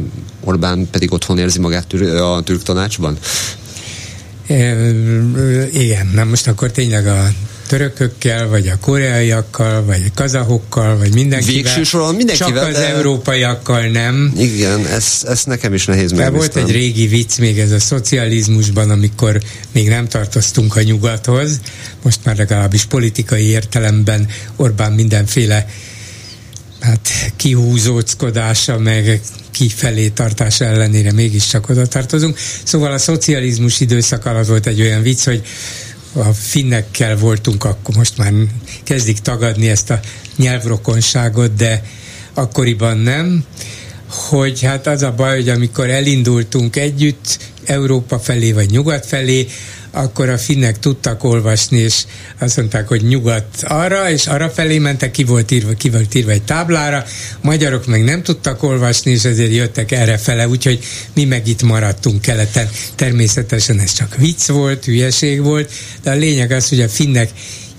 Orbán 0.48 0.88
pedig 0.90 1.12
otthon 1.12 1.38
érzi 1.38 1.58
magát 1.58 1.92
a 1.92 2.42
türk 2.44 2.62
tanácsban? 2.62 3.18
Igen, 5.72 6.10
na 6.14 6.24
most 6.24 6.46
akkor 6.46 6.70
tényleg 6.70 7.06
a 7.06 7.28
törökökkel, 7.66 8.48
vagy 8.48 8.68
a 8.68 8.78
koreaiakkal, 8.80 9.84
vagy 9.84 10.02
a 10.06 10.10
kazahokkal, 10.14 10.98
vagy 10.98 11.14
mindenkivel. 11.14 11.54
Végső 11.54 11.82
soron 11.82 12.14
mindenkivel. 12.14 12.52
Csak 12.52 12.66
az 12.66 12.74
de... 12.74 12.88
európaiakkal 12.88 13.86
nem. 13.86 14.32
Igen, 14.36 14.86
ez, 14.86 15.22
ez 15.26 15.44
nekem 15.44 15.74
is 15.74 15.84
nehéz 15.84 16.12
De 16.12 16.30
volt 16.30 16.56
egy 16.56 16.70
régi 16.70 17.06
vicc 17.06 17.38
még 17.38 17.58
ez 17.58 17.72
a 17.72 17.80
szocializmusban, 17.80 18.90
amikor 18.90 19.40
még 19.72 19.88
nem 19.88 20.08
tartoztunk 20.08 20.76
a 20.76 20.82
nyugathoz, 20.82 21.60
most 22.02 22.20
már 22.24 22.36
legalábbis 22.36 22.84
politikai 22.84 23.44
értelemben 23.44 24.28
Orbán 24.56 24.92
mindenféle 24.92 25.66
hát 26.80 27.32
kihúzóckodása, 27.36 28.78
meg 28.78 29.20
kifelé 29.58 30.08
tartása 30.08 30.64
ellenére 30.64 31.12
mégiscsak 31.12 31.68
oda 31.68 31.86
tartozunk. 31.86 32.38
Szóval 32.64 32.92
a 32.92 32.98
szocializmus 32.98 33.80
időszak 33.80 34.26
alatt 34.26 34.46
volt 34.46 34.66
egy 34.66 34.80
olyan 34.80 35.02
vicc, 35.02 35.24
hogy 35.24 35.42
a 36.12 36.32
finnekkel 36.32 37.16
voltunk, 37.16 37.64
akkor 37.64 37.96
most 37.96 38.16
már 38.16 38.32
kezdik 38.84 39.18
tagadni 39.18 39.68
ezt 39.68 39.90
a 39.90 40.00
nyelvrokonságot, 40.36 41.54
de 41.54 41.82
akkoriban 42.34 42.98
nem, 42.98 43.44
hogy 44.08 44.62
hát 44.62 44.86
az 44.86 45.02
a 45.02 45.12
baj, 45.12 45.36
hogy 45.36 45.48
amikor 45.48 45.90
elindultunk 45.90 46.76
együtt 46.76 47.38
Európa 47.64 48.18
felé 48.18 48.52
vagy 48.52 48.70
nyugat 48.70 49.06
felé, 49.06 49.46
akkor 49.90 50.28
a 50.28 50.38
finnek 50.38 50.78
tudtak 50.78 51.24
olvasni, 51.24 51.78
és 51.78 52.04
azt 52.38 52.56
mondták, 52.56 52.88
hogy 52.88 53.02
nyugat 53.02 53.44
arra, 53.62 54.10
és 54.10 54.26
arra 54.26 54.50
felé 54.50 54.78
mentek, 54.78 55.10
ki 55.10 55.24
volt 55.24 55.50
írva, 55.50 55.72
ki 55.72 55.90
volt 55.90 56.14
írva 56.14 56.30
egy 56.30 56.42
táblára, 56.42 57.04
magyarok 57.40 57.86
meg 57.86 58.04
nem 58.04 58.22
tudtak 58.22 58.62
olvasni, 58.62 59.10
és 59.10 59.24
ezért 59.24 59.52
jöttek 59.52 59.92
erre 59.92 60.18
fele, 60.18 60.48
úgyhogy 60.48 60.84
mi 61.14 61.24
meg 61.24 61.48
itt 61.48 61.62
maradtunk 61.62 62.20
keleten. 62.20 62.68
Természetesen 62.94 63.80
ez 63.80 63.92
csak 63.92 64.16
vicc 64.16 64.46
volt, 64.46 64.84
hülyeség 64.84 65.42
volt, 65.42 65.72
de 66.02 66.10
a 66.10 66.14
lényeg 66.14 66.50
az, 66.50 66.68
hogy 66.68 66.80
a 66.80 66.88
finnek 66.88 67.30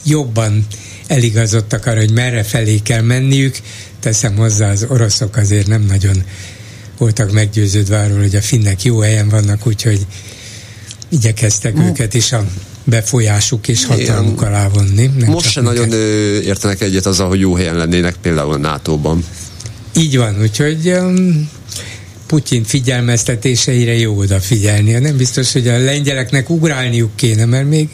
jobban 0.06 0.66
eligazodtak 1.08 1.86
arra, 1.86 2.00
hogy 2.00 2.12
merre 2.12 2.44
felé 2.44 2.78
kell 2.78 3.02
menniük, 3.02 3.58
teszem 4.00 4.36
hozzá, 4.36 4.72
az 4.72 4.86
oroszok 4.90 5.36
azért 5.36 5.68
nem 5.68 5.82
nagyon 5.82 6.24
voltak 6.98 7.32
meggyőződve 7.32 8.00
arról, 8.00 8.20
hogy 8.20 8.36
a 8.36 8.42
finnek 8.42 8.84
jó 8.84 9.00
helyen 9.00 9.30
vannak, 9.30 9.68
úgyhogy 9.68 10.06
igyekeztek 11.10 11.78
mm. 11.78 11.82
őket 11.82 12.14
is 12.14 12.32
a 12.32 12.46
befolyásuk 12.84 13.68
és 13.68 13.86
hatalmuk 13.86 14.42
alá 14.42 14.68
vonni. 14.68 15.12
Most 15.26 15.50
se 15.50 15.62
nagyon 15.62 15.92
ö, 15.92 16.40
értenek 16.40 16.82
egyet 16.82 17.06
azzal, 17.06 17.28
hogy 17.28 17.40
jó 17.40 17.56
helyen 17.56 17.76
lennének 17.76 18.16
például 18.22 18.54
a 18.54 18.58
NATO-ban. 18.58 19.26
Így 19.96 20.18
van, 20.18 20.42
úgyhogy 20.42 20.88
um, 20.88 21.50
Putyin 22.30 22.64
figyelmeztetéseire 22.64 23.98
jó 23.98 24.18
odafigyelni. 24.18 24.92
Nem 24.92 25.18
biztos, 25.18 25.52
hogy 25.52 25.68
a 25.68 25.78
lengyeleknek 25.78 26.50
ugrálniuk 26.50 27.16
kéne, 27.16 27.46
mert 27.46 27.70
még 27.70 27.90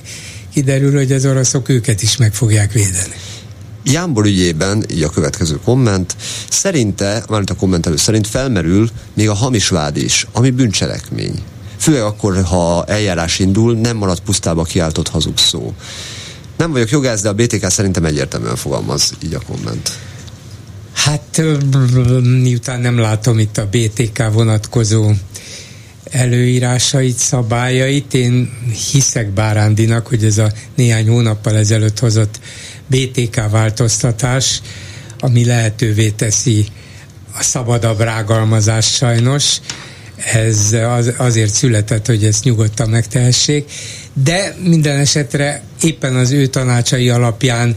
kiderül, 0.53 0.95
hogy 0.95 1.11
az 1.11 1.25
oroszok 1.25 1.69
őket 1.69 2.01
is 2.01 2.17
meg 2.17 2.33
fogják 2.33 2.71
védeni. 2.71 3.15
Jámbor 3.85 4.25
ügyében, 4.25 4.85
így 4.91 5.03
a 5.03 5.09
következő 5.09 5.59
komment, 5.63 6.15
szerinte, 6.49 7.23
mármint 7.29 7.49
a 7.49 7.55
kommentelő 7.55 7.95
szerint 7.95 8.27
felmerül 8.27 8.89
még 9.13 9.29
a 9.29 9.33
hamis 9.33 9.67
vád 9.67 9.97
is, 9.97 10.27
ami 10.31 10.49
bűncselekmény. 10.49 11.35
Főleg 11.77 12.01
akkor, 12.01 12.43
ha 12.43 12.85
eljárás 12.85 13.39
indul, 13.39 13.75
nem 13.75 13.97
marad 13.97 14.19
pusztába 14.19 14.63
kiáltott 14.63 15.07
hazug 15.07 15.37
szó. 15.37 15.73
Nem 16.57 16.71
vagyok 16.71 16.89
jogász, 16.89 17.21
de 17.21 17.29
a 17.29 17.33
BTK 17.33 17.69
szerintem 17.69 18.05
egyértelműen 18.05 18.55
fogalmaz 18.55 19.13
így 19.23 19.33
a 19.33 19.39
komment. 19.47 19.91
Hát 20.93 21.41
miután 22.21 22.79
nem 22.79 22.97
látom 22.97 23.39
itt 23.39 23.57
a 23.57 23.67
BTK 23.71 24.31
vonatkozó 24.31 25.11
előírásait, 26.11 27.17
szabályait, 27.17 28.13
én 28.13 28.51
hiszek 28.91 29.29
Bárándinak, 29.29 30.07
hogy 30.07 30.23
ez 30.23 30.37
a 30.37 30.51
néhány 30.75 31.07
hónappal 31.07 31.55
ezelőtt 31.57 31.99
hozott 31.99 32.39
BTK 32.87 33.49
változtatás, 33.49 34.61
ami 35.19 35.45
lehetővé 35.45 36.09
teszi 36.09 36.65
a 37.37 37.43
szabadabb 37.43 37.99
rágalmazás 37.99 38.85
sajnos, 38.85 39.59
ez 40.33 40.75
az, 40.97 41.13
azért 41.17 41.53
született, 41.53 42.05
hogy 42.05 42.25
ezt 42.25 42.43
nyugodtan 42.43 42.89
megtehessék, 42.89 43.71
de 44.13 44.55
minden 44.63 44.99
esetre 44.99 45.63
éppen 45.81 46.15
az 46.15 46.31
ő 46.31 46.45
tanácsai 46.45 47.09
alapján 47.09 47.75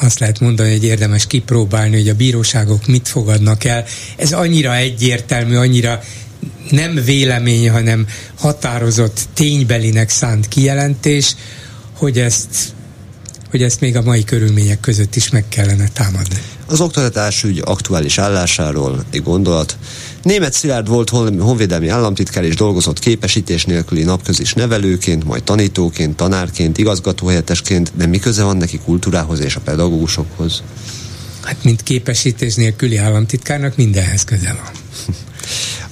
azt 0.00 0.18
lehet 0.18 0.40
mondani, 0.40 0.70
hogy 0.70 0.84
érdemes 0.84 1.26
kipróbálni, 1.26 1.96
hogy 1.96 2.08
a 2.08 2.14
bíróságok 2.14 2.86
mit 2.86 3.08
fogadnak 3.08 3.64
el. 3.64 3.84
Ez 4.16 4.32
annyira 4.32 4.76
egyértelmű, 4.76 5.56
annyira 5.56 6.00
nem 6.70 6.94
vélemény, 7.04 7.70
hanem 7.70 8.06
határozott 8.38 9.20
ténybelinek 9.34 10.10
szánt 10.10 10.48
kijelentés, 10.48 11.34
hogy 11.92 12.18
ezt 12.18 12.72
hogy 13.50 13.62
ezt 13.62 13.80
még 13.80 13.96
a 13.96 14.02
mai 14.02 14.24
körülmények 14.24 14.80
között 14.80 15.16
is 15.16 15.30
meg 15.30 15.44
kellene 15.48 15.88
támadni. 15.88 16.36
Az 16.66 16.80
oktatás 16.80 17.42
ügy 17.42 17.62
aktuális 17.64 18.18
állásáról 18.18 19.04
egy 19.10 19.22
gondolat. 19.22 19.76
Német 20.22 20.52
Szilárd 20.52 20.88
volt 20.88 21.10
honvédelmi 21.38 21.88
államtitkár 21.88 22.44
és 22.44 22.54
dolgozott 22.54 22.98
képesítés 22.98 23.64
nélküli 23.64 24.02
napközis 24.02 24.52
nevelőként, 24.52 25.24
majd 25.24 25.42
tanítóként, 25.42 26.16
tanárként, 26.16 26.78
igazgatóhelyettesként, 26.78 27.92
de 27.94 28.06
mi 28.06 28.18
köze 28.18 28.44
van 28.44 28.56
neki 28.56 28.78
kultúrához 28.84 29.40
és 29.40 29.56
a 29.56 29.60
pedagógusokhoz? 29.60 30.62
Hát 31.42 31.64
mint 31.64 31.82
képesítés 31.82 32.54
nélküli 32.54 32.96
államtitkárnak 32.96 33.76
mindenhez 33.76 34.24
köze 34.24 34.56
van. 34.62 34.70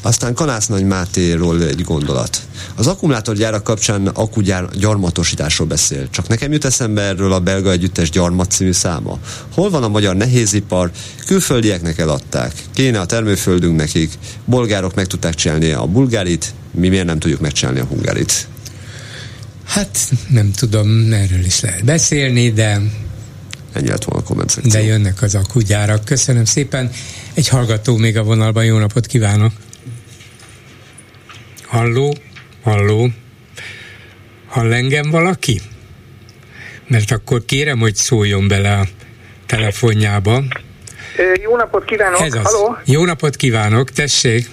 Aztán 0.02 0.34
Kanász 0.34 0.66
Nagy 0.66 0.84
Mátéról 0.84 1.62
egy 1.62 1.82
gondolat. 1.82 2.40
Az 2.74 2.86
akkumulátorgyárak 2.86 3.64
kapcsán 3.64 4.06
akkugyár 4.06 4.68
gyarmatosításról 4.78 5.66
beszél. 5.66 6.10
Csak 6.10 6.28
nekem 6.28 6.52
jut 6.52 6.64
eszembe 6.64 7.02
erről 7.02 7.32
a 7.32 7.40
belga 7.40 7.70
együttes 7.70 8.10
gyarmat 8.10 8.50
című 8.50 8.72
száma. 8.72 9.18
Hol 9.54 9.70
van 9.70 9.82
a 9.82 9.88
magyar 9.88 10.16
nehézipar? 10.16 10.90
Külföldieknek 11.26 11.98
eladták. 11.98 12.52
Kéne 12.74 13.00
a 13.00 13.06
termőföldünk 13.06 13.76
nekik. 13.76 14.12
Bolgárok 14.44 14.94
meg 14.94 15.06
tudták 15.06 15.34
csinálni 15.34 15.70
a 15.70 15.86
bulgárit, 15.86 16.54
mi 16.70 16.88
miért 16.88 17.06
nem 17.06 17.18
tudjuk 17.18 17.40
megcsinálni 17.40 17.80
a 17.80 17.84
hungárit? 17.84 18.48
Hát 19.64 19.98
nem 20.28 20.50
tudom, 20.52 21.12
erről 21.12 21.44
is 21.44 21.60
lehet 21.60 21.84
beszélni, 21.84 22.52
de 22.52 22.80
Ennyi 23.72 23.88
lett 23.88 24.04
volna 24.04 24.22
a 24.22 24.24
komment 24.24 24.68
De 24.68 24.82
jönnek 24.82 25.22
az 25.22 25.34
akkugyárak. 25.34 26.04
Köszönöm 26.04 26.44
szépen. 26.44 26.90
Egy 27.34 27.48
hallgató 27.48 27.96
még 27.96 28.16
a 28.16 28.22
vonalban. 28.22 28.64
Jó 28.64 28.78
napot 28.78 29.06
kívánok! 29.06 29.52
Halló? 31.70 32.14
Halló? 32.64 33.08
Hall 34.48 34.72
engem 34.72 35.10
valaki? 35.10 35.60
Mert 36.86 37.10
akkor 37.10 37.44
kérem, 37.44 37.78
hogy 37.78 37.94
szóljon 37.94 38.48
bele 38.48 38.72
a 38.72 38.84
telefonjába. 39.46 40.42
Jó 41.42 41.56
napot 41.56 41.84
kívánok! 41.84 42.20
Ez 42.20 42.34
az. 42.34 42.52
Halló? 42.52 42.76
Jó 42.84 43.04
napot 43.04 43.36
kívánok, 43.36 43.90
tessék! 43.90 44.46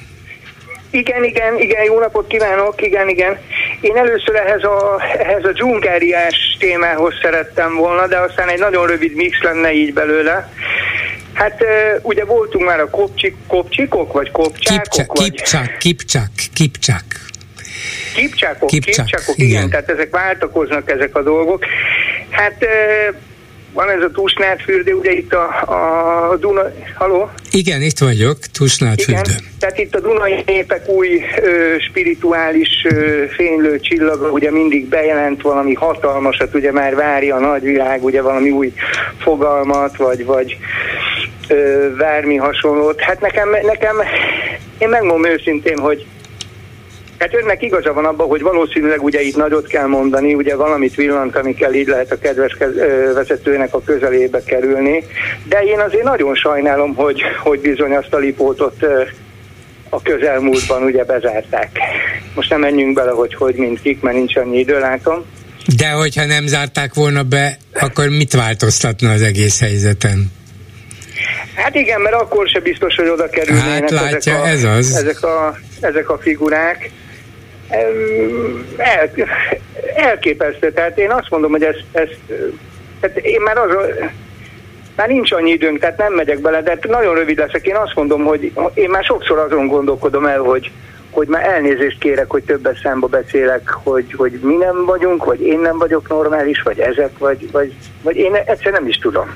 Igen, 0.89 1.23
igen, 1.23 1.60
igen, 1.60 1.84
jó 1.84 1.99
napot 1.99 2.27
kívánok, 2.27 2.81
igen, 2.81 3.10
igen. 3.10 3.38
Én 3.81 3.98
először 3.98 4.35
ehhez 4.35 4.64
a, 4.64 5.02
ehhez 5.18 5.44
a 5.44 5.52
dzsungáriás 5.52 6.57
témához 6.60 7.14
szerettem 7.22 7.76
volna, 7.76 8.07
de 8.07 8.18
aztán 8.18 8.49
egy 8.49 8.60
nagyon 8.60 8.88
rövid 8.88 9.15
mix 9.15 9.41
lenne 9.41 9.72
így 9.73 9.94
belőle. 9.94 10.52
Hát 11.38 11.64
ugye 12.01 12.26
voltunk 12.26 12.65
már 12.65 12.80
a 12.80 12.89
kopcsik, 12.89 13.35
kopcsikok, 13.47 14.14
vagy 14.14 14.31
kopcsákok? 14.31 14.84
Kipcsák, 14.84 15.07
vagy... 15.07 15.31
kipcsák, 15.31 15.77
kipcsák, 15.77 16.31
kipcsák. 16.53 17.03
Kipcsákok, 18.15 18.69
kipcsák, 18.69 19.05
kipcsákok, 19.05 19.38
igen. 19.38 19.49
igen, 19.49 19.69
tehát 19.69 19.89
ezek 19.89 20.09
váltakoznak 20.09 20.89
ezek 20.89 21.15
a 21.15 21.22
dolgok. 21.22 21.65
Hát 22.30 22.65
van 23.77 23.89
ez 23.89 24.01
a 24.01 24.11
Tusnádfürdő, 24.11 24.93
ugye 24.93 25.11
itt 25.11 25.33
a, 25.33 25.45
a 26.31 26.35
Duna... 26.35 26.61
Haló? 26.95 27.29
Igen, 27.51 27.81
itt 27.81 27.97
vagyok, 27.97 28.37
Tusnádfürdő. 28.39 29.21
Igen, 29.29 29.43
tehát 29.59 29.77
itt 29.79 29.95
a 29.95 29.99
Dunai 29.99 30.43
népek 30.45 30.89
új 30.89 31.23
ö, 31.41 31.75
spirituális 31.89 32.85
ö, 32.89 33.23
fénylő 33.35 33.79
csillaga, 33.79 34.29
ugye 34.29 34.51
mindig 34.51 34.85
bejelent 34.85 35.41
valami 35.41 35.73
hatalmasat, 35.73 36.53
ugye 36.53 36.71
már 36.71 36.95
várja 36.95 37.35
a 37.35 37.39
nagyvilág, 37.39 38.03
ugye 38.03 38.21
valami 38.21 38.49
új 38.49 38.73
fogalmat, 39.17 39.97
vagy, 39.97 40.25
vagy 40.25 40.57
ö, 41.47 41.87
vármi 41.97 42.35
hasonlót. 42.35 43.01
Hát 43.01 43.19
nekem, 43.21 43.49
nekem 43.63 43.95
én 44.77 44.89
megmondom 44.89 45.31
őszintén, 45.31 45.77
hogy 45.77 46.05
Hát 47.18 47.34
önnek 47.34 47.61
igaza 47.61 47.94
van 47.94 48.06
abban, 48.06 48.27
hogy 48.27 48.41
valószínűleg 48.41 49.03
ugye 49.03 49.22
itt 49.22 49.35
nagyot 49.35 49.68
kell 49.68 49.88
mondani, 49.88 50.34
ugye 50.34 50.56
valamit 50.56 50.95
villantani 50.95 51.53
kell, 51.53 51.73
így 51.73 51.88
lehet 51.88 52.11
a 52.11 52.19
kedves 52.19 52.57
vezetőnek 53.14 53.73
a 53.73 53.81
közelébe 53.81 54.44
kerülni, 54.44 55.03
de 55.49 55.60
én 55.60 55.80
azért 55.80 56.03
nagyon 56.03 56.35
sajnálom, 56.35 56.95
hogy, 56.95 57.22
hogy 57.44 57.60
bizony 57.60 57.95
azt 57.95 58.14
a 58.14 58.18
lipótot 58.18 58.85
a 59.89 60.02
közelmúltban 60.02 60.84
ugye 60.84 61.03
bezárták. 61.03 61.69
Most 62.35 62.49
nem 62.49 62.60
menjünk 62.60 62.94
bele, 62.94 63.11
hogy 63.11 63.34
hogy, 63.34 63.56
mint 63.56 63.81
kik, 63.81 64.02
mert 64.02 64.15
nincs 64.15 64.35
annyi 64.35 64.60
idő, 64.60 64.80
látom. 64.80 65.26
De 65.77 65.89
hogyha 65.89 66.26
nem 66.26 66.48
zárták 66.48 66.94
volna 66.94 67.23
be, 67.23 67.57
akkor 67.73 68.10
mit 68.10 68.34
változtatna 68.34 69.11
az 69.11 69.22
egész 69.22 69.60
helyzeten? 69.60 70.31
Hát 71.56 71.76
igen, 71.76 72.02
mert 72.02 72.15
akkor 72.15 72.48
se 72.48 72.60
biztos, 72.60 72.95
hogy 72.95 73.07
oda 73.07 73.30
kerülnének 73.30 73.80
hát 73.80 73.91
látja, 73.91 74.45
ezek, 74.45 74.45
a, 74.45 74.48
ez 74.48 74.77
az. 74.77 74.95
ezek, 74.95 75.23
a, 75.23 75.57
ezek 75.81 76.10
a 76.10 76.18
figurák 76.18 76.91
el, 77.68 77.91
elképesztő. 79.95 80.72
Tehát 80.72 80.98
én 80.98 81.11
azt 81.11 81.30
mondom, 81.30 81.52
hogy 81.52 81.64
ezt, 81.64 81.84
ezt 81.91 82.19
tehát 82.99 83.18
én 83.18 83.41
már 83.41 83.57
az, 83.57 83.69
már 84.95 85.07
nincs 85.07 85.31
annyi 85.31 85.52
időnk, 85.52 85.80
tehát 85.80 85.98
nem 85.98 86.14
megyek 86.14 86.39
bele, 86.39 86.61
de 86.61 86.77
nagyon 86.88 87.15
rövid 87.15 87.38
leszek. 87.38 87.65
Én 87.65 87.76
azt 87.76 87.95
mondom, 87.95 88.23
hogy 88.23 88.52
én 88.73 88.89
már 88.89 89.03
sokszor 89.03 89.38
azon 89.38 89.68
gondolkodom 89.68 90.26
el, 90.26 90.39
hogy, 90.39 90.72
hogy 91.10 91.27
már 91.27 91.45
elnézést 91.45 91.99
kérek, 91.99 92.30
hogy 92.30 92.44
többes 92.44 92.80
számba 92.84 93.07
beszélek, 93.07 93.69
hogy, 93.69 94.14
hogy 94.14 94.39
mi 94.41 94.56
nem 94.56 94.85
vagyunk, 94.85 95.26
vagy 95.26 95.41
én 95.41 95.60
nem 95.60 95.77
vagyok 95.77 96.07
normális, 96.07 96.61
vagy 96.61 96.80
ezek, 96.80 97.18
vagy, 97.18 97.52
vagy, 97.52 97.73
vagy 98.02 98.15
én 98.15 98.35
egyszer 98.35 98.72
nem 98.72 98.88
is 98.88 98.98
tudom. 98.98 99.35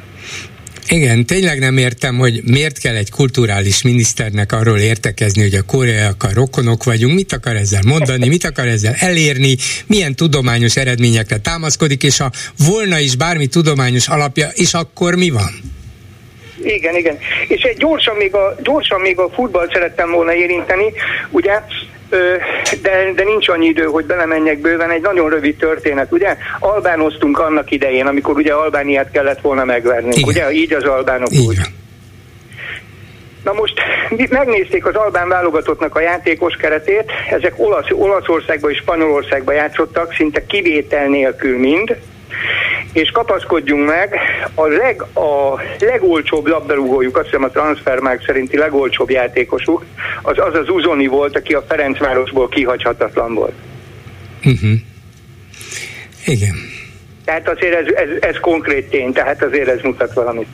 Igen, 0.93 1.26
tényleg 1.26 1.59
nem 1.59 1.77
értem, 1.77 2.18
hogy 2.18 2.41
miért 2.43 2.80
kell 2.80 2.95
egy 2.95 3.09
kulturális 3.11 3.81
miniszternek 3.81 4.51
arról 4.51 4.77
értekezni, 4.77 5.41
hogy 5.41 5.53
a 5.53 5.63
koreaiakkal 5.63 6.31
rokonok 6.34 6.84
vagyunk, 6.84 7.15
mit 7.15 7.34
akar 7.34 7.55
ezzel 7.55 7.81
mondani, 7.85 8.27
mit 8.27 8.43
akar 8.43 8.68
ezzel 8.68 8.95
elérni, 8.99 9.55
milyen 9.88 10.15
tudományos 10.15 10.76
eredményekre 10.76 11.38
támaszkodik, 11.38 12.03
és 12.03 12.18
ha 12.18 12.31
volna 12.68 12.99
is 12.99 13.15
bármi 13.15 13.47
tudományos 13.47 14.07
alapja, 14.07 14.47
és 14.53 14.73
akkor 14.73 15.15
mi 15.15 15.30
van? 15.30 15.51
Igen, 16.63 16.95
igen. 16.95 17.18
És 17.47 17.61
egy 17.61 17.77
gyorsan 17.77 18.15
még 18.15 18.34
a, 18.35 18.55
gyorsan 18.63 19.01
még 19.01 19.19
a 19.19 19.30
futballt 19.30 19.73
szerettem 19.73 20.11
volna 20.11 20.34
érinteni. 20.34 20.93
Ugye 21.30 21.61
de, 22.82 23.12
de 23.16 23.24
nincs 23.24 23.50
annyi 23.50 23.66
idő, 23.66 23.84
hogy 23.84 24.06
belemenjek 24.06 24.60
bőven. 24.60 24.90
Egy 24.90 25.02
nagyon 25.02 25.30
rövid 25.30 25.56
történet, 25.56 26.12
ugye? 26.12 26.38
Albánoztunk 26.60 27.40
annak 27.40 27.72
idején, 27.72 28.06
amikor 28.06 28.36
ugye 28.36 28.54
Albániát 28.54 29.12
kellett 29.12 29.42
volna 29.42 29.66
megverni. 29.66 30.14
Igen. 30.16 30.28
Ugye? 30.28 30.52
Így 30.52 30.74
az 30.74 30.84
albánok 30.84 31.32
Igen. 31.32 31.46
úgy. 31.46 31.58
Na 33.44 33.54
most 33.54 33.74
megnézték 34.30 34.86
az 34.86 34.96
albán 34.96 35.28
válogatottnak 35.28 35.96
a 35.96 36.00
játékos 36.00 36.56
keretét, 36.56 37.12
ezek 37.30 37.54
Olasz, 37.56 37.90
Olaszországba 37.92 38.70
és 38.70 38.78
Spanyolországba 38.78 39.52
játszottak, 39.52 40.14
szinte 40.14 40.46
kivétel 40.46 41.08
nélkül 41.08 41.58
mind, 41.58 41.98
és 42.94 43.10
kapaszkodjunk 43.12 43.88
meg, 43.88 44.16
a, 44.56 44.68
leg, 44.68 45.02
a 45.02 45.62
legolcsóbb 45.80 46.48
labdarúgójuk, 46.48 47.18
azt 47.18 47.26
hiszem 47.26 47.44
a 47.44 47.49
transfermárk 47.49 48.24
szerinti 48.26 48.58
legolcsóbb 48.58 49.10
játékosuk, 49.10 49.86
az 50.22 50.38
az 50.38 50.53
az 50.53 50.70
Uzoni 50.70 51.08
volt, 51.08 51.36
aki 51.36 51.53
a 51.53 51.66
Ferencvárosból 51.68 52.49
kihagyhatatlan 52.49 53.34
volt. 53.34 53.53
Uh-huh. 54.45 54.72
Igen. 56.26 56.56
Tehát 57.26 57.49
azért 57.49 57.74
ez, 57.74 57.86
ez, 57.94 58.10
ez 58.20 58.36
konkrét 58.41 58.90
tény, 58.90 59.14
tehát 59.14 59.44
azért 59.44 59.68
ez 59.68 59.80
mutat 59.84 60.14
valamit. 60.14 60.48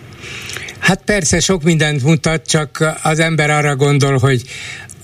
Hát 0.80 1.02
persze 1.06 1.40
sok 1.40 1.64
mindent 1.64 2.04
mutat, 2.04 2.48
csak 2.48 2.98
az 3.04 3.20
ember 3.20 3.50
arra 3.50 3.76
gondol, 3.76 4.18
hogy 4.18 4.42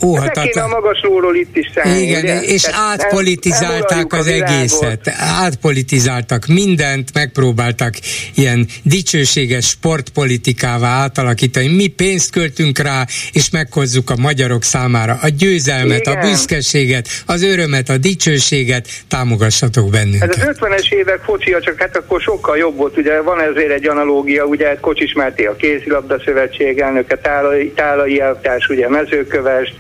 óhatatlan. 0.04 0.64
a 0.64 0.68
magaslóról 0.68 1.36
itt 1.36 1.58
is 1.58 1.72
szállni, 1.76 2.02
Igen, 2.02 2.22
ugye? 2.22 2.42
és 2.42 2.62
Tehát 2.62 3.02
átpolitizálták 3.02 4.14
az 4.14 4.28
egészet. 4.28 5.08
Átpolitizáltak 5.18 6.46
mindent, 6.46 7.14
megpróbáltak 7.14 7.94
ilyen 8.36 8.68
dicsőséges 8.84 9.68
sportpolitikává 9.68 10.88
átalakítani. 10.88 11.76
Mi 11.76 11.88
pénzt 11.88 12.32
költünk 12.32 12.78
rá, 12.80 13.06
és 13.32 13.50
meghozzuk 13.50 14.10
a 14.10 14.16
magyarok 14.16 14.64
számára 14.64 15.18
a 15.22 15.28
győzelmet, 15.28 16.00
Igen. 16.00 16.18
a 16.18 16.20
büszkeséget, 16.20 17.08
az 17.26 17.44
örömet, 17.44 17.90
a 17.90 17.98
dicsőséget, 17.98 18.88
támogassatok 19.08 19.90
bennünket. 19.90 20.36
Ez 20.36 20.48
az 20.48 20.58
50-es 20.60 20.92
évek 20.92 21.20
focia, 21.24 21.62
csak 21.62 21.80
hát 21.80 21.98
akkor 21.98 22.22
sokkal 22.22 22.58
jobb 22.58 22.76
volt, 22.76 22.98
ugye 22.98 23.22
van 23.22 23.42
ezért 23.42 23.72
egy 23.72 23.88
analógia, 23.88 24.46
ugye 24.46 24.78
Kocsis 24.82 25.14
Máté 25.14 25.46
a 25.46 25.56
kézilabda 25.56 26.22
szövetség 26.26 26.80
elnöke, 26.80 27.18
Tálai, 27.18 27.72
Tálai 27.76 28.20
elvtárs, 28.20 28.68
ugye 28.68 28.90
mezőkövest, 28.90 29.76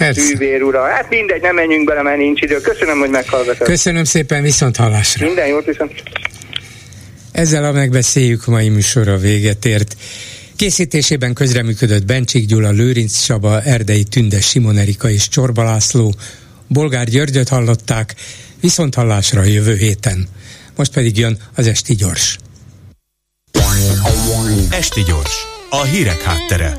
Persze. 0.00 0.64
ura. 0.64 0.82
Hát 0.82 1.08
mindegy, 1.08 1.40
nem 1.40 1.54
menjünk 1.54 1.88
bele, 1.88 2.02
mert 2.02 2.16
nincs 2.16 2.40
idő. 2.40 2.60
Köszönöm, 2.60 2.98
hogy 2.98 3.10
meghallgatod. 3.10 3.66
Köszönöm 3.66 4.04
szépen, 4.04 4.42
viszont 4.42 4.76
hallásra. 4.76 5.26
Minden 5.26 5.46
jót, 5.46 5.64
viszont. 5.64 6.02
Ezzel 7.32 7.64
a 7.64 7.72
megbeszéljük 7.72 8.46
mai 8.46 8.68
műsorra 8.68 9.16
véget 9.16 9.64
ért. 9.64 9.96
Készítésében 10.56 11.34
közreműködött 11.34 12.04
Bencsik 12.04 12.46
Gyula, 12.46 12.70
Lőrinc 12.70 13.24
Csaba, 13.24 13.62
Erdei 13.62 14.04
Tünde, 14.04 14.40
Simon 14.40 14.78
Erika 14.78 15.10
és 15.10 15.28
Csorba 15.28 15.64
László. 15.64 16.14
Bolgár 16.66 17.06
Györgyöt 17.06 17.48
hallották, 17.48 18.14
viszont 18.60 18.94
hallásra 18.94 19.40
a 19.40 19.44
jövő 19.44 19.76
héten. 19.76 20.28
Most 20.76 20.92
pedig 20.92 21.18
jön 21.18 21.38
az 21.54 21.66
Esti 21.66 21.94
Gyors. 21.94 22.36
Esti 24.70 25.02
Gyors, 25.02 25.46
a 25.70 25.84
hírek 25.84 26.22
háttere. 26.22 26.72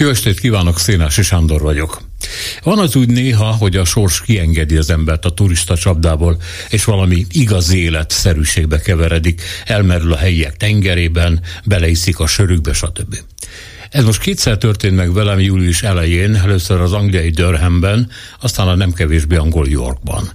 Jó 0.00 0.08
estét 0.08 0.40
kívánok, 0.40 0.78
Szénási 0.78 1.22
Sándor 1.22 1.60
vagyok. 1.60 2.00
Van 2.62 2.78
az 2.78 2.96
úgy 2.96 3.08
néha, 3.08 3.44
hogy 3.44 3.76
a 3.76 3.84
sors 3.84 4.20
kiengedi 4.20 4.76
az 4.76 4.90
embert 4.90 5.24
a 5.24 5.30
turista 5.30 5.76
csapdából, 5.76 6.42
és 6.68 6.84
valami 6.84 7.26
igaz 7.30 7.72
életszerűségbe 7.72 8.80
keveredik, 8.80 9.42
elmerül 9.64 10.12
a 10.12 10.16
helyiek 10.16 10.56
tengerében, 10.56 11.40
beleiszik 11.64 12.18
a 12.18 12.26
sörükbe, 12.26 12.72
stb. 12.72 13.16
Ez 13.90 14.04
most 14.04 14.20
kétszer 14.20 14.58
történt 14.58 14.96
meg 14.96 15.12
velem 15.12 15.40
július 15.40 15.82
elején, 15.82 16.34
először 16.34 16.80
az 16.80 16.92
angliai 16.92 17.30
Durhamben, 17.30 18.10
aztán 18.40 18.68
a 18.68 18.74
nem 18.74 18.92
kevésbé 18.92 19.36
angol 19.36 19.68
Yorkban. 19.68 20.32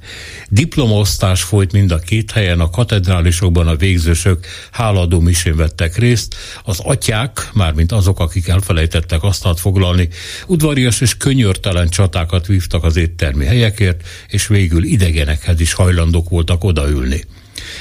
Diplomaosztás 0.50 1.42
folyt 1.42 1.72
mind 1.72 1.92
a 1.92 1.98
két 1.98 2.32
helyen, 2.32 2.60
a 2.60 2.70
katedrálisokban 2.70 3.68
a 3.68 3.76
végzősök 3.76 4.46
háladó 4.72 5.20
misén 5.20 5.56
vettek 5.56 5.98
részt, 5.98 6.36
az 6.64 6.80
atyák, 6.80 7.50
mármint 7.54 7.92
azok, 7.92 8.20
akik 8.20 8.48
elfelejtettek 8.48 9.24
asztalt 9.24 9.60
foglalni, 9.60 10.10
udvarias 10.48 11.02
és 11.02 11.18
könyörtelen 11.18 11.90
csatákat 11.90 12.48
vívtak 12.48 12.84
az 12.84 12.96
éttermi 12.96 13.46
helyekért, 13.46 14.08
és 14.28 14.48
végül 14.48 14.84
idegenekhez 14.84 15.60
is 15.60 15.74
hajlandók 15.74 16.30
voltak 16.30 16.64
odaülni. 16.64 17.24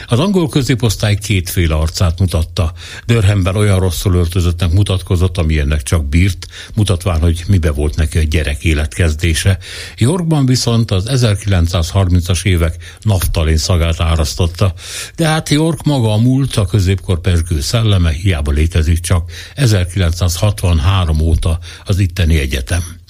Az 0.06 0.18
angol 0.18 0.48
középosztály 0.48 1.16
kétféle 1.16 1.74
arcát 1.74 2.18
mutatta. 2.18 2.72
Dörhemben 3.06 3.56
olyan 3.56 3.78
rosszul 3.78 4.14
öltözöttnek 4.14 4.72
mutatkozott, 4.72 5.38
amilyennek 5.38 5.82
csak 5.82 6.08
bírt, 6.08 6.46
mutatván, 6.74 7.20
hogy 7.20 7.44
mibe 7.46 7.70
volt 7.70 7.96
neki 7.96 8.18
a 8.18 8.22
gyerek 8.22 8.64
életkezdése. 8.64 9.58
Yorkban 9.96 10.46
viszont 10.46 10.90
az 10.90 11.04
1930-as 11.08 12.44
évek 12.44 12.98
naftalén 13.00 13.56
szagát 13.56 14.00
árasztotta. 14.00 14.74
De 15.16 15.26
hát 15.26 15.48
York 15.48 15.82
maga 15.82 16.12
a 16.12 16.16
múlt, 16.16 16.56
a 16.56 16.66
középkor 16.66 17.20
pesgő 17.20 17.60
szelleme 17.60 18.10
hiába 18.10 18.50
létezik 18.50 19.00
csak 19.00 19.30
1963 19.54 21.20
óta 21.20 21.58
az 21.84 21.98
itteni 21.98 22.38
egyetem 22.38 23.01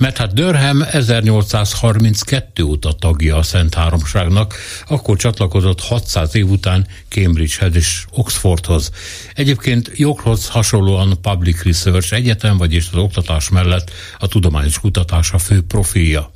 mert 0.00 0.16
hát 0.16 0.32
Dörhem 0.32 0.82
1832 0.90 2.62
óta 2.62 2.92
tagja 2.92 3.36
a 3.36 3.42
Szent 3.42 3.74
Háromságnak, 3.74 4.54
akkor 4.88 5.16
csatlakozott 5.16 5.80
600 5.80 6.34
év 6.34 6.50
után 6.50 6.86
Cambridgehez 7.08 7.74
és 7.74 8.04
Oxfordhoz. 8.10 8.90
Egyébként 9.34 9.90
joghoz 9.94 10.48
hasonlóan 10.48 11.20
Public 11.22 11.62
Research 11.62 12.12
Egyetem, 12.12 12.56
vagyis 12.56 12.88
az 12.92 12.98
oktatás 12.98 13.48
mellett 13.48 13.90
a 14.18 14.26
tudományos 14.26 14.78
kutatás 14.78 15.32
a 15.32 15.38
fő 15.38 15.62
profilja. 15.62 16.30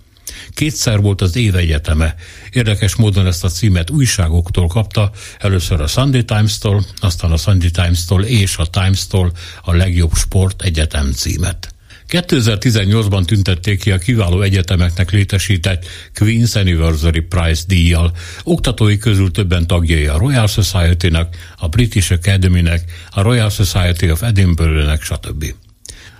Kétszer 0.50 1.00
volt 1.00 1.20
az 1.20 1.36
év 1.36 1.56
egyeteme. 1.56 2.14
Érdekes 2.50 2.94
módon 2.94 3.26
ezt 3.26 3.44
a 3.44 3.48
címet 3.48 3.90
újságoktól 3.90 4.66
kapta, 4.66 5.10
először 5.38 5.80
a 5.80 5.86
Sunday 5.86 6.24
Times-tól, 6.24 6.84
aztán 7.00 7.30
a 7.30 7.36
Sunday 7.36 7.70
Times-tól 7.70 8.24
és 8.24 8.56
a 8.56 8.66
Times-tól 8.66 9.32
a 9.62 9.74
legjobb 9.74 10.14
sport 10.14 10.62
egyetem 10.62 11.12
címet. 11.12 11.73
2018-ban 12.08 13.24
tüntették 13.24 13.80
ki 13.80 13.90
a 13.90 13.98
kiváló 13.98 14.40
egyetemeknek 14.40 15.10
létesített 15.10 15.86
Queen's 16.14 16.56
Anniversary 16.56 17.20
Prize 17.20 17.62
díjjal. 17.66 18.16
Oktatói 18.42 18.98
közül 18.98 19.30
többen 19.30 19.66
tagjai 19.66 20.06
a 20.06 20.18
Royal 20.18 20.46
Society-nak, 20.46 21.36
a 21.56 21.68
British 21.68 22.12
Academy-nek, 22.12 22.84
a 23.10 23.22
Royal 23.22 23.50
Society 23.50 24.10
of 24.10 24.22
Edinburgh-nek, 24.22 25.02
stb. 25.02 25.54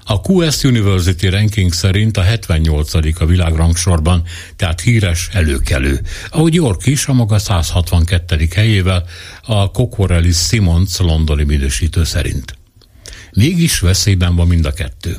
A 0.07 0.21
QS 0.21 0.65
University 0.65 1.29
ranking 1.29 1.73
szerint 1.73 2.17
a 2.17 2.23
78. 2.23 3.21
a 3.21 3.27
világrangsorban, 3.27 4.23
tehát 4.57 4.81
híres 4.81 5.29
előkelő. 5.33 6.01
Ahogy 6.29 6.55
York 6.55 6.87
is 6.87 7.07
a 7.07 7.13
maga 7.13 7.39
162. 7.39 8.49
helyével 8.55 9.05
a 9.43 9.71
Cockorellis 9.71 10.37
Simons 10.37 10.99
londoni 10.99 11.45
minősítő 11.45 12.05
szerint. 12.05 12.59
Mégis 13.33 13.81
veszélyben 13.81 14.37
van 14.37 14.47
mind 14.47 14.67
a 14.67 14.73
kettő. 14.73 15.17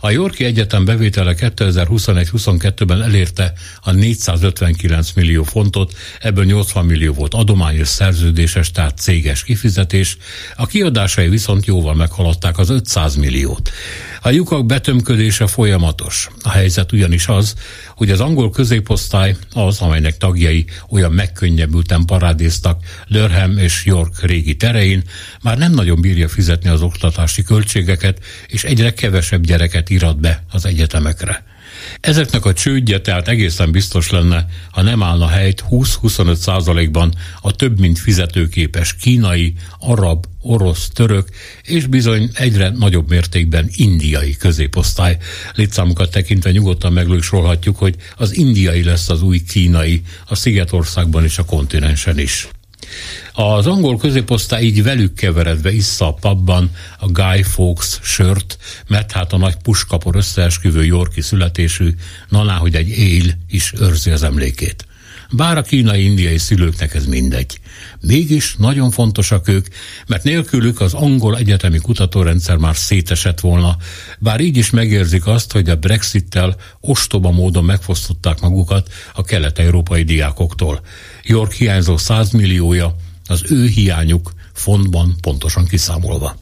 A 0.00 0.10
Yorki 0.10 0.44
Egyetem 0.44 0.84
bevétele 0.84 1.34
2021-22-ben 1.38 3.02
elérte 3.02 3.52
a 3.80 3.90
459 3.90 5.12
millió 5.12 5.42
fontot, 5.42 5.94
ebből 6.20 6.44
80 6.44 6.84
millió 6.84 7.12
volt 7.12 7.34
adományos 7.34 7.88
szerződéses, 7.88 8.70
tehát 8.70 8.98
céges 8.98 9.44
kifizetés, 9.44 10.16
a 10.56 10.66
kiadásai 10.66 11.28
viszont 11.28 11.66
jóval 11.66 11.94
meghaladták 11.94 12.58
az 12.58 12.70
500 12.70 13.14
milliót. 13.14 13.70
A 14.22 14.30
lyukak 14.30 14.66
betömködése 14.66 15.46
folyamatos. 15.46 16.28
A 16.42 16.50
helyzet 16.50 16.92
ugyanis 16.92 17.26
az, 17.26 17.54
hogy 17.96 18.10
az 18.10 18.20
angol 18.20 18.50
középosztály 18.50 19.36
az, 19.52 19.80
amelynek 19.80 20.16
tagjai 20.16 20.64
olyan 20.88 21.12
megkönnyebbülten 21.12 22.04
parádéztak 22.04 22.82
Durham 23.08 23.58
és 23.58 23.84
York 23.84 24.20
régi 24.22 24.56
terein, 24.56 25.02
már 25.42 25.58
nem 25.58 25.72
nagyon 25.72 26.00
bírja 26.00 26.28
fizetni 26.28 26.68
az 26.68 26.82
oktatási 26.82 27.42
költségeket, 27.42 28.18
és 28.46 28.64
egyre 28.64 28.92
kevesebb 28.92 29.42
gyereket 29.42 29.90
irat 29.90 30.20
be 30.20 30.44
az 30.50 30.64
egyetemekre. 30.64 31.49
Ezeknek 32.00 32.44
a 32.44 32.52
csődje 32.52 33.00
tehát 33.00 33.28
egészen 33.28 33.70
biztos 33.70 34.10
lenne, 34.10 34.46
ha 34.70 34.82
nem 34.82 35.02
állna 35.02 35.28
helyt 35.28 35.64
20-25 35.70 36.34
százalékban 36.34 37.14
a 37.40 37.52
több 37.52 37.78
mint 37.78 37.98
fizetőképes 37.98 38.94
kínai, 38.94 39.54
arab, 39.78 40.26
orosz, 40.42 40.88
török 40.88 41.28
és 41.62 41.86
bizony 41.86 42.30
egyre 42.34 42.70
nagyobb 42.70 43.08
mértékben 43.08 43.68
indiai 43.72 44.36
középosztály. 44.36 45.16
Létszámukat 45.54 46.10
tekintve 46.10 46.50
nyugodtan 46.50 46.92
meglősolhatjuk, 46.92 47.76
hogy 47.76 47.94
az 48.16 48.36
indiai 48.36 48.82
lesz 48.82 49.08
az 49.08 49.22
új 49.22 49.40
kínai 49.48 50.02
a 50.26 50.34
Szigetországban 50.34 51.24
és 51.24 51.38
a 51.38 51.44
kontinensen 51.44 52.18
is. 52.18 52.48
Az 53.32 53.66
angol 53.66 53.96
középosztály 53.96 54.62
így 54.62 54.82
velük 54.82 55.14
keveredve 55.14 55.72
issza 55.72 56.06
a 56.06 56.12
pubban 56.12 56.70
a 56.98 57.06
Guy 57.06 57.42
Fawkes 57.42 57.98
sört, 58.02 58.58
mert 58.86 59.12
hát 59.12 59.32
a 59.32 59.36
nagy 59.36 59.56
puskapor 59.56 60.16
összeesküvő 60.16 60.84
Yorki 60.84 61.20
születésű, 61.20 61.94
naná, 62.28 62.56
hogy 62.56 62.74
egy 62.74 62.88
él 62.88 63.32
is 63.48 63.72
őrzi 63.80 64.10
az 64.10 64.22
emlékét. 64.22 64.84
Bár 65.32 65.56
a 65.56 65.62
kínai-indiai 65.62 66.38
szülőknek 66.38 66.94
ez 66.94 67.06
mindegy. 67.06 67.60
Mégis 68.00 68.54
nagyon 68.58 68.90
fontosak 68.90 69.48
ők, 69.48 69.66
mert 70.06 70.24
nélkülük 70.24 70.80
az 70.80 70.94
angol 70.94 71.36
egyetemi 71.36 71.78
kutatórendszer 71.78 72.56
már 72.56 72.76
szétesett 72.76 73.40
volna, 73.40 73.76
bár 74.18 74.40
így 74.40 74.56
is 74.56 74.70
megérzik 74.70 75.26
azt, 75.26 75.52
hogy 75.52 75.68
a 75.68 75.76
Brexittel 75.76 76.56
ostoba 76.80 77.30
módon 77.30 77.64
megfosztották 77.64 78.40
magukat 78.40 78.88
a 79.14 79.22
kelet-európai 79.22 80.02
diákoktól. 80.02 80.80
York 81.22 81.52
hiányzó 81.52 81.96
100 81.96 82.30
milliója, 82.30 82.96
az 83.26 83.42
ő 83.50 83.66
hiányuk 83.66 84.32
fontban 84.52 85.16
pontosan 85.20 85.66
kiszámolva. 85.66 86.36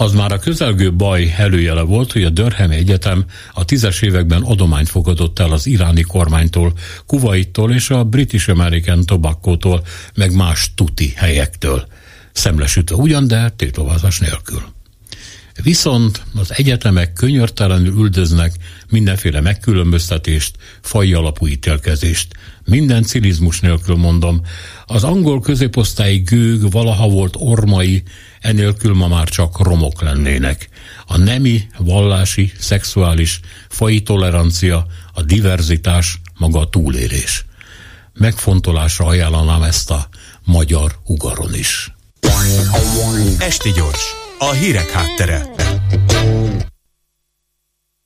Az 0.00 0.12
már 0.12 0.32
a 0.32 0.38
közelgő 0.38 0.92
baj 0.92 1.34
előjele 1.36 1.82
volt, 1.82 2.12
hogy 2.12 2.24
a 2.24 2.30
Dörhem 2.30 2.70
Egyetem 2.70 3.24
a 3.52 3.64
tízes 3.64 4.02
években 4.02 4.42
adományt 4.42 4.88
fogadott 4.88 5.38
el 5.38 5.52
az 5.52 5.66
iráni 5.66 6.02
kormánytól, 6.02 6.72
Kuwaittól 7.06 7.72
és 7.72 7.90
a 7.90 8.04
British 8.04 8.50
American 8.50 9.06
Tobacco-tól, 9.06 9.82
meg 10.14 10.34
más 10.34 10.72
tuti 10.74 11.12
helyektől. 11.16 11.86
Szemlesütve 12.32 12.96
ugyan, 12.96 13.26
de 13.26 13.48
tétovázás 13.56 14.18
nélkül. 14.18 14.62
Viszont 15.62 16.22
az 16.34 16.52
egyetemek 16.54 17.12
könyörtelenül 17.12 17.98
üldöznek 17.98 18.52
mindenféle 18.88 19.40
megkülönböztetést, 19.40 20.56
faj 20.80 21.12
alapú 21.12 21.46
ítélkezést. 21.46 22.34
Minden 22.64 23.02
cinizmus 23.02 23.60
nélkül 23.60 23.96
mondom. 23.96 24.40
Az 24.86 25.04
angol 25.04 25.40
középosztályi 25.40 26.18
gőg 26.18 26.70
valaha 26.70 27.08
volt 27.08 27.34
ormai, 27.38 28.02
enélkül 28.40 28.94
ma 28.94 29.08
már 29.08 29.28
csak 29.28 29.58
romok 29.62 30.02
lennének. 30.02 30.68
A 31.06 31.16
nemi, 31.16 31.66
vallási, 31.78 32.52
szexuális, 32.58 33.40
fai 33.68 34.02
tolerancia, 34.02 34.86
a 35.12 35.22
diverzitás, 35.22 36.20
maga 36.38 36.58
a 36.58 36.68
túlélés. 36.68 37.44
Megfontolásra 38.12 39.06
ajánlanám 39.06 39.62
ezt 39.62 39.90
a 39.90 40.08
magyar 40.44 40.98
ugaron 41.04 41.54
is. 41.54 41.92
Esti 43.38 43.72
gyors, 43.72 44.04
a 44.38 44.52
hírek 44.52 44.90
háttere. 44.90 45.46